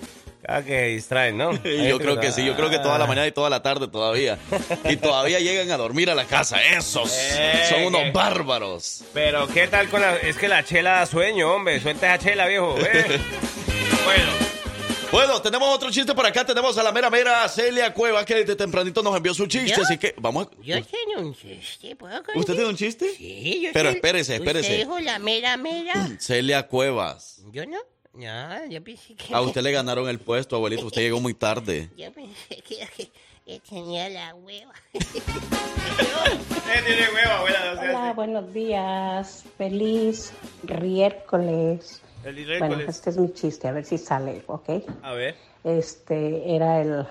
cada 0.47 0.63
que 0.63 0.83
distraen, 0.87 1.37
no? 1.37 1.51
Yo 1.63 1.99
creo 1.99 2.19
que 2.19 2.31
sí, 2.31 2.45
yo 2.45 2.55
creo 2.55 2.69
que 2.69 2.79
toda 2.79 2.97
la 2.97 3.05
mañana 3.05 3.27
y 3.27 3.31
toda 3.33 3.49
la 3.49 3.61
tarde 3.61 3.87
todavía. 3.89 4.39
Y 4.85 4.95
todavía 4.95 5.39
llegan 5.39 5.69
a 5.71 5.77
dormir 5.77 6.09
a 6.09 6.15
la 6.15 6.25
casa. 6.25 6.57
Esos 6.63 7.11
Eh, 7.13 7.65
son 7.69 7.83
unos 7.83 8.01
que- 8.03 8.11
bárbaros. 8.11 9.03
Pero 9.13 9.47
¿qué 9.49 9.67
tal 9.67 9.89
con 9.89 10.01
la...? 10.01 10.15
Es 10.15 10.37
que 10.37 10.47
la 10.47 10.63
chela 10.63 10.91
da 10.99 11.05
sueño, 11.05 11.53
hombre. 11.53 11.79
Suelta 11.81 12.15
esa 12.15 12.23
chela, 12.23 12.47
viejo. 12.47 12.75
eh. 12.79 13.19
bueno. 14.05 14.47
Bueno, 15.09 15.41
tenemos 15.41 15.69
otro 15.73 15.89
chiste 15.89 16.13
por 16.13 16.25
acá. 16.25 16.45
Tenemos 16.45 16.77
a 16.77 16.83
la 16.83 16.91
mera 16.91 17.09
mera 17.09 17.47
Celia 17.47 17.93
Cueva 17.93 18.25
que 18.25 18.35
desde 18.35 18.55
tempranito 18.57 19.01
nos 19.01 19.15
envió 19.15 19.33
su 19.33 19.47
chiste. 19.47 19.75
¿Yo? 19.77 19.83
Así 19.83 19.97
que 19.97 20.13
vamos. 20.17 20.47
a- 20.47 20.49
Yo 20.61 20.75
tengo 20.83 21.27
un 21.27 21.33
chiste, 21.33 21.95
¿puedo 21.95 22.15
contar? 22.17 22.37
¿Usted 22.37 22.53
tiene 22.55 22.69
un 22.69 22.75
chiste? 22.75 23.13
Sí, 23.15 23.61
yo 23.63 23.69
Pero 23.73 23.89
soy- 23.89 23.95
espérese, 23.95 24.35
espérese. 24.35 24.59
¿Usted 24.69 24.77
dijo 24.79 24.99
la 24.99 25.17
mera 25.19 25.55
mera? 25.57 25.93
Celia 26.19 26.67
Cuevas. 26.67 27.41
¿Yo 27.51 27.65
no? 27.65 27.77
No, 28.17 28.65
yo 28.65 28.83
pensé 28.83 29.13
que... 29.13 29.31
A 29.31 29.41
usted 29.41 29.61
le 29.61 29.71
ganaron 29.71 30.09
el 30.09 30.17
puesto, 30.17 30.55
abuelito. 30.55 30.87
Usted 30.87 31.03
llegó 31.03 31.19
muy 31.19 31.35
tarde. 31.35 31.91
Yo 31.97 32.11
pensé 32.11 32.55
que, 32.67 33.11
tenía 33.69 34.09
la 34.09 34.33
hueva. 34.33 34.73
tiene 34.91 35.11
hueva, 37.13 37.37
abuela. 37.37 37.75
Hola, 37.79 38.13
buenos 38.15 38.51
días. 38.51 39.43
Feliz 39.59 40.33
miércoles. 40.63 42.01
Feliz 42.23 42.47
Bueno, 42.47 42.65
miércoles. 42.69 42.95
este 42.95 43.11
es 43.11 43.17
mi 43.17 43.31
chiste, 43.33 43.67
a 43.67 43.71
ver 43.71 43.85
si 43.85 43.99
sale, 43.99 44.41
¿ok? 44.47 44.67
A 45.03 45.13
ver. 45.13 45.35
Este 45.63 46.55
era 46.55 46.81
el, 46.81 47.05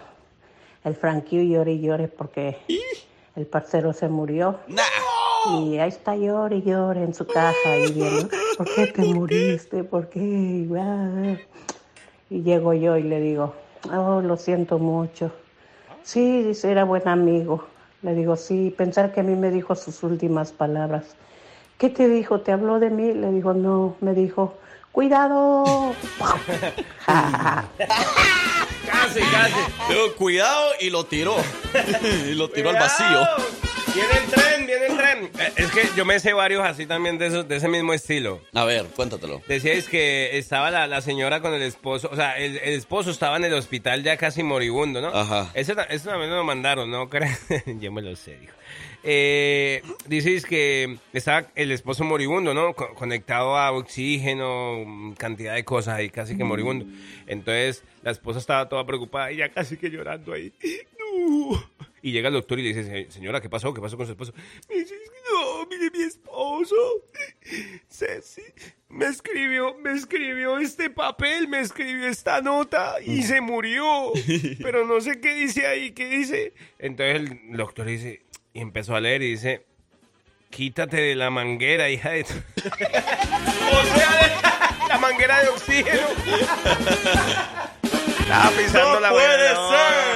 el 0.82 0.96
Frankie 0.96 1.48
llore 1.48 1.74
y 1.74 1.82
llore 1.82 2.08
porque 2.08 2.58
el 3.36 3.46
parcero 3.46 3.92
se 3.92 4.08
murió. 4.08 4.58
Y 5.54 5.78
ahí 5.78 5.88
está 5.88 6.16
llore 6.16 6.56
y 6.56 6.62
llore 6.62 7.02
en 7.02 7.14
su 7.14 7.26
caja 7.26 7.76
y 7.76 7.92
viendo, 7.92 8.28
¿por 8.56 8.74
qué 8.74 8.86
te 8.94 9.02
muriste? 9.02 9.84
¿Por 9.84 10.08
qué? 10.08 10.20
Y 12.30 12.42
llego 12.42 12.72
yo 12.74 12.96
y 12.96 13.02
le 13.02 13.20
digo, 13.20 13.54
oh, 13.92 14.20
lo 14.20 14.36
siento 14.36 14.78
mucho. 14.78 15.30
Sí, 16.02 16.42
dice, 16.42 16.70
era 16.70 16.84
buen 16.84 17.06
amigo. 17.08 17.66
Le 18.02 18.14
digo, 18.14 18.36
sí, 18.36 18.74
pensar 18.76 19.12
que 19.12 19.20
a 19.20 19.22
mí 19.22 19.34
me 19.34 19.50
dijo 19.50 19.74
sus 19.74 20.02
últimas 20.02 20.52
palabras. 20.52 21.16
¿Qué 21.78 21.90
te 21.90 22.08
dijo? 22.08 22.40
¿Te 22.40 22.52
habló 22.52 22.78
de 22.78 22.90
mí? 22.90 23.12
Le 23.12 23.30
digo, 23.32 23.52
no, 23.52 23.96
me 24.00 24.14
dijo, 24.14 24.54
cuidado. 24.92 25.64
Casi, 28.86 29.20
casi. 29.20 29.54
Digo, 29.88 30.14
cuidado 30.16 30.70
y 30.80 30.90
lo 30.90 31.04
tiró. 31.04 31.34
y 32.30 32.34
lo 32.34 32.48
tiró 32.48 32.70
al 32.70 32.76
vacío. 32.76 33.18
Viene 33.96 34.12
el 34.24 34.30
tren, 34.30 34.66
viene 34.66 34.86
el 34.86 34.96
tren. 34.96 35.24
Eh, 35.40 35.52
Es 35.56 35.70
que 35.70 35.82
yo 35.96 36.04
me 36.04 36.20
sé 36.20 36.32
varios 36.34 36.62
así 36.64 36.86
también 36.86 37.16
de, 37.18 37.26
esos, 37.28 37.48
de 37.48 37.56
ese 37.56 37.68
mismo 37.68 37.92
estilo. 37.94 38.42
A 38.54 38.64
ver, 38.64 38.84
cuéntatelo. 38.94 39.42
Decíais 39.48 39.88
que 39.88 40.36
estaba 40.38 40.70
la, 40.70 40.86
la 40.86 41.00
señora 41.00 41.40
con 41.40 41.54
el 41.54 41.62
esposo, 41.62 42.08
o 42.12 42.16
sea, 42.16 42.38
el, 42.38 42.58
el 42.58 42.74
esposo 42.74 43.10
estaba 43.10 43.36
en 43.38 43.44
el 43.44 43.54
hospital 43.54 44.02
ya 44.02 44.16
casi 44.16 44.42
moribundo, 44.42 45.00
¿no? 45.00 45.08
Ajá. 45.08 45.50
Ese, 45.54 45.74
ta- 45.74 45.84
ese 45.84 46.08
también 46.08 46.30
me 46.30 46.36
lo 46.36 46.44
mandaron, 46.44 46.90
¿no? 46.90 47.08
Yo 47.80 47.90
me 47.92 48.02
lo 48.02 48.14
sé, 48.16 48.36
dijo. 48.38 48.52
Eh, 49.08 49.82
dices 50.06 50.44
que 50.44 50.98
estaba 51.12 51.46
el 51.54 51.70
esposo 51.70 52.02
moribundo, 52.04 52.52
¿no? 52.54 52.74
Co- 52.74 52.92
conectado 52.94 53.56
a 53.56 53.70
oxígeno, 53.72 54.82
mm, 54.84 55.12
cantidad 55.12 55.54
de 55.54 55.64
cosas 55.64 55.94
ahí, 55.94 56.10
casi 56.10 56.36
que 56.36 56.44
moribundo. 56.44 56.84
Entonces, 57.26 57.82
la 58.02 58.10
esposa 58.10 58.40
estaba 58.40 58.68
toda 58.68 58.84
preocupada 58.84 59.30
y 59.32 59.36
ya 59.36 59.48
casi 59.50 59.76
que 59.76 59.90
llorando 59.90 60.32
ahí. 60.32 60.52
No. 60.98 61.64
Y 62.06 62.12
llega 62.12 62.28
el 62.28 62.34
doctor 62.34 62.60
y 62.60 62.62
le 62.62 62.68
dice, 62.68 62.84
"Se- 62.84 63.10
señora, 63.10 63.40
¿qué 63.40 63.48
pasó? 63.50 63.74
¿Qué 63.74 63.80
pasó 63.80 63.96
con 63.96 64.06
su 64.06 64.12
esposo? 64.12 64.32
Me 64.68 64.76
dice, 64.76 64.94
no, 65.28 65.66
mire, 65.66 65.90
mi 65.90 66.04
esposo, 66.04 66.76
Ceci, 67.90 68.42
me 68.88 69.06
escribió, 69.06 69.74
me 69.78 69.90
escribió 69.90 70.56
este 70.58 70.88
papel, 70.88 71.48
me 71.48 71.58
escribió 71.58 72.06
esta 72.06 72.40
nota 72.40 72.94
y 73.04 73.22
se 73.24 73.40
murió. 73.40 74.12
Pero 74.62 74.86
no 74.86 75.00
sé 75.00 75.20
qué 75.20 75.34
dice 75.34 75.66
ahí, 75.66 75.90
qué 75.90 76.06
dice. 76.06 76.54
Entonces 76.78 77.16
el 77.16 77.56
doctor 77.56 77.86
dice, 77.86 78.22
y 78.52 78.60
empezó 78.60 78.94
a 78.94 79.00
leer 79.00 79.22
y 79.22 79.30
dice, 79.32 79.64
quítate 80.50 80.98
de 80.98 81.16
la 81.16 81.30
manguera, 81.30 81.90
hija 81.90 82.10
de... 82.10 82.22
tu-". 82.22 82.34
o 82.34 83.84
sea, 83.96 84.12
de 84.12 84.88
la 84.90 84.98
manguera 84.98 85.42
de 85.42 85.48
oxígeno. 85.48 86.06
Estaba 88.20 88.50
pisando 88.50 88.94
¡No 88.94 89.00
la 89.00 89.10
puede 89.10 89.48
ser! 89.48 90.15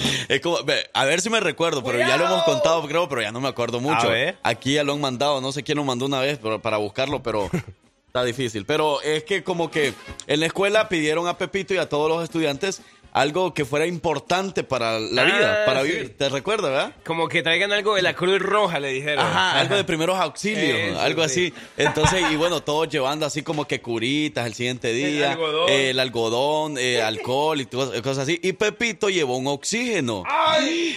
Es 0.28 0.40
como, 0.40 0.62
ve, 0.64 0.88
a 0.92 1.04
ver 1.04 1.20
si 1.20 1.30
me 1.30 1.40
recuerdo, 1.40 1.82
pero 1.82 1.98
ya 1.98 2.16
lo 2.16 2.26
hemos 2.26 2.42
contado, 2.44 2.86
creo, 2.86 3.08
pero 3.08 3.22
ya 3.22 3.32
no 3.32 3.40
me 3.40 3.48
acuerdo 3.48 3.80
mucho. 3.80 4.08
A 4.08 4.10
ver. 4.10 4.38
Aquí 4.42 4.74
ya 4.74 4.84
lo 4.84 4.92
han 4.92 5.00
mandado, 5.00 5.40
no 5.40 5.52
sé 5.52 5.62
quién 5.62 5.76
lo 5.76 5.84
mandó 5.84 6.06
una 6.06 6.20
vez 6.20 6.38
pero, 6.42 6.60
para 6.60 6.76
buscarlo, 6.76 7.22
pero 7.22 7.50
está 8.06 8.24
difícil. 8.24 8.64
Pero 8.66 9.00
es 9.02 9.24
que 9.24 9.42
como 9.42 9.70
que 9.70 9.94
en 10.26 10.40
la 10.40 10.46
escuela 10.46 10.88
pidieron 10.88 11.26
a 11.28 11.38
Pepito 11.38 11.74
y 11.74 11.78
a 11.78 11.88
todos 11.88 12.08
los 12.08 12.22
estudiantes 12.22 12.82
algo 13.12 13.52
que 13.54 13.64
fuera 13.64 13.86
importante 13.86 14.62
para 14.64 14.98
la 15.00 15.22
Ah, 15.22 15.24
vida, 15.24 15.62
para 15.66 15.82
sí. 15.82 15.88
vivir. 15.88 16.16
¿Te 16.16 16.28
recuerdas, 16.28 16.70
verdad? 16.70 16.92
Como 17.04 17.28
que 17.28 17.42
traigan 17.42 17.72
algo 17.72 17.94
de 17.94 18.02
la 18.02 18.14
Cruz 18.14 18.38
Roja, 18.40 18.78
le 18.80 18.92
dijeron. 18.92 19.24
Ajá, 19.24 19.58
algo 19.60 19.74
de 19.76 19.84
primeros 19.84 20.18
auxilios, 20.18 20.78
Eso, 20.78 21.00
algo 21.00 21.28
sí. 21.28 21.52
así. 21.52 21.54
Entonces, 21.76 22.22
y 22.30 22.36
bueno, 22.36 22.62
todos 22.62 22.88
llevando 22.88 23.26
así 23.26 23.42
como 23.42 23.66
que 23.66 23.80
curitas 23.80 24.46
el 24.46 24.54
siguiente 24.54 24.92
día. 24.92 25.32
algodón. 25.32 25.68
eh, 25.68 25.90
el 25.90 26.00
algodón, 26.00 26.76
eh, 26.78 27.02
alcohol 27.02 27.60
y 27.60 27.66
cosas 27.66 28.18
así. 28.18 28.38
Y 28.42 28.52
Pepito 28.52 29.08
llevó 29.08 29.36
un 29.36 29.46
oxígeno. 29.48 30.24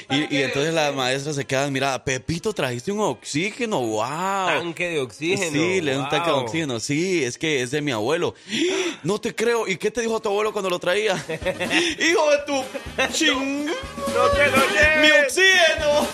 Y, 0.09 0.35
y 0.37 0.41
entonces 0.41 0.73
las 0.73 0.93
maestras 0.93 1.35
se 1.35 1.45
quedan, 1.45 1.71
mira, 1.73 2.03
Pepito, 2.03 2.53
trajiste 2.53 2.91
un 2.91 2.99
oxígeno, 3.01 3.79
wow. 3.81 4.03
Tanque 4.47 4.89
de 4.89 4.99
oxígeno. 4.99 5.51
Sí, 5.51 5.81
le 5.81 5.93
da 5.93 5.99
un 6.03 6.09
tanque 6.09 6.27
de 6.27 6.33
wow. 6.33 6.43
oxígeno. 6.43 6.79
Sí, 6.79 7.23
es 7.23 7.37
que 7.37 7.61
es 7.61 7.71
de 7.71 7.81
mi 7.81 7.91
abuelo. 7.91 8.33
No 9.03 9.19
te 9.19 9.35
creo. 9.35 9.67
¿Y 9.67 9.75
qué 9.75 9.91
te 9.91 9.99
dijo 9.99 10.21
tu 10.21 10.29
abuelo 10.29 10.53
cuando 10.53 10.69
lo 10.69 10.79
traía? 10.79 11.21
Hijo 12.03 12.31
de 12.31 12.37
tu 12.45 13.13
ching. 13.13 13.65
¡No 13.65 14.27
te 14.35 14.47
lo 14.51 14.57
lleves! 14.69 15.01
¡Mi 15.01 15.11
oxígeno! 15.25 16.07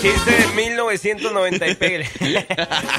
Chiste 0.00 0.30
de 0.30 0.46
1990 0.54 1.68
y 1.68 1.74
pele. 1.76 2.06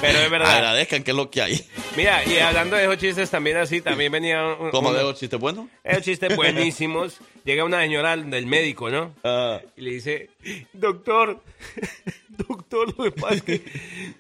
Pero 0.02 0.20
es 0.20 0.30
verdad. 0.32 0.56
Agradezcan 0.56 1.04
que 1.04 1.12
es 1.12 1.18
lo 1.18 1.30
que 1.30 1.42
hay. 1.42 1.66
Mira, 1.96 2.24
y 2.26 2.38
hablando 2.40 2.76
de 2.76 2.84
esos 2.84 2.98
chistes 2.98 3.30
también 3.30 3.58
así, 3.58 3.82
también 3.82 4.12
venía... 4.12 4.44
un- 4.60 4.72
¿Cómo 4.72 4.90
un- 4.90 4.96
de 4.96 5.04
los 5.04 5.18
chistes 5.20 5.40
buenos? 5.40 5.68
Esos 5.84 6.04
chistes 6.04 6.36
buenísimos. 6.36 7.20
Llega 7.46 7.64
una 7.64 7.82
señora 7.82 8.18
del 8.18 8.46
médico, 8.46 8.90
¿no? 8.90 9.14
Ah. 9.24 9.62
Y 9.78 9.82
le 9.82 9.92
dice, 9.92 10.30
doctor, 10.74 11.40
doctor, 12.30 12.94
lo 12.98 13.04
que 13.06 13.12
pasa 13.12 13.36
es 13.36 13.42
que 13.44 13.64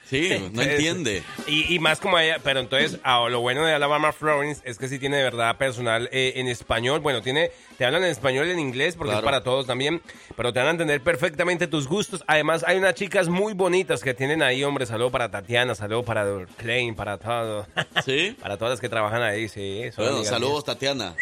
Sí, 0.04 0.50
no 0.52 0.62
entiende. 0.62 1.22
Y, 1.46 1.72
y 1.72 1.78
más 1.78 2.00
como 2.00 2.18
ella, 2.18 2.38
pero 2.42 2.58
entonces 2.60 2.98
ah, 3.04 3.24
lo 3.30 3.40
bueno 3.40 3.64
de 3.64 3.72
Alabama 3.72 4.12
Florence 4.12 4.60
es 4.64 4.78
que 4.78 4.88
sí 4.88 4.98
tiene 4.98 5.18
de 5.18 5.22
verdad 5.22 5.56
personal 5.56 6.08
eh, 6.12 6.32
en 6.36 6.48
español. 6.48 7.00
Bueno, 7.00 7.22
tiene, 7.22 7.52
te 7.78 7.84
hablan 7.84 8.02
en 8.04 8.10
español 8.10 8.48
y 8.48 8.50
en 8.50 8.58
inglés 8.58 8.96
porque 8.96 9.10
Claro. 9.12 9.20
es 9.20 9.24
para 9.24 9.44
todos 9.44 9.64
también, 9.66 10.02
pero 10.36 10.52
te 10.52 10.58
van 10.58 10.68
a 10.68 10.70
entender 10.72 11.00
perfectamente 11.02 11.68
tus 11.68 11.86
gustos. 11.86 12.24
Además, 12.26 12.64
hay 12.66 12.78
unas 12.78 12.94
chicas 12.94 13.28
muy 13.28 13.52
bonitas 13.54 14.02
que 14.02 14.12
tienen 14.12 14.42
ahí, 14.42 14.64
hombre. 14.64 14.84
Saludo 14.84 15.10
para 15.12 15.30
Tatiana, 15.30 15.74
saludo 15.76 16.02
para 16.02 16.26
Klein, 16.56 16.96
para 16.96 17.16
todo. 17.18 17.66
¿Sí? 18.04 18.36
para 18.42 18.56
todas 18.56 18.72
las 18.72 18.80
que 18.80 18.88
trabajan 18.88 19.22
ahí, 19.22 19.48
sí. 19.48 19.82
son 19.94 20.04
Bueno, 20.04 20.16
amigas 20.16 20.33
saludos, 20.34 20.64
Tatiana. 20.64 21.14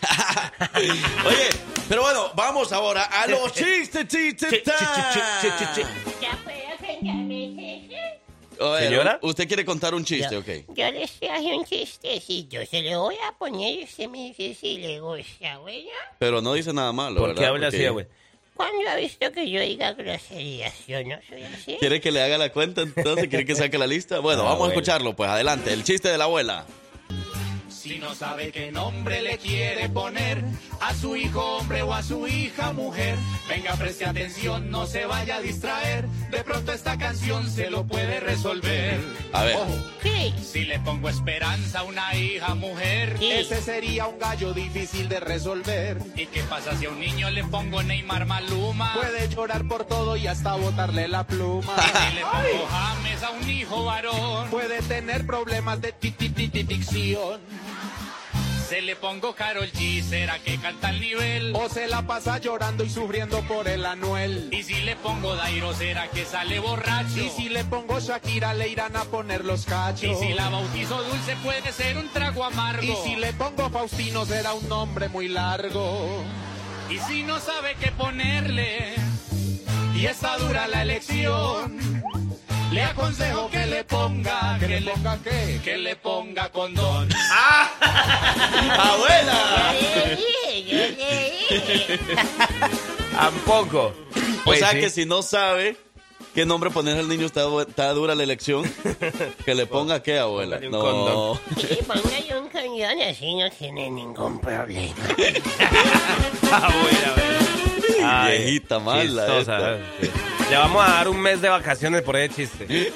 Oye, 1.26 1.48
pero 1.88 2.02
bueno, 2.02 2.30
vamos 2.34 2.72
ahora 2.72 3.04
a 3.04 3.26
los 3.26 3.52
chistes, 3.54 4.06
chistes. 4.08 4.62
Señora. 8.78 9.18
Usted 9.22 9.48
quiere 9.48 9.64
contar 9.64 9.94
un 9.94 10.04
chiste, 10.04 10.36
ok. 10.36 10.46
Yo 10.74 10.90
les 10.90 11.10
traje 11.18 11.54
un 11.56 11.64
chistecito, 11.64 12.58
se 12.66 12.82
lo 12.82 13.00
voy 13.02 13.16
a 13.26 13.32
poner 13.38 13.80
y 13.80 13.84
usted 13.84 14.06
me 14.08 14.18
dice 14.34 14.54
si 14.54 14.76
le 14.78 15.00
gusta, 15.00 15.58
bueno. 15.58 15.88
Pero 16.18 16.42
no 16.42 16.52
dice 16.52 16.72
nada 16.74 16.92
malo, 16.92 17.20
¿Por 17.20 17.30
qué 17.34 17.40
¿verdad? 17.40 17.54
habla 17.54 17.66
así, 17.68 17.76
Porque 17.78 17.88
abuelo? 17.88 18.08
¿Cuándo 18.54 18.90
ha 18.90 18.96
visto 18.96 19.32
que 19.32 19.50
yo 19.50 19.60
diga 19.62 19.94
groserías? 19.94 20.74
Yo 20.86 21.02
no 21.04 21.16
soy 21.26 21.42
así. 21.44 21.76
¿Quiere 21.80 22.02
que 22.02 22.10
le 22.12 22.22
haga 22.22 22.36
la 22.36 22.52
cuenta 22.52 22.82
entonces? 22.82 23.28
¿Quiere 23.28 23.46
que 23.46 23.54
saque 23.54 23.78
la 23.78 23.86
lista? 23.86 24.18
Bueno, 24.18 24.42
Ah, 24.42 24.44
vamos 24.44 24.58
bueno. 24.58 24.72
a 24.72 24.74
escucharlo, 24.74 25.16
pues 25.16 25.30
adelante. 25.30 25.72
El 25.72 25.82
chiste 25.82 26.08
de 26.10 26.18
la 26.18 26.24
abuela. 26.24 26.66
Si 27.80 27.98
no 27.98 28.14
sabe 28.14 28.52
qué 28.52 28.70
nombre 28.70 29.22
le 29.22 29.38
quiere 29.38 29.88
poner 29.88 30.44
a 30.82 30.92
su 30.94 31.16
hijo 31.16 31.56
hombre 31.56 31.80
o 31.80 31.94
a 31.94 32.02
su 32.02 32.26
hija 32.28 32.74
mujer, 32.74 33.16
venga, 33.48 33.72
preste 33.74 34.04
atención, 34.04 34.70
no 34.70 34.84
se 34.86 35.06
vaya 35.06 35.36
a 35.36 35.40
distraer. 35.40 36.06
De 36.30 36.44
pronto 36.44 36.72
esta 36.72 36.98
canción 36.98 37.48
se 37.50 37.70
lo 37.70 37.86
puede 37.86 38.20
resolver. 38.20 39.00
A 39.32 39.44
ver. 39.44 39.56
Ojo, 39.56 39.74
Sí. 40.02 40.34
si 40.42 40.64
le 40.66 40.78
pongo 40.80 41.08
esperanza 41.08 41.80
a 41.80 41.82
una 41.84 42.14
hija 42.16 42.54
mujer, 42.54 43.16
Sí. 43.18 43.30
ese 43.32 43.62
sería 43.62 44.06
un 44.06 44.18
gallo 44.18 44.52
difícil 44.52 45.08
de 45.08 45.18
resolver. 45.20 45.98
¿Y 46.16 46.26
qué 46.26 46.42
pasa 46.42 46.76
si 46.76 46.84
a 46.84 46.90
un 46.90 47.00
niño 47.00 47.30
le 47.30 47.44
pongo 47.44 47.82
Neymar 47.82 48.26
Maluma? 48.26 48.92
Puede 48.92 49.26
llorar 49.30 49.66
por 49.66 49.86
todo 49.86 50.18
y 50.18 50.26
hasta 50.26 50.54
botarle 50.54 51.08
la 51.08 51.26
pluma. 51.26 51.74
si 52.10 52.14
le 52.14 52.20
pongo 52.20 52.66
James 52.70 53.22
a 53.22 53.30
un 53.30 53.50
hijo 53.50 53.84
varón, 53.86 54.50
puede 54.50 54.82
tener 54.82 55.24
problemas 55.26 55.80
de 55.80 55.92
ti- 55.92 56.10
Se 58.70 58.82
le 58.82 58.94
pongo 58.94 59.34
Carol 59.34 59.68
G, 59.72 60.00
¿será 60.00 60.38
que 60.38 60.56
canta 60.56 60.90
al 60.90 61.00
nivel? 61.00 61.52
O 61.56 61.68
se 61.68 61.88
la 61.88 62.02
pasa 62.02 62.38
llorando 62.38 62.84
y 62.84 62.88
sufriendo 62.88 63.42
por 63.42 63.66
el 63.66 63.84
Anuel. 63.84 64.48
Y 64.52 64.62
si 64.62 64.74
le 64.82 64.94
pongo 64.94 65.34
Dairo, 65.34 65.74
¿será 65.74 66.08
que 66.08 66.24
sale 66.24 66.60
borracho? 66.60 67.18
Y 67.18 67.30
si 67.30 67.48
le 67.48 67.64
pongo 67.64 67.98
Shakira, 67.98 68.54
le 68.54 68.68
irán 68.68 68.96
a 68.96 69.04
poner 69.06 69.44
los 69.44 69.64
cachos. 69.64 70.04
Y 70.04 70.14
si 70.14 70.34
la 70.34 70.48
bautizo 70.50 71.02
Dulce, 71.02 71.34
puede 71.42 71.72
ser 71.72 71.98
un 71.98 72.08
trago 72.10 72.44
amargo. 72.44 72.84
Y 72.84 72.94
si 73.08 73.16
le 73.16 73.32
pongo 73.32 73.70
Faustino, 73.70 74.24
será 74.24 74.54
un 74.54 74.68
nombre 74.68 75.08
muy 75.08 75.26
largo. 75.26 76.22
Y 76.88 76.98
si 76.98 77.24
no 77.24 77.40
sabe 77.40 77.74
qué 77.80 77.90
ponerle, 77.90 78.94
y 79.96 80.06
está 80.06 80.38
dura 80.38 80.68
la 80.68 80.82
elección. 80.82 81.76
Le 82.72 82.82
aconsejo 82.84 83.50
que 83.50 83.66
le 83.66 83.82
ponga, 83.84 84.56
que, 84.60 84.68
le 84.80 84.92
ponga 84.92 85.18
qué, 85.24 85.60
que 85.64 85.76
le 85.76 85.96
ponga 85.96 86.48
condón. 86.50 87.08
¡Abuela! 88.78 89.72
Le 89.72 90.16
dije. 90.62 91.98
Tampoco. 93.12 93.86
O 93.86 94.44
Pues 94.44 94.60
sea 94.60 94.70
sí. 94.70 94.80
que 94.80 94.90
si 94.90 95.04
no 95.04 95.22
sabe 95.22 95.76
qué 96.32 96.46
nombre 96.46 96.70
poner 96.70 96.96
al 96.98 97.08
niño, 97.08 97.26
está, 97.26 97.42
está 97.62 97.92
dura 97.92 98.14
la 98.14 98.22
elección. 98.22 98.62
Que 99.44 99.54
le 99.56 99.66
ponga 99.66 100.00
qué, 100.02 100.18
abuela. 100.20 100.60
Póngale 100.60 100.66
un 100.68 100.72
No. 100.72 100.80
condón. 100.80 101.40
Sí, 101.60 101.78
póngale 101.86 102.38
un 102.40 102.48
cañón 102.50 103.00
así 103.02 103.34
no 103.34 103.50
tiene 103.50 103.90
ningún 103.90 104.40
problema. 104.40 104.94
Abuela, 106.52 107.08
abuela. 107.08 107.40
Ay, 108.22 108.38
Viejita 108.42 108.78
mala 108.78 109.02
chistosa, 109.26 109.40
esta. 109.40 109.74
¿eh? 109.74 109.80
Sí. 110.00 110.10
Le 110.50 110.56
vamos 110.56 110.84
a 110.84 110.90
dar 110.90 111.08
un 111.08 111.20
mes 111.20 111.40
de 111.40 111.48
vacaciones 111.48 112.02
por 112.02 112.16
ese 112.16 112.34
chiste. 112.34 112.66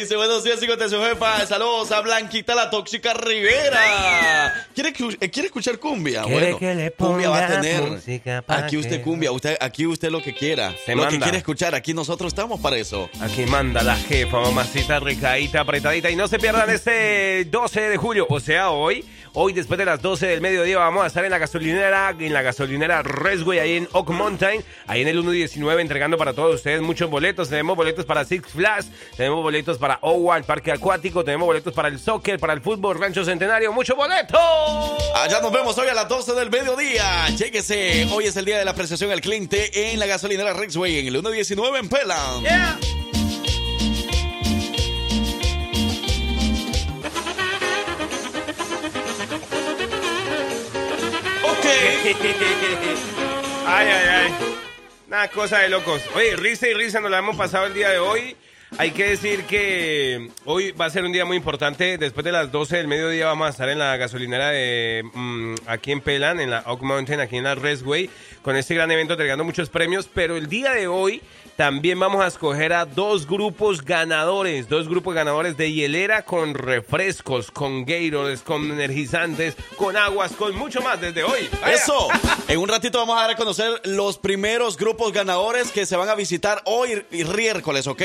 Dice 0.00 0.16
buenos 0.16 0.42
días, 0.42 0.60
hijos 0.60 0.76
de 0.76 0.88
su 0.88 1.00
jefa. 1.00 1.46
Saludos 1.46 1.92
a 1.92 2.00
Blanquita 2.00 2.56
la 2.56 2.68
tóxica 2.68 3.14
Rivera. 3.14 4.66
¿Quiere, 4.74 4.92
eh, 5.20 5.30
¿quiere 5.30 5.46
escuchar 5.46 5.78
cumbia? 5.78 6.24
¿Quiere 6.24 6.40
Bueno, 6.40 6.58
que 6.58 6.74
le 6.74 6.90
cumbia 6.90 7.30
va 7.30 7.46
a 7.46 7.60
tener. 7.60 8.42
Aquí 8.48 8.76
usted 8.76 9.02
cumbia, 9.02 9.30
usted, 9.30 9.56
aquí 9.60 9.86
usted 9.86 10.10
lo 10.10 10.20
que 10.20 10.34
quiera. 10.34 10.74
Se 10.84 10.96
lo 10.96 11.06
que 11.06 11.20
quiere 11.20 11.38
escuchar, 11.38 11.76
aquí 11.76 11.94
nosotros 11.94 12.32
estamos 12.32 12.58
para 12.60 12.76
eso. 12.76 13.08
Aquí 13.20 13.46
manda 13.46 13.84
la 13.84 13.94
jefa, 13.94 14.40
mamacita 14.40 14.98
ricadita, 14.98 15.60
apretadita. 15.60 16.10
Y 16.10 16.16
no 16.16 16.26
se 16.26 16.40
pierdan 16.40 16.68
este 16.70 17.44
12 17.44 17.82
de 17.82 17.96
julio, 17.98 18.26
o 18.28 18.40
sea, 18.40 18.70
hoy. 18.70 19.04
Hoy, 19.38 19.52
después 19.52 19.76
de 19.76 19.84
las 19.84 20.00
12 20.00 20.28
del 20.28 20.40
mediodía, 20.40 20.78
vamos 20.78 21.04
a 21.04 21.08
estar 21.08 21.22
en 21.22 21.30
la 21.30 21.36
gasolinera, 21.36 22.16
en 22.18 22.32
la 22.32 22.40
gasolinera 22.40 23.02
Resway, 23.02 23.58
ahí 23.58 23.76
en 23.76 23.88
Oak 23.92 24.08
Mountain, 24.08 24.64
ahí 24.86 25.02
en 25.02 25.08
el 25.08 25.16
119, 25.16 25.82
entregando 25.82 26.15
para 26.16 26.32
todos 26.32 26.56
ustedes 26.56 26.80
muchos 26.80 27.08
boletos. 27.10 27.48
Tenemos 27.48 27.76
boletos 27.76 28.04
para 28.04 28.24
Six 28.24 28.48
Flags, 28.48 28.88
tenemos 29.16 29.42
boletos 29.42 29.78
para 29.78 29.98
OWA, 30.00 30.36
el 30.36 30.44
parque 30.44 30.72
acuático, 30.72 31.24
tenemos 31.24 31.46
boletos 31.46 31.72
para 31.72 31.88
el 31.88 31.98
soccer, 31.98 32.38
para 32.38 32.52
el 32.52 32.60
fútbol, 32.60 32.98
Rancho 32.98 33.24
Centenario, 33.24 33.72
¡mucho 33.72 33.94
boleto! 33.96 34.38
Allá 35.14 35.40
nos 35.40 35.52
vemos 35.52 35.76
hoy 35.78 35.88
a 35.88 35.94
las 35.94 36.08
12 36.08 36.34
del 36.34 36.50
mediodía. 36.50 37.28
Lléguese. 37.36 38.08
Hoy 38.12 38.26
es 38.26 38.36
el 38.36 38.44
día 38.44 38.58
de 38.58 38.64
la 38.64 38.72
apreciación 38.72 39.10
al 39.10 39.20
cliente 39.20 39.92
en 39.92 39.98
la 39.98 40.06
gasolinera 40.06 40.52
Rexway 40.52 40.98
en 40.98 41.06
el 41.06 41.12
119 41.12 41.78
en 41.78 41.88
Pelan. 41.88 42.44
Ay, 53.66 53.88
ay, 53.88 54.08
ay. 54.08 54.65
Una 55.06 55.28
cosa 55.28 55.60
de 55.60 55.68
locos. 55.68 56.02
Oye, 56.16 56.34
risa 56.34 56.66
y 56.66 56.74
risa 56.74 57.00
nos 57.00 57.12
la 57.12 57.18
hemos 57.18 57.36
pasado 57.36 57.66
el 57.66 57.74
día 57.74 57.90
de 57.90 57.98
hoy. 58.00 58.36
Hay 58.76 58.90
que 58.90 59.10
decir 59.10 59.44
que 59.44 60.30
hoy 60.44 60.72
va 60.72 60.86
a 60.86 60.90
ser 60.90 61.04
un 61.04 61.12
día 61.12 61.24
muy 61.24 61.36
importante. 61.36 61.96
Después 61.96 62.24
de 62.24 62.32
las 62.32 62.50
12 62.50 62.78
del 62.78 62.88
mediodía 62.88 63.26
vamos 63.26 63.46
a 63.46 63.50
estar 63.50 63.68
en 63.68 63.78
la 63.78 63.96
gasolinera 63.96 64.50
de 64.50 65.04
mm, 65.14 65.54
aquí 65.68 65.92
en 65.92 66.00
Pelan, 66.00 66.40
en 66.40 66.50
la 66.50 66.64
Oak 66.66 66.82
Mountain, 66.82 67.20
aquí 67.20 67.36
en 67.36 67.44
la 67.44 67.54
Restway, 67.54 68.10
con 68.46 68.54
este 68.54 68.76
gran 68.76 68.88
evento 68.92 69.14
entregando 69.14 69.42
muchos 69.42 69.68
premios. 69.68 70.08
Pero 70.14 70.36
el 70.36 70.46
día 70.48 70.70
de 70.70 70.86
hoy 70.86 71.20
también 71.56 71.98
vamos 71.98 72.22
a 72.24 72.28
escoger 72.28 72.72
a 72.72 72.84
dos 72.84 73.26
grupos 73.26 73.84
ganadores, 73.84 74.68
dos 74.68 74.88
grupos 74.88 75.16
ganadores 75.16 75.56
de 75.56 75.72
hielera 75.72 76.22
con 76.24 76.54
refrescos, 76.54 77.50
con 77.50 77.84
Gatorades, 77.84 78.42
con 78.42 78.70
energizantes, 78.70 79.56
con 79.76 79.96
aguas, 79.96 80.30
con 80.32 80.54
mucho 80.54 80.80
más 80.80 81.00
desde 81.00 81.24
hoy. 81.24 81.48
Eso. 81.66 82.06
En 82.46 82.58
un 82.60 82.68
ratito 82.68 82.98
vamos 82.98 83.16
a 83.18 83.22
dar 83.22 83.30
a 83.30 83.36
conocer 83.36 83.80
los 83.84 84.16
primeros 84.18 84.76
grupos 84.76 85.12
ganadores 85.12 85.72
que 85.72 85.84
se 85.84 85.96
van 85.96 86.08
a 86.08 86.14
visitar 86.14 86.62
hoy 86.66 87.02
y 87.10 87.24
miércoles, 87.24 87.88
¿ok? 87.88 88.02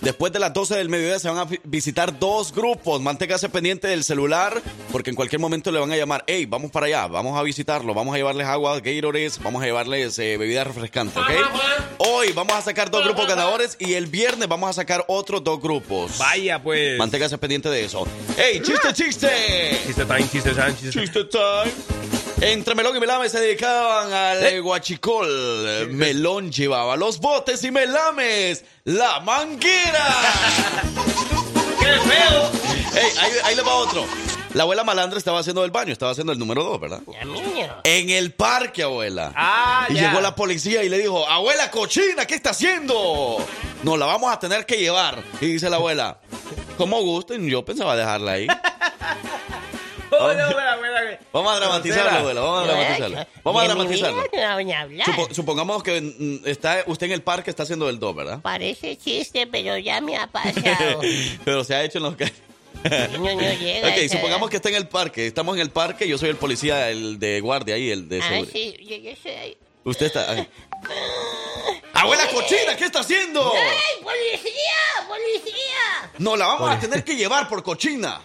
Después 0.00 0.32
de 0.32 0.38
las 0.38 0.54
12 0.54 0.76
del 0.76 0.88
mediodía 0.88 1.18
se 1.18 1.28
van 1.28 1.36
a 1.38 1.44
vi- 1.44 1.60
visitar 1.64 2.18
dos 2.18 2.54
grupos. 2.54 3.02
Manténgase 3.02 3.50
pendiente 3.50 3.88
del 3.88 4.04
celular 4.04 4.62
porque 4.90 5.10
en 5.10 5.16
cualquier 5.16 5.40
momento 5.40 5.70
le 5.70 5.80
van 5.80 5.92
a 5.92 5.96
llamar. 5.98 6.24
Hey, 6.26 6.46
vamos 6.46 6.70
para 6.70 6.86
allá, 6.86 7.06
vamos 7.08 7.38
a 7.38 7.42
visitarlo, 7.42 7.92
vamos 7.92 8.14
a 8.14 8.16
llevarles 8.16 8.46
agua, 8.46 8.80
Gatorades, 8.80 9.42
vamos 9.42 9.62
a 9.62 9.66
llevarles 9.82 10.18
eh, 10.18 10.36
bebidas 10.36 10.66
refrescantes, 10.66 11.16
¿ok? 11.16 11.30
Hoy 11.98 12.32
vamos 12.32 12.54
a 12.54 12.62
sacar 12.62 12.90
dos 12.90 13.04
grupos 13.04 13.26
ganadores 13.26 13.76
y 13.78 13.94
el 13.94 14.06
viernes 14.06 14.48
vamos 14.48 14.70
a 14.70 14.72
sacar 14.72 15.04
otros 15.08 15.42
dos 15.42 15.60
grupos. 15.60 16.18
Vaya, 16.18 16.62
pues. 16.62 16.98
Manténgase 16.98 17.38
pendiente 17.38 17.68
de 17.68 17.84
eso. 17.84 18.06
¡Hey, 18.36 18.60
chiste, 18.62 18.92
chiste! 18.92 19.80
Chiste 19.86 20.04
time, 20.04 20.28
chiste 20.30 20.50
time, 20.52 20.74
chiste 20.76 20.90
time. 20.90 21.06
Chiste 21.06 21.24
time. 21.24 21.72
Entre 22.40 22.74
Melón 22.74 22.96
y 22.96 23.00
Melame 23.00 23.28
se 23.28 23.40
dedicaban 23.40 24.12
al 24.12 24.44
¿Eh? 24.44 24.60
guachicol. 24.60 25.88
Melón 25.90 26.50
llevaba 26.50 26.96
los 26.96 27.18
botes 27.20 27.62
y 27.64 27.70
Melames 27.70 28.64
la 28.84 29.20
manguera. 29.20 30.06
¡Qué 31.80 31.86
feo! 31.86 32.50
Ey, 32.94 33.10
ahí, 33.20 33.32
ahí 33.44 33.56
le 33.56 33.62
va 33.62 33.74
otro. 33.74 34.06
La 34.54 34.64
abuela 34.64 34.84
malandra 34.84 35.18
estaba 35.18 35.40
haciendo 35.40 35.64
el 35.64 35.70
baño, 35.70 35.92
estaba 35.92 36.12
haciendo 36.12 36.32
el 36.32 36.38
número 36.38 36.62
dos, 36.62 36.78
¿verdad? 36.78 37.00
Niño. 37.24 37.74
En 37.84 38.10
el 38.10 38.32
parque, 38.32 38.82
abuela. 38.82 39.32
Ah, 39.34 39.86
y 39.88 39.94
ya. 39.94 40.08
llegó 40.08 40.20
la 40.20 40.34
policía 40.34 40.82
y 40.84 40.88
le 40.90 40.98
dijo, 40.98 41.26
abuela 41.26 41.70
cochina, 41.70 42.26
¿qué 42.26 42.34
está 42.34 42.50
haciendo? 42.50 43.38
No, 43.82 43.96
la 43.96 44.04
vamos 44.06 44.30
a 44.32 44.38
tener 44.38 44.66
que 44.66 44.76
llevar. 44.76 45.22
Y 45.40 45.46
dice 45.46 45.70
la 45.70 45.76
abuela, 45.76 46.18
como 46.76 47.00
gusten, 47.00 47.48
yo 47.48 47.64
pensaba 47.64 47.96
dejarla 47.96 48.32
ahí. 48.32 48.46
No, 50.10 50.30
espera, 50.30 50.48
espera, 50.50 50.74
espera. 50.74 51.20
Vamos 51.32 51.52
a 51.52 51.56
dramatizarlo, 51.56 52.18
abuela, 52.18 52.40
vamos 52.42 52.62
a 52.62 52.66
dramatizarlo. 52.72 53.26
Vamos 53.42 53.62
a 53.62 53.66
dramatizarlo. 53.66 54.22
Supo- 55.06 55.34
supongamos 55.34 55.82
que 55.82 56.00
mm, 56.02 56.46
está 56.46 56.84
usted 56.86 57.06
en 57.06 57.12
el 57.12 57.22
parque, 57.22 57.48
está 57.48 57.62
haciendo 57.62 57.88
el 57.88 57.98
2, 57.98 58.14
¿verdad? 58.14 58.40
Parece 58.42 58.98
chiste, 58.98 59.46
pero 59.46 59.78
ya 59.78 60.02
me 60.02 60.18
ha 60.18 60.26
pasado. 60.26 61.00
Pero 61.46 61.64
se 61.64 61.74
ha 61.74 61.82
hecho 61.82 61.96
en 61.98 62.04
los 62.04 62.16
que... 62.16 62.30
no, 63.18 63.18
no 63.18 63.40
llega 63.54 63.88
ok, 63.88 63.96
supongamos 64.10 64.42
edad. 64.46 64.50
que 64.50 64.56
está 64.56 64.68
en 64.70 64.74
el 64.76 64.88
parque. 64.88 65.26
Estamos 65.26 65.54
en 65.56 65.62
el 65.62 65.70
parque, 65.70 66.06
yo 66.08 66.18
soy 66.18 66.30
el 66.30 66.36
policía, 66.36 66.90
el 66.90 67.18
de 67.18 67.40
guardia 67.40 67.74
ahí, 67.76 67.90
el 67.90 68.08
de 68.08 68.20
Ah, 68.20 68.28
seguridad. 68.28 68.52
sí, 68.52 68.76
yo, 68.80 68.96
yo 68.96 69.12
soy... 69.22 69.56
Usted 69.84 70.06
está... 70.06 70.30
ahí. 70.30 70.48
¡Abuela 71.94 72.26
cochina, 72.28 72.76
¿qué 72.76 72.84
está 72.84 73.00
haciendo? 73.00 73.52
¡Ey, 73.54 74.02
policía! 74.02 75.06
¡Policía! 75.08 76.12
No, 76.18 76.36
la 76.36 76.46
vamos 76.46 76.70
a 76.70 76.78
tener 76.80 77.04
que 77.04 77.14
llevar 77.16 77.48
por 77.48 77.62
cochina. 77.62 78.20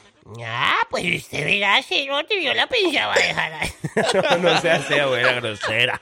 Ah, 0.45 0.79
pues 0.89 1.23
usted 1.23 1.45
verá, 1.45 1.81
cerote, 1.83 2.43
yo 2.43 2.53
la 2.53 2.67
pensaba 2.67 3.15
dejar 3.15 3.53
ahí. 3.53 3.71
No, 4.13 4.37
no 4.51 4.61
se 4.61 4.69
hace, 4.69 4.99
abuela 4.99 5.33
grosera. 5.33 6.01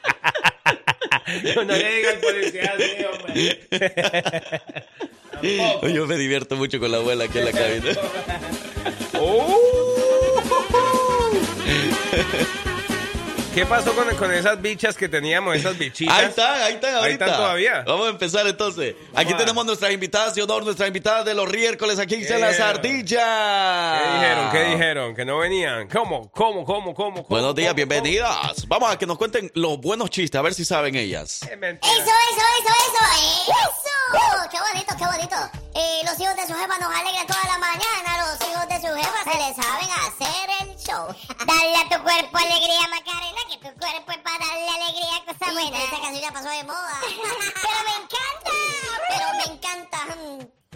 No, 1.55 1.63
no 1.63 1.73
le 1.73 1.95
diga 1.95 2.09
al 2.09 2.17
policía 2.19 2.73
así, 2.75 3.05
hombre. 3.05 3.67
Yo 5.41 6.07
me 6.07 6.17
divierto 6.17 6.55
mucho 6.55 6.79
con 6.79 6.91
la 6.91 6.97
abuela 6.97 7.25
aquí 7.25 7.37
en 7.39 7.45
la 7.45 7.51
cabina. 7.51 7.91
¿Qué 13.55 13.65
pasó 13.65 13.95
con, 13.95 14.13
con 14.17 14.33
esas 14.33 14.61
bichas 14.61 14.97
que 14.97 15.07
teníamos, 15.07 15.55
esas 15.55 15.77
bichitas? 15.77 16.13
Ahí 16.13 16.25
están, 16.25 16.61
ahí 16.61 16.73
están 16.73 16.95
ahorita. 16.95 17.05
Ahí 17.05 17.13
están 17.13 17.37
todavía. 17.41 17.83
Vamos 17.87 18.07
a 18.07 18.09
empezar 18.09 18.45
entonces. 18.47 18.95
Aquí 19.13 19.33
tenemos 19.33 19.65
nuestras 19.65 19.93
invitadas 19.93 20.35
de 20.35 20.43
honor, 20.43 20.65
nuestras 20.65 20.87
invitadas 20.89 21.23
de 21.23 21.33
los 21.33 21.49
miércoles 21.49 21.97
aquí 21.97 22.15
en 22.15 22.41
las 22.41 22.51
dijeron? 22.51 22.69
ardillas. 22.69 24.01
¿Qué 24.03 24.13
dijeron? 24.13 24.51
¿Qué 24.51 24.63
dijeron? 24.65 25.15
Que 25.15 25.23
no 25.23 25.37
venían. 25.37 25.87
¿Cómo? 25.87 26.29
¿Cómo? 26.31 26.65
¿Cómo? 26.65 26.93
¿Cómo? 26.93 27.23
cómo, 27.23 27.27
Buenos 27.29 27.55
días, 27.55 27.69
cómo, 27.69 27.77
bienvenidas. 27.77 28.67
Vamos 28.67 28.91
a 28.91 28.97
que 28.97 29.05
nos 29.05 29.17
cuenten 29.17 29.49
los 29.53 29.79
buenos 29.79 30.09
chistes, 30.09 30.37
a 30.37 30.41
ver 30.41 30.53
si 30.53 30.65
saben 30.65 30.93
ellas. 30.97 31.41
Eso, 31.43 31.49
eso, 31.53 31.71
eso, 31.79 32.11
eso, 32.59 33.05
eso. 33.15 34.49
Qué 34.51 34.57
bonito, 34.59 34.95
qué 34.97 35.05
bonito. 35.05 35.35
Eh, 35.75 36.01
los 36.05 36.19
hijos 36.19 36.35
de 36.35 36.45
su 36.47 36.53
jefa 36.53 36.77
nos 36.77 36.93
alegran 36.93 37.25
toda 37.25 37.43
la 37.47 37.57
mañana. 37.57 38.27
Los 38.27 38.49
hijos 38.49 38.67
de 38.67 38.75
su 38.87 38.93
jefa 38.95 39.23
se 39.23 39.37
les 39.37 39.55
saben 39.55 39.89
hacer 40.03 40.49
el 40.61 40.77
show. 40.77 41.07
Dale 41.47 41.75
a 41.77 41.83
tu 41.97 42.03
cuerpo 42.03 42.37
alegría, 42.37 42.81
Macarena, 42.89 43.41
que 43.47 43.57
tu 43.57 43.79
cuerpo 43.79 44.11
es 44.11 44.17
para 44.19 44.37
darle 44.45 44.69
alegría 44.69 45.15
a 45.17 45.25
cosas 45.25 45.53
buenas. 45.53 45.83
Esta 45.83 46.01
canción 46.01 46.21
ya 46.21 46.31
pasó 46.31 46.49
de 46.49 46.63
moda. 46.63 46.99
Pero 47.01 47.77
me 47.85 47.95
encanta, 48.03 48.51
pero 49.09 49.25
me 49.37 49.53
encanta. 49.53 49.97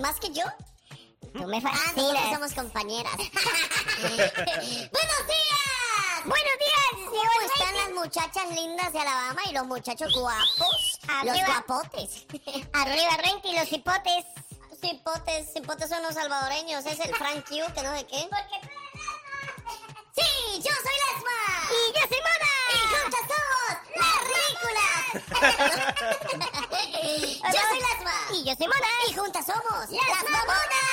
Más 0.02 0.20
que 0.20 0.32
yo. 0.32 0.44
Tú 1.34 1.46
me 1.48 1.62
fascinas. 1.62 1.96
nosotros 1.98 2.30
somos 2.34 2.54
compañeras. 2.54 3.16
¡Buenos 4.00 5.24
días! 5.28 6.26
¡Buenos 6.26 6.56
días! 6.60 6.92
¿Cómo 7.06 7.42
están 7.54 7.76
las 7.76 7.92
muchachas 7.92 8.50
lindas 8.56 8.94
de 8.94 9.00
Alabama 9.00 9.42
y 9.50 9.54
los 9.54 9.66
muchachos 9.68 10.14
guapos? 10.14 11.00
Los 11.24 11.38
Arriba. 11.38 11.46
guapotes. 11.48 12.26
Arriba, 12.74 13.18
Renky, 13.18 13.56
los 13.56 13.72
hipotes. 13.72 14.26
Hipotes, 14.82 15.56
hipotes 15.56 15.90
son 15.90 16.02
los 16.04 16.14
salvadoreños. 16.14 16.86
Es 16.86 17.00
el 17.02 17.14
Frank 17.16 17.46
Q, 17.48 17.56
que 17.74 17.84
no 17.84 17.96
sé 17.98 18.06
qué. 18.08 18.30
¡Sí! 20.16 20.62
¡Yo 20.62 20.74
soy 20.84 20.96
Lesma! 21.06 21.40
¡Y 21.70 21.74
yo 21.94 22.04
soy 22.10 22.22
Mona! 22.28 22.54
¡Y 22.74 22.78
juntas 22.94 23.24
somos 23.32 23.72
las 23.96 24.18
ridículas! 24.30 25.04
yo 27.54 27.62
soy 27.70 27.80
Lesma. 27.80 28.16
¡Y 28.32 28.44
yo 28.44 28.54
soy 28.56 28.68
Mona! 28.68 28.92
¡Y 29.08 29.14
juntas 29.14 29.46
somos 29.46 29.90
las 29.90 30.24
mamonas! 30.30 30.88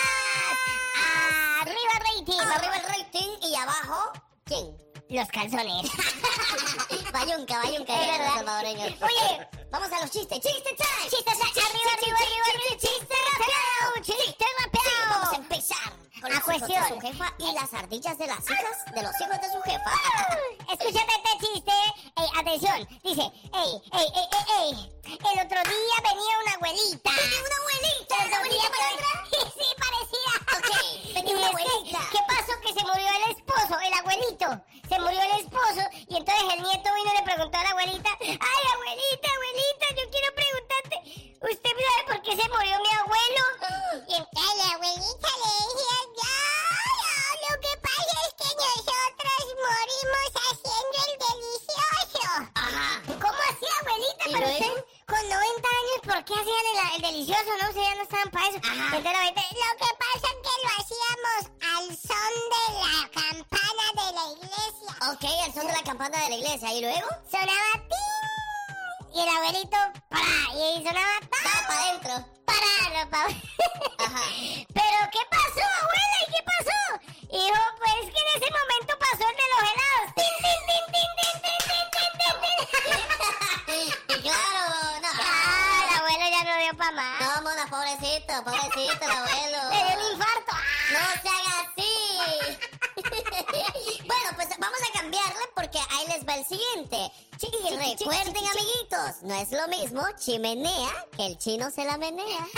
¡Arriba 1.61 1.93
el 1.95 2.01
rating! 2.19 2.41
¡Arriba 2.41 2.77
el 2.77 2.85
rating! 2.85 3.31
¿Y 3.43 3.55
abajo? 3.57 4.13
¿Quién? 4.45 4.77
Los 5.09 5.29
calzones. 5.29 5.91
Bayunca, 7.13 7.59
bayunca, 7.63 7.93
Es 7.95 8.07
verdad. 8.19 8.35
salvadoreños. 8.35 8.93
Oye, 9.01 9.49
vamos 9.71 9.91
a 9.93 10.01
los 10.01 10.11
chistes. 10.11 10.39
¡Chiste 10.41 10.75
time! 10.77 11.09
¡Chiste 11.11 11.25
time! 11.33 11.67
¡Arriba, 11.67 11.93
arriba, 11.95 12.19
arriba, 12.19 12.47
arriba! 12.53 12.77
¡Chiste 12.79 13.15
rapeado! 13.33 13.95
¡Chiste 14.03 14.45
rapeado! 14.63 15.09
vamos 15.11 15.33
a 15.33 15.37
empezar 15.37 15.93
con 16.27 16.35
A 16.35 16.89
su 16.89 17.01
jefa 17.01 17.33
y 17.39 17.53
las 17.53 17.73
ardillas 17.73 18.19
de 18.19 18.27
las 18.27 18.41
hijas 18.51 18.85
de 18.95 19.03
los 19.03 19.13
hijos 19.21 19.41
de 19.41 19.53
su 19.53 19.61
jefa. 19.63 19.91
Escúchate 20.73 21.13
este 21.15 21.47
chiste. 21.47 21.73
Ey, 22.17 22.27
atención. 22.37 22.89
Dice, 23.05 23.23
ey, 23.23 23.83
ey, 23.93 24.07
ey, 24.17 24.29
ey, 24.33 24.55
ey. 24.59 24.93
El 25.07 25.47
otro 25.47 25.61
día 25.63 25.97
venía 26.03 26.39
una 26.43 26.53
abuelita. 26.57 27.11
¿Una 27.47 27.57
abuelita? 27.63 28.15
El 28.19 28.27
¿Una 28.27 28.37
abuelita 28.39 28.69
venía- 28.69 29.53
Sí, 29.55 29.69
parecía. 29.79 30.33
Ok, 30.59 31.15
venía 31.15 31.37
una 31.37 31.47
abuelita. 31.49 31.99
¿Qué 32.11 32.19
pasó? 32.27 32.53
Que 32.61 32.73
se 32.75 32.83
murió 32.85 33.09
el 33.09 33.37
esposo, 33.37 33.79
el 33.81 33.95
abuelito. 33.95 34.49
Se 34.89 34.99
murió 35.01 35.21
el 35.23 35.41
esposo 35.41 35.83
y 36.09 36.17
entonces 36.17 36.45
el 36.55 36.63
nieto 36.63 36.95
vino 36.95 37.11
y 37.13 37.17
le 37.17 37.23
preguntó 37.23 37.59
a 37.59 37.63
la 37.63 37.71
abuelita, 37.71 38.11
ay, 38.21 38.65
abuelita, 38.75 39.29
abuelita, 39.35 39.87
yo 39.99 40.11
quiero 40.11 40.35
preguntarte, 40.35 40.97
¿usted 41.43 41.71
sabe 41.71 42.03
por 42.07 42.23
qué 42.23 42.31
se 42.37 42.49
murió 42.49 42.79
mi 42.83 42.91
abuelo? 42.99 43.43
Y 44.09 44.15
entonces 44.15 44.57
la 44.59 44.75
chimenea 100.13 100.91
que 101.17 101.27
el 101.27 101.39
chino 101.39 101.71
se 101.71 101.85
la 101.85 101.97
menea. 101.99 102.47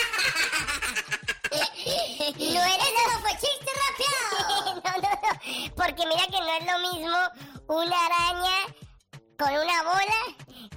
No 1.51 2.63
eres 2.63 2.93
no 3.07 3.19
fue 3.21 3.31
chiste 3.33 3.71
rapeado. 3.89 4.75
no, 4.85 4.93
no, 5.03 5.11
no. 5.11 5.75
Porque 5.77 6.05
mira 6.07 6.27
que 6.27 6.41
no 6.41 6.53
es 6.53 6.65
lo 6.67 6.79
mismo 6.93 7.19
una 7.69 7.97
araña 8.07 8.59
con 9.39 9.49
una 9.51 9.83
bola 9.83 10.21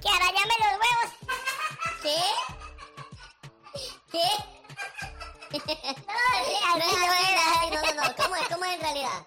que 0.00 0.08
arañame 0.08 0.54
los 0.60 0.72
huevos. 0.80 1.10
¿Qué? 2.02 2.18
¿Qué? 4.10 4.26
No, 5.52 6.78
No 6.78 6.86
no 6.86 7.12
era. 7.12 7.46
no, 7.70 7.92
no, 7.94 8.02
no. 8.02 8.16
¿Cómo 8.16 8.34
es? 8.36 8.48
¿Cómo 8.48 8.64
es 8.64 8.72
en 8.74 8.80
realidad? 8.80 9.26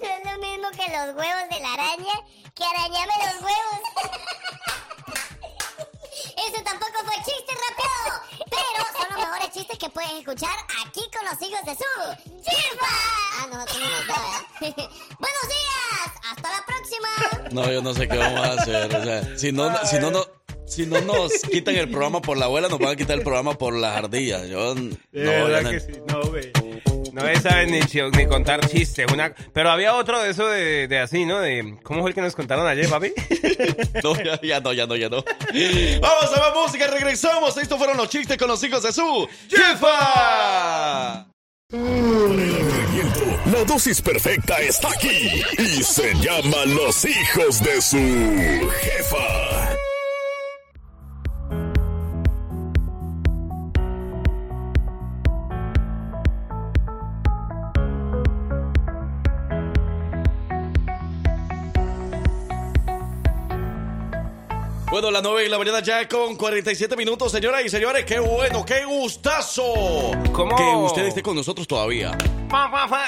No 0.00 0.06
es 0.06 0.24
lo 0.24 0.38
mismo 0.38 0.70
que 0.70 0.86
los 0.96 1.14
huevos 1.16 1.48
de 1.50 1.60
la 1.60 1.72
araña 1.74 2.14
que 2.54 2.64
arañame 2.64 3.12
los 3.26 3.42
huevos. 3.42 3.80
Eso 6.48 6.62
tampoco 6.64 6.92
fue 7.04 7.14
chiste 7.16 7.52
rapeado. 7.68 8.22
Pero 8.50 8.84
son 8.98 9.08
los 9.16 9.18
mejores 9.28 9.50
chistes 9.52 9.78
que 9.78 9.88
puedes 9.90 10.12
escuchar 10.12 10.56
aquí 10.86 11.02
con 11.14 11.24
los 11.24 11.42
hijos 11.42 11.64
de 11.64 11.74
su 11.74 12.42
chifa. 12.42 12.86
Ah, 13.40 13.46
nosotros 13.50 13.78
no 13.78 13.88
nos. 13.88 14.60
Buenos 15.18 15.48
días. 15.48 16.10
Hasta 16.30 16.50
la 16.50 16.64
próxima. 16.66 17.08
No, 17.52 17.70
yo 17.70 17.82
no 17.82 17.94
sé 17.94 18.08
qué 18.08 18.16
vamos 18.18 18.40
a 18.46 18.52
hacer. 18.52 18.94
O 18.96 19.04
sea, 19.04 19.38
si 19.38 19.52
no, 19.52 19.86
si 19.86 19.98
no, 19.98 20.10
no- 20.10 20.37
si 20.68 20.86
no 20.86 21.00
nos 21.00 21.32
quitan 21.50 21.76
el 21.76 21.88
programa 21.90 22.20
por 22.22 22.36
la 22.36 22.44
abuela, 22.46 22.68
nos 22.68 22.78
van 22.78 22.90
a 22.90 22.96
quitar 22.96 23.16
el 23.18 23.22
programa 23.24 23.54
por 23.56 23.74
las 23.74 23.96
ardillas. 23.96 24.48
Yo 24.48 24.74
no, 24.74 24.90
verdad 25.12 25.62
no- 25.62 25.70
que 25.70 25.80
sí, 25.80 25.92
no, 26.06 26.22
güey. 26.22 26.52
No 27.12 27.24
me 27.24 27.34
saben 27.40 27.70
ni, 27.72 27.80
contar 28.26 28.60
chistes. 28.68 29.06
Una... 29.12 29.34
Pero 29.52 29.70
había 29.70 29.94
otro 29.96 30.22
de 30.22 30.30
eso 30.30 30.46
de, 30.46 30.86
de 30.86 30.98
así, 31.00 31.24
¿no? 31.24 31.40
De 31.40 31.76
¿Cómo 31.82 32.02
fue 32.02 32.10
el 32.10 32.14
que 32.14 32.20
nos 32.20 32.34
contaron 32.36 32.66
ayer, 32.66 32.88
papi? 32.88 33.12
No, 34.04 34.14
ya, 34.22 34.40
ya 34.40 34.60
no, 34.60 34.72
ya 34.72 34.86
no, 34.86 34.94
ya 34.94 35.08
no. 35.08 35.24
Vamos 36.00 36.36
a 36.36 36.40
ver 36.40 36.54
música, 36.54 36.86
regresamos. 36.86 37.56
Estos 37.56 37.76
fueron 37.78 37.96
los 37.96 38.08
chistes 38.08 38.36
con 38.36 38.46
los 38.48 38.62
hijos 38.62 38.82
de 38.84 38.92
su 38.92 39.28
jefa. 39.48 41.26
La 43.52 43.64
dosis 43.66 44.00
perfecta 44.00 44.58
está 44.60 44.88
aquí 44.90 45.42
y 45.58 45.82
se 45.82 46.14
llama 46.16 46.64
Los 46.66 47.04
hijos 47.04 47.62
de 47.62 47.80
su 47.82 47.96
jefa. 48.80 49.77
Bueno, 64.98 65.12
las 65.12 65.22
9 65.22 65.44
de 65.44 65.48
la 65.48 65.58
mañana 65.58 65.80
ya 65.80 66.08
con 66.08 66.34
47 66.34 66.96
minutos, 66.96 67.30
señoras 67.30 67.64
y 67.64 67.68
señores. 67.68 68.04
Qué 68.04 68.18
bueno, 68.18 68.64
qué 68.66 68.84
gustazo. 68.84 70.10
¿Cómo? 70.32 70.56
Que 70.56 70.64
usted 70.64 71.06
esté 71.06 71.22
con 71.22 71.36
nosotros 71.36 71.68
todavía. 71.68 72.18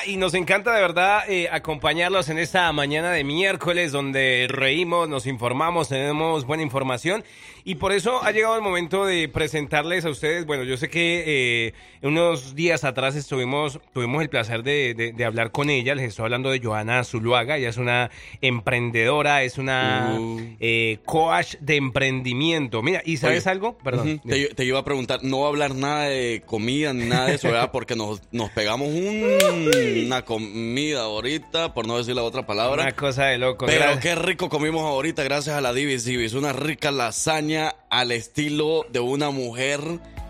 Y 0.06 0.16
nos 0.16 0.34
encanta 0.34 0.72
de 0.72 0.82
verdad 0.82 1.22
eh, 1.28 1.48
acompañarlos 1.50 2.28
en 2.28 2.38
esta 2.38 2.72
mañana 2.72 3.10
de 3.10 3.24
miércoles 3.24 3.90
donde 3.90 4.46
reímos, 4.48 5.08
nos 5.08 5.26
informamos, 5.26 5.88
tenemos 5.88 6.44
buena 6.44 6.62
información 6.62 7.24
y 7.64 7.76
por 7.76 7.92
eso 7.92 8.22
ha 8.22 8.30
llegado 8.32 8.56
el 8.56 8.62
momento 8.62 9.04
de 9.06 9.28
presentarles 9.28 10.04
a 10.04 10.10
ustedes. 10.10 10.46
Bueno, 10.46 10.64
yo 10.64 10.76
sé 10.76 10.88
que 10.88 11.24
eh, 11.26 11.74
unos 12.02 12.54
días 12.54 12.84
atrás 12.84 13.16
estuvimos, 13.16 13.80
tuvimos 13.92 14.22
el 14.22 14.28
placer 14.30 14.62
de, 14.62 14.94
de- 14.94 15.12
de 15.12 15.24
hablar 15.24 15.50
con 15.50 15.70
ella. 15.70 15.94
Les 15.94 16.08
estoy 16.08 16.24
hablando 16.24 16.50
de 16.50 16.60
Joana 16.60 17.04
Zuluaga. 17.04 17.56
Ella 17.56 17.68
es 17.68 17.76
una 17.76 18.10
emprendedora, 18.40 19.42
es 19.42 19.58
una 19.58 20.16
Uh. 20.18 20.40
eh, 20.60 20.98
coach 21.04 21.54
de 21.60 21.76
emprendimiento. 21.76 22.82
Mira, 22.82 23.02
¿y 23.04 23.16
sabes 23.16 23.44
Oye, 23.46 23.50
algo? 23.52 23.76
Perdón. 23.78 24.20
te, 24.26 24.46
te 24.54 24.64
iba 24.64 24.78
a 24.78 24.84
preguntar, 24.84 25.20
no 25.22 25.40
va 25.40 25.46
a 25.46 25.48
hablar 25.48 25.74
nada 25.74 26.04
de 26.04 26.42
comida 26.46 26.92
ni 26.92 27.04
nada 27.06 27.26
de 27.26 27.34
eso, 27.34 27.48
¿verdad? 27.48 27.70
Porque 27.72 27.96
nos, 27.96 28.22
nos 28.32 28.50
pegamos 28.50 28.88
un- 28.88 30.04
una 30.06 30.24
comida 30.24 31.02
ahorita, 31.02 31.74
por 31.74 31.86
no 31.86 31.98
decir 31.98 32.14
la 32.14 32.22
otra 32.22 32.46
palabra. 32.46 32.82
Una 32.84 32.92
cosa 32.92 33.26
de 33.26 33.38
loco. 33.38 33.66
Pero 33.66 33.80
Gracias. 33.80 34.02
qué 34.02 34.14
rico 34.14 34.48
comimos 34.48 34.82
ahorita 34.82 35.22
gracias 35.22 35.56
a 35.56 35.60
la 35.60 35.72
Divis 35.72 36.04
Divis. 36.04 36.34
Una 36.34 36.52
rica 36.52 36.90
lasaña 36.90 37.49
al 37.56 38.12
estilo 38.12 38.86
de 38.90 39.00
una 39.00 39.30
mujer 39.30 39.80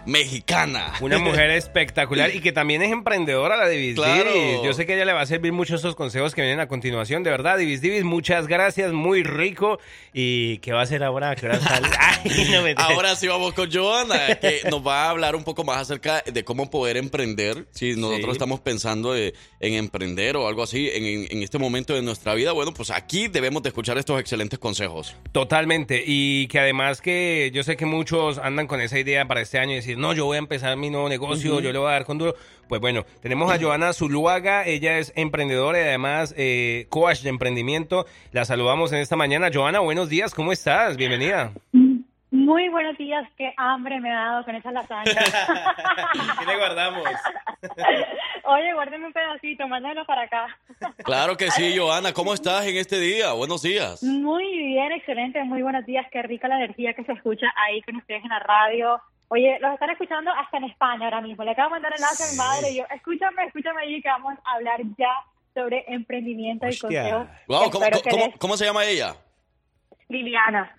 mexicana. 0.07 0.93
Una 1.01 1.19
mujer 1.21 1.51
espectacular 1.51 2.35
y 2.35 2.41
que 2.41 2.53
también 2.53 2.83
es 2.83 2.93
emprendedora, 2.93 3.57
la 3.57 3.69
Divis 3.69 3.97
Claro. 3.97 4.33
Divis. 4.33 4.63
Yo 4.65 4.73
sé 4.73 4.87
que 4.87 4.95
ella 4.95 5.05
le 5.05 5.13
va 5.13 5.21
a 5.23 5.27
servir 5.27 5.53
mucho 5.53 5.77
estos 5.77 5.95
consejos 5.97 6.35
que 6.35 6.43
vienen 6.43 6.61
a 6.61 6.69
continuación. 6.69 7.23
De 7.23 7.31
verdad, 7.31 7.59
Divis 7.59 7.81
Divis, 7.81 8.05
muchas 8.05 8.47
gracias, 8.47 8.93
muy 8.93 9.23
rico. 9.23 9.79
¿Y 10.13 10.59
qué 10.59 10.73
va 10.73 10.81
a 10.81 10.83
hacer 10.85 11.03
ahora? 11.03 11.35
¿Qué? 11.37 11.49
Ay, 11.99 12.49
no 12.51 12.63
me 12.63 12.75
Ahora 12.77 13.15
sí 13.17 13.27
vamos 13.29 13.53
con 13.55 13.71
Joana, 13.71 14.37
que 14.41 14.61
nos 14.71 14.87
va 14.87 15.05
a 15.07 15.11
hablar 15.11 15.37
un 15.37 15.45
poco 15.45 15.65
más 15.65 15.79
acerca 15.79 16.23
de 16.25 16.45
cómo 16.45 16.71
poder 16.71 16.97
emprender. 16.97 17.67
Si 17.71 17.95
nosotros 17.97 18.25
Sí. 18.27 18.33
estamos 18.33 18.61
pensando 18.61 19.13
de- 19.13 19.35
en 19.61 19.75
emprender 19.75 20.37
o 20.37 20.47
algo 20.49 20.63
así 20.63 20.89
en 20.93 21.43
este 21.43 21.59
momento 21.59 21.95
de 21.95 22.03
nuestra 22.03 22.35
vida, 22.35 22.53
bueno, 22.53 22.73
pues 22.73 22.91
aquí 22.91 23.29
debemos 23.29 23.63
de 23.63 23.69
escuchar 23.71 23.99
estos 23.99 24.21
excelentes 24.21 24.59
consejos. 24.59 25.17
Totalmente. 25.33 26.03
Y 26.07 26.47
que 26.49 26.59
además 26.59 27.01
que 27.01 27.51
yo 27.55 27.63
sé 27.63 27.77
que 27.77 27.87
muchos 27.87 28.39
andan 28.39 28.67
con 28.67 28.81
esa 28.81 28.99
idea 28.99 29.27
para 29.27 29.41
este 29.41 29.59
año 29.59 29.77
y 29.77 29.83
decir, 29.91 29.99
no, 29.99 30.13
yo 30.13 30.27
voy 30.27 30.37
a 30.37 30.39
empezar 30.39 30.77
mi 30.77 30.91
nuevo 30.91 31.09
negocio, 31.09 31.61
yo 31.61 31.73
le 31.73 31.79
voy 31.79 31.89
a 31.89 31.93
dar 31.93 32.05
con 32.05 32.19
duro. 32.19 32.35
Pues 32.69 32.81
bueno, 32.81 33.05
tenemos 33.21 33.53
a 33.53 33.59
Joana 33.59 33.93
Zuluaga, 33.93 34.65
ella 34.67 34.99
es 34.99 35.13
emprendedora 35.17 35.79
y 35.79 35.83
además 35.83 36.35
eh, 36.37 36.87
coach 36.89 37.23
de 37.23 37.31
emprendimiento. 37.31 38.07
La 38.33 38.45
saludamos 38.45 38.93
en 38.93 38.99
esta 38.99 39.17
mañana. 39.17 39.51
Joana, 39.53 39.81
buenos 39.81 40.09
días, 40.09 40.35
¿cómo 40.35 40.53
estás? 40.53 40.97
Bienvenida. 40.97 41.53
Muy 42.31 42.69
buenos 42.69 42.97
días, 42.97 43.29
qué 43.37 43.53
hambre 43.57 44.01
me 44.01 44.11
ha 44.13 44.25
dado 44.25 44.45
con 44.45 44.55
esa 44.55 44.71
lasaña. 44.71 45.13
¿Qué 46.39 46.47
le 46.47 46.57
guardamos? 46.57 47.05
Oye, 48.45 48.73
guárdeme 48.73 49.07
un 49.07 49.13
pedacito, 49.13 49.67
mándalo 49.67 50.05
para 50.05 50.23
acá. 50.23 50.47
Claro 51.05 51.37
que 51.37 51.51
sí, 51.51 51.77
Joana, 51.77 52.13
¿cómo 52.13 52.33
estás 52.33 52.67
en 52.67 52.77
este 52.77 52.99
día? 52.99 53.33
Buenos 53.33 53.63
días. 53.63 54.03
Muy 54.03 54.45
bien, 54.45 54.93
excelente, 54.93 55.43
muy 55.45 55.63
buenos 55.63 55.85
días, 55.87 56.07
qué 56.11 56.23
rica 56.23 56.49
la 56.49 56.57
energía 56.57 56.95
que 56.95 57.05
se 57.05 57.13
escucha 57.13 57.47
ahí 57.57 57.83
con 57.83 57.97
ustedes 57.97 58.23
en 58.23 58.31
la 58.31 58.39
radio. 58.39 59.01
Oye, 59.33 59.59
los 59.61 59.73
están 59.75 59.91
escuchando 59.91 60.31
hasta 60.33 60.57
en 60.59 60.65
España 60.65 61.05
ahora 61.05 61.21
mismo. 61.21 61.45
Le 61.45 61.53
acabo 61.53 61.69
de 61.69 61.73
mandar 61.75 61.93
enlace 61.95 62.25
a 62.25 62.31
mi 62.33 62.37
madre 62.37 62.71
y 62.73 62.79
yo, 62.79 62.85
escúchame, 62.95 63.45
escúchame 63.47 63.83
ahí 63.83 64.03
que 64.03 64.09
vamos 64.09 64.35
a 64.45 64.53
hablar 64.55 64.81
ya 64.99 65.13
sobre 65.55 65.85
emprendimiento 65.89 66.67
y 66.69 66.77
consejos. 66.79 67.29
Wow, 67.47 67.71
¿cómo, 67.71 67.87
cómo- 68.11 68.27
les- 68.27 68.39
cómo 68.39 68.57
se 68.57 68.65
llama 68.65 68.85
ella? 68.85 69.15
Liliana. 70.09 70.77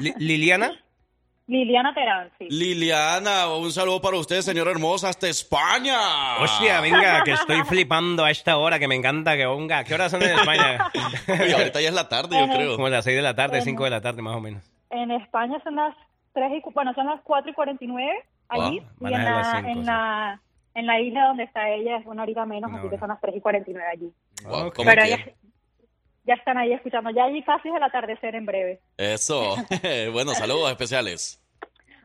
Li- 0.00 0.14
¿Liliana? 0.18 0.72
Liliana 1.46 1.92
Terán, 1.94 2.30
sí. 2.38 2.46
Liliana, 2.50 3.48
un 3.54 3.70
saludo 3.70 4.00
para 4.00 4.16
usted, 4.16 4.40
señora 4.40 4.70
hermosa, 4.70 5.10
hasta 5.10 5.28
España. 5.28 5.98
Hostia, 6.40 6.80
venga, 6.80 7.22
que 7.22 7.32
estoy 7.32 7.62
flipando 7.64 8.24
a 8.24 8.30
esta 8.30 8.56
hora, 8.56 8.78
que 8.78 8.88
me 8.88 8.94
encanta 8.94 9.36
que 9.36 9.46
venga. 9.46 9.84
¿Qué 9.84 9.92
horas 9.94 10.10
son 10.10 10.22
en 10.22 10.30
España? 10.38 10.90
Oye, 11.28 11.54
ahorita 11.54 11.80
ya 11.82 11.88
es 11.88 11.94
la 11.94 12.08
tarde, 12.08 12.38
yo 12.38 12.46
creo. 12.54 12.76
Como 12.76 12.88
las 12.88 13.04
6 13.04 13.16
de 13.16 13.22
la 13.22 13.34
tarde, 13.34 13.58
Bueno. 13.58 13.64
5 13.64 13.84
de 13.84 13.90
la 13.90 14.00
tarde 14.00 14.22
más 14.22 14.36
o 14.36 14.40
menos. 14.40 14.62
En 14.90 15.10
España 15.10 15.58
son 15.64 15.76
las 15.76 15.94
3 16.34 16.52
y, 16.52 16.70
bueno, 16.72 16.92
son 16.94 17.06
las 17.06 17.22
4 17.22 17.50
y 17.50 17.54
49 17.54 18.24
allí. 18.48 18.80
Wow, 18.98 19.10
y 19.10 19.14
en 19.14 19.24
la, 19.24 19.44
cinco, 19.44 19.68
en, 19.68 19.74
sí. 19.74 19.84
la, 19.84 20.40
en 20.74 20.86
la 20.86 21.00
isla 21.00 21.28
donde 21.28 21.44
está 21.44 21.70
ella 21.70 21.96
es 21.96 22.06
una 22.06 22.22
horita 22.22 22.44
menos, 22.44 22.70
así 22.74 22.88
que 22.88 22.98
son 22.98 23.08
las 23.08 23.20
3 23.20 23.36
y 23.36 23.40
49 23.40 23.88
allí. 23.90 24.12
Wow, 24.44 24.72
¿cómo 24.72 24.90
Pero 24.90 25.06
ya, 25.06 25.18
ya 26.24 26.34
están 26.34 26.58
ahí 26.58 26.72
escuchando. 26.72 27.10
Ya 27.10 27.24
allí 27.24 27.42
casi 27.42 27.68
es 27.68 27.74
el 27.74 27.82
atardecer 27.82 28.34
en 28.34 28.46
breve. 28.46 28.80
Eso. 28.98 29.56
bueno, 30.12 30.32
saludos 30.32 30.70
especiales. 30.70 31.40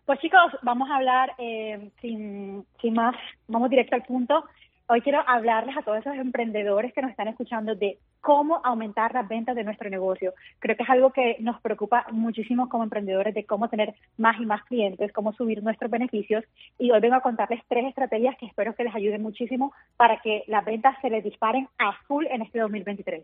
Pues 0.06 0.20
chicos, 0.22 0.40
vamos 0.64 0.90
a 0.90 0.96
hablar 0.96 1.34
eh, 1.38 1.92
sin, 2.02 2.66
sin 2.82 2.94
más, 2.94 3.16
vamos 3.48 3.70
directo 3.70 3.96
al 3.96 4.04
punto. 4.04 4.44
Hoy 4.92 5.02
quiero 5.02 5.24
hablarles 5.28 5.78
a 5.78 5.84
todos 5.84 6.00
esos 6.00 6.16
emprendedores 6.16 6.92
que 6.94 7.04
nos 7.04 7.12
están 7.12 7.28
escuchando 7.28 7.76
de 7.76 8.00
cómo 8.22 8.60
aumentar 8.64 9.14
las 9.14 9.28
ventas 9.28 9.56
de 9.56 9.64
nuestro 9.64 9.88
negocio. 9.88 10.34
Creo 10.58 10.76
que 10.76 10.82
es 10.82 10.90
algo 10.90 11.14
que 11.14 11.36
nos 11.42 11.62
preocupa 11.62 12.08
muchísimo 12.10 12.70
como 12.70 12.86
emprendedores 12.86 13.36
de 13.36 13.46
cómo 13.46 13.70
tener 13.70 13.94
más 14.18 14.42
y 14.42 14.48
más 14.48 14.64
clientes, 14.64 15.14
cómo 15.14 15.32
subir 15.34 15.62
nuestros 15.62 15.92
beneficios. 15.92 16.44
Y 16.80 16.90
hoy 16.90 17.02
vengo 17.02 17.14
a 17.14 17.22
contarles 17.22 17.62
tres 17.68 17.86
estrategias 17.86 18.36
que 18.40 18.48
espero 18.48 18.74
que 18.74 18.84
les 18.84 18.96
ayuden 18.96 19.22
muchísimo 19.22 19.74
para 19.96 20.20
que 20.22 20.44
las 20.48 20.66
ventas 20.66 20.98
se 21.04 21.12
les 21.12 21.24
disparen 21.24 21.70
a 21.78 21.94
full 22.08 22.26
en 22.26 22.42
este 22.42 22.58
2023. 22.58 23.22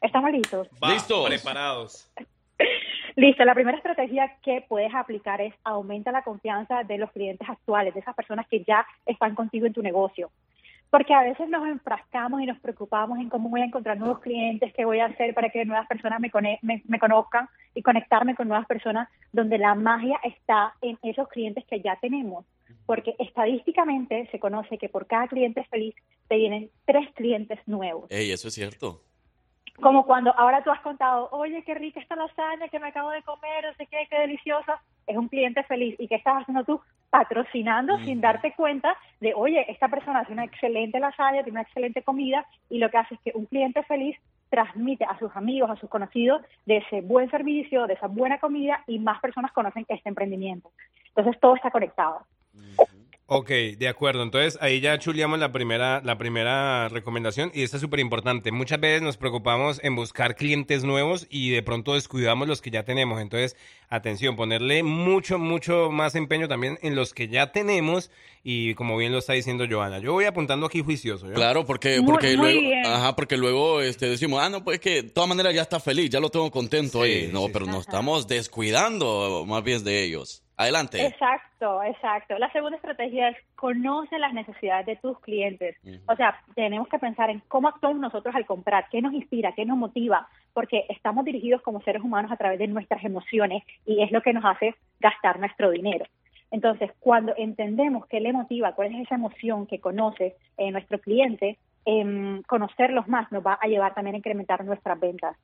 ¿Estamos 0.00 0.32
listos? 0.32 0.68
Listos. 0.82 1.28
Preparados. 1.28 2.12
Listo, 3.14 3.44
la 3.44 3.54
primera 3.54 3.76
estrategia 3.76 4.36
que 4.42 4.64
puedes 4.68 4.92
aplicar 4.92 5.40
es 5.40 5.54
aumenta 5.62 6.10
la 6.10 6.22
confianza 6.22 6.82
de 6.82 6.98
los 6.98 7.12
clientes 7.12 7.48
actuales, 7.48 7.94
de 7.94 8.00
esas 8.00 8.16
personas 8.16 8.48
que 8.48 8.64
ya 8.64 8.84
están 9.06 9.36
contigo 9.36 9.66
en 9.66 9.72
tu 9.72 9.80
negocio. 9.80 10.32
Porque 10.94 11.12
a 11.12 11.24
veces 11.24 11.48
nos 11.48 11.66
enfrascamos 11.66 12.40
y 12.40 12.46
nos 12.46 12.60
preocupamos 12.60 13.18
en 13.18 13.28
cómo 13.28 13.48
voy 13.48 13.62
a 13.62 13.64
encontrar 13.64 13.98
nuevos 13.98 14.20
clientes, 14.20 14.72
qué 14.74 14.84
voy 14.84 15.00
a 15.00 15.06
hacer 15.06 15.34
para 15.34 15.48
que 15.48 15.64
nuevas 15.64 15.88
personas 15.88 16.20
me, 16.20 16.30
me, 16.62 16.82
me 16.86 16.98
conozcan 17.00 17.48
y 17.74 17.82
conectarme 17.82 18.36
con 18.36 18.46
nuevas 18.46 18.64
personas, 18.68 19.08
donde 19.32 19.58
la 19.58 19.74
magia 19.74 20.20
está 20.22 20.72
en 20.82 20.96
esos 21.02 21.26
clientes 21.30 21.64
que 21.68 21.80
ya 21.80 21.96
tenemos. 21.96 22.44
Porque 22.86 23.16
estadísticamente 23.18 24.28
se 24.30 24.38
conoce 24.38 24.78
que 24.78 24.88
por 24.88 25.08
cada 25.08 25.26
cliente 25.26 25.64
feliz 25.64 25.96
te 26.28 26.36
vienen 26.36 26.70
tres 26.84 27.12
clientes 27.14 27.58
nuevos. 27.66 28.08
Ey, 28.12 28.30
eso 28.30 28.46
es 28.46 28.54
cierto. 28.54 29.00
Como 29.80 30.06
cuando 30.06 30.32
ahora 30.38 30.62
tú 30.62 30.70
has 30.70 30.80
contado, 30.82 31.28
oye, 31.32 31.64
qué 31.64 31.74
rica 31.74 31.98
esta 31.98 32.14
lasaña 32.14 32.68
que 32.68 32.78
me 32.78 32.86
acabo 32.86 33.10
de 33.10 33.24
comer, 33.24 33.64
no 33.64 33.74
sé 33.74 33.88
qué, 33.88 34.06
qué 34.08 34.20
deliciosa. 34.20 34.80
Es 35.08 35.16
un 35.16 35.26
cliente 35.26 35.64
feliz. 35.64 35.96
¿Y 35.98 36.06
qué 36.06 36.14
estás 36.14 36.42
haciendo 36.42 36.62
tú? 36.62 36.80
Patrocinando 37.14 37.96
sin 37.98 38.20
darte 38.20 38.54
cuenta 38.56 38.96
de, 39.20 39.34
oye, 39.34 39.64
esta 39.70 39.86
persona 39.86 40.18
hace 40.18 40.32
una 40.32 40.42
excelente 40.42 40.98
lasaña, 40.98 41.44
tiene 41.44 41.60
una 41.60 41.62
excelente 41.62 42.02
comida 42.02 42.44
y 42.68 42.78
lo 42.78 42.90
que 42.90 42.96
hace 42.96 43.14
es 43.14 43.20
que 43.20 43.30
un 43.36 43.46
cliente 43.46 43.84
feliz 43.84 44.18
transmite 44.50 45.04
a 45.04 45.16
sus 45.20 45.30
amigos, 45.36 45.70
a 45.70 45.76
sus 45.76 45.88
conocidos 45.88 46.42
de 46.66 46.78
ese 46.78 47.02
buen 47.02 47.30
servicio, 47.30 47.86
de 47.86 47.94
esa 47.94 48.08
buena 48.08 48.38
comida 48.38 48.82
y 48.88 48.98
más 48.98 49.20
personas 49.20 49.52
conocen 49.52 49.86
este 49.86 50.08
emprendimiento. 50.08 50.72
Entonces 51.14 51.40
todo 51.40 51.54
está 51.54 51.70
conectado. 51.70 52.22
Ok, 53.26 53.48
de 53.48 53.88
acuerdo. 53.88 54.22
Entonces 54.22 54.58
ahí 54.60 54.80
ya 54.80 54.98
chuleamos 54.98 55.38
la 55.38 55.50
primera, 55.50 56.02
la 56.04 56.18
primera 56.18 56.90
recomendación 56.90 57.50
y 57.54 57.62
esta 57.62 57.78
es 57.78 57.80
súper 57.80 58.00
importante. 58.00 58.52
Muchas 58.52 58.78
veces 58.78 59.00
nos 59.00 59.16
preocupamos 59.16 59.80
en 59.82 59.96
buscar 59.96 60.36
clientes 60.36 60.84
nuevos 60.84 61.26
y 61.30 61.48
de 61.48 61.62
pronto 61.62 61.94
descuidamos 61.94 62.46
los 62.46 62.60
que 62.60 62.70
ya 62.70 62.82
tenemos. 62.82 63.22
Entonces, 63.22 63.56
atención, 63.88 64.36
ponerle 64.36 64.82
mucho, 64.82 65.38
mucho 65.38 65.90
más 65.90 66.14
empeño 66.16 66.48
también 66.48 66.78
en 66.82 66.96
los 66.96 67.14
que 67.14 67.28
ya 67.28 67.50
tenemos 67.50 68.10
y 68.42 68.74
como 68.74 68.98
bien 68.98 69.10
lo 69.10 69.20
está 69.20 69.32
diciendo 69.32 69.64
Joana. 69.70 70.00
Yo 70.00 70.12
voy 70.12 70.26
apuntando 70.26 70.66
aquí 70.66 70.82
juicioso. 70.82 71.26
¿yo? 71.26 71.32
Claro, 71.32 71.64
porque, 71.64 72.02
porque 72.04 72.36
muy 72.36 72.52
luego, 72.52 72.60
bien. 72.60 72.84
ajá, 72.86 73.16
porque 73.16 73.38
luego 73.38 73.80
este, 73.80 74.06
decimos, 74.06 74.42
ah, 74.42 74.50
no, 74.50 74.62
pues 74.62 74.80
que 74.80 75.02
de 75.02 75.08
todas 75.08 75.30
maneras 75.30 75.54
ya 75.54 75.62
está 75.62 75.80
feliz, 75.80 76.10
ya 76.10 76.20
lo 76.20 76.28
tengo 76.28 76.50
contento. 76.50 76.98
Oye, 76.98 77.30
no, 77.32 77.48
pero 77.48 77.64
nos 77.64 77.86
estamos 77.86 78.26
descuidando 78.28 79.46
más 79.46 79.64
bien 79.64 79.82
de 79.82 80.04
ellos. 80.04 80.43
Adelante. 80.56 81.04
Exacto, 81.04 81.82
exacto. 81.82 82.38
La 82.38 82.50
segunda 82.52 82.76
estrategia 82.76 83.30
es 83.30 83.36
conoce 83.56 84.18
las 84.18 84.32
necesidades 84.32 84.86
de 84.86 84.96
tus 84.96 85.18
clientes. 85.20 85.76
O 86.06 86.14
sea, 86.14 86.40
tenemos 86.54 86.86
que 86.88 86.98
pensar 86.98 87.28
en 87.30 87.40
cómo 87.48 87.68
actuamos 87.68 88.00
nosotros 88.00 88.34
al 88.34 88.46
comprar, 88.46 88.86
qué 88.88 89.02
nos 89.02 89.12
inspira, 89.14 89.52
qué 89.52 89.64
nos 89.64 89.76
motiva, 89.76 90.28
porque 90.52 90.86
estamos 90.88 91.24
dirigidos 91.24 91.60
como 91.62 91.82
seres 91.82 92.02
humanos 92.02 92.30
a 92.30 92.36
través 92.36 92.60
de 92.60 92.68
nuestras 92.68 93.04
emociones 93.04 93.64
y 93.84 94.02
es 94.02 94.12
lo 94.12 94.22
que 94.22 94.32
nos 94.32 94.44
hace 94.44 94.76
gastar 95.00 95.40
nuestro 95.40 95.70
dinero. 95.70 96.06
Entonces, 96.52 96.92
cuando 97.00 97.34
entendemos 97.36 98.06
qué 98.06 98.20
le 98.20 98.32
motiva, 98.32 98.74
cuál 98.74 98.94
es 98.94 99.06
esa 99.06 99.16
emoción 99.16 99.66
que 99.66 99.80
conoce 99.80 100.36
eh, 100.56 100.70
nuestro 100.70 101.00
cliente, 101.00 101.58
em, 101.84 102.42
conocerlos 102.42 103.08
más 103.08 103.32
nos 103.32 103.44
va 103.44 103.58
a 103.60 103.66
llevar 103.66 103.92
también 103.92 104.14
a 104.14 104.18
incrementar 104.18 104.64
nuestras 104.64 105.00
ventas. 105.00 105.36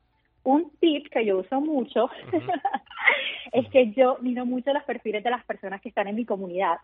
Un 0.43 0.71
tip 0.81 1.09
que 1.11 1.25
yo 1.25 1.39
uso 1.39 1.61
mucho 1.61 2.09
es 3.53 3.69
que 3.69 3.93
yo 3.93 4.17
miro 4.21 4.47
mucho 4.47 4.73
los 4.73 4.85
perfiles 4.85 5.23
de 5.23 5.31
las 5.31 5.45
personas 5.45 5.81
que 5.81 5.91
están 5.91 6.09
en 6.09 6.17
mi 6.17 6.25
comunidad. 6.25 6.79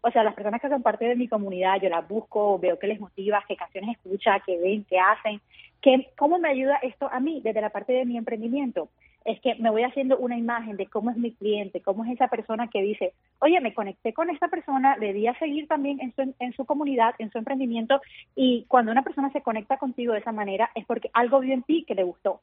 O 0.00 0.10
sea, 0.10 0.22
las 0.22 0.34
personas 0.34 0.60
que 0.60 0.68
son 0.68 0.82
parte 0.82 1.06
de 1.06 1.16
mi 1.16 1.26
comunidad, 1.26 1.80
yo 1.82 1.88
las 1.88 2.06
busco, 2.06 2.58
veo 2.58 2.78
qué 2.78 2.86
les 2.86 3.00
motiva, 3.00 3.44
qué 3.48 3.56
canciones 3.56 3.96
escucha, 3.96 4.40
qué 4.46 4.58
ven, 4.58 4.84
qué 4.84 4.98
hacen, 4.98 5.40
qué, 5.80 6.08
cómo 6.16 6.38
me 6.38 6.48
ayuda 6.48 6.78
esto 6.82 7.08
a 7.10 7.18
mí 7.18 7.40
desde 7.42 7.60
la 7.60 7.70
parte 7.70 7.92
de 7.92 8.04
mi 8.04 8.16
emprendimiento. 8.16 8.88
Es 9.24 9.40
que 9.40 9.56
me 9.56 9.70
voy 9.70 9.82
haciendo 9.82 10.16
una 10.16 10.38
imagen 10.38 10.76
de 10.76 10.86
cómo 10.86 11.10
es 11.10 11.16
mi 11.16 11.32
cliente, 11.32 11.80
cómo 11.80 12.04
es 12.04 12.12
esa 12.12 12.28
persona 12.28 12.68
que 12.68 12.80
dice, 12.80 13.12
oye, 13.40 13.60
me 13.60 13.74
conecté 13.74 14.12
con 14.12 14.30
esta 14.30 14.48
persona, 14.48 14.96
le 14.96 15.12
di 15.12 15.26
a 15.26 15.38
seguir 15.38 15.66
también 15.66 16.00
en 16.00 16.14
su, 16.14 16.34
en 16.38 16.52
su 16.52 16.64
comunidad, 16.64 17.14
en 17.18 17.30
su 17.30 17.38
emprendimiento, 17.38 18.00
y 18.36 18.64
cuando 18.68 18.92
una 18.92 19.02
persona 19.02 19.30
se 19.32 19.42
conecta 19.42 19.76
contigo 19.78 20.12
de 20.12 20.20
esa 20.20 20.32
manera 20.32 20.70
es 20.76 20.86
porque 20.86 21.10
algo 21.12 21.40
vio 21.40 21.54
en 21.54 21.64
ti 21.64 21.84
que 21.86 21.96
le 21.96 22.04
gustó. 22.04 22.40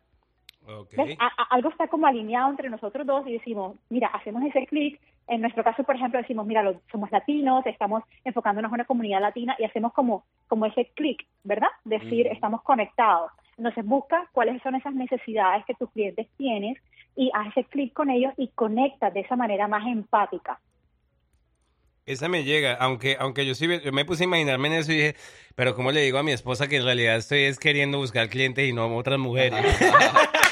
A- 1.19 1.25
a- 1.37 1.55
algo 1.55 1.69
está 1.69 1.87
como 1.87 2.07
alineado 2.07 2.49
entre 2.49 2.69
nosotros 2.69 3.05
dos 3.05 3.27
y 3.27 3.33
decimos, 3.33 3.75
mira, 3.89 4.07
hacemos 4.07 4.43
ese 4.43 4.65
clic. 4.67 4.99
En 5.27 5.41
nuestro 5.41 5.63
caso, 5.63 5.83
por 5.83 5.95
ejemplo, 5.95 6.19
decimos, 6.19 6.45
mira, 6.45 6.61
lo- 6.61 6.81
somos 6.91 7.09
latinos, 7.11 7.65
estamos 7.65 8.03
enfocándonos 8.23 8.69
en 8.69 8.75
una 8.75 8.85
comunidad 8.85 9.21
latina 9.21 9.55
y 9.57 9.63
hacemos 9.65 9.91
como, 9.93 10.23
como 10.47 10.65
ese 10.67 10.91
clic, 10.95 11.25
¿verdad? 11.43 11.69
Decir, 11.83 12.27
Mm. 12.27 12.33
estamos 12.33 12.61
conectados. 12.61 13.31
Entonces, 13.57 13.85
busca 13.85 14.27
cuáles 14.33 14.61
son 14.61 14.75
esas 14.75 14.93
necesidades 14.93 15.65
que 15.65 15.73
tus 15.75 15.89
clientes 15.91 16.27
tienes 16.37 16.77
y 17.15 17.31
haz 17.33 17.47
ese 17.55 17.63
clic 17.63 17.93
con 17.93 18.09
ellos 18.09 18.33
y 18.37 18.49
conecta 18.49 19.09
de 19.09 19.21
esa 19.21 19.35
manera 19.35 19.67
más 19.67 19.87
empática. 19.87 20.59
Esa 22.05 22.27
me 22.29 22.43
llega, 22.43 22.75
aunque, 22.75 23.17
aunque 23.19 23.47
yo 23.47 23.55
sí 23.55 23.67
yo 23.83 23.91
me 23.91 24.05
puse 24.05 24.25
a 24.25 24.27
imaginarme 24.27 24.67
en 24.67 24.73
eso 24.75 24.91
y 24.91 24.95
dije, 24.97 25.15
pero 25.55 25.73
¿cómo 25.73 25.91
le 25.91 26.01
digo 26.01 26.19
a 26.19 26.23
mi 26.23 26.33
esposa 26.33 26.67
que 26.67 26.75
en 26.77 26.83
realidad 26.83 27.15
estoy 27.15 27.45
es 27.45 27.57
queriendo 27.57 27.97
buscar 27.97 28.29
clientes 28.29 28.67
y 28.69 28.73
no 28.73 28.95
otras 28.95 29.17
mujeres? 29.17 29.59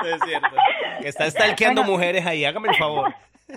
es 0.06 0.20
cierto. 0.24 0.48
Que 1.00 1.08
está 1.08 1.30
stalkeando 1.30 1.82
Bueno. 1.82 1.96
mujeres 1.96 2.26
ahí, 2.26 2.44
hágame 2.44 2.68
el 2.68 2.76
favor. 2.76 3.14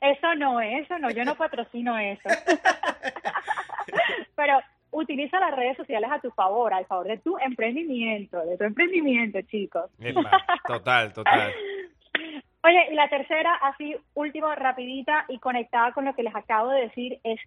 Eso 0.00 0.34
no, 0.36 0.60
eso 0.60 0.98
no, 0.98 1.10
yo 1.10 1.24
no 1.24 1.34
patrocino 1.34 1.98
eso. 1.98 2.28
Pero 4.36 4.58
utiliza 4.90 5.38
las 5.38 5.54
redes 5.54 5.76
sociales 5.76 6.10
a 6.10 6.20
tu 6.20 6.30
favor, 6.30 6.72
al 6.72 6.86
favor 6.86 7.06
de 7.06 7.18
tu 7.18 7.36
emprendimiento, 7.38 8.40
de 8.46 8.56
tu 8.56 8.64
emprendimiento, 8.64 9.40
chicos. 9.42 9.90
Total, 10.66 11.12
total. 11.12 11.52
Oye, 12.64 12.86
y 12.90 12.94
la 12.94 13.08
tercera, 13.08 13.54
así 13.62 13.96
última, 14.14 14.54
rapidita 14.54 15.24
y 15.28 15.38
conectada 15.38 15.92
con 15.92 16.04
lo 16.04 16.14
que 16.14 16.22
les 16.22 16.34
acabo 16.34 16.70
de 16.70 16.82
decir, 16.82 17.18
es 17.22 17.38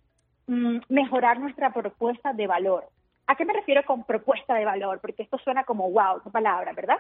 mm, 0.48 0.80
mejorar 0.90 1.40
nuestra 1.40 1.72
propuesta 1.74 2.34
de 2.34 2.48
valor. 2.48 2.86
¿A 3.28 3.36
qué 3.36 3.46
me 3.46 3.54
refiero 3.54 3.84
con 3.84 4.04
propuesta 4.06 4.54
de 4.56 4.66
valor? 4.66 5.00
Porque 5.02 5.24
esto 5.24 5.38
suena 5.40 5.64
como 5.64 5.90
wow, 5.92 6.20
esa 6.20 6.30
palabra, 6.30 6.72
¿verdad? 6.74 6.98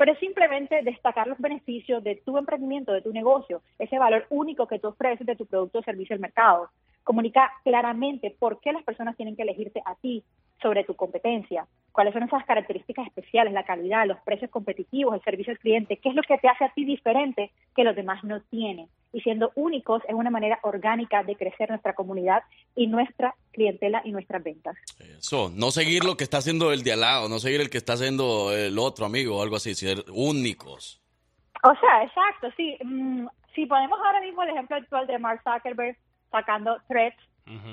Pero 0.00 0.12
es 0.12 0.18
simplemente 0.18 0.82
destacar 0.82 1.26
los 1.26 1.38
beneficios 1.38 2.02
de 2.02 2.16
tu 2.24 2.38
emprendimiento, 2.38 2.90
de 2.90 3.02
tu 3.02 3.12
negocio, 3.12 3.60
ese 3.78 3.98
valor 3.98 4.24
único 4.30 4.66
que 4.66 4.78
tú 4.78 4.88
ofreces 4.88 5.26
de 5.26 5.36
tu 5.36 5.44
producto 5.44 5.80
o 5.80 5.82
servicio 5.82 6.14
al 6.14 6.20
mercado. 6.20 6.70
Comunica 7.04 7.52
claramente 7.64 8.34
por 8.38 8.60
qué 8.60 8.72
las 8.72 8.82
personas 8.82 9.14
tienen 9.18 9.36
que 9.36 9.42
elegirte 9.42 9.82
a 9.84 9.94
ti 9.96 10.24
sobre 10.62 10.84
tu 10.84 10.94
competencia, 10.96 11.66
cuáles 11.92 12.14
son 12.14 12.22
esas 12.22 12.46
características 12.46 13.08
especiales, 13.08 13.52
la 13.52 13.64
calidad, 13.64 14.06
los 14.06 14.18
precios 14.20 14.50
competitivos, 14.50 15.16
el 15.16 15.22
servicio 15.22 15.52
al 15.52 15.58
cliente, 15.58 15.98
qué 15.98 16.08
es 16.08 16.14
lo 16.14 16.22
que 16.22 16.38
te 16.38 16.48
hace 16.48 16.64
a 16.64 16.72
ti 16.72 16.86
diferente 16.86 17.50
que 17.76 17.84
los 17.84 17.94
demás 17.94 18.24
no 18.24 18.40
tienen. 18.44 18.88
Y 19.12 19.20
siendo 19.20 19.50
únicos 19.56 20.02
es 20.08 20.14
una 20.14 20.30
manera 20.30 20.60
orgánica 20.62 21.22
de 21.24 21.34
crecer 21.36 21.68
nuestra 21.68 21.94
comunidad 21.94 22.42
y 22.76 22.86
nuestra 22.86 23.34
clientela 23.52 24.02
y 24.04 24.12
nuestras 24.12 24.42
ventas. 24.42 24.76
Eso, 25.18 25.50
no 25.54 25.70
seguir 25.70 26.04
lo 26.04 26.16
que 26.16 26.24
está 26.24 26.38
haciendo 26.38 26.72
el 26.72 26.82
de 26.82 26.92
al 26.92 27.00
lado, 27.00 27.28
no 27.28 27.38
seguir 27.38 27.60
el 27.60 27.70
que 27.70 27.78
está 27.78 27.94
haciendo 27.94 28.52
el 28.52 28.78
otro 28.78 29.06
amigo 29.06 29.38
o 29.38 29.42
algo 29.42 29.56
así, 29.56 29.74
ser 29.74 30.04
únicos. 30.12 31.00
O 31.62 31.74
sea, 31.80 32.04
exacto, 32.04 32.48
sí. 32.56 32.76
Mm, 32.84 33.26
si 33.54 33.66
ponemos 33.66 33.98
ahora 34.04 34.20
mismo 34.20 34.42
el 34.42 34.50
ejemplo 34.50 34.76
actual 34.76 35.06
de 35.06 35.18
Mark 35.18 35.42
Zuckerberg 35.42 35.96
sacando 36.30 36.78
threads, 36.88 37.16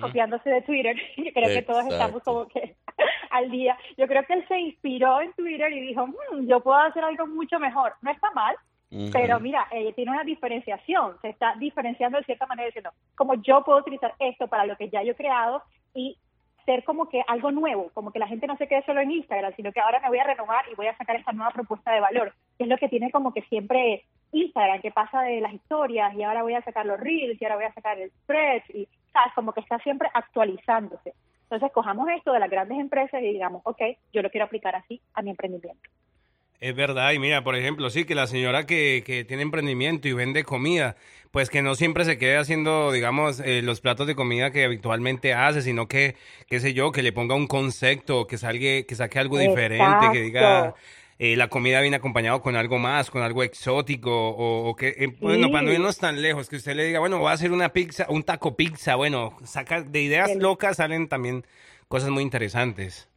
copiándose 0.01 0.49
de 0.49 0.61
Twitter, 0.63 0.95
yo 1.17 1.31
creo 1.33 1.49
que 1.49 1.61
todos 1.61 1.85
estamos 1.85 2.23
como 2.23 2.47
que 2.47 2.75
al 3.29 3.51
día. 3.51 3.77
Yo 3.95 4.07
creo 4.07 4.23
que 4.23 4.33
él 4.33 4.45
se 4.47 4.59
inspiró 4.59 5.21
en 5.21 5.31
Twitter 5.33 5.71
y 5.71 5.81
dijo, 5.81 6.07
"Mm, 6.07 6.47
yo 6.47 6.61
puedo 6.61 6.79
hacer 6.79 7.03
algo 7.03 7.27
mucho 7.27 7.59
mejor. 7.59 7.93
No 8.01 8.09
está 8.09 8.31
mal, 8.31 8.55
Pero 8.89 9.39
mira, 9.39 9.67
eh, 9.71 9.91
tiene 9.93 10.11
una 10.11 10.23
diferenciación, 10.23 11.17
se 11.21 11.29
está 11.29 11.55
diferenciando 11.59 12.17
de 12.17 12.23
cierta 12.23 12.45
manera 12.45 12.67
diciendo, 12.67 12.91
como 13.15 13.33
yo 13.35 13.63
puedo 13.63 13.79
utilizar 13.79 14.13
esto 14.19 14.47
para 14.47 14.65
lo 14.65 14.77
que 14.77 14.89
ya 14.89 15.03
yo 15.03 15.11
he 15.11 15.15
creado 15.15 15.61
y 15.93 16.17
ser 16.65 16.83
como 16.83 17.07
que 17.09 17.23
algo 17.27 17.51
nuevo, 17.51 17.89
como 17.93 18.11
que 18.11 18.19
la 18.19 18.27
gente 18.27 18.47
no 18.47 18.57
se 18.57 18.67
quede 18.67 18.83
solo 18.85 19.01
en 19.01 19.11
Instagram, 19.11 19.53
sino 19.55 19.71
que 19.71 19.79
ahora 19.79 19.99
me 20.01 20.09
voy 20.09 20.19
a 20.19 20.25
renovar 20.25 20.65
y 20.71 20.75
voy 20.75 20.87
a 20.87 20.97
sacar 20.97 21.15
esta 21.15 21.31
nueva 21.31 21.51
propuesta 21.51 21.91
de 21.91 22.01
valor, 22.01 22.33
que 22.57 22.63
es 22.63 22.69
lo 22.69 22.77
que 22.77 22.89
tiene 22.89 23.11
como 23.11 23.33
que 23.33 23.41
siempre 23.43 24.03
Instagram, 24.31 24.81
que 24.81 24.91
pasa 24.91 25.21
de 25.21 25.41
las 25.41 25.53
historias 25.53 26.13
y 26.13 26.23
ahora 26.23 26.43
voy 26.43 26.53
a 26.53 26.61
sacar 26.61 26.85
los 26.85 26.99
reels 26.99 27.41
y 27.41 27.45
ahora 27.45 27.55
voy 27.55 27.65
a 27.65 27.73
sacar 27.73 27.97
el 27.99 28.11
spread 28.11 28.63
y, 28.73 28.87
sabes, 29.13 29.33
como 29.33 29.53
que 29.53 29.61
está 29.61 29.79
siempre 29.79 30.09
actualizándose. 30.13 31.13
Entonces, 31.43 31.71
cojamos 31.71 32.09
esto 32.09 32.33
de 32.33 32.39
las 32.39 32.49
grandes 32.49 32.77
empresas 32.77 33.21
y 33.21 33.31
digamos, 33.31 33.61
ok, 33.63 33.81
yo 34.11 34.21
lo 34.21 34.29
quiero 34.29 34.45
aplicar 34.45 34.75
así 34.75 35.01
a 35.13 35.21
mi 35.21 35.29
emprendimiento. 35.29 35.89
Es 36.59 36.75
verdad, 36.75 37.11
y 37.11 37.19
mira, 37.19 37.43
por 37.43 37.55
ejemplo, 37.55 37.91
sí, 37.91 38.03
que 38.05 38.15
la 38.15 38.25
señora 38.25 38.65
que, 38.65 39.03
que 39.05 39.23
tiene 39.23 39.43
emprendimiento 39.43 40.07
y 40.07 40.13
vende 40.13 40.43
comida, 40.43 40.95
pues 41.29 41.51
que 41.51 41.61
no 41.61 41.75
siempre 41.75 42.03
se 42.03 42.17
quede 42.17 42.35
haciendo, 42.37 42.91
digamos, 42.91 43.39
eh, 43.41 43.61
los 43.61 43.79
platos 43.79 44.07
de 44.07 44.15
comida 44.15 44.49
que 44.49 44.65
habitualmente 44.65 45.35
hace, 45.35 45.61
sino 45.61 45.87
que, 45.87 46.15
qué 46.47 46.59
sé 46.59 46.73
yo, 46.73 46.91
que 46.91 47.03
le 47.03 47.11
ponga 47.13 47.35
un 47.35 47.45
concepto, 47.45 48.25
que 48.25 48.39
salga, 48.39 48.81
que 48.87 48.95
saque 48.95 49.19
algo 49.19 49.37
diferente, 49.37 50.09
que 50.11 50.19
diga, 50.21 50.73
eh, 51.19 51.35
la 51.35 51.47
comida 51.47 51.79
viene 51.81 51.97
acompañado 51.97 52.41
con 52.41 52.55
algo 52.55 52.79
más, 52.79 53.11
con 53.11 53.21
algo 53.21 53.43
exótico, 53.43 54.11
o, 54.29 54.67
o 54.69 54.75
que, 54.75 54.95
eh, 54.97 55.15
bueno, 55.21 55.45
Sí. 55.47 55.53
para 55.53 55.61
no 55.63 55.73
irnos 55.73 55.99
tan 55.99 56.19
lejos, 56.23 56.49
que 56.49 56.55
usted 56.55 56.75
le 56.75 56.85
diga, 56.85 56.99
bueno, 56.99 57.19
voy 57.19 57.29
a 57.29 57.33
hacer 57.33 57.51
una 57.51 57.69
pizza, 57.69 58.07
un 58.09 58.23
taco 58.23 58.55
pizza, 58.57 58.95
bueno, 58.95 59.37
saca 59.43 59.83
de 59.83 60.01
ideas 60.01 60.35
locas 60.35 60.77
salen 60.77 61.07
también 61.07 61.45
cosas 61.87 62.09
muy 62.09 62.23
interesantes. 62.23 63.07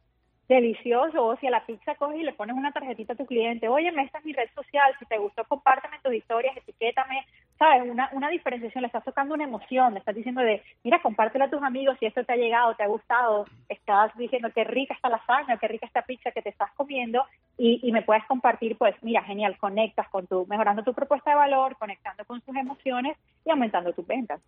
Delicioso, 0.51 1.25
o 1.25 1.37
si 1.37 1.47
a 1.47 1.51
la 1.53 1.65
pizza 1.65 1.95
coges 1.95 2.19
y 2.19 2.25
le 2.25 2.33
pones 2.33 2.57
una 2.57 2.73
tarjetita 2.73 3.13
a 3.13 3.17
tu 3.17 3.25
cliente, 3.25 3.69
oye, 3.69 3.93
esta 4.03 4.19
es 4.19 4.25
mi 4.25 4.33
red 4.33 4.49
social, 4.53 4.93
si 4.99 5.07
te 5.07 5.17
gustó, 5.17 5.45
compárteme 5.45 6.01
tus 6.03 6.13
historias, 6.13 6.57
etiquétame, 6.57 7.25
¿sabes? 7.57 7.89
Una, 7.89 8.11
una 8.15 8.29
diferenciación, 8.31 8.83
le 8.83 8.89
estás 8.89 9.05
tocando 9.05 9.35
una 9.35 9.45
emoción, 9.45 9.93
le 9.93 10.01
estás 10.01 10.17
diciendo 10.17 10.41
de, 10.41 10.61
mira, 10.83 11.01
compártela 11.03 11.45
a 11.45 11.51
tus 11.51 11.63
amigos 11.63 11.97
si 12.01 12.07
esto 12.07 12.25
te 12.25 12.33
ha 12.33 12.37
llegado, 12.37 12.75
te 12.75 12.83
ha 12.83 12.89
gustado, 12.89 13.47
estás 13.69 14.11
diciendo 14.17 14.51
qué 14.53 14.65
rica 14.65 14.93
está 14.95 15.09
lasaña, 15.09 15.57
qué 15.57 15.69
rica 15.69 15.87
esta 15.87 16.03
pizza 16.03 16.33
que 16.33 16.43
te 16.43 16.49
estás 16.49 16.73
comiendo 16.73 17.25
y, 17.57 17.79
y 17.85 17.93
me 17.93 18.03
puedes 18.03 18.25
compartir, 18.25 18.77
pues, 18.77 18.97
mira, 19.03 19.23
genial, 19.23 19.57
conectas 19.57 20.09
con 20.09 20.27
tu, 20.27 20.47
mejorando 20.47 20.83
tu 20.83 20.93
propuesta 20.95 21.31
de 21.31 21.37
valor, 21.37 21.77
conectando 21.79 22.25
con 22.25 22.41
sus 22.43 22.57
emociones 22.57 23.17
y 23.45 23.53
aumentando 23.53 23.93
tus 23.93 24.05
ventas. 24.05 24.41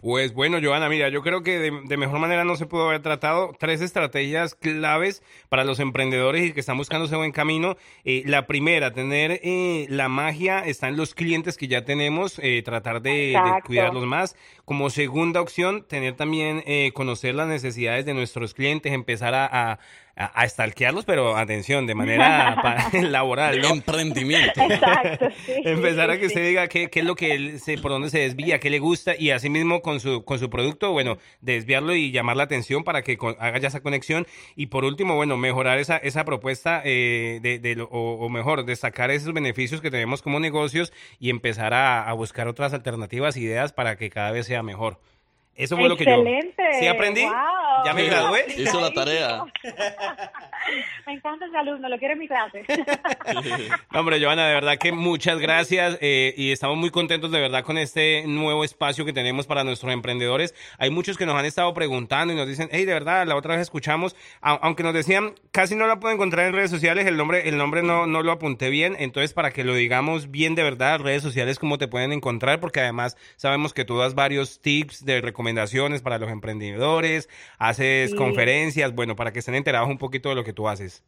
Pues 0.00 0.32
bueno, 0.32 0.58
Joana, 0.62 0.88
mira, 0.88 1.08
yo 1.08 1.22
creo 1.22 1.42
que 1.42 1.58
de, 1.58 1.72
de 1.84 1.96
mejor 1.96 2.20
manera 2.20 2.44
no 2.44 2.54
se 2.54 2.66
pudo 2.66 2.88
haber 2.88 3.02
tratado 3.02 3.52
tres 3.58 3.80
estrategias 3.80 4.54
claves 4.54 5.24
para 5.48 5.64
los 5.64 5.80
emprendedores 5.80 6.48
y 6.48 6.52
que 6.52 6.60
están 6.60 6.78
buscando 6.78 7.06
ese 7.06 7.16
buen 7.16 7.32
camino. 7.32 7.76
Eh, 8.04 8.22
la 8.24 8.46
primera, 8.46 8.92
tener 8.92 9.40
eh, 9.42 9.86
la 9.88 10.08
magia 10.08 10.60
está 10.60 10.86
en 10.86 10.96
los 10.96 11.16
clientes 11.16 11.56
que 11.56 11.66
ya 11.66 11.84
tenemos, 11.84 12.38
eh, 12.44 12.62
tratar 12.64 13.02
de, 13.02 13.36
cuidarlos 13.66 14.06
más. 14.06 14.36
Como 14.64 14.88
segunda 14.90 15.40
opción, 15.40 15.84
tener 15.88 16.14
también, 16.14 16.62
eh, 16.66 16.92
conocer 16.94 17.34
las 17.34 17.48
necesidades 17.48 18.06
de 18.06 18.14
nuestros 18.14 18.54
clientes, 18.54 18.92
empezar 18.92 19.34
a, 19.34 19.46
a, 19.50 19.78
a- 20.18 20.42
a 20.42 20.48
stalkearlos, 20.48 21.04
pero 21.04 21.36
atención, 21.36 21.86
de 21.86 21.94
manera 21.94 22.56
laboral, 23.02 23.60
¿no? 23.60 23.68
Emprendimiento. 23.70 24.60
Exacto, 24.60 25.28
sí. 25.46 25.52
Empezar 25.64 26.10
a 26.10 26.14
que 26.16 26.22
sí, 26.22 26.26
usted 26.26 26.46
diga 26.48 26.68
qué, 26.68 26.90
qué 26.90 27.00
es 27.00 27.06
lo 27.06 27.14
que 27.14 27.32
él 27.34 27.60
se, 27.60 27.78
por 27.78 27.90
dónde 27.90 28.10
se 28.10 28.18
desvía, 28.18 28.58
qué 28.60 28.70
le 28.70 28.78
gusta 28.80 29.14
y 29.18 29.30
así 29.30 29.48
mismo 29.48 29.80
con 29.80 30.00
su, 30.00 30.24
con 30.24 30.38
su 30.38 30.50
producto, 30.50 30.92
bueno, 30.92 31.18
desviarlo 31.40 31.94
y 31.94 32.10
llamar 32.10 32.36
la 32.36 32.42
atención 32.44 32.84
para 32.84 33.02
que 33.02 33.16
con- 33.16 33.36
haga 33.38 33.58
ya 33.58 33.68
esa 33.68 33.80
conexión. 33.80 34.26
Y 34.56 34.66
por 34.66 34.84
último, 34.84 35.14
bueno, 35.14 35.36
mejorar 35.36 35.78
esa, 35.78 35.96
esa 35.98 36.24
propuesta 36.24 36.82
eh, 36.84 37.38
de, 37.42 37.58
de 37.58 37.76
lo- 37.76 37.84
o, 37.90 38.14
o 38.24 38.28
mejor, 38.28 38.64
destacar 38.64 39.10
esos 39.10 39.32
beneficios 39.32 39.80
que 39.80 39.90
tenemos 39.90 40.20
como 40.22 40.40
negocios 40.40 40.92
y 41.20 41.30
empezar 41.30 41.74
a, 41.74 42.08
a 42.08 42.12
buscar 42.12 42.48
otras 42.48 42.72
alternativas, 42.74 43.36
ideas 43.36 43.72
para 43.72 43.96
que 43.96 44.10
cada 44.10 44.30
vez 44.32 44.46
sea 44.46 44.62
mejor. 44.62 44.98
Eso 45.58 45.76
fue 45.76 45.88
lo 45.88 45.96
que 45.96 46.04
yo... 46.04 46.12
Excelente. 46.12 46.62
¿Sí 46.78 46.86
aprendí? 46.86 47.22
Wow. 47.24 47.32
¿Ya 47.84 47.92
me 47.92 48.04
gradué? 48.04 48.46
Hizo 48.56 48.80
la 48.80 48.92
tarea. 48.92 49.42
Me 51.06 51.14
encanta 51.14 51.46
ese 51.46 51.56
alumno, 51.56 51.88
lo 51.88 51.98
quiero 51.98 52.12
en 52.12 52.20
mi 52.20 52.28
clase. 52.28 52.62
No, 53.92 54.00
hombre, 54.00 54.22
Joana, 54.22 54.46
de 54.48 54.54
verdad 54.54 54.76
que 54.78 54.92
muchas 54.92 55.38
gracias 55.38 55.96
eh, 56.00 56.34
y 56.36 56.52
estamos 56.52 56.76
muy 56.76 56.90
contentos 56.90 57.30
de 57.30 57.40
verdad 57.40 57.62
con 57.64 57.78
este 57.78 58.24
nuevo 58.26 58.64
espacio 58.64 59.04
que 59.06 59.12
tenemos 59.14 59.46
para 59.46 59.64
nuestros 59.64 59.92
emprendedores. 59.92 60.54
Hay 60.78 60.90
muchos 60.90 61.16
que 61.16 61.24
nos 61.26 61.34
han 61.36 61.44
estado 61.46 61.72
preguntando 61.74 62.32
y 62.34 62.36
nos 62.36 62.46
dicen, 62.46 62.68
hey, 62.70 62.84
de 62.84 62.92
verdad, 62.92 63.26
la 63.26 63.36
otra 63.36 63.54
vez 63.54 63.62
escuchamos, 63.62 64.14
a- 64.42 64.52
aunque 64.62 64.82
nos 64.82 64.92
decían, 64.94 65.34
casi 65.52 65.74
no 65.74 65.86
la 65.86 65.98
puedo 66.00 66.14
encontrar 66.14 66.46
en 66.46 66.52
redes 66.52 66.70
sociales, 66.70 67.06
el 67.06 67.16
nombre, 67.16 67.48
el 67.48 67.56
nombre 67.56 67.82
no, 67.82 68.06
no 68.06 68.22
lo 68.22 68.32
apunté 68.32 68.68
bien, 68.70 68.94
entonces 68.98 69.32
para 69.32 69.50
que 69.50 69.64
lo 69.64 69.74
digamos 69.74 70.30
bien 70.30 70.54
de 70.54 70.62
verdad, 70.62 71.00
redes 71.00 71.22
sociales, 71.22 71.58
cómo 71.58 71.78
te 71.78 71.88
pueden 71.88 72.12
encontrar, 72.12 72.60
porque 72.60 72.80
además 72.80 73.16
sabemos 73.36 73.72
que 73.72 73.84
tú 73.86 73.98
das 73.98 74.14
varios 74.14 74.60
tips 74.60 75.04
de 75.04 75.20
recomendaciones 75.22 75.47
para 76.02 76.18
los 76.18 76.30
emprendedores, 76.30 77.28
haces 77.58 78.10
Sí. 78.10 78.16
conferencias, 78.16 78.94
bueno, 78.94 79.16
para 79.16 79.32
que 79.32 79.38
estén 79.40 79.54
enterados 79.54 79.88
un 79.88 79.98
poquito 79.98 80.28
de 80.28 80.34
lo 80.34 80.44
que 80.44 80.52
tú 80.52 80.68
haces. 80.68 81.04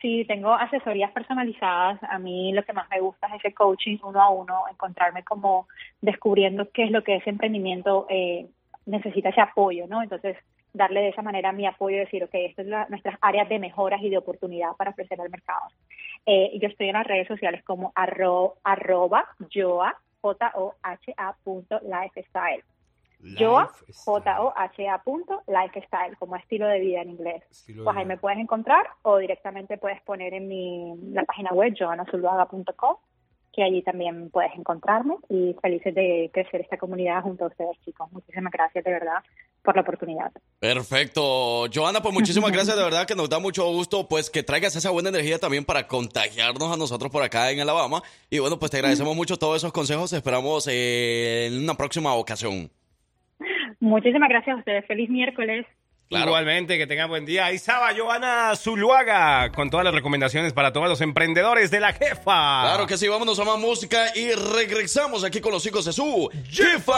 Sí, 0.00 0.24
tengo 0.28 0.52
asesorías 0.54 1.10
personalizadas. 1.12 1.98
A 2.04 2.18
mí 2.18 2.52
lo 2.52 2.62
que 2.64 2.72
más 2.72 2.88
me 2.90 3.00
gusta 3.00 3.26
es 3.28 3.34
ese 3.44 3.54
coaching 3.54 3.98
uno 4.02 4.20
a 4.20 4.28
uno, 4.30 4.64
encontrarme 4.70 5.24
como 5.24 5.66
descubriendo 6.00 6.70
qué 6.70 6.84
es 6.84 6.90
lo 6.90 7.02
que 7.02 7.16
ese 7.16 7.30
emprendimiento 7.30 8.06
eh, 8.10 8.46
necesita 8.84 9.30
ese 9.30 9.40
apoyo, 9.40 9.86
¿no? 9.88 10.02
Entonces, 10.02 10.36
darle 10.74 11.00
de 11.00 11.08
esa 11.08 11.22
manera 11.22 11.52
mi 11.52 11.66
apoyo 11.66 11.96
y 11.96 12.00
decir, 12.00 12.22
ok, 12.22 12.30
estas 12.34 12.66
son 12.66 12.86
nuestras 12.90 13.18
áreas 13.22 13.48
de 13.48 13.58
mejoras 13.58 14.02
y 14.02 14.10
de 14.10 14.18
oportunidad 14.18 14.76
para 14.76 14.90
ofrecer 14.90 15.18
al 15.20 15.30
mercado. 15.30 15.62
Eh, 16.26 16.58
yo 16.60 16.68
estoy 16.68 16.88
en 16.88 16.92
las 16.94 17.06
redes 17.06 17.26
sociales 17.26 17.64
como 17.64 17.92
arro, 17.94 18.56
arroba 18.62 19.24
joa, 19.52 19.96
J-O-H-A 20.20 21.36
punto 21.42 21.80
lifestyle. 21.82 22.62
Joa, 23.38 23.72
J-O-H-A 24.04 25.02
punto 25.02 25.42
lifestyle, 25.46 26.16
como 26.18 26.36
estilo 26.36 26.66
de 26.66 26.80
vida 26.80 27.02
en 27.02 27.10
inglés. 27.10 27.42
Estilo 27.50 27.84
Pues 27.84 27.96
ahí 27.96 28.04
vida. 28.04 28.14
me 28.14 28.20
puedes 28.20 28.38
encontrar 28.38 28.86
o 29.02 29.18
directamente 29.18 29.78
puedes 29.78 30.00
poner 30.02 30.34
en 30.34 30.48
mi 30.48 30.94
la 31.12 31.24
página 31.24 31.50
web 31.50 31.74
joanazuluaga.com 31.78 32.96
que 33.56 33.62
allí 33.62 33.82
también 33.82 34.28
puedes 34.30 34.52
encontrarme 34.54 35.16
y 35.30 35.56
felices 35.62 35.94
de 35.94 36.30
crecer 36.32 36.60
esta 36.60 36.76
comunidad 36.76 37.22
junto 37.22 37.44
a 37.44 37.48
ustedes, 37.48 37.74
chicos. 37.84 38.06
Muchísimas 38.12 38.52
gracias 38.52 38.84
de 38.84 38.90
verdad 38.90 39.24
por 39.62 39.74
la 39.74 39.80
oportunidad. 39.80 40.30
Perfecto. 40.58 41.64
Joana, 41.74 42.02
pues 42.02 42.12
muchísimas 42.12 42.52
gracias, 42.52 42.76
de 42.76 42.84
verdad 42.84 43.06
que 43.06 43.14
nos 43.14 43.30
da 43.30 43.38
mucho 43.38 43.66
gusto 43.72 44.06
pues 44.08 44.28
que 44.28 44.42
traigas 44.42 44.76
esa 44.76 44.90
buena 44.90 45.08
energía 45.08 45.38
también 45.38 45.64
para 45.64 45.88
contagiarnos 45.88 46.70
a 46.70 46.76
nosotros 46.76 47.10
por 47.10 47.22
acá 47.22 47.50
en 47.50 47.60
Alabama. 47.60 48.02
Y 48.28 48.40
bueno, 48.40 48.58
pues 48.58 48.70
te 48.70 48.76
agradecemos 48.76 49.16
mucho 49.16 49.38
todos 49.38 49.56
esos 49.56 49.72
consejos, 49.72 50.12
esperamos 50.12 50.68
eh, 50.68 51.46
en 51.46 51.62
una 51.62 51.74
próxima 51.74 52.14
ocasión. 52.14 52.70
Muchísimas 53.80 54.28
gracias 54.28 54.56
a 54.56 54.58
ustedes. 54.58 54.86
Feliz 54.86 55.08
miércoles. 55.10 55.66
Igualmente, 56.08 56.78
que 56.78 56.86
tengan 56.86 57.08
buen 57.08 57.26
día. 57.26 57.46
Ahí 57.46 57.56
estaba 57.56 57.92
Joana 57.96 58.54
Zuluaga 58.54 59.50
con 59.50 59.70
todas 59.70 59.84
las 59.84 59.92
recomendaciones 59.92 60.52
para 60.52 60.72
todos 60.72 60.88
los 60.88 61.00
emprendedores 61.00 61.70
de 61.72 61.80
la 61.80 61.92
jefa. 61.92 62.62
Claro 62.62 62.86
que 62.86 62.96
sí, 62.96 63.08
vámonos 63.08 63.38
a 63.40 63.44
más 63.44 63.58
música 63.58 64.16
y 64.16 64.32
regresamos 64.32 65.24
aquí 65.24 65.40
con 65.40 65.52
los 65.52 65.66
hijos 65.66 65.84
de 65.84 65.92
su 65.92 66.30
jefa. 66.48 66.96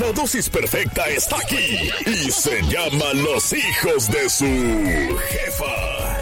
La 0.00 0.12
dosis 0.12 0.50
perfecta 0.50 1.08
está 1.08 1.36
aquí 1.36 1.90
y 2.06 2.30
se 2.30 2.60
llama 2.62 3.12
Los 3.14 3.52
hijos 3.52 4.10
de 4.10 4.28
su 4.28 5.16
jefa. 5.28 6.14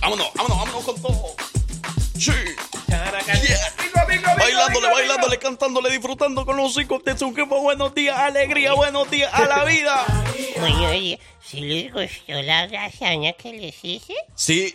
Vámonos, 0.00 0.32
vámonos, 0.34 0.58
con 0.82 1.00
todo. 1.00 1.34
Sí. 2.18 2.32
Bailándole, 4.38 4.88
bailándole, 4.92 5.38
cantándole, 5.38 5.90
disfrutando 5.90 6.44
con 6.44 6.56
los 6.56 6.78
hijos 6.78 7.02
de 7.04 7.16
su 7.16 7.34
jefa. 7.34 7.56
Buenos 7.56 7.94
días, 7.94 8.16
alegría, 8.18 8.72
buenos 8.74 9.10
días 9.10 9.32
a 9.32 9.46
la 9.46 9.64
vida. 9.64 10.04
Oye, 10.62 10.86
oye, 10.86 11.20
¿si 11.40 11.60
les 11.60 11.92
gustó 11.92 12.40
la 12.42 12.66
lasaña 12.66 13.32
que 13.32 13.52
les 13.52 13.84
hice? 13.84 14.14
Sí. 14.34 14.74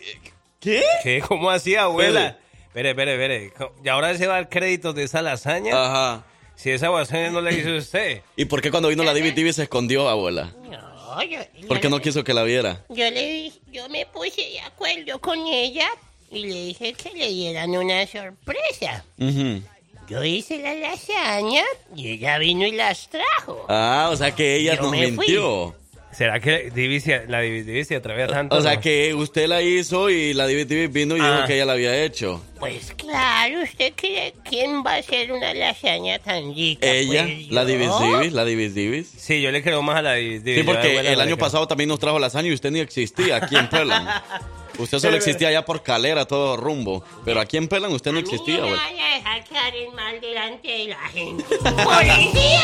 ¿Qué? 0.59 0.83
¿Qué? 1.03 1.21
¿Cómo 1.21 1.49
así, 1.49 1.75
abuela? 1.75 2.37
Espere, 2.67 2.89
espere, 2.89 3.13
espere. 3.13 3.53
¿Y 3.83 3.89
ahora 3.89 4.15
se 4.17 4.27
va 4.27 4.33
a 4.33 4.37
dar 4.37 4.49
créditos 4.49 4.95
de 4.95 5.03
esa 5.03 5.21
lasaña? 5.21 5.73
Ajá. 5.73 6.25
Si 6.55 6.71
esa 6.71 6.89
lasaña 6.89 7.29
no 7.29 7.41
la 7.41 7.51
hizo 7.51 7.75
usted. 7.75 8.21
¿Y 8.35 8.45
por 8.45 8.61
qué 8.61 8.71
cuando 8.71 8.89
vino 8.89 9.03
la 9.03 9.13
Divi 9.13 9.31
Divi 9.31 9.53
se 9.53 9.63
escondió, 9.63 10.09
abuela? 10.09 10.53
No, 10.69 10.86
yo, 11.23 11.39
¿Por 11.67 11.79
qué 11.79 11.89
no 11.89 11.99
quiso 12.01 12.23
que 12.23 12.33
la 12.33 12.43
viera? 12.43 12.83
yo 12.89 13.09
le 13.09 13.31
di- 13.31 13.53
yo 13.71 13.87
me 13.89 14.05
puse 14.05 14.41
de 14.41 14.59
acuerdo 14.61 15.19
con 15.19 15.45
ella 15.47 15.87
y 16.31 16.45
le 16.45 16.65
dije 16.65 16.93
que 16.93 17.11
le 17.17 17.27
dieran 17.29 17.71
una 17.75 18.05
sorpresa. 18.07 19.03
Ujú. 19.19 19.61
Yo 20.09 20.23
hice 20.23 20.59
la 20.59 20.73
lasaña 20.73 21.63
y 21.95 22.11
ella 22.11 22.37
vino 22.37 22.65
y 22.65 22.71
las 22.71 23.09
trajo. 23.09 23.65
Ah, 23.67 24.09
o 24.11 24.15
sea 24.15 24.31
que 24.33 24.55
ella 24.55 24.75
Yo 24.75 24.83
nos 24.83 24.91
me 24.91 24.97
fui. 25.11 25.11
mintió. 25.17 25.75
¿Será 26.17 26.39
que 26.39 26.71
Divi 26.73 26.99
se- 26.99 27.27
la 27.27 27.41
Divi 27.41 27.61
Divi 27.61 27.85
se 27.85 27.95
atreve 27.97 28.23
a 28.23 28.27
tanto? 28.27 28.55
O 28.55 28.61
sea 28.61 28.73
no? 28.75 28.81
que 28.81 29.13
usted 29.13 29.47
la 29.47 29.61
hizo 29.61 30.09
y 30.09 30.33
la 30.33 30.47
Divi 30.47 30.63
Divi 30.63 30.87
vino 30.87 31.15
y 31.15 31.19
dijo 31.19 31.31
Ah. 31.31 31.43
que 31.45 31.53
ella 31.53 31.65
la 31.65 31.73
había 31.73 32.03
hecho. 32.03 32.43
Pues 32.59 32.91
claro, 32.97 33.61
¿usted 33.61 33.93
cree 33.95 34.33
quién 34.43 34.83
va 34.83 34.93
a 34.93 34.97
hacer 34.97 35.31
una 35.31 35.53
lasaña 35.53 36.17
tan 36.17 36.55
rica? 36.55 36.87
Ella, 36.87 37.23
Pues 37.23 37.51
la 37.51 37.61
yo. 37.61 37.67
Divis 37.67 37.89
Divis, 38.01 38.33
la 38.33 38.45
Divis 38.45 38.73
Divis. 38.73 39.07
Sí, 39.15 39.41
yo 39.43 39.51
le 39.51 39.61
creo 39.61 39.83
más 39.83 39.97
a 39.97 40.01
la 40.01 40.13
Divi 40.15 40.39
Divi. 40.39 40.57
Sí, 40.61 40.63
porque 40.65 40.97
el 40.99 41.21
año 41.21 41.37
pasado 41.37 41.67
también 41.67 41.87
nos 41.89 41.99
trajo 41.99 42.17
lasaña 42.17 42.47
y 42.49 42.53
usted 42.53 42.71
ni 42.71 42.79
existía 42.79 43.35
aquí 43.35 43.55
en 43.55 43.69
Pelan. 43.69 44.07
Usted 44.77 44.99
solo 44.99 45.17
existía 45.17 45.49
allá 45.49 45.65
por 45.65 45.83
Calera, 45.83 46.25
todo 46.25 46.57
rumbo. 46.57 47.03
Pero 47.25 47.39
aquí 47.39 47.57
en 47.57 47.67
Pelan 47.67 47.91
usted 47.91 48.11
no 48.11 48.19
existía, 48.19 48.59
güey. 48.59 48.71
van 48.71 48.79
a 48.99 49.15
dejar 49.15 49.43
quedar 49.43 49.75
en 49.75 49.95
mal 49.95 50.21
delante 50.21 50.67
de 50.67 50.85
la 50.85 50.99
gente. 51.09 51.43
¡Policía! 51.43 52.63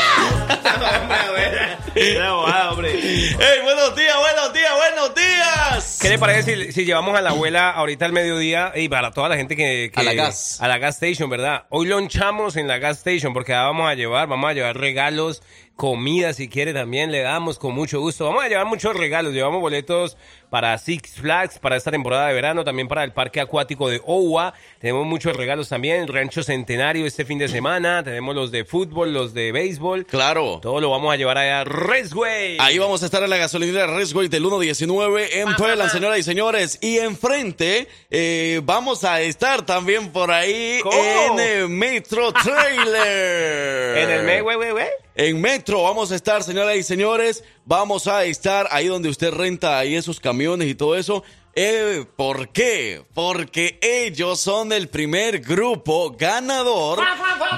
Hombre. 2.70 2.92
¡Ey, 2.94 3.62
buenos 3.62 3.94
días, 3.96 4.16
buenos 4.18 4.52
días, 4.52 4.72
buenos 4.76 5.14
días! 5.14 5.98
¿Qué 6.00 6.08
le 6.08 6.18
parece 6.18 6.66
si, 6.66 6.72
si 6.72 6.84
llevamos 6.84 7.16
a 7.16 7.22
la 7.22 7.30
abuela 7.30 7.70
ahorita 7.70 8.04
al 8.04 8.12
mediodía 8.12 8.72
y 8.74 8.88
para 8.88 9.12
toda 9.12 9.28
la 9.28 9.36
gente 9.36 9.56
que, 9.56 9.90
que- 9.94 10.00
A 10.00 10.02
la 10.02 10.14
gas. 10.14 10.60
a 10.60 10.68
la 10.68 10.78
gas 10.78 10.96
station, 11.02 11.30
verdad? 11.30 11.64
Hoy 11.70 11.86
lonchamos 11.86 12.56
en 12.56 12.66
la 12.66 12.78
gas 12.78 12.98
station 12.98 13.32
porque 13.32 13.52
vamos 13.52 13.88
a 13.88 13.94
llevar, 13.94 14.26
vamos 14.28 14.50
a 14.50 14.54
llevar 14.54 14.76
regalos, 14.76 15.42
comida 15.76 16.32
si 16.32 16.48
quiere 16.48 16.72
también 16.72 17.10
le 17.10 17.20
damos 17.20 17.58
con 17.58 17.74
mucho 17.74 18.00
gusto. 18.00 18.24
Vamos 18.24 18.44
a 18.44 18.48
llevar 18.48 18.66
muchos 18.66 18.96
regalos, 18.96 19.32
llevamos 19.32 19.60
boletos 19.60 20.16
para 20.50 20.78
Six 20.78 21.14
Flags 21.14 21.58
para 21.58 21.76
esta 21.76 21.90
temporada 21.90 22.28
de 22.28 22.34
verano, 22.34 22.62
también 22.62 22.86
para 22.86 23.02
el 23.02 23.12
parque 23.12 23.40
acuático 23.40 23.88
de 23.88 24.00
Owa. 24.06 24.54
Tenemos 24.78 25.04
muchos 25.04 25.36
regalos 25.36 25.68
también, 25.68 26.06
Rancho 26.06 26.44
Centenario 26.44 27.06
este 27.06 27.24
fin 27.24 27.38
de 27.38 27.48
semana, 27.48 28.04
tenemos 28.04 28.36
los 28.36 28.52
de 28.52 28.64
fútbol, 28.64 29.12
los 29.12 29.34
de 29.34 29.50
béisbol. 29.50 30.06
Claro. 30.06 30.60
Todo 30.62 30.80
lo 30.80 30.90
vamos 30.90 31.12
a 31.12 31.16
llevar 31.16 31.38
allá 31.38 31.62
a 31.62 31.64
Resway. 31.64 32.58
Ahí 32.60 32.78
vamos 32.78 33.02
a 33.02 33.06
estar 33.06 33.22
en 33.24 33.30
la 33.30 33.36
gasolinera 33.36 33.88
Resway 33.88 34.28
del 34.28 34.42
119 34.42 35.40
en 35.40 35.56
Pelan, 35.56 35.90
señoras 35.90 36.20
y 36.20 36.22
señores. 36.22 36.78
Y 36.80 36.98
enfrente 36.98 37.88
eh, 38.10 38.60
vamos 38.62 39.02
a 39.02 39.22
estar 39.22 39.66
también 39.66 40.12
por 40.12 40.30
ahí 40.30 40.78
¿Cómo? 40.84 40.96
en 40.96 41.40
el 41.40 41.68
Metro 41.68 42.32
Trailer. 42.32 43.98
En 44.04 44.10
el 44.10 44.22
me, 44.24 44.40
güey, 44.40 44.56
güey, 44.56 44.70
güey. 44.72 44.86
En 45.16 45.40
Metro 45.40 45.63
vamos 45.72 46.12
a 46.12 46.16
estar, 46.16 46.42
señoras 46.42 46.76
y 46.76 46.82
señores. 46.82 47.44
Vamos 47.64 48.06
a 48.06 48.24
estar 48.24 48.68
ahí 48.70 48.86
donde 48.86 49.08
usted 49.08 49.32
renta 49.32 49.78
ahí 49.78 49.94
esos 49.94 50.20
camiones 50.20 50.68
y 50.68 50.74
todo 50.74 50.96
eso. 50.96 51.24
Eh, 51.56 52.04
¿Por 52.16 52.48
qué? 52.48 53.04
Porque 53.14 53.78
ellos 53.80 54.40
son 54.40 54.72
el 54.72 54.88
primer 54.88 55.38
grupo 55.38 56.10
ganador 56.18 56.98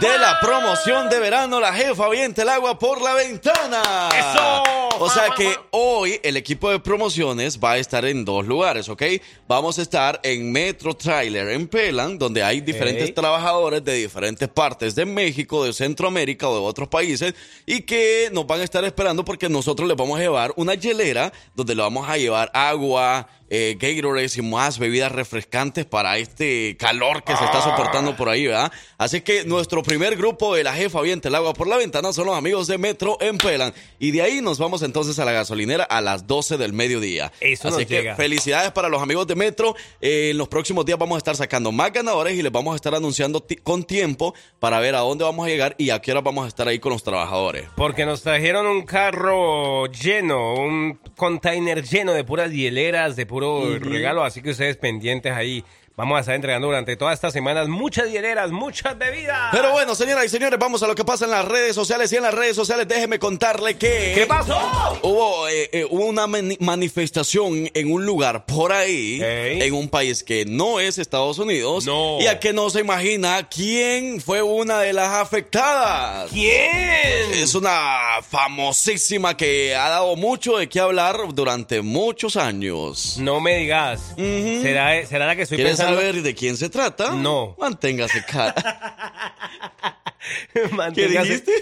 de 0.01 0.19
la 0.19 0.39
promoción 0.41 1.09
de 1.09 1.19
verano 1.19 1.61
La 1.61 1.73
Jefa 1.73 2.05
Avienta 2.05 2.43
el 2.43 2.51
Agua 2.51 2.79
por 2.79 3.01
la 3.01 3.15
Ventana. 3.15 3.83
¡Eso! 4.15 4.87
O 4.99 5.09
sea 5.09 5.31
que 5.35 5.55
hoy 5.71 6.21
el 6.23 6.37
equipo 6.37 6.71
de 6.71 6.79
promociones 6.79 7.59
va 7.59 7.73
a 7.73 7.79
estar 7.79 8.05
en 8.05 8.25
dos 8.25 8.47
lugares, 8.47 8.89
¿ok? 8.91 9.03
Vamos 9.49 9.79
a 9.79 9.83
estar 9.83 10.21
en 10.23 10.53
Metro 10.53 10.95
Trailer 10.95 11.49
en 11.51 11.67
Pelan, 11.69 12.19
donde 12.19 12.43
hay 12.43 12.61
diferentes 12.61 13.15
trabajadores 13.15 13.85
de 13.85 13.95
diferentes 13.95 14.49
partes 14.49 14.95
de 14.95 15.07
México, 15.07 15.65
de 15.65 15.73
Centroamérica 15.73 16.49
o 16.49 16.55
de 16.55 16.67
otros 16.67 16.89
países 16.89 17.35
y 17.65 17.83
que 17.83 18.31
nos 18.33 18.47
van 18.47 18.61
a 18.61 18.65
estar 18.65 18.85
esperando 18.85 19.25
porque 19.25 19.49
nosotros 19.49 19.89
les 19.89 19.97
vamos 19.97 20.19
a 20.19 20.23
llevar 20.23 20.53
una 20.57 20.75
hielera 20.75 21.33
donde 21.55 21.75
le 21.75 21.83
vamos 21.83 22.09
a 22.09 22.17
llevar 22.17 22.51
agua, 22.55 23.29
eh, 23.51 23.77
Gatorades 23.79 24.37
y 24.37 24.43
más 24.43 24.79
bebidas 24.79 25.13
refrescantes 25.13 25.85
para 25.85 26.19
este 26.19 26.77
calor 26.79 27.23
que 27.25 27.37
se 27.37 27.45
está 27.45 27.63
soportando 27.63 28.17
por 28.17 28.29
ahí, 28.29 28.47
¿verdad? 28.47 28.73
Así 28.99 29.21
que 29.21 29.45
nuestro 29.45 29.83
primer 29.83 30.17
grupo 30.17 30.55
de 30.55 30.65
la 30.65 30.75
jefa 30.75 30.99
avienta 30.99 31.29
el 31.29 31.35
agua 31.35 31.55
por 31.55 31.67
la 31.67 31.77
ventana 31.77 32.13
son 32.13 32.27
los 32.27 32.37
amigos 32.37 32.67
de 32.67 32.79
Metro 32.79 33.19
en 33.21 33.39
Pelan. 33.39 33.73
Y 33.99 34.11
de 34.11 34.23
ahí 34.23 34.41
nos 34.41 34.59
vamos 34.59 34.83
entonces 34.83 35.19
a 35.19 35.25
la 35.25 35.33
gasolinera 35.33 35.85
a 35.85 36.01
las 36.01 36.27
12 36.27 36.57
del 36.57 36.73
mediodía. 36.73 37.33
Eso 37.41 37.69
Así 37.69 37.79
nos 37.79 37.87
que 37.87 37.95
llega. 37.97 38.17
felicidades 38.17 38.73
para 38.73 38.89
los 38.89 39.03
amigos 39.03 39.27
de 39.27 39.35
Metro. 39.35 39.75
Eh, 40.01 40.31
en 40.31 40.39
los 40.39 40.49
próximos 40.49 40.85
días 40.85 40.99
vamos 40.99 41.17
a 41.17 41.19
estar 41.19 41.37
sacando 41.37 41.73
más 41.73 41.93
ganadores 41.93 42.35
y 42.37 42.43
les 42.43 42.53
vamos 42.53 42.73
a 42.73 42.77
estar 42.77 42.95
anunciando 42.95 43.47
con 43.63 43.85
tiempo 43.85 44.35
para 44.59 44.81
ver 44.81 44.95
a 44.95 45.01
dónde 45.01 45.25
vamos 45.25 45.47
a 45.47 45.49
llegar 45.49 45.75
y 45.79 45.91
a 45.91 46.01
qué 46.01 46.13
hora 46.13 46.21
vamos 46.21 46.45
a 46.45 46.49
estar 46.49 46.67
ahí 46.69 46.79
con 46.79 46.93
los 46.93 47.03
trabajadores. 47.03 47.65
Porque 47.77 48.05
nos 48.07 48.23
trajeron 48.23 48.67
un 48.67 48.83
carro 48.83 49.87
lleno, 49.87 50.55
un 50.55 50.99
container 51.17 51.83
lleno 51.85 52.13
de 52.13 52.25
puras 52.25 52.51
hieleras, 52.51 53.17
de 53.17 53.27
puro 53.37 53.79
regalo, 53.79 54.25
así 54.25 54.41
que 54.41 54.51
ustedes 54.51 54.79
pendientes 54.79 55.31
ahí. 55.33 55.63
Vamos 55.99 56.19
a 56.19 56.21
estar 56.21 56.35
entregando 56.35 56.67
durante 56.67 56.95
todas 56.95 57.15
estas 57.15 57.33
semanas 57.33 57.69
muchas 57.69 58.11
hieleras, 58.11 58.51
muchas 58.51 58.99
bebidas. 58.99 59.49
Pero 59.51 59.73
bueno, 59.73 59.95
señoras 59.95 60.27
y 60.27 60.29
señores, 60.29 60.59
vamos 60.59 60.83
a 60.83 60.87
lo 60.87 60.95
que 60.95 61.07
pasa 61.07 61.25
en 61.25 61.31
las 61.31 61.47
redes 61.47 61.75
sociales. 61.75 62.13
Y 62.13 62.17
en 62.17 62.23
las 62.25 62.35
redes 62.35 62.55
sociales, 62.55 62.87
déjeme 62.87 63.19
contarle 63.19 63.79
que. 63.79 64.13
¿Qué 64.15 64.27
pasó? 64.29 64.59
Hubo, 65.03 65.49
eh, 65.49 65.71
eh, 65.73 65.87
hubo 65.89 66.05
una 66.05 66.27
mani- 66.27 66.59
manifestación 66.61 67.71
en 67.73 67.91
un 67.91 68.05
lugar 68.05 68.45
por 68.45 68.73
ahí, 68.73 69.21
en 69.23 69.73
un 69.73 69.89
país 69.89 70.23
que 70.23 70.45
no 70.45 70.81
es 70.81 70.99
Estados 70.99 71.39
Unidos. 71.39 71.87
No. 71.87 72.19
Y 72.21 72.27
a 72.27 72.39
que 72.41 72.53
no 72.53 72.69
se 72.69 72.81
imagina 72.81 73.49
quién 73.49 74.21
fue 74.21 74.43
una 74.43 74.81
de 74.81 74.93
las 74.93 75.09
afectadas. 75.15 76.31
¿Quién? 76.31 77.33
Es 77.33 77.55
una 77.55 78.21
famosísima 78.29 79.35
que 79.35 79.75
ha 79.75 79.89
dado 79.89 80.15
mucho 80.15 80.59
de 80.59 80.69
qué 80.69 80.79
hablar 80.79 81.17
durante 81.33 81.81
muchos 81.81 82.37
años. 82.37 83.17
No 83.19 83.41
me 83.41 83.57
digas. 83.57 84.13
¿Será, 84.15 85.07
¿Será 85.07 85.25
la 85.27 85.35
que 85.37 85.43
estoy 85.43 85.57
¿Quieres 85.57 85.71
pensando? 85.73 85.86
Saber 85.95 86.23
de 86.23 86.35
quién 86.35 86.57
se 86.57 86.69
trata? 86.69 87.13
No. 87.15 87.55
Manténgase 87.59 88.25
cara. 88.25 88.55
¿Qué 90.53 90.69
Manténgase- 90.71 91.23
dijiste? 91.23 91.53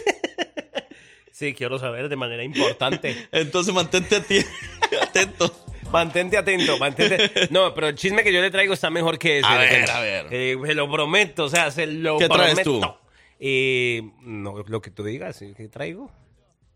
Sí, 1.33 1.53
quiero 1.53 1.79
saber 1.79 2.09
de 2.09 2.16
manera 2.16 2.45
importante. 2.45 3.29
Entonces 3.33 3.75
mantente 3.75 4.16
atento. 5.03 5.64
Mantente 5.91 6.37
atento, 6.39 6.79
mantente. 6.79 7.49
No, 7.51 7.75
pero 7.75 7.89
el 7.89 7.95
chisme 7.97 8.22
que 8.25 8.33
yo 8.33 8.41
le 8.41 8.51
traigo 8.51 8.72
está 8.75 8.89
mejor 8.91 9.18
que 9.18 9.39
ese. 9.39 9.47
A 9.47 9.59
ver, 9.59 9.91
a 9.91 10.01
ver. 10.01 10.27
Eh, 10.31 10.57
se 10.64 10.75
lo 10.75 10.91
prometo, 10.91 11.45
o 11.45 11.49
sea, 11.49 11.70
se 11.70 11.87
lo 11.87 12.18
¿Qué 12.18 12.29
traes 12.29 12.61
prometo. 12.61 12.81
tú? 12.99 13.05
Eh, 13.41 14.03
no, 14.22 14.62
lo 14.66 14.81
que 14.81 14.91
tú 14.91 15.05
digas, 15.05 15.43
¿qué 15.57 15.68
traigo? 15.68 16.11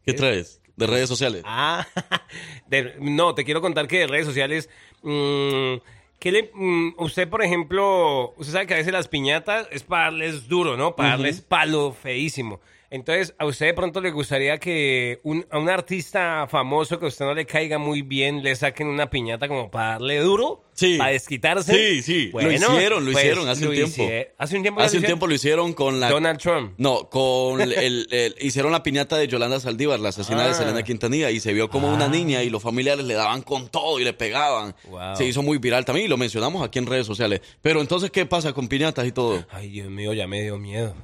¿Qué 0.04 0.12
traes? 0.12 0.60
De 0.76 0.86
redes 0.86 1.08
sociales. 1.08 1.42
Ah, 1.44 1.86
de- 2.68 2.94
no, 3.00 3.34
te 3.34 3.44
quiero 3.44 3.60
contar 3.60 3.88
que 3.88 4.00
de 4.00 4.06
redes 4.06 4.26
sociales. 4.26 4.68
mm, 5.02 5.74
¿qué 6.18 6.32
le, 6.32 6.50
mm, 6.52 6.94
usted, 6.98 7.28
por 7.28 7.42
ejemplo, 7.42 8.34
usted 8.36 8.52
sabe 8.52 8.66
que 8.66 8.74
a 8.74 8.78
veces 8.78 8.92
las 8.92 9.08
piñatas 9.08 9.68
es 9.70 9.82
para 9.82 10.04
darles 10.04 10.48
duro, 10.48 10.76
¿no? 10.76 10.96
Para 10.96 11.10
darles 11.10 11.40
palo 11.40 11.92
feísimo. 11.92 12.60
Entonces, 12.90 13.34
¿a 13.38 13.44
usted 13.44 13.66
de 13.66 13.74
pronto 13.74 14.00
le 14.00 14.10
gustaría 14.10 14.56
que 14.58 15.20
un- 15.22 15.46
a 15.50 15.58
un 15.58 15.68
artista 15.68 16.46
famoso 16.48 16.98
que 16.98 17.04
a 17.04 17.08
usted 17.08 17.26
no 17.26 17.34
le 17.34 17.44
caiga 17.44 17.76
muy 17.78 18.00
bien 18.02 18.42
le 18.42 18.56
saquen 18.56 18.86
una 18.86 19.10
piñata 19.10 19.46
como 19.46 19.70
para 19.70 19.90
darle 19.92 20.20
duro? 20.20 20.64
Sí. 20.72 20.96
¿Para 20.96 21.10
desquitarse? 21.10 21.74
Sí, 21.74 22.02
sí. 22.02 22.28
Bueno, 22.32 22.48
lo 22.48 22.54
hicieron, 22.54 23.04
lo 23.04 23.12
pues, 23.12 23.24
hicieron 23.24 23.48
hace 23.48 23.64
lo 23.64 23.70
un 23.70 23.74
tiempo. 23.76 24.02
¿Hace 24.38 24.56
un 24.56 24.62
tiempo? 24.62 24.80
Hace 24.80 24.94
lo 24.94 24.98
un 25.00 25.02
hicieron? 25.02 25.04
tiempo 25.06 25.26
lo 25.26 25.34
hicieron 25.34 25.72
con 25.74 26.00
la. 26.00 26.08
Donald 26.08 26.38
Trump. 26.40 26.72
No, 26.78 27.10
con 27.10 27.60
el, 27.60 28.06
el- 28.10 28.34
hicieron 28.40 28.72
la 28.72 28.82
piñata 28.82 29.16
de 29.18 29.26
Yolanda 29.28 29.60
Saldívar, 29.60 29.98
la 30.00 30.08
asesina 30.10 30.44
de 30.44 30.50
Ah. 30.50 30.54
Selena 30.54 30.82
Quintanilla, 30.82 31.30
y 31.30 31.40
se 31.40 31.52
vio 31.52 31.68
como 31.68 31.92
una 31.92 32.08
niña 32.08 32.42
y 32.42 32.48
los 32.48 32.62
familiares 32.62 33.04
le 33.04 33.14
daban 33.14 33.42
con 33.42 33.68
todo 33.68 33.98
y 34.00 34.04
le 34.04 34.12
pegaban. 34.14 34.74
Wow. 34.88 35.16
Se 35.16 35.26
hizo 35.26 35.42
muy 35.42 35.58
viral 35.58 35.84
también 35.84 36.06
y 36.06 36.08
lo 36.08 36.16
mencionamos 36.16 36.62
aquí 36.64 36.78
en 36.78 36.86
redes 36.86 37.06
sociales. 37.06 37.40
Pero 37.60 37.80
entonces, 37.80 38.10
¿qué 38.12 38.24
pasa 38.24 38.52
con 38.52 38.68
piñatas 38.68 39.04
y 39.06 39.12
todo? 39.12 39.44
Ay, 39.50 39.68
Dios 39.70 39.90
mío, 39.90 40.12
ya 40.14 40.26
me 40.28 40.40
dio 40.42 40.58
miedo. 40.58 40.94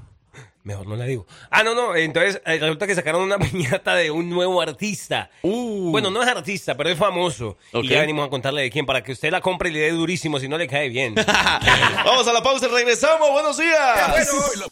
Mejor 0.64 0.86
no 0.86 0.96
la 0.96 1.04
digo. 1.04 1.26
Ah, 1.50 1.62
no, 1.62 1.74
no. 1.74 1.94
Entonces 1.94 2.40
eh, 2.46 2.58
resulta 2.58 2.86
que 2.86 2.94
sacaron 2.94 3.20
una 3.20 3.38
piñata 3.50 3.94
de 3.94 4.10
un 4.10 4.30
nuevo 4.30 4.62
artista. 4.62 5.30
Bueno, 5.42 6.10
no 6.10 6.22
es 6.22 6.28
artista, 6.28 6.74
pero 6.74 6.88
es 6.88 6.98
famoso. 6.98 7.58
Uh. 7.74 7.80
Y 7.80 7.88
ya 7.88 8.00
venimos 8.00 8.26
a 8.26 8.30
contarle 8.30 8.62
de 8.62 8.70
quién 8.70 8.86
para 8.86 9.02
que 9.02 9.12
usted 9.12 9.30
la 9.30 9.42
compre 9.42 9.68
y 9.68 9.72
le 9.74 9.80
dé 9.80 9.90
durísimo 9.90 10.40
si 10.40 10.48
no 10.48 10.56
le 10.56 10.66
cae 10.66 10.88
bien. 10.88 11.14
Vamos 12.04 12.26
a 12.26 12.32
la 12.32 12.42
pausa 12.42 12.66
y 12.66 12.70
regresamos. 12.70 13.30
Buenos 13.30 13.58
días. 13.58 14.70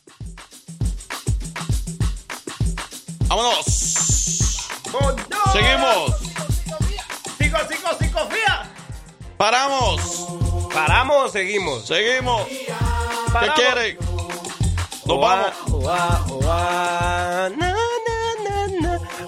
Vámonos. 3.29 3.65
Seguimos. 5.53 6.17
¡Sigo, 7.39 7.59
sigo, 7.69 7.89
sigo, 8.01 8.31
fía! 8.31 8.73
Paramos. 9.37 10.27
¿Paramos 10.73 11.33
seguimos? 11.33 11.87
Seguimos. 11.87 12.47
¿Qué 12.47 13.51
quieren? 13.55 13.99
Nos 15.07 15.21
vamos. 15.21 15.53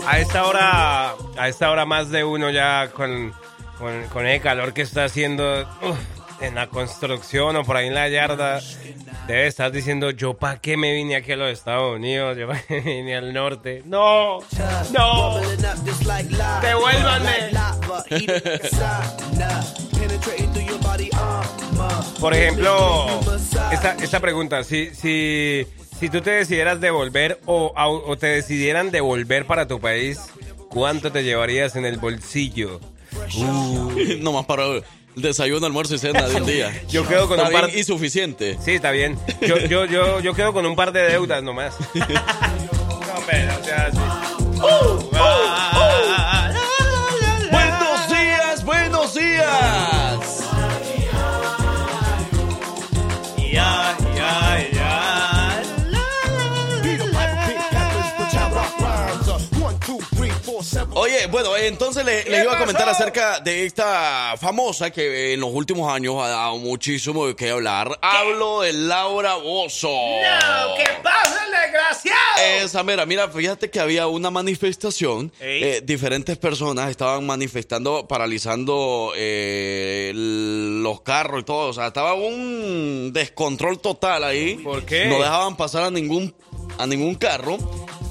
A 0.06 0.18
esta 0.18 0.46
hora, 0.46 1.14
a 1.36 1.48
esta 1.48 1.70
hora 1.70 1.84
más 1.86 2.10
de 2.10 2.24
uno 2.24 2.50
ya 2.50 2.90
con, 2.92 3.32
con, 3.78 4.04
con 4.08 4.26
el 4.26 4.40
calor 4.40 4.72
que 4.72 4.82
está 4.82 5.04
haciendo 5.04 5.62
uf, 5.82 5.96
en 6.40 6.54
la 6.54 6.66
construcción 6.68 7.56
o 7.56 7.64
por 7.64 7.76
ahí 7.76 7.86
en 7.88 7.94
la 7.94 8.08
yarda, 8.08 8.60
debe 9.26 9.46
estar 9.46 9.72
diciendo, 9.72 10.10
yo 10.10 10.34
para 10.34 10.58
qué 10.60 10.76
me 10.76 10.92
vine 10.92 11.16
aquí 11.16 11.32
a 11.32 11.36
los 11.36 11.50
Estados 11.50 11.96
Unidos, 11.96 12.36
yo 12.36 12.46
para 12.48 12.60
qué 12.62 12.82
me 12.82 12.96
vine 12.96 13.16
al 13.16 13.32
norte. 13.32 13.82
No, 13.86 14.40
no, 14.92 15.40
devuélvanme. 16.60 17.50
Por 22.20 22.34
ejemplo, 22.34 23.20
esta, 23.72 23.92
esta 24.02 24.20
pregunta, 24.20 24.64
si, 24.64 24.94
si, 24.94 25.66
si 25.98 26.08
tú 26.08 26.20
te 26.20 26.30
decidieras 26.30 26.80
devolver 26.80 27.40
o, 27.46 27.72
o 27.74 28.16
te 28.16 28.28
decidieran 28.28 28.90
devolver 28.90 29.46
para 29.46 29.66
tu 29.66 29.80
país, 29.80 30.20
¿cuánto 30.70 31.12
te 31.12 31.22
llevarías 31.22 31.76
en 31.76 31.84
el 31.84 31.98
bolsillo? 31.98 32.80
No 34.20 34.32
más 34.32 34.46
para 34.46 34.64
desayuno, 35.14 35.66
almuerzo 35.66 35.94
y 35.94 35.98
cena 35.98 36.26
de 36.26 36.36
un 36.36 36.46
día. 36.46 36.72
Yo 36.88 37.06
quedo 37.06 37.28
con 37.28 37.38
Está 37.38 37.48
un 37.48 37.54
par 37.54 37.66
bien 37.66 37.78
y 37.78 37.84
suficiente. 37.84 38.58
Sí, 38.64 38.72
está 38.72 38.90
bien. 38.90 39.18
Yo, 39.40 39.58
yo, 39.58 39.84
yo, 39.84 40.20
yo 40.20 40.34
quedo 40.34 40.52
con 40.52 40.66
un 40.66 40.74
par 40.76 40.92
de 40.92 41.02
deudas 41.02 41.42
nomás. 41.42 41.74
No, 41.94 43.20
hombre, 43.20 43.44
no 43.46 43.64
seas 43.64 43.94
así. 43.94 43.98
Buenos 47.50 48.08
días, 48.08 48.64
buenos 48.64 49.14
días. 49.14 49.93
Oye, 61.24 61.32
bueno, 61.32 61.56
eh, 61.56 61.68
entonces 61.68 62.04
le, 62.04 62.24
le 62.24 62.42
iba 62.42 62.52
a 62.52 62.58
comentar 62.58 62.86
acerca 62.86 63.40
de 63.40 63.64
esta 63.64 64.34
famosa 64.38 64.90
que 64.90 65.32
en 65.32 65.40
los 65.40 65.50
últimos 65.52 65.90
años 65.90 66.16
ha 66.20 66.28
dado 66.28 66.58
muchísimo 66.58 67.26
de 67.26 67.34
qué 67.34 67.48
hablar. 67.50 67.98
Hablo 68.02 68.60
de 68.60 68.74
Laura 68.74 69.36
Bozo. 69.36 69.88
No, 69.88 70.74
¿qué 70.76 70.84
pasa, 71.02 71.40
desgraciado? 71.50 72.62
Esa, 72.62 72.82
mira, 72.82 73.06
mira, 73.06 73.28
fíjate 73.28 73.70
que 73.70 73.80
había 73.80 74.06
una 74.06 74.30
manifestación. 74.30 75.32
Eh, 75.40 75.80
diferentes 75.82 76.36
personas 76.36 76.90
estaban 76.90 77.24
manifestando, 77.24 78.06
paralizando 78.06 79.12
eh, 79.16 80.12
los 80.14 81.00
carros 81.00 81.40
y 81.40 81.44
todo. 81.44 81.70
O 81.70 81.72
sea, 81.72 81.86
estaba 81.86 82.12
un 82.14 83.12
descontrol 83.14 83.80
total 83.80 84.24
ahí. 84.24 84.56
¿Por 84.56 84.84
qué? 84.84 85.06
No 85.06 85.18
dejaban 85.20 85.56
pasar 85.56 85.84
a 85.84 85.90
ningún, 85.90 86.34
a 86.76 86.86
ningún 86.86 87.14
carro. 87.14 87.56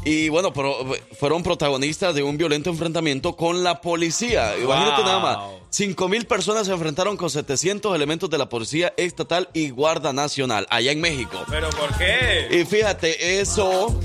Y 0.06 0.30
bueno, 0.30 0.52
pero 0.54 0.76
fueron 1.18 1.44
protagonistas 1.44 2.14
de 2.14 2.24
un 2.24 2.38
violento 2.38 2.70
enfrentamiento 2.70 3.36
con 3.36 3.64
la 3.64 3.80
policía. 3.82 4.58
Imagínate 4.58 5.02
Wow. 5.02 5.06
nada 5.06 5.20
más. 5.20 5.38
5 5.70 6.08
mil 6.10 6.26
personas 6.28 6.68
se 6.68 6.74
enfrentaron 6.74 7.18
con 7.18 7.30
700 7.30 7.96
elementos 7.96 8.30
de 8.30 8.38
la 8.38 8.48
Policía 8.48 8.94
Estatal 8.98 9.50
y 9.54 9.70
Guardia 9.72 10.14
Nacional, 10.14 10.68
allá 10.70 10.92
en 10.92 11.02
México. 11.02 11.40
¿Pero 11.50 11.70
por 11.72 11.98
qué? 11.98 12.48
Y 12.52 12.66
fíjate, 12.66 13.40
eso, 13.42 14.00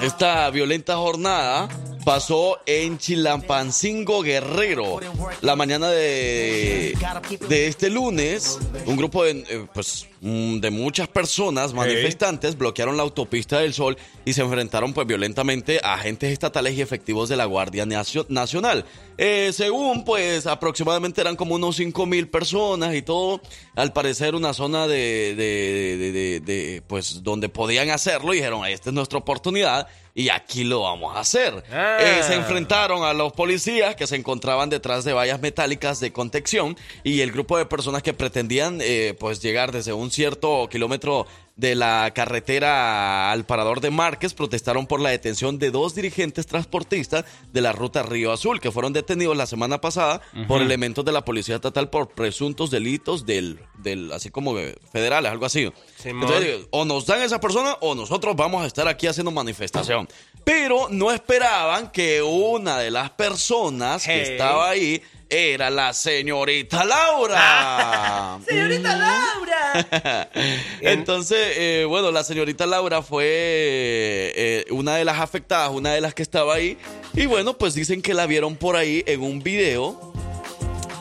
esta 0.00 0.48
violenta 0.50 0.96
jornada 0.96 1.68
pasó 2.16 2.60
en 2.66 2.98
Chilampancingo 2.98 4.22
Guerrero. 4.22 5.00
La 5.40 5.56
mañana 5.56 5.90
de, 5.90 6.96
de 7.48 7.66
este 7.66 7.90
lunes, 7.90 8.60
un 8.86 8.96
grupo 8.96 9.24
de, 9.24 9.32
eh, 9.48 9.66
pues, 9.74 10.06
mm, 10.20 10.58
de 10.60 10.70
muchas 10.70 11.08
personas 11.08 11.74
manifestantes 11.74 12.56
bloquearon 12.56 12.96
la 12.96 13.02
autopista 13.02 13.58
del 13.58 13.74
Sol 13.74 13.96
y 14.24 14.34
se 14.34 14.42
enfrentaron 14.42 14.92
pues 14.94 15.04
violentamente 15.04 15.80
a 15.82 15.94
agentes 15.94 16.30
estatales 16.30 16.74
y 16.74 16.80
efectivos 16.80 17.28
de 17.28 17.34
la 17.34 17.44
Guardia 17.44 17.84
Nacio- 17.86 18.26
Nacional. 18.28 18.84
Eh, 19.18 19.50
según 19.52 20.04
pues 20.04 20.46
aproximadamente 20.46 21.20
eran 21.22 21.34
como 21.34 21.56
unos 21.56 21.74
5 21.74 22.06
mil 22.06 22.28
personas 22.28 22.94
y 22.94 23.02
todo, 23.02 23.40
al 23.74 23.92
parecer 23.92 24.36
una 24.36 24.54
zona 24.54 24.86
de, 24.86 25.34
de- 25.34 25.96
de- 25.98 26.12
de- 26.12 26.40
de, 26.40 26.82
pues 26.86 27.24
donde 27.24 27.48
podían 27.48 27.90
hacerlo 27.90 28.32
y 28.32 28.36
dijeron, 28.36 28.64
esta 28.64 28.90
es 28.90 28.94
nuestra 28.94 29.18
oportunidad 29.18 29.88
y 30.16 30.30
aquí 30.30 30.64
lo 30.64 30.80
vamos 30.80 31.14
a 31.14 31.20
hacer. 31.20 31.62
Ah. 31.70 31.98
Eh, 32.00 32.22
se 32.22 32.34
enfrentaron 32.34 33.04
a 33.04 33.12
los 33.12 33.34
policías 33.34 33.94
que 33.96 34.06
se 34.06 34.16
encontraban 34.16 34.70
detrás 34.70 35.04
de 35.04 35.12
vallas 35.12 35.42
metálicas 35.42 36.00
de 36.00 36.10
contención 36.10 36.74
y 37.04 37.20
el 37.20 37.30
grupo 37.32 37.58
de 37.58 37.66
personas 37.66 38.02
que 38.02 38.14
pretendían 38.14 38.78
eh, 38.80 39.14
pues 39.20 39.42
llegar 39.42 39.72
desde 39.72 39.92
un 39.92 40.10
cierto 40.10 40.68
kilómetro 40.70 41.26
de 41.56 41.74
la 41.74 42.12
carretera 42.14 43.32
al 43.32 43.46
parador 43.46 43.80
de 43.80 43.90
Márquez 43.90 44.34
protestaron 44.34 44.86
por 44.86 45.00
la 45.00 45.08
detención 45.08 45.58
de 45.58 45.70
dos 45.70 45.94
dirigentes 45.94 46.46
transportistas 46.46 47.24
de 47.50 47.60
la 47.62 47.72
ruta 47.72 48.02
Río 48.02 48.30
Azul 48.30 48.60
que 48.60 48.70
fueron 48.70 48.92
detenidos 48.92 49.36
la 49.36 49.46
semana 49.46 49.80
pasada 49.80 50.20
por 50.46 50.60
elementos 50.60 51.04
de 51.04 51.12
la 51.12 51.24
policía 51.24 51.54
estatal 51.54 51.88
por 51.88 52.10
presuntos 52.10 52.70
delitos 52.70 53.24
del, 53.24 53.58
del 53.78 54.12
así 54.12 54.30
como 54.30 54.58
eh, 54.58 54.76
federales, 54.92 55.32
algo 55.32 55.46
así. 55.46 55.72
Entonces, 56.04 56.66
o 56.70 56.84
nos 56.84 57.06
dan 57.06 57.22
esa 57.22 57.40
persona 57.40 57.78
o 57.80 57.94
nosotros 57.94 58.36
vamos 58.36 58.62
a 58.62 58.66
estar 58.66 58.86
aquí 58.86 59.06
haciendo 59.06 59.30
manifestación. 59.30 60.08
Pero 60.44 60.88
no 60.90 61.10
esperaban 61.10 61.90
que 61.90 62.22
una 62.22 62.78
de 62.78 62.90
las 62.90 63.10
personas 63.10 64.04
que 64.04 64.34
estaba 64.34 64.68
ahí 64.68 65.02
era 65.28 65.70
la 65.70 65.92
señorita 65.92 66.84
Laura. 66.84 68.38
¡Señorita 68.48 68.96
Laura! 68.96 70.30
Entonces, 70.80 71.38
eh, 71.56 71.84
bueno, 71.88 72.10
la 72.10 72.22
señorita 72.24 72.66
Laura 72.66 73.02
fue 73.02 73.24
eh, 73.26 74.64
una 74.70 74.96
de 74.96 75.04
las 75.04 75.20
afectadas, 75.20 75.70
una 75.70 75.92
de 75.92 76.00
las 76.00 76.14
que 76.14 76.22
estaba 76.22 76.54
ahí. 76.54 76.78
Y 77.14 77.26
bueno, 77.26 77.58
pues 77.58 77.74
dicen 77.74 78.02
que 78.02 78.14
la 78.14 78.26
vieron 78.26 78.56
por 78.56 78.76
ahí 78.76 79.02
en 79.06 79.22
un 79.22 79.42
video 79.42 80.12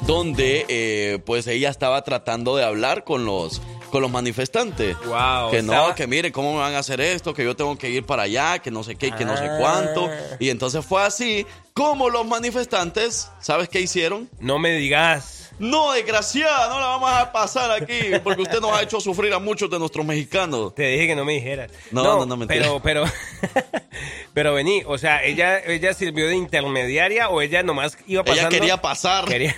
donde 0.05 0.65
eh, 0.67 1.19
pues 1.25 1.47
ella 1.47 1.69
estaba 1.69 2.03
tratando 2.03 2.55
de 2.55 2.63
hablar 2.63 3.03
con 3.03 3.25
los 3.25 3.61
con 3.95 4.01
los 4.01 4.11
manifestantes. 4.11 4.97
Wow, 5.05 5.51
que 5.51 5.61
no, 5.61 5.95
que 5.95 6.05
miren 6.05 6.33
cómo 6.33 6.51
me 6.51 6.59
van 6.59 6.73
a 6.75 6.79
hacer 6.79 6.99
esto, 6.99 7.33
que 7.33 7.45
yo 7.45 7.55
tengo 7.55 7.77
que 7.77 7.89
ir 7.89 8.05
para 8.05 8.23
allá, 8.23 8.59
que 8.59 8.69
no 8.69 8.83
sé 8.83 8.97
qué, 8.97 9.09
que 9.13 9.23
no 9.23 9.37
sé 9.37 9.49
cuánto. 9.57 10.07
Ah. 10.07 10.35
Y 10.37 10.49
entonces 10.49 10.85
fue 10.85 11.01
así 11.01 11.47
como 11.73 12.09
los 12.09 12.25
manifestantes, 12.25 13.31
¿sabes 13.39 13.69
qué 13.69 13.79
hicieron? 13.79 14.29
No 14.41 14.59
me 14.59 14.73
digas. 14.73 15.53
No, 15.59 15.93
desgraciada, 15.93 16.67
no 16.67 16.77
la 16.81 16.87
vamos 16.87 17.09
a 17.09 17.31
pasar 17.31 17.71
aquí, 17.71 17.99
porque 18.21 18.41
usted 18.41 18.59
nos 18.59 18.73
ha 18.77 18.81
hecho 18.81 18.99
sufrir 18.99 19.31
a 19.33 19.39
muchos 19.39 19.69
de 19.69 19.79
nuestros 19.79 20.05
mexicanos. 20.05 20.75
Te 20.75 20.83
dije 20.89 21.07
que 21.07 21.15
no 21.15 21.23
me 21.23 21.31
dijeras. 21.35 21.71
No, 21.91 22.03
no, 22.03 22.25
no, 22.25 22.35
mentira. 22.35 22.65
Pero, 22.65 22.81
pero, 22.81 23.05
pero 24.33 24.53
vení, 24.53 24.83
o 24.85 24.97
sea, 24.97 25.23
ella, 25.23 25.59
ella 25.59 25.93
sirvió 25.93 26.27
de 26.27 26.35
intermediaria 26.35 27.29
o 27.29 27.41
ella 27.41 27.63
nomás 27.63 27.97
iba 28.07 28.23
Ella 28.23 28.29
pasando. 28.33 28.49
quería 28.49 28.81
pasar. 28.81 29.23
Quería, 29.23 29.55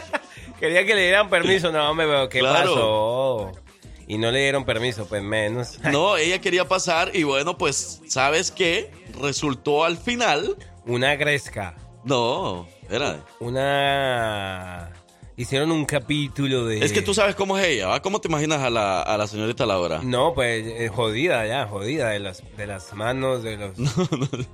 quería 0.60 0.84
que 0.84 0.94
le 0.94 1.02
dieran 1.04 1.30
permiso. 1.30 1.72
No, 1.72 1.94
me 1.94 2.04
veo, 2.04 2.28
¿qué 2.28 2.40
Claro. 2.40 2.74
pasó? 2.74 3.69
Y 4.10 4.18
no 4.18 4.32
le 4.32 4.40
dieron 4.40 4.64
permiso, 4.64 5.06
pues 5.06 5.22
menos. 5.22 5.78
No, 5.92 6.16
ella 6.16 6.40
quería 6.40 6.66
pasar 6.66 7.12
y 7.14 7.22
bueno, 7.22 7.56
pues, 7.56 8.00
¿sabes 8.08 8.50
qué? 8.50 8.90
Resultó 9.20 9.84
al 9.84 9.98
final. 9.98 10.56
Una 10.84 11.14
gresca. 11.14 11.76
No, 12.02 12.66
era. 12.88 13.24
Una. 13.38 14.90
Hicieron 15.36 15.70
un 15.70 15.84
capítulo 15.84 16.66
de. 16.66 16.84
Es 16.84 16.92
que 16.92 17.02
tú 17.02 17.14
sabes 17.14 17.36
cómo 17.36 17.56
es 17.56 17.64
ella, 17.64 17.86
¿va? 17.86 18.02
¿Cómo 18.02 18.20
te 18.20 18.26
imaginas 18.26 18.60
a 18.62 18.68
la, 18.68 19.00
a 19.00 19.16
la 19.16 19.28
señorita 19.28 19.64
Laura? 19.64 20.00
No, 20.02 20.34
pues 20.34 20.66
eh, 20.66 20.88
jodida 20.88 21.46
ya, 21.46 21.68
jodida 21.68 22.08
de 22.08 22.18
las, 22.18 22.42
de 22.56 22.66
las 22.66 22.92
manos, 22.94 23.44
de 23.44 23.58
los. 23.58 23.76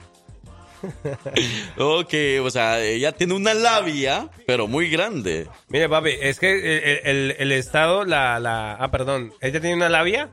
Ok, 1.78 2.14
o 2.42 2.50
sea, 2.50 2.80
ella 2.82 3.12
tiene 3.12 3.34
una 3.34 3.54
labia, 3.54 4.28
pero 4.46 4.66
muy 4.66 4.88
grande. 4.88 5.48
Mire, 5.68 5.88
papi, 5.88 6.10
es 6.20 6.38
que 6.38 6.52
el, 6.52 7.00
el- 7.04 7.36
el 7.38 7.52
Estado, 7.52 8.04
la, 8.04 8.38
la. 8.40 8.72
Ah, 8.74 8.90
perdón. 8.90 9.32
¿Ella 9.40 9.60
tiene 9.60 9.76
una 9.76 9.88
labia? 9.88 10.28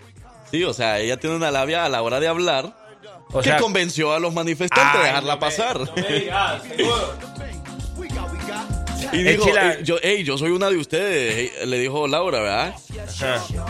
Sí, 0.52 0.64
o 0.64 0.74
sea, 0.74 1.00
ella 1.00 1.18
tiene 1.18 1.36
una 1.36 1.52
labia 1.52 1.86
a 1.86 1.90
la 1.90 2.02
hora 2.02 2.20
de 2.20 2.28
hablar 2.28 2.76
O 3.32 3.40
que 3.40 3.50
sea- 3.50 3.58
convenció 3.58 4.14
a 4.14 4.20
los 4.20 4.34
manifestantes 4.34 5.02
Ay, 5.02 5.08
dejarla 5.08 5.34
no 5.34 5.40
me- 5.40 5.42
pasar. 5.42 5.80
no 5.80 5.94
me 5.96 6.20
digas, 6.20 6.64
seguro. 6.64 7.14
Y 9.14 9.24
dijo, 9.24 9.44
Échela. 9.44 9.74
"Ey, 9.74 9.84
yo, 9.84 9.98
"Ey, 10.02 10.24
yo 10.24 10.38
soy 10.38 10.52
una 10.52 10.70
de 10.70 10.78
ustedes, 10.78 11.52
ey", 11.62 11.66
le 11.68 11.78
dijo 11.80 12.08
Laura, 12.08 12.40
¿verdad? 12.42 12.76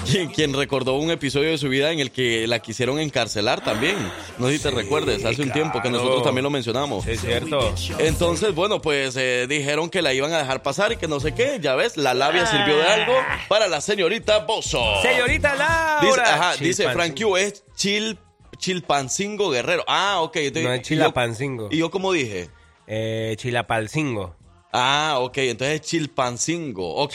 Quien, 0.10 0.30
quien 0.30 0.54
recordó 0.54 0.94
un 0.96 1.12
episodio 1.12 1.50
de 1.52 1.58
su 1.58 1.70
vida 1.70 1.92
en 1.92 2.00
el 2.00 2.12
que 2.12 2.48
la 2.48 2.60
quisieron 2.60 3.00
encarcelar 3.00 3.64
también. 3.64 3.96
No 4.38 4.48
sé 4.48 4.58
si 4.58 4.64
te 4.64 4.72
recuerdes, 4.72 5.24
hace 5.26 5.42
un 5.42 5.52
tiempo 5.52 5.82
que 5.82 5.90
nosotros 5.90 6.24
también 6.24 6.44
lo 6.44 6.50
mencionamos. 6.50 7.06
Es 7.08 7.22
cierto. 7.22 7.74
Entonces, 8.00 8.54
bueno, 8.56 8.82
pues 8.82 9.16
eh, 9.18 9.46
dijeron 9.48 9.90
que 9.90 10.02
la 10.02 10.14
iban 10.14 10.32
a 10.34 10.38
dejar 10.40 10.62
pasar 10.64 10.92
y 10.92 10.98
que 10.98 11.08
no 11.08 11.20
sé 11.20 11.34
qué. 11.34 11.60
Ya 11.62 11.76
ves, 11.76 11.98
la 11.98 12.14
labia 12.14 12.46
sirvió 12.46 12.78
de 12.78 12.84
algo 12.88 13.14
para 13.48 13.68
la 13.68 13.82
señorita 13.82 14.40
Bozo. 14.40 15.02
Señorita 15.02 15.56
Laura. 15.56 16.00
Dice, 16.02 16.22
ajá, 16.22 16.56
dice. 16.58 16.90
Frank 16.90 17.20
Q 17.20 17.38
es 17.38 17.64
Chil, 17.76 18.18
Chilpancingo 18.58 19.50
Guerrero. 19.50 19.84
Ah, 19.88 20.22
ok. 20.22 20.36
entonces- 20.38 20.64
No 20.64 20.74
es 20.74 20.82
Chilapancingo. 20.82 21.68
¿Y 21.72 21.78
yo 21.78 21.92
cómo 21.92 22.12
dije? 22.12 22.50
Eh, 22.88 23.36
Chilapalcingo. 23.38 24.36
Ah, 24.76 25.18
ok, 25.20 25.38
entonces 25.38 25.76
es 25.82 25.88
Chilpancingo. 25.88 26.96
Ok. 26.96 27.14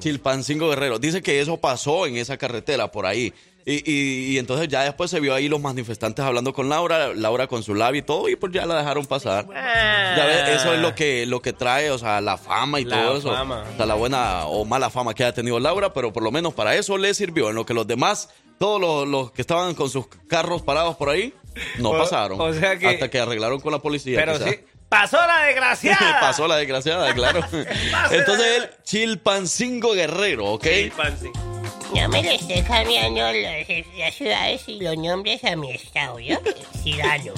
Chilpancingo. 0.00 0.68
Guerrero. 0.70 0.98
Dice 0.98 1.20
que 1.22 1.38
eso 1.40 1.58
pasó 1.58 2.06
en 2.06 2.16
esa 2.16 2.36
carretera 2.38 2.90
por 2.90 3.04
ahí. 3.06 3.32
Y, 3.66 3.82
y- 3.92 4.26
y 4.32 4.38
entonces 4.38 4.68
ya 4.68 4.82
después 4.84 5.10
se 5.10 5.20
vio 5.20 5.34
ahí 5.34 5.46
los 5.46 5.60
manifestantes 5.60 6.24
hablando 6.24 6.54
con 6.54 6.70
Laura, 6.70 7.12
Laura 7.14 7.46
con 7.48 7.62
su 7.62 7.74
labio 7.74 7.98
y 7.98 8.02
todo, 8.02 8.30
y 8.30 8.36
pues 8.36 8.50
ya 8.50 8.64
la 8.64 8.78
dejaron 8.78 9.04
pasar. 9.04 9.46
Ya 9.46 10.24
ves, 10.26 10.60
eso 10.60 10.72
es 10.72 10.80
lo 10.80 10.94
que, 10.94 11.26
lo 11.26 11.42
que 11.42 11.52
trae, 11.52 11.90
o 11.90 11.98
sea, 11.98 12.22
la 12.22 12.38
fama 12.38 12.80
y 12.80 12.84
La 12.86 13.02
todo 13.02 13.18
eso. 13.18 13.30
fama. 13.30 13.64
O 13.70 13.76
sea, 13.76 13.84
la 13.84 13.94
buena 13.94 14.46
o 14.46 14.64
mala 14.64 14.88
fama 14.88 15.12
que 15.12 15.22
ha 15.24 15.34
tenido 15.34 15.60
Laura, 15.60 15.92
pero 15.92 16.14
por 16.14 16.22
lo 16.22 16.30
menos 16.32 16.54
para 16.54 16.74
eso 16.76 16.96
le 16.96 17.12
sirvió. 17.12 17.50
En 17.50 17.56
lo 17.56 17.66
que 17.66 17.74
los 17.74 17.86
demás, 17.86 18.30
todos 18.58 18.80
los, 18.80 19.06
los 19.06 19.32
que 19.32 19.42
estaban 19.42 19.74
con 19.74 19.90
sus 19.90 20.06
carros 20.28 20.62
parados 20.62 20.96
por 20.96 21.10
ahí, 21.10 21.34
no 21.78 21.90
O- 21.90 21.98
pasaron. 21.98 22.40
o 22.40 22.50
sea 22.54 22.78
que- 22.78 22.86
Hasta 22.88 23.10
que 23.10 23.18
arreglaron 23.20 23.60
con 23.60 23.72
la 23.72 23.80
policía. 23.80 24.16
Pero 24.18 24.38
sí. 24.38 24.60
¡Pasó 24.88 25.18
la 25.26 25.44
desgraciada! 25.46 26.18
Pasó 26.20 26.48
la 26.48 26.56
desgraciada, 26.56 27.12
claro. 27.14 27.40
Entonces 28.10 28.46
él, 28.56 28.70
Chilpancingo 28.84 29.92
Guerrero, 29.92 30.46
¿ok? 30.46 30.66
No 31.94 32.08
me 32.08 32.22
le 32.22 32.34
esté 32.34 32.62
cambiando 32.64 33.20
las, 33.32 33.66
las 33.96 34.14
ciudades 34.14 34.62
y 34.66 34.78
los 34.80 34.96
nombres 34.96 35.42
a 35.44 35.56
mi 35.56 35.70
estado, 35.72 36.18
¿yo? 36.18 36.36
Cirano. 36.82 37.32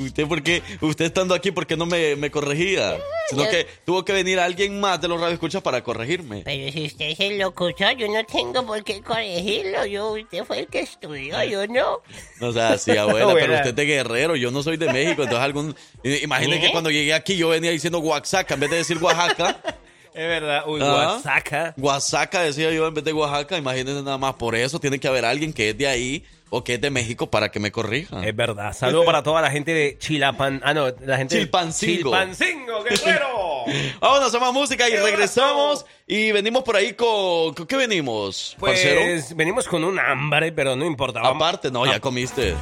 ¿Usted 0.00 0.26
por 0.26 0.42
qué? 0.42 0.62
Usted 0.80 1.06
estando 1.06 1.34
aquí, 1.34 1.50
¿por 1.50 1.66
qué 1.66 1.76
no 1.76 1.86
me, 1.86 2.14
me 2.16 2.30
corregía? 2.30 2.96
Sino 3.28 3.44
yo- 3.44 3.50
que 3.50 3.66
tuvo 3.84 4.04
que 4.04 4.12
venir 4.12 4.38
alguien 4.38 4.78
más 4.80 5.00
de 5.00 5.08
los 5.08 5.20
radioescuchas 5.20 5.62
para 5.62 5.82
corregirme. 5.82 6.42
Pero 6.44 6.72
si 6.72 6.86
usted 6.86 7.10
es 7.10 7.20
el 7.20 7.38
locutor, 7.38 7.96
yo 7.96 8.06
no 8.08 8.24
tengo 8.24 8.64
por 8.64 8.82
qué 8.84 9.02
corregirlo. 9.02 9.84
Yo, 9.86 10.12
usted 10.12 10.44
fue 10.44 10.60
el 10.60 10.66
que 10.68 10.80
estudió, 10.80 11.42
yo 11.44 11.66
no. 11.66 12.00
O 12.40 12.52
sea, 12.52 12.78
sí, 12.78 12.90
abuela, 12.96 13.34
pero 13.34 13.54
usted 13.54 13.70
es 13.70 13.76
de 13.76 13.84
Guerrero, 13.84 14.36
yo 14.36 14.50
no 14.50 14.62
soy 14.62 14.76
de 14.76 14.92
México, 14.92 15.22
entonces 15.24 15.44
algún... 15.44 15.74
Imagínese 16.04 16.60
que 16.66 16.72
cuando 16.72 16.90
llegué 16.90 17.14
aquí 17.14 17.36
yo 17.36 17.48
venía 17.48 17.70
diciendo 17.70 17.98
Oaxaca 17.98 18.54
en 18.54 18.60
vez 18.60 18.70
de 18.70 18.76
decir 18.76 18.98
Oaxaca. 18.98 19.60
Es 20.14 20.28
verdad, 20.28 20.64
uy, 20.66 20.80
Ah, 20.82 21.14
Oaxaca. 21.14 21.74
Oaxaca 21.78 22.42
decía 22.42 22.70
yo 22.70 22.86
en 22.86 22.94
vez 22.94 23.04
de 23.04 23.12
Oaxaca, 23.12 23.56
imagínense 23.56 24.02
nada 24.02 24.18
más. 24.18 24.34
Por 24.34 24.54
eso 24.54 24.78
tiene 24.78 24.98
que 25.00 25.08
haber 25.08 25.24
alguien 25.24 25.52
que 25.52 25.70
es 25.70 25.78
de 25.78 25.86
ahí 25.86 26.24
o 26.50 26.62
que 26.62 26.74
es 26.74 26.80
de 26.82 26.90
México 26.90 27.30
para 27.30 27.50
que 27.50 27.58
me 27.60 27.72
corrija. 27.72 28.22
Es 28.22 28.36
verdad. 28.36 28.74
Saludos 28.74 29.06
para 29.06 29.22
toda 29.22 29.40
la 29.40 29.50
gente 29.50 29.72
de 29.72 29.96
Chilapan. 29.98 30.60
Ah, 30.62 30.74
no, 30.74 30.88
la 31.00 31.16
gente 31.16 31.36
Chilpancingo. 31.38 32.10
de 32.10 32.18
Chilpancingo, 32.26 32.82
guerrero. 32.84 33.64
Vámonos 34.02 34.34
a 34.34 34.38
más 34.38 34.52
música 34.52 34.86
y 34.88 34.96
regresamos. 34.96 35.86
Y 36.06 36.30
venimos 36.32 36.62
por 36.62 36.76
ahí 36.76 36.92
con. 36.92 37.54
¿Con 37.54 37.66
qué 37.66 37.76
venimos, 37.76 38.54
parcero? 38.60 39.00
Pues 39.00 39.34
venimos 39.34 39.66
con 39.66 39.82
un 39.82 39.98
hambre, 39.98 40.52
pero 40.52 40.76
no 40.76 40.84
importa. 40.84 41.20
Aparte, 41.20 41.70
no, 41.70 41.86
ya 41.86 42.00
comiste. 42.00 42.54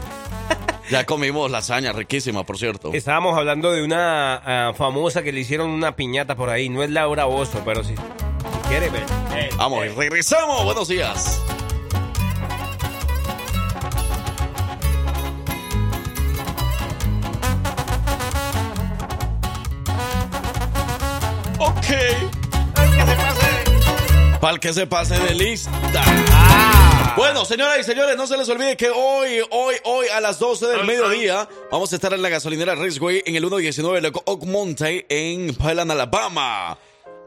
Ya 0.91 1.07
comimos 1.07 1.49
lasaña 1.51 1.93
riquísima, 1.93 2.45
por 2.45 2.59
cierto. 2.59 2.93
Estábamos 2.93 3.39
hablando 3.39 3.71
de 3.71 3.85
una 3.85 4.35
ah, 4.45 4.73
famosa 4.75 5.23
que 5.23 5.31
le 5.31 5.41
hicieron 5.41 5.71
una 5.71 5.95
piñata 5.95 6.35
por 6.35 6.51
ahí. 6.51 6.69
No 6.69 6.83
es 6.83 6.91
Laura 6.91 7.27
Bozo, 7.27 7.63
pero 7.65 7.85
sí. 7.85 7.95
Si 7.95 8.69
quiere 8.69 8.91
ver. 8.91 9.05
Eh, 9.35 9.51
Vamos, 9.57 9.85
y 9.85 9.89
eh. 9.89 9.95
regresamos. 9.97 10.65
Buenos 10.65 10.89
días. 10.89 11.41
Ok. 21.59 21.87
Para 24.41 24.55
el 24.55 24.61
que 24.61 24.73
se 24.73 24.89
pase 24.89 25.19
de 25.21 25.35
lista. 25.37 26.03
Bueno, 27.17 27.45
señoras 27.45 27.79
y 27.81 27.85
señores, 27.85 28.17
no 28.17 28.27
se 28.27 28.37
les 28.37 28.49
olvide 28.49 28.77
que 28.77 28.89
hoy, 28.89 29.41
hoy, 29.51 29.75
hoy 29.85 30.07
a 30.15 30.21
las 30.21 30.39
12 30.39 30.67
del 30.67 30.85
mediodía 30.85 31.49
vamos 31.71 31.93
a 31.93 31.97
estar 31.97 32.13
en 32.13 32.23
la 32.23 32.29
gasolinera 32.29 32.75
Raceway 32.75 33.23
en 33.27 33.35
el 33.35 33.43
119 33.43 34.01
de 34.01 34.13
Oak 34.25 34.45
Mountain 34.45 35.05
en 35.09 35.55
Pearland, 35.55 35.91
Alabama. 35.91 36.79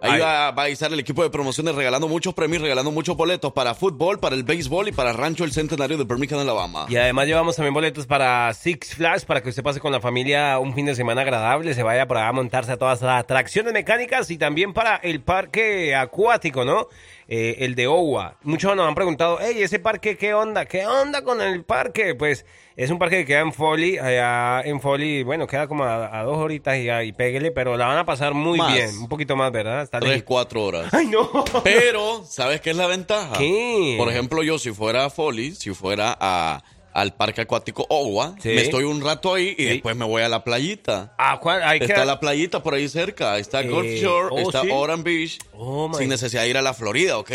Ahí 0.02 0.20
va, 0.20 0.52
va 0.52 0.64
a 0.64 0.68
estar 0.68 0.92
el 0.92 1.00
equipo 1.00 1.24
de 1.24 1.30
promociones 1.30 1.76
regalando 1.76 2.10
muchos 2.10 2.34
premios, 2.34 2.62
regalando 2.62 2.92
muchos 2.92 3.16
boletos 3.16 3.54
para 3.54 3.74
fútbol, 3.74 4.20
para 4.20 4.36
el 4.36 4.44
béisbol 4.44 4.90
y 4.90 4.92
para 4.92 5.14
Rancho 5.14 5.46
El 5.46 5.54
Centenario 5.54 5.98
de 5.98 6.04
Birmingham, 6.04 6.42
Alabama. 6.42 6.88
Y 6.90 6.98
además 6.98 7.26
llevamos 7.26 7.56
también 7.56 7.74
boletos 7.74 8.06
para 8.06 8.54
Six 8.54 8.96
Flags 8.96 9.24
para 9.24 9.42
que 9.42 9.48
usted 9.48 9.64
pase 9.64 9.80
con 9.80 9.94
la 9.94 10.02
familia 10.02 10.60
un 10.60 10.74
fin 10.76 10.86
de 10.86 10.96
semana 10.96 11.22
agradable, 11.22 11.74
se 11.74 11.84
vaya 11.84 12.06
por 12.06 12.18
allá 12.18 12.28
a 12.28 12.34
montarse 12.34 12.74
a 12.74 12.78
todas 12.78 13.02
las 13.02 13.22
atracciones 13.22 13.72
mecánicas 13.72 14.30
y 14.30 14.38
también 14.38 14.74
para 14.74 14.98
el 14.98 15.22
parque 15.22 15.96
acuático, 15.96 16.66
¿no? 16.66 16.90
Eh, 17.36 17.66
el 17.66 17.74
de 17.74 17.88
Owa. 17.88 18.38
Muchos 18.44 18.76
nos 18.76 18.88
han 18.88 18.94
preguntado, 18.94 19.40
hey, 19.42 19.56
ese 19.58 19.80
parque, 19.80 20.18
¿qué 20.18 20.36
onda? 20.36 20.66
¿Qué 20.66 20.86
onda 20.86 21.24
con 21.24 21.42
el 21.42 21.64
parque? 21.64 22.14
Pues 22.14 22.46
es 22.76 22.92
un 22.92 23.00
parque 23.00 23.18
que 23.18 23.26
queda 23.26 23.40
en 23.40 23.52
Foley, 23.52 23.98
allá 23.98 24.62
en 24.62 24.80
Foley, 24.80 25.24
bueno, 25.24 25.48
queda 25.48 25.68
como 25.68 25.84
a, 25.84 26.20
a 26.20 26.22
dos 26.22 26.38
horitas 26.38 26.78
y, 26.78 27.12
péguele, 27.12 27.50
pero 27.50 27.76
la 27.76 27.88
van 27.88 27.98
a 27.98 28.06
pasar 28.06 28.36
muy 28.36 28.60
Más. 28.60 28.72
bien, 28.72 28.96
un 29.00 29.10
poquito 29.10 29.36
más, 29.36 29.52
¿verdad? 29.52 29.82
Está 29.82 30.00
Tres, 30.00 30.22
cuatro 30.22 30.64
horas. 30.64 30.90
Ay, 30.94 31.08
no. 31.08 31.28
Pero, 31.64 32.24
¿sabes 32.24 32.62
qué 32.62 32.70
es 32.70 32.76
la 32.76 32.86
ventaja? 32.86 33.36
¿Qué? 33.36 33.96
Por 33.98 34.10
ejemplo, 34.10 34.44
yo 34.44 34.60
si 34.60 34.72
fuera 34.72 35.06
a 35.06 35.10
Foley, 35.10 35.56
si 35.56 35.74
fuera 35.74 36.16
a, 36.20 36.64
al 36.94 37.16
parque 37.16 37.42
acuático 37.42 37.86
Owa, 37.90 38.36
Sí. 38.40 38.50
me 38.50 38.62
estoy 38.62 38.84
un 38.84 39.02
rato 39.04 39.34
ahí 39.34 39.56
y 39.58 39.66
después 39.66 39.96
me 39.96 40.06
voy 40.06 40.22
a 40.22 40.30
la 40.30 40.44
playita. 40.44 41.14
¿A 41.18 41.40
cuál? 41.40 41.64
Hay 41.64 41.80
que- 41.80 41.86
Está 41.86 42.06
la 42.06 42.20
playita 42.20 42.62
por 42.64 42.74
ahí 42.76 42.88
cerca, 42.88 43.38
está 43.38 43.62
Eh, 43.62 43.70
Gulf 43.70 43.88
Shore, 43.90 44.28
oh, 44.32 44.40
está 44.40 44.62
sí. 44.62 44.70
Orange 44.72 45.04
Beach, 45.04 45.40
Oh, 45.54 45.88
my 45.90 45.96
sin 45.96 46.10
necesidad 46.10 46.44
de 46.44 46.50
ir 46.50 46.58
a 46.58 46.62
la 46.62 46.74
Florida, 46.74 47.18
¿ok? 47.18 47.32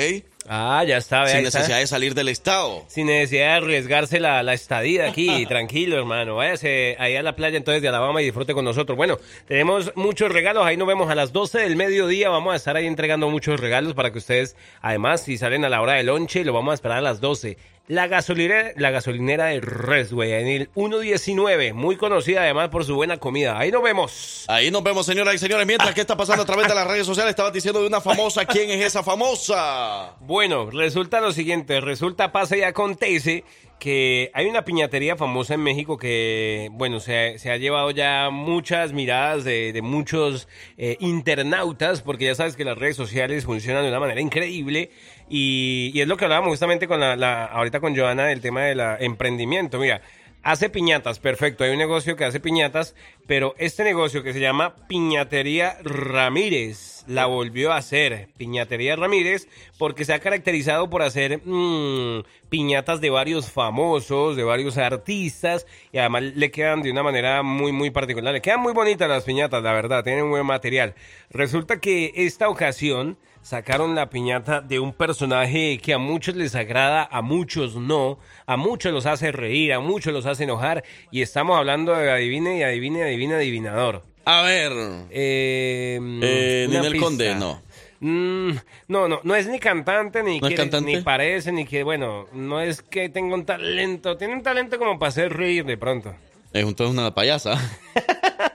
Ah, 0.51 0.83
ya 0.87 0.97
está. 0.97 1.27
sin 1.27 1.45
está. 1.45 1.59
necesidad 1.59 1.79
de 1.79 1.87
salir 1.87 2.15
del 2.15 2.29
estado. 2.29 2.83
Sin 2.89 3.07
necesidad 3.09 3.47
de 3.49 3.53
arriesgarse 3.65 4.19
la, 4.19 4.43
la 4.43 4.55
estadía 4.55 5.07
aquí, 5.11 5.45
tranquilo, 5.49 5.99
hermano. 5.99 6.37
Váyase 6.37 6.97
ahí 6.99 7.17
a 7.17 7.23
la 7.23 7.37
playa 7.37 7.59
entonces 7.59 7.83
de 7.83 7.89
Alabama 7.89 8.23
y 8.23 8.25
disfrute 8.25 8.55
con 8.55 8.65
nosotros. 8.65 8.97
Bueno, 8.97 9.19
tenemos 9.47 9.93
muchos 9.95 10.33
regalos. 10.33 10.65
Ahí 10.65 10.79
nos 10.79 10.89
vemos 10.89 11.11
a 11.11 11.15
las 11.15 11.33
12 11.35 11.59
del 11.59 11.77
mediodía. 11.77 12.31
Vamos 12.31 12.55
a 12.55 12.57
estar 12.57 12.77
ahí 12.77 12.87
entregando 12.87 13.29
muchos 13.29 13.61
regalos 13.61 13.93
para 13.93 14.11
que 14.11 14.19
ustedes, 14.19 14.57
además, 14.81 15.23
si 15.23 15.37
salen 15.37 15.67
a 15.67 15.69
la 15.69 15.83
hora 15.83 15.95
del 15.95 16.07
lonche, 16.07 16.43
lo 16.45 16.55
vamos 16.55 16.71
a 16.73 16.75
esperar 16.77 16.99
a 16.99 17.03
las 17.03 17.21
12. 17.21 17.59
La 17.89 18.07
gasolinera, 18.07 18.73
la 18.77 18.91
gasolinera 18.91 19.47
de 19.47 19.61
Resway 19.63 20.33
en 20.33 20.47
el 20.47 20.71
119, 20.75 21.73
muy 21.73 21.97
conocida 21.97 22.43
además 22.43 22.69
por 22.69 22.85
su 22.85 22.95
buena 22.95 23.17
comida. 23.17 23.59
Ahí 23.59 23.71
nos 23.71 23.83
vemos. 23.83 24.45
Ahí 24.47 24.71
nos 24.71 24.83
vemos, 24.83 25.07
señoras 25.07 25.35
y 25.37 25.39
señores. 25.39 25.67
Mientras, 25.67 25.95
¿qué 25.95 26.03
está 26.03 26.15
pasando 26.15 26.43
a 26.43 26.47
través 26.47 26.69
de 26.69 26.75
las 26.75 26.87
redes 26.87 27.07
sociales? 27.07 27.31
Estabas 27.31 27.55
diciendo 27.55 27.81
de 27.81 27.87
una 27.87 28.03
famosa. 28.03 28.45
¿Quién 28.45 28.69
es 28.69 28.85
esa 28.85 29.03
famosa? 29.03 30.17
Bueno, 30.21 30.71
resulta 30.71 31.23
lo 31.23 31.33
siguiente, 31.33 31.81
resulta, 31.81 32.31
pasa 32.31 32.59
y 32.59 32.63
acontece 32.63 33.45
que 33.79 34.31
hay 34.35 34.47
una 34.47 34.65
piñatería 34.65 35.17
famosa 35.17 35.55
en 35.55 35.63
México 35.63 35.97
que, 35.99 36.69
bueno, 36.73 37.01
se, 37.01 37.39
se 37.39 37.51
ha 37.51 37.57
llevado 37.57 37.91
ya 37.93 38.31
muchas 38.31 38.93
miradas 38.93 39.45
de, 39.45 39.73
de 39.73 39.83
muchos 39.83 40.49
eh, 40.77 40.97
internautas, 41.01 42.03
porque 42.03 42.25
ya 42.27 42.35
sabes 42.35 42.57
que 42.57 42.65
las 42.65 42.77
redes 42.77 42.97
sociales 42.97 43.45
funcionan 43.45 43.83
de 43.85 43.91
una 43.91 44.01
manera 44.01 44.21
increíble 44.21 44.91
y, 45.29 45.91
y 45.95 46.01
es 46.01 46.09
lo 46.09 46.17
que 46.17 46.25
hablábamos 46.25 46.51
justamente 46.51 46.89
con 46.89 47.01
la, 47.01 47.17
la- 47.17 47.45
ahorita 47.47 47.81
con 47.81 47.97
Joana 47.97 48.27
del 48.27 48.41
tema 48.41 48.63
del 48.63 48.81
emprendimiento. 49.01 49.79
Mira, 49.79 50.01
hace 50.43 50.71
piñatas, 50.71 51.19
perfecto, 51.19 51.65
hay 51.65 51.71
un 51.71 51.79
negocio 51.79 52.17
que 52.17 52.25
hace 52.25 52.41
piñatas, 52.41 52.95
pero 53.27 53.55
este 53.59 53.85
negocio 53.85 54.23
que 54.23 54.33
se 54.33 54.41
llama 54.41 54.75
Piñatería 54.89 55.79
Ramírez 55.83 56.99
la 57.09 57.27
volvió 57.27 57.73
a 57.73 57.79
hacer, 57.79 58.29
Piñatería 58.37 58.95
Ramírez, 58.95 59.49
porque 59.79 60.05
se 60.05 60.13
ha 60.13 60.19
caracterizado 60.21 60.91
por 60.91 61.03
hacer 61.03 61.41
mm, 61.45 62.23
piñatas 62.51 63.01
de 63.01 63.11
varios 63.11 63.51
famosos, 63.51 64.37
de 64.37 64.45
varios 64.45 64.77
artistas, 64.77 65.67
y 65.91 65.99
además 65.99 66.23
le 66.23 66.51
quedan 66.51 66.83
de 66.83 66.91
una 66.91 67.03
manera 67.03 67.43
muy, 67.43 67.73
muy 67.73 67.91
particular. 67.91 68.35
Le 68.35 68.43
quedan 68.43 68.61
muy 68.61 68.75
bonitas 68.75 69.09
las 69.09 69.25
piñatas, 69.25 69.63
la 69.63 69.73
verdad, 69.73 70.05
tienen 70.05 70.29
buen 70.31 70.45
material. 70.45 70.95
Resulta 71.31 71.81
que 71.81 72.13
esta 72.15 72.49
ocasión 72.49 73.17
sacaron 73.43 73.95
la 73.95 74.11
piñata 74.11 74.61
de 74.61 74.79
un 74.81 74.93
personaje 74.93 75.79
que 75.83 75.95
a 75.95 75.99
muchos 75.99 76.35
les 76.37 76.55
agrada, 76.55 77.09
a 77.11 77.23
muchos 77.23 77.77
no, 77.77 78.19
a 78.47 78.57
muchos 78.57 78.93
los 78.93 79.07
hace 79.07 79.33
reír, 79.33 79.73
a 79.73 79.81
muchos 79.81 80.13
los 80.13 80.27
hace 80.27 80.45
enojar, 80.45 80.85
y 81.11 81.23
estamos 81.23 81.57
hablando 81.57 81.93
de 81.95 82.11
adivine 82.11 82.59
y 82.59 82.63
adivine, 82.63 83.03
adivine, 83.05 83.35
adivinador. 83.37 84.05
A 84.25 84.43
ver. 84.43 84.73
Eh, 85.11 85.99
Eh, 86.23 86.67
Ninel 86.69 86.93
pista. 86.93 87.05
Conde, 87.07 87.35
no. 87.35 87.63
Mm, 88.01 88.51
no, 88.89 89.09
no, 89.09 89.21
no 89.25 89.35
es 89.35 89.49
ni 89.49 89.59
cantante, 89.59 90.23
ni, 90.23 90.39
¿No 90.39 90.47
es 90.47 90.55
quiere- 90.55 90.57
cantante? 90.71 90.97
ni 90.97 91.03
parece, 91.03 91.51
ni 91.51 91.65
que, 91.65 91.83
bueno, 91.83 92.27
no 92.33 92.61
es 92.61 92.83
que 92.83 93.09
tenga 93.09 93.35
un 93.35 93.45
talento, 93.45 94.17
tiene 94.17 94.35
un 94.35 94.43
talento 94.43 94.79
como 94.79 94.99
para 94.99 95.09
hacer 95.09 95.33
reír 95.33 95.65
de 95.65 95.77
pronto. 95.79 96.15
Es 96.53 96.65
entonces 96.65 96.97
una 96.97 97.13
payasa. 97.15 97.55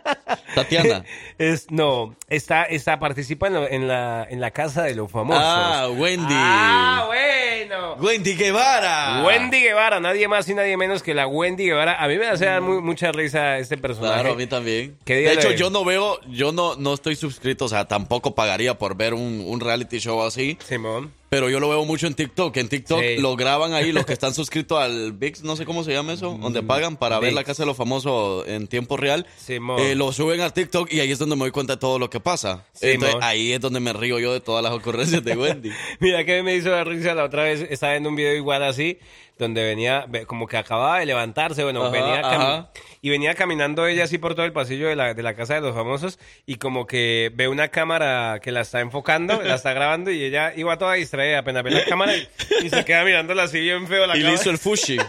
Tatiana. 0.56 1.04
Es, 1.40 1.72
no, 1.72 2.16
está, 2.30 2.64
está, 2.64 3.00
participa 3.00 3.48
en, 3.48 3.88
la, 3.88 4.26
en 4.30 4.40
la 4.40 4.52
casa 4.52 4.84
de 4.84 4.94
los 4.96 5.12
famosos. 5.12 5.44
Ah, 5.44 5.90
Wendy. 5.98 6.28
Ah, 6.38 7.06
bueno. 7.08 7.96
Wendy 7.96 8.36
Guevara. 8.36 9.24
Wendy 9.26 9.62
Guevara, 9.62 10.00
nadie 10.00 10.28
más 10.28 10.48
y 10.48 10.54
nadie 10.54 10.78
menos 10.78 11.02
que 11.02 11.14
la 11.16 11.26
Wendy 11.28 11.66
Guevara. 11.66 11.96
A 12.02 12.08
mí 12.08 12.18
me 12.18 12.28
hace 12.28 12.46
dar 12.46 12.62
muy- 12.62 12.82
mucha 12.82 13.12
risa 13.12 13.58
este 13.58 13.78
personaje. 13.78 14.14
Claro, 14.14 14.34
a 14.34 14.36
mí 14.36 14.46
también. 14.46 14.96
¿Qué 15.06 15.16
De 15.16 15.34
hecho, 15.34 15.52
yo 15.52 15.70
no 15.72 15.84
veo, 15.84 16.20
yo 16.30 16.52
no, 16.52 16.76
no 16.76 16.94
estoy 16.94 17.16
suscrito, 17.16 17.66
o 17.66 17.70
sea, 17.70 17.86
tampoco 17.86 18.36
pagaría 18.36 18.78
por 18.78 18.96
ver 18.96 19.14
un, 19.16 19.44
un 19.46 19.60
reality 19.60 19.98
show 20.00 20.22
así. 20.24 20.58
Simón. 20.66 21.12
Pero 21.34 21.50
yo 21.50 21.60
lo 21.60 21.68
veo 21.68 21.84
mucho 21.84 22.06
en 22.06 22.14
TikTok. 22.14 22.56
En 22.58 22.70
TikTok 22.70 23.02
Sí. 23.02 23.18
lo 23.18 23.36
graban 23.36 23.74
ahí 23.74 23.92
los 23.92 24.06
que 24.06 24.14
están 24.14 24.36
suscritos 24.36 24.80
al 24.80 25.14
VIX, 25.14 25.42
no 25.44 25.56
sé 25.56 25.66
cómo 25.66 25.84
se 25.84 25.92
llama 25.92 26.14
eso, 26.14 26.38
donde 26.40 26.62
pagan 26.62 26.96
para 26.96 27.18
ver 27.20 27.34
la 27.34 27.44
casa 27.44 27.64
de 27.64 27.68
los 27.68 27.76
famosos 27.76 28.48
en 28.48 28.68
tiempo 28.68 28.98
real. 28.98 29.26
Simón. 29.38 29.80
Eh, 29.80 29.96
lo 29.96 30.12
suben 30.12 30.42
a 30.42 30.52
TikTok 30.52 30.94
y 30.94 31.00
ahí 31.00 31.12
es 31.12 31.18
donde 31.18 31.36
me 31.36 31.42
doy 31.42 31.52
cuenta 31.52 31.74
de 31.74 31.80
todo 31.80 31.98
lo 31.98 32.08
que 32.12 32.20
pasa. 32.20 32.66
Entonces 32.82 33.18
ahí 33.22 33.52
es 33.52 33.60
donde 33.60 33.80
me 33.80 33.94
río 33.94 34.20
yo 34.20 34.32
de 34.32 34.42
todas 34.42 34.62
las 34.62 34.74
ocurrencias 34.74 35.24
de 35.24 35.36
Wendy. 35.36 35.72
Mira 36.00 36.24
que 36.24 36.44
me 36.44 36.56
hizo 36.56 36.70
dar 36.70 36.88
risa 36.88 37.16
la 37.16 37.24
otra 37.24 37.44
vez, 37.46 37.66
estaba 37.68 37.94
viendo 37.94 38.10
un 38.10 38.16
video 38.16 38.36
igual 38.36 38.62
así, 38.62 39.00
donde 39.38 39.64
venía, 39.64 40.06
ve- 40.08 40.26
como 40.26 40.48
que 40.48 40.58
acababa 40.58 41.00
de 41.00 41.06
levantarse, 41.06 41.64
bueno, 41.64 41.82
Ajá, 41.84 41.92
venía 41.92 42.20
ajá. 42.20 42.70
y 43.02 43.10
venía 43.10 43.34
caminando 43.36 43.88
ella 43.88 44.04
así 44.04 44.18
por 44.18 44.36
todo 44.36 44.46
el 44.46 44.54
pasillo 44.54 44.88
de 44.88 44.96
la, 44.96 45.14
de 45.14 45.24
la 45.24 45.34
casa 45.36 45.56
de 45.56 45.62
los 45.62 45.74
famosos 45.76 46.20
y 46.46 46.56
como 46.56 46.86
que 46.88 47.32
ve 47.34 47.48
una 47.48 47.70
cámara 47.70 48.40
que 48.42 48.52
la 48.52 48.62
está 48.62 48.80
enfocando, 48.80 49.42
la 49.42 49.56
está 49.56 49.74
grabando 49.74 50.12
y 50.12 50.24
ella 50.24 50.54
iba 50.56 50.78
toda 50.78 50.94
distraída, 50.94 51.40
apenas 51.40 51.64
ve 51.64 51.72
la 51.72 51.86
cámara 51.86 52.16
y, 52.16 52.28
y 52.64 52.70
se 52.70 52.86
queda 52.86 53.04
mirándola 53.04 53.44
así 53.44 53.60
bien 53.60 53.88
feo 53.88 54.06
la 54.08 54.16
y 54.16 54.22
le 54.22 54.34
hizo 54.34 54.50
el 54.50 54.58
fushi. 54.58 54.98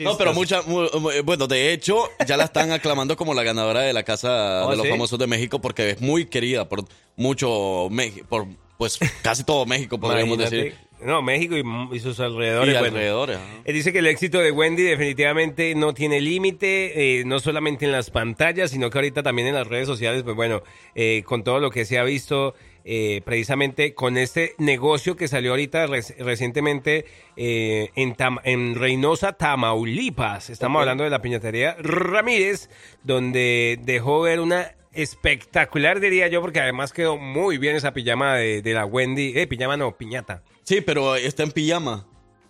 No, 0.00 0.16
pero 0.16 0.32
mucha, 0.32 0.62
mu- 0.62 0.88
mu- 0.98 1.10
bueno, 1.24 1.46
de 1.46 1.72
hecho, 1.72 2.08
ya 2.26 2.36
la 2.38 2.44
están 2.44 2.72
aclamando 2.72 3.16
como 3.16 3.34
la 3.34 3.42
ganadora 3.42 3.80
de 3.82 3.92
la 3.92 4.02
Casa 4.02 4.64
¿Oh, 4.66 4.70
de 4.70 4.76
los 4.76 4.86
sí? 4.86 4.90
Famosos 4.90 5.18
de 5.18 5.26
México 5.26 5.60
porque 5.60 5.90
es 5.90 6.00
muy 6.00 6.24
querida 6.26 6.68
por 6.68 6.84
mucho 7.16 7.88
México, 7.90 8.26
por 8.28 8.46
pues 8.78 8.98
casi 9.22 9.44
todo 9.44 9.66
México, 9.66 9.98
podríamos 9.98 10.38
decir. 10.38 10.74
No, 11.02 11.20
México 11.20 11.54
y, 11.56 11.96
y 11.96 12.00
sus 12.00 12.18
alrededores. 12.18 12.74
Y 12.74 12.78
bueno. 12.78 12.96
alrededores. 12.96 13.38
Él 13.64 13.74
dice 13.74 13.92
que 13.92 13.98
el 13.98 14.06
éxito 14.06 14.38
de 14.38 14.50
Wendy 14.52 14.84
definitivamente 14.84 15.74
no 15.74 15.92
tiene 15.92 16.20
límite, 16.20 17.18
eh, 17.20 17.24
no 17.26 17.40
solamente 17.40 17.84
en 17.84 17.92
las 17.92 18.10
pantallas, 18.10 18.70
sino 18.70 18.88
que 18.88 18.98
ahorita 18.98 19.22
también 19.22 19.48
en 19.48 19.54
las 19.54 19.66
redes 19.66 19.86
sociales, 19.86 20.22
pues 20.22 20.34
bueno, 20.34 20.62
eh, 20.94 21.22
con 21.26 21.44
todo 21.44 21.60
lo 21.60 21.70
que 21.70 21.84
se 21.84 21.98
ha 21.98 22.04
visto 22.04 22.54
eh, 22.86 23.20
precisamente 23.24 23.92
con 23.92 24.16
este 24.16 24.54
negocio 24.56 25.14
que 25.14 25.28
salió 25.28 25.50
ahorita 25.50 25.86
rec- 25.88 26.16
recientemente 26.18 27.04
eh, 27.36 27.90
en, 27.96 28.16
en 28.44 28.74
Reynosa, 28.74 29.34
Tamaulipas. 29.34 30.48
Estamos 30.48 30.80
hablando 30.80 31.04
de 31.04 31.10
la 31.10 31.20
piñatería 31.20 31.76
Ramírez, 31.80 32.70
donde 33.02 33.78
dejó 33.82 34.22
ver 34.22 34.40
una 34.40 34.72
espectacular, 34.94 36.00
diría 36.00 36.28
yo, 36.28 36.40
porque 36.40 36.60
además 36.60 36.92
quedó 36.92 37.16
muy 37.16 37.58
bien 37.58 37.76
esa 37.76 37.92
pijama 37.92 38.36
de, 38.36 38.62
de 38.62 38.74
la 38.74 38.86
Wendy. 38.86 39.32
Eh, 39.36 39.46
pijama 39.46 39.76
no, 39.76 39.96
piñata. 39.96 40.42
Sí, 40.62 40.80
pero 40.80 41.16
está 41.16 41.42
en 41.42 41.52
pijama. 41.52 42.06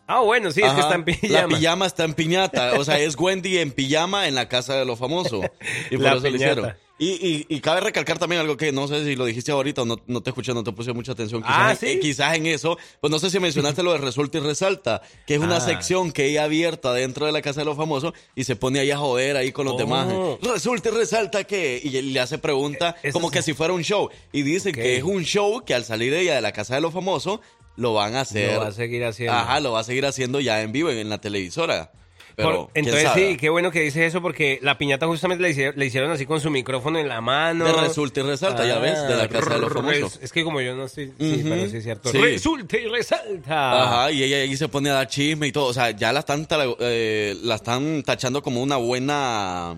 Ah, 0.06 0.20
bueno, 0.20 0.50
sí, 0.50 0.60
es 0.60 0.72
que 0.72 0.80
está 0.80 0.94
en 0.94 1.04
pijama. 1.04 1.40
La 1.40 1.48
pijama 1.48 1.86
está 1.86 2.04
en 2.04 2.14
piñata. 2.14 2.78
O 2.78 2.84
sea, 2.84 2.98
es 2.98 3.16
Wendy 3.18 3.58
en 3.58 3.72
pijama 3.72 4.28
en 4.28 4.34
la 4.34 4.48
casa 4.48 4.76
de 4.76 4.84
los 4.84 4.98
famosos. 4.98 5.46
Y 5.90 5.96
por 5.96 6.04
La 6.04 6.12
eso 6.14 6.28
lo 6.28 6.36
hicieron. 6.36 6.74
Y, 6.96 7.08
y, 7.10 7.46
y 7.48 7.60
cabe 7.60 7.80
recalcar 7.80 8.20
también 8.20 8.40
algo 8.40 8.56
que 8.56 8.70
no 8.70 8.86
sé 8.86 9.04
si 9.04 9.16
lo 9.16 9.24
dijiste 9.24 9.50
ahorita 9.50 9.82
o 9.82 9.84
no, 9.84 9.96
no 10.06 10.22
te 10.22 10.30
escuché, 10.30 10.54
no 10.54 10.62
te 10.62 10.70
puse 10.70 10.92
mucha 10.92 11.10
atención. 11.10 11.42
Quizás, 11.42 11.56
Ah, 11.58 11.74
¿sí? 11.74 11.86
eh, 11.88 11.98
quizás 12.00 12.36
en 12.36 12.46
eso, 12.46 12.78
pues 13.00 13.10
no 13.10 13.18
sé 13.18 13.30
si 13.30 13.40
mencionaste 13.40 13.82
lo 13.82 13.90
de 13.92 13.98
Resulta 13.98 14.38
y 14.38 14.40
Resalta, 14.42 15.02
que 15.26 15.34
es 15.34 15.40
una 15.40 15.56
Ah. 15.56 15.60
sección 15.60 16.12
que 16.12 16.26
ella 16.26 16.44
abierta 16.44 16.92
dentro 16.92 17.26
de 17.26 17.32
la 17.32 17.42
casa 17.42 17.62
de 17.62 17.64
los 17.64 17.76
famosos 17.76 18.12
y 18.36 18.44
se 18.44 18.54
pone 18.54 18.78
ahí 18.78 18.92
a 18.92 18.96
joder 18.98 19.36
ahí 19.36 19.50
con 19.50 19.64
los 19.64 19.74
Oh. 19.74 19.78
demás. 19.78 20.06
Resulta 20.40 20.90
y 20.90 20.92
resalta 20.92 21.42
que, 21.42 21.80
y 21.82 22.00
le 22.00 22.20
hace 22.20 22.38
preguntas 22.38 22.94
Eh, 23.02 23.10
como 23.10 23.28
que 23.28 23.42
si 23.42 23.54
fuera 23.54 23.72
un 23.72 23.82
show. 23.82 24.08
Y 24.32 24.42
dicen 24.42 24.72
que 24.72 24.96
es 24.96 25.02
un 25.02 25.24
show 25.24 25.64
que 25.64 25.74
al 25.74 25.84
salir 25.84 26.14
ella 26.14 26.36
de 26.36 26.42
la 26.42 26.52
casa 26.52 26.76
de 26.76 26.80
los 26.80 26.94
famosos, 26.94 27.40
lo 27.76 27.92
van 27.92 28.14
a 28.14 28.20
hacer. 28.20 28.54
Lo 28.54 28.60
va 28.60 28.68
a 28.68 28.72
seguir 28.72 29.02
haciendo. 29.04 29.34
Ajá, 29.34 29.58
lo 29.58 29.72
va 29.72 29.80
a 29.80 29.84
seguir 29.84 30.06
haciendo 30.06 30.38
ya 30.38 30.62
en 30.62 30.70
vivo 30.70 30.90
en 30.90 31.08
la 31.08 31.18
televisora. 31.20 31.90
Pero, 32.36 32.48
Por- 32.66 32.72
¿quién 32.72 32.86
entonces 32.86 33.10
sí, 33.14 33.36
qué 33.36 33.48
bueno 33.48 33.70
que 33.70 33.80
dices 33.80 34.02
eso 34.02 34.20
porque 34.20 34.58
la 34.60 34.76
piñata 34.76 35.06
justamente 35.06 35.42
le 35.42 35.50
hicieron, 35.50 35.74
le 35.78 35.86
hicieron 35.86 36.10
así 36.10 36.26
con 36.26 36.40
su 36.40 36.50
micrófono 36.50 36.98
en 36.98 37.08
la 37.08 37.20
mano. 37.20 37.64
De 37.64 37.72
resulta 37.72 38.20
y 38.20 38.22
resalta, 38.24 38.66
ya 38.66 38.78
ves, 38.78 39.00
de 39.06 39.16
la 39.16 39.28
casa 39.28 39.54
de 39.54 39.60
los 39.60 39.72
famosos. 39.72 40.18
Es 40.20 40.32
que 40.32 40.42
como 40.42 40.60
yo 40.60 40.74
no 40.74 40.84
estoy, 40.84 41.12
sí, 41.18 41.34
Ujú, 41.40 41.48
pero 41.48 41.68
sí 41.68 41.76
es 41.76 41.84
cierto. 41.84 42.10
sí. 42.10 42.18
Resulta 42.18 42.76
y 42.76 42.86
resalta. 42.88 43.82
Ajá, 43.82 44.10
y 44.10 44.22
ella 44.24 44.38
ahí 44.38 44.56
se 44.56 44.68
pone 44.68 44.90
a 44.90 44.94
dar 44.94 45.06
chisme 45.08 45.46
y 45.46 45.52
todo. 45.52 45.66
O 45.66 45.72
sea, 45.72 45.90
ya 45.92 46.12
la 46.12 46.20
están, 46.20 46.46
eh, 46.80 47.36
la 47.42 47.54
están 47.54 48.02
tachando 48.02 48.42
como 48.42 48.62
una 48.62 48.76
buena 48.76 49.76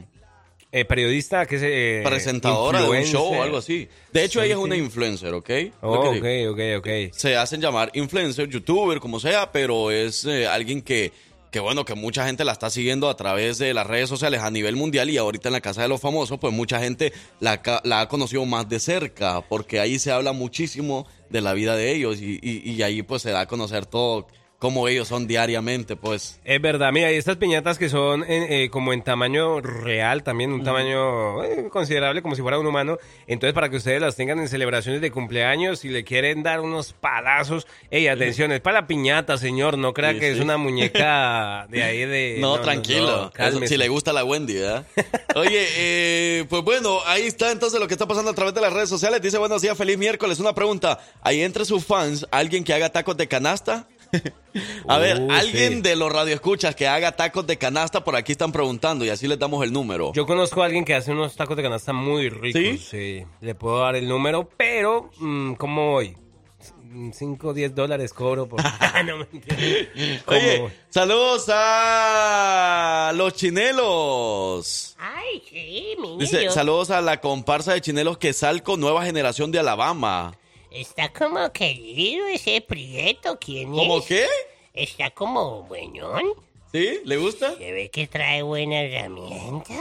eh, 0.72 0.84
periodista, 0.84 1.46
que 1.46 1.56
es 1.56 1.62
eh, 1.64 2.02
presentadora 2.04 2.82
de 2.82 2.88
un 2.88 3.02
show 3.04 3.34
o 3.34 3.42
algo 3.42 3.58
así. 3.58 3.88
De 4.12 4.24
hecho, 4.24 4.42
ella 4.42 4.54
es 4.54 4.60
una 4.60 4.76
influencer, 4.76 5.32
¿ok? 5.34 5.50
Oh, 5.82 6.10
ok, 6.10 6.24
ok, 6.50 6.60
ok. 6.78 6.88
Se 7.12 7.36
hacen 7.36 7.60
llamar 7.60 7.90
influencer, 7.94 8.48
youtuber, 8.48 8.98
como 8.98 9.20
sea, 9.20 9.50
pero 9.52 9.90
es 9.90 10.24
eh, 10.24 10.46
alguien 10.46 10.82
que, 10.82 11.12
que, 11.56 11.60
bueno, 11.60 11.86
que 11.86 11.94
mucha 11.94 12.26
gente 12.26 12.44
la 12.44 12.52
está 12.52 12.68
siguiendo 12.68 13.08
a 13.08 13.16
través 13.16 13.56
de 13.56 13.72
las 13.72 13.86
redes 13.86 14.10
sociales 14.10 14.42
a 14.42 14.50
nivel 14.50 14.76
mundial 14.76 15.08
y 15.08 15.16
ahorita 15.16 15.48
en 15.48 15.54
la 15.54 15.62
Casa 15.62 15.80
de 15.80 15.88
los 15.88 16.02
Famosos, 16.02 16.38
pues 16.38 16.52
mucha 16.52 16.80
gente 16.80 17.14
la, 17.40 17.62
ha 17.92 18.08
conocido 18.08 18.44
más 18.44 18.68
de 18.68 18.78
cerca, 18.78 19.40
porque 19.48 19.80
ahí 19.80 19.98
se 19.98 20.12
habla 20.12 20.32
muchísimo 20.32 21.06
de 21.30 21.40
la 21.40 21.54
vida 21.54 21.74
de 21.74 21.94
ellos 21.94 22.20
y, 22.20 22.38
y 22.42 22.82
ahí 22.82 23.02
pues 23.02 23.22
se 23.22 23.30
da 23.30 23.40
a 23.40 23.46
conocer 23.46 23.86
todo 23.86 24.26
cómo 24.58 24.88
ellos 24.88 25.08
son 25.08 25.26
diariamente, 25.26 25.96
pues. 25.96 26.40
Es 26.44 26.60
verdad, 26.60 26.92
mira, 26.92 27.12
y 27.12 27.16
estas 27.16 27.36
piñatas 27.36 27.78
que 27.78 27.88
son 27.88 28.22
en, 28.24 28.52
eh, 28.52 28.70
como 28.70 28.92
en 28.92 29.02
tamaño 29.02 29.60
real, 29.60 30.22
también 30.22 30.52
un 30.52 30.64
tamaño 30.64 31.44
eh, 31.44 31.68
considerable, 31.70 32.22
como 32.22 32.34
si 32.34 32.42
fuera 32.42 32.58
un 32.58 32.66
humano. 32.66 32.98
Entonces, 33.26 33.54
para 33.54 33.68
que 33.68 33.76
ustedes 33.76 34.00
las 34.00 34.16
tengan 34.16 34.38
en 34.38 34.48
celebraciones 34.48 35.00
de 35.00 35.10
cumpleaños, 35.10 35.80
si 35.80 35.88
le 35.88 36.04
quieren 36.04 36.42
dar 36.42 36.60
unos 36.60 36.92
palazos, 36.94 37.66
ey, 37.90 38.08
atención, 38.08 38.52
es 38.52 38.60
para 38.60 38.80
la 38.80 38.86
piñata, 38.86 39.36
señor, 39.38 39.76
no 39.78 39.92
crea 39.92 40.12
Sí, 40.12 40.20
que 40.20 40.32
es 40.32 40.40
una 40.40 40.56
muñeca 40.56 41.66
de 41.68 41.82
ahí 41.82 42.04
de... 42.04 42.38
No, 42.40 42.60
tranquilo. 42.60 43.32
no, 43.38 43.66
si 43.66 43.76
le 43.76 43.88
gusta 43.88 44.12
la 44.12 44.24
Wendy, 44.24 44.54
¿verdad? 44.54 44.86
Oye, 45.34 45.66
eh, 45.76 46.44
pues 46.48 46.62
bueno, 46.62 47.00
ahí 47.06 47.22
está 47.22 47.52
entonces 47.52 47.78
lo 47.78 47.86
que 47.88 47.94
está 47.94 48.06
pasando 48.06 48.30
a 48.30 48.34
través 48.34 48.54
de 48.54 48.60
las 48.60 48.72
redes 48.72 48.88
sociales. 48.88 49.20
Dice, 49.20 49.38
buenos 49.38 49.60
días, 49.62 49.76
feliz 49.76 49.98
miércoles. 49.98 50.40
Una 50.40 50.54
pregunta. 50.54 50.98
¿Hay 51.20 51.42
entre 51.42 51.64
sus 51.64 51.84
fans 51.84 52.26
alguien 52.30 52.64
que 52.64 52.72
haga 52.72 52.90
tacos 52.90 53.16
de 53.16 53.28
canasta? 53.28 53.86
a 54.88 54.98
ver, 54.98 55.20
Uh, 55.20 55.30
alguien 55.32 55.74
sí. 55.74 55.80
de 55.82 55.96
los 55.96 56.12
radioescuchas 56.12 56.74
que 56.74 56.86
haga 56.88 57.12
tacos 57.12 57.46
de 57.46 57.56
canasta, 57.58 58.02
por 58.04 58.16
aquí 58.16 58.32
están 58.32 58.52
preguntando 58.52 59.04
y 59.04 59.10
así 59.10 59.26
les 59.28 59.38
damos 59.38 59.62
el 59.64 59.72
número. 59.72 60.12
Yo 60.14 60.26
conozco 60.26 60.62
a 60.62 60.66
alguien 60.66 60.84
que 60.84 60.94
hace 60.94 61.12
unos 61.12 61.36
tacos 61.36 61.56
de 61.56 61.62
canasta 61.62 61.92
muy 61.92 62.28
ricos. 62.28 62.86
¿Sí? 62.88 63.24
Le 63.40 63.54
puedo 63.54 63.80
dar 63.80 63.96
el 63.96 64.08
número, 64.08 64.48
pero 64.56 65.10
mm, 65.18 65.54
¿cómo 65.54 65.92
voy? 65.92 66.16
5 67.12 67.48
o 67.48 67.52
10 67.52 67.74
dólares 67.74 68.12
cobro 68.14 68.48
por... 68.48 68.62
no. 69.04 69.26
¿Cómo 70.24 70.38
Oye, 70.38 70.68
saludos 70.88 71.44
a 71.50 73.12
los 73.14 73.34
chinelos. 73.34 74.96
Ay, 74.98 75.42
sí, 75.48 75.94
mi 76.00 76.16
Dice, 76.18 76.38
niño. 76.38 76.50
saludos 76.52 76.90
a 76.90 77.00
la 77.02 77.20
comparsa 77.20 77.74
de 77.74 77.80
chinelos 77.82 78.16
que 78.18 78.32
salco, 78.32 78.76
nueva 78.76 79.04
generación 79.04 79.50
de 79.52 79.58
Alabama. 79.58 80.34
Está 80.76 81.10
como 81.10 81.50
querido 81.52 82.26
ese 82.26 82.60
prieto, 82.60 83.38
¿quién 83.40 83.72
es? 83.72 83.78
¿Cómo 83.80 84.04
qué? 84.04 84.26
Está 84.74 85.10
como 85.10 85.62
buenón. 85.62 86.22
¿Sí? 86.70 87.00
¿Le 87.02 87.16
gusta? 87.16 87.56
Se 87.56 87.72
ve 87.72 87.88
que 87.90 88.06
trae 88.06 88.42
buena 88.42 88.82
herramienta. 88.82 89.72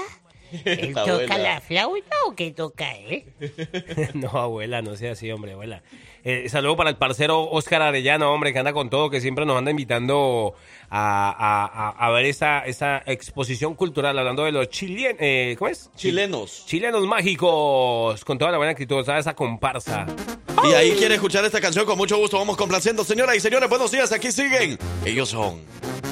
¿Él 0.66 0.94
toca 0.94 1.12
abuela. 1.12 1.38
la 1.38 1.62
flauta 1.62 2.16
o 2.28 2.36
qué 2.36 2.52
toca 2.52 2.96
él? 2.96 3.24
No, 4.14 4.30
abuela, 4.30 4.82
no 4.82 4.96
sea 4.96 5.12
así, 5.14 5.32
hombre, 5.32 5.54
abuela. 5.54 5.82
Eh, 6.24 6.50
saludo 6.50 6.76
para 6.76 6.90
el 6.90 6.96
parcero 6.98 7.44
Oscar 7.44 7.82
Arellano, 7.84 8.32
hombre, 8.34 8.52
que 8.54 8.60
anda 8.60 8.74
con 8.74 8.90
todo, 8.90 9.10
que 9.12 9.22
siempre 9.22 9.46
nos 9.46 9.58
anda 9.58 9.70
invitando 9.72 10.56
a, 10.90 11.30
a- 11.30 11.90
a- 11.90 12.08
a 12.08 12.12
ver 12.12 12.26
esta, 12.26 12.66
esta 12.66 13.04
exposición 13.06 13.76
cultural, 13.76 14.18
hablando 14.18 14.44
de 14.44 14.52
los 14.52 14.70
chilenos. 14.70 15.58
¿Cómo 15.60 15.70
es? 15.70 15.92
Chilenos. 15.96 16.66
Chilenos 16.66 17.06
mágicos, 17.06 18.26
con 18.26 18.38
toda 18.40 18.52
la 18.52 18.58
buena 18.58 18.72
actitud, 18.72 19.04
¿sabes? 19.06 19.22
Esa 19.22 19.36
comparsa. 19.36 20.08
Y 20.68 20.74
ahí 20.74 20.92
quiere 20.94 21.16
escuchar 21.16 21.46
esta 21.46 21.62
canción 21.62 21.86
con 21.86 21.98
mucho 21.98 22.18
gusto. 22.18 22.38
Vamos 22.40 22.58
complaciendo. 22.58 23.04
Señoras 23.04 23.36
y 23.36 23.40
señores, 23.40 23.70
buenos 23.70 23.92
días. 23.92 24.12
Aquí 24.12 24.32
siguen. 24.32 24.80
Ellos 25.06 25.30
son 25.30 25.62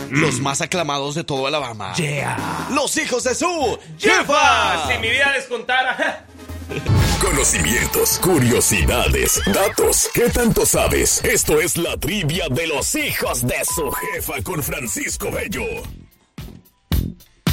los 0.10 0.40
más 0.40 0.62
aclamados 0.62 1.16
de 1.16 1.24
todo 1.24 1.48
Alabama. 1.48 1.94
Yeah. 1.96 2.68
Los 2.72 2.98
hijos 2.98 3.24
de 3.24 3.36
su 3.36 3.80
¡Jefa! 3.98 4.18
jefa. 4.18 4.88
Si 4.92 4.98
mi 5.00 5.10
vida 5.10 5.32
les 5.34 5.46
contara. 5.46 6.26
Conocimientos, 7.22 8.20
curiosidades, 8.20 9.42
datos. 9.54 10.10
¿Qué 10.14 10.30
tanto 10.30 10.66
sabes? 10.66 11.24
Esto 11.24 11.60
es 11.62 11.78
la 11.78 11.98
trivia 11.98 12.48
de 12.50 12.68
los 12.68 12.96
hijos 12.96 13.46
de 13.46 13.64
su 13.66 13.92
jefa 13.92 14.42
con 14.44 14.62
Francisco 14.62 15.32
Bello. 15.32 15.64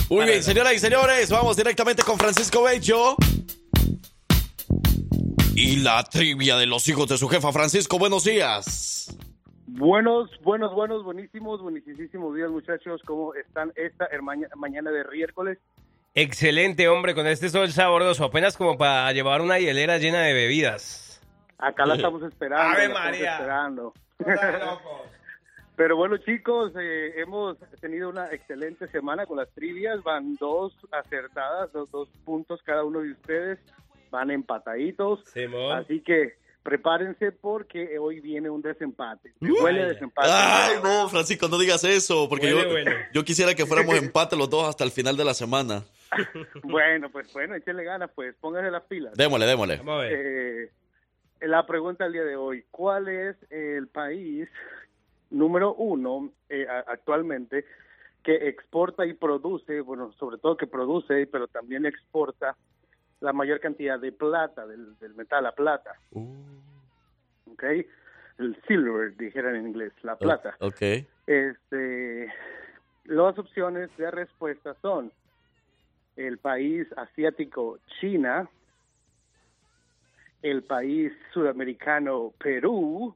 Muy 0.08 0.24
bien, 0.24 0.42
señoras 0.42 0.74
y 0.74 0.78
señores, 0.80 1.30
vamos 1.30 1.56
directamente 1.56 2.02
con 2.02 2.18
Francisco 2.18 2.64
Bello. 2.64 3.14
Y 5.54 5.76
la 5.76 6.02
trivia 6.04 6.56
de 6.56 6.66
los 6.66 6.88
hijos 6.88 7.08
de 7.08 7.18
su 7.18 7.28
jefa. 7.28 7.52
Francisco, 7.52 7.98
buenos 7.98 8.24
días. 8.24 9.14
Buenos, 9.72 10.28
buenos, 10.42 10.74
buenos, 10.74 11.04
buenísimos, 11.04 11.62
buenísimos 11.62 12.34
días, 12.34 12.50
muchachos. 12.50 13.00
¿Cómo 13.06 13.34
están 13.34 13.72
esta 13.76 14.08
mañana 14.56 14.90
de 14.90 15.04
miércoles? 15.04 15.58
Excelente, 16.12 16.88
hombre, 16.88 17.14
con 17.14 17.28
este 17.28 17.48
sol 17.48 17.68
sabroso, 17.68 18.24
apenas 18.24 18.56
como 18.56 18.76
para 18.76 19.12
llevar 19.12 19.40
una 19.40 19.60
hielera 19.60 19.98
llena 19.98 20.22
de 20.22 20.32
bebidas. 20.32 21.22
Acá 21.56 21.86
la 21.86 21.94
estamos 21.94 22.20
esperando. 22.24 22.64
Ave 22.64 22.86
estamos 22.86 23.00
María. 23.00 23.32
esperando. 23.36 23.92
Pero 25.76 25.96
bueno, 25.96 26.16
chicos, 26.16 26.72
eh, 26.76 27.20
hemos 27.20 27.56
tenido 27.80 28.10
una 28.10 28.26
excelente 28.32 28.88
semana 28.88 29.24
con 29.24 29.36
las 29.36 29.50
trivias. 29.50 30.02
Van 30.02 30.34
dos 30.34 30.76
acertadas, 30.90 31.72
dos, 31.72 31.88
dos 31.92 32.08
puntos 32.24 32.60
cada 32.64 32.82
uno 32.82 33.00
de 33.00 33.12
ustedes. 33.12 33.60
Van 34.10 34.32
empataditos. 34.32 35.22
Así 35.72 36.00
que 36.00 36.39
prepárense 36.62 37.32
porque 37.32 37.98
hoy 37.98 38.20
viene 38.20 38.50
un 38.50 38.62
desempate. 38.62 39.32
Me 39.40 39.52
huele 39.52 39.82
a 39.82 39.86
desempate. 39.86 40.28
Ay, 40.30 40.76
no, 40.82 41.08
Francisco, 41.08 41.48
no 41.48 41.58
digas 41.58 41.84
eso, 41.84 42.28
porque 42.28 42.54
Huele 42.54 42.84
yo, 42.84 42.90
yo 43.14 43.24
quisiera 43.24 43.54
que 43.54 43.66
fuéramos 43.66 43.96
empate 43.96 44.36
los 44.36 44.50
dos 44.50 44.68
hasta 44.68 44.84
el 44.84 44.90
final 44.90 45.16
de 45.16 45.24
la 45.24 45.34
semana. 45.34 45.84
Bueno, 46.64 47.08
pues 47.10 47.32
bueno, 47.32 47.54
échenle 47.54 47.84
ganas, 47.84 48.10
pues 48.14 48.34
pónganse 48.40 48.70
las 48.70 48.82
pilas. 48.82 49.14
Démosle, 49.14 49.46
démosle. 49.46 49.80
Eh, 50.10 50.70
la 51.42 51.64
pregunta 51.66 52.04
del 52.04 52.14
día 52.14 52.24
de 52.24 52.36
hoy, 52.36 52.64
¿cuál 52.70 53.08
es 53.08 53.36
el 53.50 53.86
país 53.88 54.48
número 55.30 55.74
uno 55.74 56.32
eh, 56.48 56.66
actualmente 56.68 57.64
que 58.22 58.48
exporta 58.48 59.06
y 59.06 59.14
produce, 59.14 59.80
bueno, 59.80 60.12
sobre 60.18 60.38
todo 60.38 60.56
que 60.56 60.66
produce, 60.66 61.26
pero 61.26 61.48
también 61.48 61.86
exporta 61.86 62.56
la 63.20 63.32
mayor 63.32 63.60
cantidad 63.60 63.98
de 63.98 64.12
plata, 64.12 64.66
del, 64.66 64.98
del 64.98 65.14
metal, 65.14 65.44
la 65.44 65.52
plata? 65.52 65.94
¿Ok? 66.12 67.64
El 68.38 68.56
silver, 68.66 69.16
dijeran 69.16 69.56
en 69.56 69.68
inglés, 69.68 69.92
la 70.02 70.16
plata. 70.16 70.56
Ok. 70.60 70.80
Este, 71.26 72.32
las 73.04 73.38
opciones 73.38 73.94
de 73.96 74.10
respuesta 74.10 74.74
son 74.80 75.12
el 76.16 76.38
país 76.38 76.86
asiático 76.96 77.78
China, 78.00 78.48
el 80.42 80.62
país 80.62 81.12
sudamericano 81.32 82.32
Perú 82.38 83.14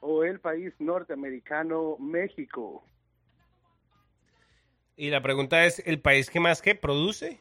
o 0.00 0.24
el 0.24 0.40
país 0.40 0.72
norteamericano 0.78 1.96
México. 1.98 2.82
Y 4.96 5.10
la 5.10 5.22
pregunta 5.22 5.64
es, 5.64 5.86
¿el 5.86 6.00
país 6.00 6.30
que 6.30 6.40
más 6.40 6.62
que 6.62 6.74
produce? 6.74 7.40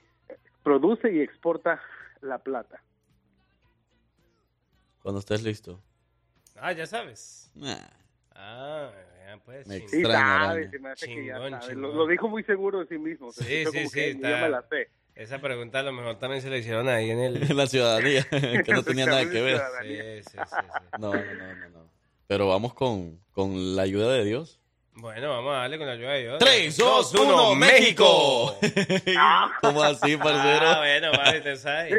Produce 0.64 1.12
y 1.12 1.22
exporta 1.22 1.82
la 2.22 2.38
plata. 2.40 2.82
Cuando 5.02 5.20
estés 5.20 5.44
listo. 5.44 5.82
Ah, 6.58 6.72
ya 6.74 6.86
sabes. 6.86 7.52
Nah. 7.56 7.78
Ah, 8.36 8.92
pues. 9.46 9.68
Me. 9.68 9.88
Sí, 9.88 9.98
me 10.04 10.90
hace 10.90 11.06
que 11.08 11.26
ya 11.26 11.36
Chingón, 11.36 11.52
sabe. 11.52 11.68
chingón. 11.68 11.82
Lo, 11.82 11.94
lo 11.94 12.08
dijo 12.08 12.28
muy 12.28 12.44
seguro 12.44 12.80
de 12.80 12.88
sí 12.88 12.98
mismo. 12.98 13.32
se 13.32 13.44
Sí, 13.44 13.72
sí, 13.72 13.88
sí. 13.88 13.94
que 13.94 14.10
está- 14.12 14.30
Yo 14.30 14.38
me 14.38 14.50
la 14.50 14.62
sé. 14.70 14.90
Esa 15.16 15.40
pregunta 15.40 15.80
a 15.80 15.84
lo 15.84 15.92
mejor 15.92 16.18
también 16.18 16.42
se 16.42 16.50
la 16.50 16.58
hicieron 16.58 16.88
ahí 16.88 17.10
en 17.12 17.20
el... 17.20 17.44
En 17.52 17.58
la 17.58 17.68
ciudadanía, 17.68 18.26
que 18.66 18.72
no 18.74 18.84
tenía 18.84 19.06
nada 19.06 19.30
que 19.30 19.42
ver. 19.42 19.62
Sí, 19.82 20.30
sí, 20.32 20.38
sí, 20.38 20.56
sí. 20.56 20.86
No, 21.00 21.14
no, 21.14 21.34
no, 21.34 21.56
no, 21.56 21.70
no. 21.70 21.90
Pero 22.28 22.48
vamos 22.48 22.74
con, 22.74 23.20
con 23.32 23.76
la 23.76 23.82
ayuda 23.84 24.14
de 24.14 24.24
Dios. 24.24 24.60
Bueno, 25.02 25.30
vamos 25.30 25.56
a 25.56 25.60
darle 25.60 25.78
con 25.78 25.88
la 25.88 25.94
ayuda 25.94 26.12
de 26.12 26.22
Dios. 26.24 26.40
3, 26.40 26.78
2, 26.78 27.16
1, 27.16 27.56
México. 27.56 28.58
¿Cómo 29.62 29.82
así, 29.82 30.18
parcero? 30.18 30.68
Ah, 30.68 30.80
bueno, 30.80 31.12
vale, 31.12 31.40
te 31.40 31.56
sabes. 31.56 31.94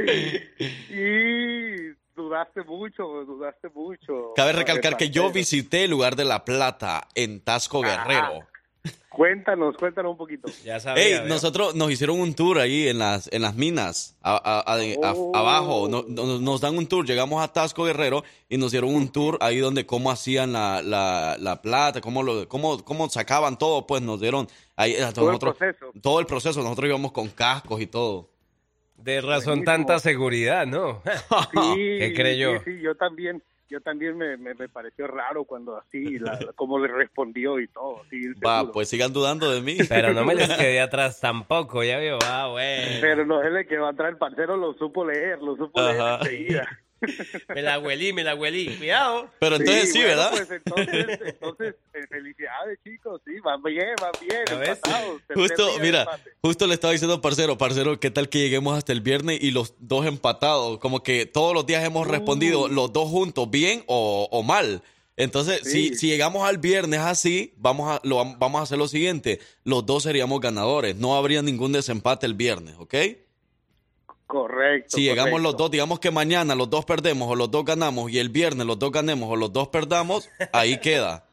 Y 0.91 1.97
dudaste 2.15 2.63
mucho, 2.65 3.05
dudaste 3.25 3.71
mucho. 3.71 4.35
Cabe 4.37 4.53
recalcar 4.53 4.99
que 4.99 5.09
yo 5.09 5.31
visité 5.31 5.85
el 5.85 5.91
lugar 5.91 6.15
de 6.15 6.27
La 6.27 6.45
Plata 6.45 7.09
en 7.15 7.41
Tasco 7.41 7.81
Guerrero. 7.81 8.50
Cuéntanos, 9.11 9.77
cuéntanos 9.77 10.13
un 10.13 10.17
poquito. 10.17 10.49
Ya 10.65 10.77
Ey, 10.95 11.21
nosotros 11.29 11.75
nos 11.75 11.91
hicieron 11.91 12.21
un 12.21 12.33
tour 12.35 12.59
ahí 12.59 12.89
en 12.89 12.99
las, 12.99 13.29
en 13.33 13.43
las 13.43 13.55
minas, 13.55 14.17
a- 14.23 14.37
a- 14.37 14.61
a- 14.61 14.77
a- 15.09 15.13
Oh. 15.15 15.37
abajo. 15.37 15.89
No- 15.89 16.05
no- 16.09 16.39
nos 16.39 16.61
dan 16.61 16.79
un 16.79 16.87
tour. 16.87 17.05
Llegamos 17.05 17.43
a 17.43 17.53
Tasco 17.53 17.85
Guerrero 17.85 18.23
y 18.49 18.57
nos 18.57 18.71
dieron 18.71 18.95
un 18.95 19.09
tour 19.11 19.37
ahí 19.41 19.59
donde 19.59 19.85
cómo 19.85 20.11
hacían 20.11 20.53
la, 20.53 20.81
la, 20.83 21.37
la 21.39 21.61
plata, 21.61 22.01
cómo, 22.01 22.23
lo, 22.23 22.49
cómo, 22.49 22.83
cómo 22.85 23.09
sacaban 23.11 23.59
todo. 23.59 23.87
Pues 23.87 24.01
nos 24.01 24.21
dieron 24.21 24.49
ahí 24.77 24.97
a 24.97 25.13
Todo 25.13 25.33
el 25.33 25.39
proceso. 25.39 25.87
todo 26.01 26.21
el 26.21 26.27
proceso. 26.27 26.63
Nosotros 26.63 26.89
íbamos 26.89 27.13
con 27.13 27.29
cascos 27.29 27.81
y 27.81 27.87
todo. 27.87 28.31
De 28.97 29.21
razón 29.21 29.65
tanta 29.65 29.99
seguridad, 29.99 30.67
¿no? 30.67 31.03
Sí, 31.53 31.59
¿Qué 31.99 32.13
creyó? 32.15 32.59
Sí, 32.59 32.77
sí, 32.77 32.81
yo 32.83 32.95
también. 32.95 33.43
Yo 33.71 33.81
también 33.81 34.19
me, 34.19 34.37
me, 34.37 34.55
me 34.55 34.69
pareció 34.69 35.07
raro 35.07 35.45
cuando 35.45 35.77
así, 35.79 36.19
la, 36.19 36.39
cómo 36.57 36.79
le 36.79 36.89
respondió 36.89 37.59
y 37.61 37.69
todo. 37.69 38.03
Sí, 38.11 38.21
Va, 38.45 38.71
pues 38.73 38.89
sigan 38.89 39.13
dudando 39.13 39.51
de 39.51 39.61
mí. 39.63 39.79
Pero 39.89 40.13
no 40.13 40.25
me 40.25 40.35
les 40.35 40.49
quedé 40.59 40.81
atrás 40.81 41.21
tampoco, 41.21 41.85
ya 41.85 41.99
veo. 41.99 42.19
Ah, 42.25 42.49
bueno. 42.51 42.99
Pero 43.01 43.25
no 43.25 43.43
es 43.43 43.55
el 43.55 43.67
que 43.67 43.79
va 43.79 43.89
a 43.89 43.91
entrar 43.91 44.11
el 44.11 44.19
parcero, 44.19 44.57
lo 44.57 44.75
supo 44.75 45.07
leer, 45.07 45.41
lo 45.41 45.57
supo 45.57 45.81
Ajá. 45.81 46.19
leer 46.19 46.21
enseguida. 46.21 46.69
Me 47.55 47.63
la 47.63 47.79
huelí, 47.79 48.13
me 48.13 48.23
la 48.25 48.35
huelí. 48.35 48.77
Cuidado. 48.77 49.31
Pero 49.39 49.57
entonces 49.57 49.93
sí, 49.93 49.99
bueno, 49.99 50.09
¿verdad? 50.09 50.31
Pues 50.33 50.51
entonces, 50.51 51.07
entonces 51.27 51.75
eh, 51.95 52.07
felicidades 52.09 52.79
chicos, 52.85 53.21
sí, 53.27 53.33
van 53.43 53.63
bien, 53.63 53.95
van 54.01 54.13
bien, 54.21 54.43
empatados, 54.49 55.23
Justo, 55.35 55.71
mira, 55.81 56.01
empate. 56.03 56.31
justo 56.43 56.67
le 56.67 56.75
estaba 56.75 56.93
diciendo 56.93 57.21
parcero, 57.21 57.57
parcero, 57.59 57.99
¿qué 57.99 58.11
tal 58.11 58.29
que 58.29 58.39
lleguemos 58.39 58.77
hasta 58.77 58.93
el 58.93 59.01
viernes 59.01 59.39
y 59.43 59.51
los 59.51 59.75
dos 59.79 60.07
empatados? 60.07 60.79
Como 60.79 61.03
que 61.03 61.27
todos 61.27 61.55
los 61.55 61.67
días 61.67 61.85
hemos 61.85 62.07
respondido 62.07 62.69
los 62.69 62.93
dos 62.93 63.09
juntos, 63.09 63.51
bien 63.51 63.83
o, 63.87 64.29
o 64.31 64.43
mal. 64.43 64.83
Entonces, 65.17 65.61
si, 65.65 65.91
Sí. 65.91 65.95
si 65.97 66.07
llegamos 66.07 66.49
al 66.49 66.57
viernes 66.59 67.01
así, 67.01 67.53
vamos 67.59 67.91
a, 67.91 68.01
lo, 68.05 68.17
vam- 68.25 68.37
vamos 68.39 68.61
a 68.61 68.63
hacer 68.63 68.79
lo 68.79 68.89
siguiente. 68.89 69.39
Los 69.65 69.85
dos 69.85 70.05
seríamos 70.05 70.41
ganadores. 70.41 70.97
No 70.97 71.15
habría 71.15 71.43
ningún 71.43 71.73
desempate 71.73 72.25
el 72.27 72.33
viernes, 72.35 72.75
¿ok? 72.79 72.95
Correcto. 74.31 74.97
Si 74.97 75.03
llegamos 75.03 75.33
correcto. 75.33 75.43
los 75.51 75.57
dos, 75.57 75.71
digamos 75.73 75.99
que 75.99 76.11
mañana 76.13 76.55
los 76.55 76.71
dos 76.71 76.85
perdemos 76.85 77.29
o 77.29 77.35
los 77.35 77.51
dos 77.51 77.65
ganamos 77.65 78.11
y 78.13 78.19
el 78.21 78.29
viernes 78.29 78.65
los 78.67 78.79
dos 78.79 78.93
ganemos 78.93 79.29
o 79.29 79.35
los 79.37 79.53
dos 79.53 79.69
perdamos, 79.69 80.31
ahí 80.53 80.79
queda. 80.81 81.25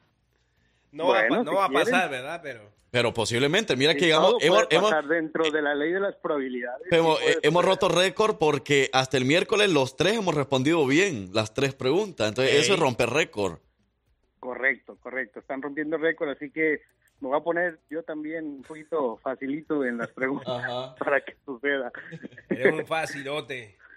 No 0.91 1.09
va, 1.09 1.19
a, 1.19 1.27
Bueno, 1.27 1.43
pa- 1.43 1.43
no 1.43 1.51
si 1.51 1.55
va 1.57 1.65
a 1.65 1.69
quieren. 1.69 1.85
pasar, 1.91 2.09
¿verdad? 2.09 2.39
Pero. 2.43 2.77
Pero 2.89 3.13
posiblemente, 3.13 3.75
mira 3.75 3.93
que 3.93 4.05
llegamos, 4.05 4.29
todo 4.31 4.39
hemos, 4.41 4.65
hemos- 4.71 4.89
pasar 4.89 5.07
dentro 5.07 5.51
de 5.51 5.61
la 5.61 5.75
ley 5.75 5.91
de 5.91 5.99
las 5.99 6.15
probabilidades. 6.15 6.87
hemos, 6.89 7.21
eh, 7.21 7.37
hemos 7.43 7.63
roto 7.65 7.89
récord 7.89 8.37
porque 8.37 8.89
hasta 8.93 9.17
el 9.17 9.25
miércoles 9.25 9.69
los 9.69 9.95
tres 9.97 10.13
hemos 10.17 10.33
respondido 10.33 10.83
bien 10.87 11.29
las 11.33 11.53
tres 11.53 11.75
preguntas. 11.75 12.29
Entonces, 12.29 12.55
eso 12.55 12.73
es 12.73 12.79
romper 12.79 13.09
récord. 13.11 13.59
Correcto, 14.39 14.97
correcto. 15.01 15.39
Están 15.41 15.61
rompiendo 15.61 15.97
récord, 15.97 16.29
así 16.29 16.49
que 16.49 16.81
me 17.19 17.29
voy 17.29 17.37
a 17.37 17.43
poner 17.43 17.79
yo 17.89 18.03
también 18.03 18.45
un 18.45 18.61
poquito 18.61 19.17
facilito 19.17 19.83
en 19.85 19.97
las 19.97 20.09
preguntas 20.09 20.95
para 20.99 21.21
que 21.21 21.35
suceda. 21.45 21.91
Eres 22.49 22.73
un 22.73 22.85
facilote. 22.85 23.77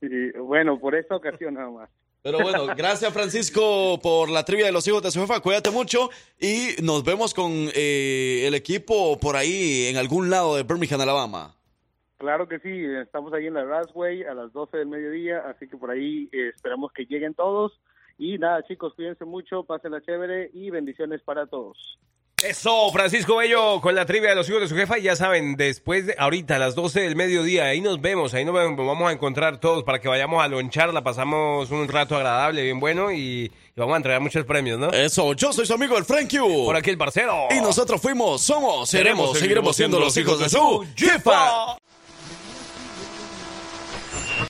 Y, 0.00 0.30
bueno, 0.38 0.78
por 0.78 0.94
esta 0.94 1.16
ocasión 1.16 1.54
nada 1.54 1.70
más. 1.70 1.90
Pero 2.22 2.38
bueno, 2.38 2.66
gracias 2.76 3.12
Francisco 3.12 3.98
por 4.00 4.28
la 4.28 4.44
trivia 4.44 4.66
de 4.66 4.70
los 4.72 4.86
hijos 4.86 5.02
de 5.02 5.10
su 5.10 5.20
jefa. 5.20 5.40
Cuídate 5.40 5.70
mucho 5.70 6.10
y 6.38 6.80
nos 6.82 7.04
vemos 7.04 7.34
con 7.34 7.50
eh, 7.74 8.44
el 8.46 8.54
equipo 8.54 9.18
por 9.18 9.34
ahí 9.34 9.86
en 9.86 9.96
algún 9.96 10.30
lado 10.30 10.54
de 10.56 10.62
Birmingham, 10.62 11.00
Alabama. 11.00 11.54
Claro 12.18 12.48
que 12.48 12.58
sí, 12.58 12.84
estamos 13.00 13.32
ahí 13.32 13.46
en 13.46 13.54
la 13.54 13.64
Rasway 13.64 14.24
a 14.24 14.34
las 14.34 14.52
12 14.52 14.76
del 14.76 14.88
mediodía, 14.88 15.38
así 15.48 15.68
que 15.68 15.76
por 15.76 15.90
ahí 15.90 16.28
eh, 16.32 16.50
esperamos 16.54 16.92
que 16.92 17.06
lleguen 17.06 17.34
todos. 17.34 17.80
Y 18.18 18.38
nada, 18.38 18.64
chicos, 18.64 18.94
cuídense 18.94 19.24
mucho, 19.24 19.62
pásenla 19.62 20.02
chévere 20.02 20.50
y 20.52 20.70
bendiciones 20.70 21.22
para 21.22 21.46
todos. 21.46 21.98
Eso, 22.44 22.92
Francisco 22.92 23.36
Bello 23.36 23.80
con 23.80 23.96
la 23.96 24.06
trivia 24.06 24.30
de 24.30 24.36
los 24.36 24.48
hijos 24.48 24.60
de 24.60 24.68
su 24.68 24.76
jefa. 24.76 24.98
Y 24.98 25.02
ya 25.02 25.16
saben, 25.16 25.56
después 25.56 26.06
de 26.06 26.14
ahorita 26.16 26.54
a 26.56 26.58
las 26.60 26.76
12 26.76 27.00
del 27.00 27.16
mediodía, 27.16 27.64
ahí 27.64 27.80
nos 27.80 28.00
vemos, 28.00 28.32
ahí 28.32 28.44
nos 28.44 28.54
vamos 28.54 29.08
a 29.08 29.12
encontrar 29.12 29.58
todos 29.58 29.82
para 29.82 29.98
que 29.98 30.06
vayamos 30.06 30.42
a 30.42 30.46
lonchar, 30.46 30.94
la 30.94 31.02
pasamos 31.02 31.70
un 31.72 31.88
rato 31.88 32.14
agradable, 32.14 32.62
bien 32.62 32.78
bueno 32.78 33.10
y, 33.10 33.50
vamos 33.74 33.94
a 33.94 33.96
entregar 33.96 34.20
muchos 34.20 34.44
premios, 34.44 34.78
¿no? 34.78 34.90
Eso, 34.90 35.32
yo 35.32 35.52
soy 35.52 35.66
su 35.66 35.74
amigo 35.74 35.98
el 35.98 36.04
Frank 36.04 36.30
Q. 36.30 36.66
Por 36.66 36.76
aquí 36.76 36.90
el 36.90 36.98
parcero. 36.98 37.48
Y 37.50 37.60
nosotros 37.60 38.00
fuimos, 38.00 38.40
somos, 38.40 38.88
seremos, 38.88 39.32
Seremos, 39.32 39.38
seguiremos 39.38 39.76
siendo 39.76 39.98
los 39.98 40.16
hijos 40.16 40.38
de 40.38 40.48
su 40.48 40.86
jefa. 40.96 41.76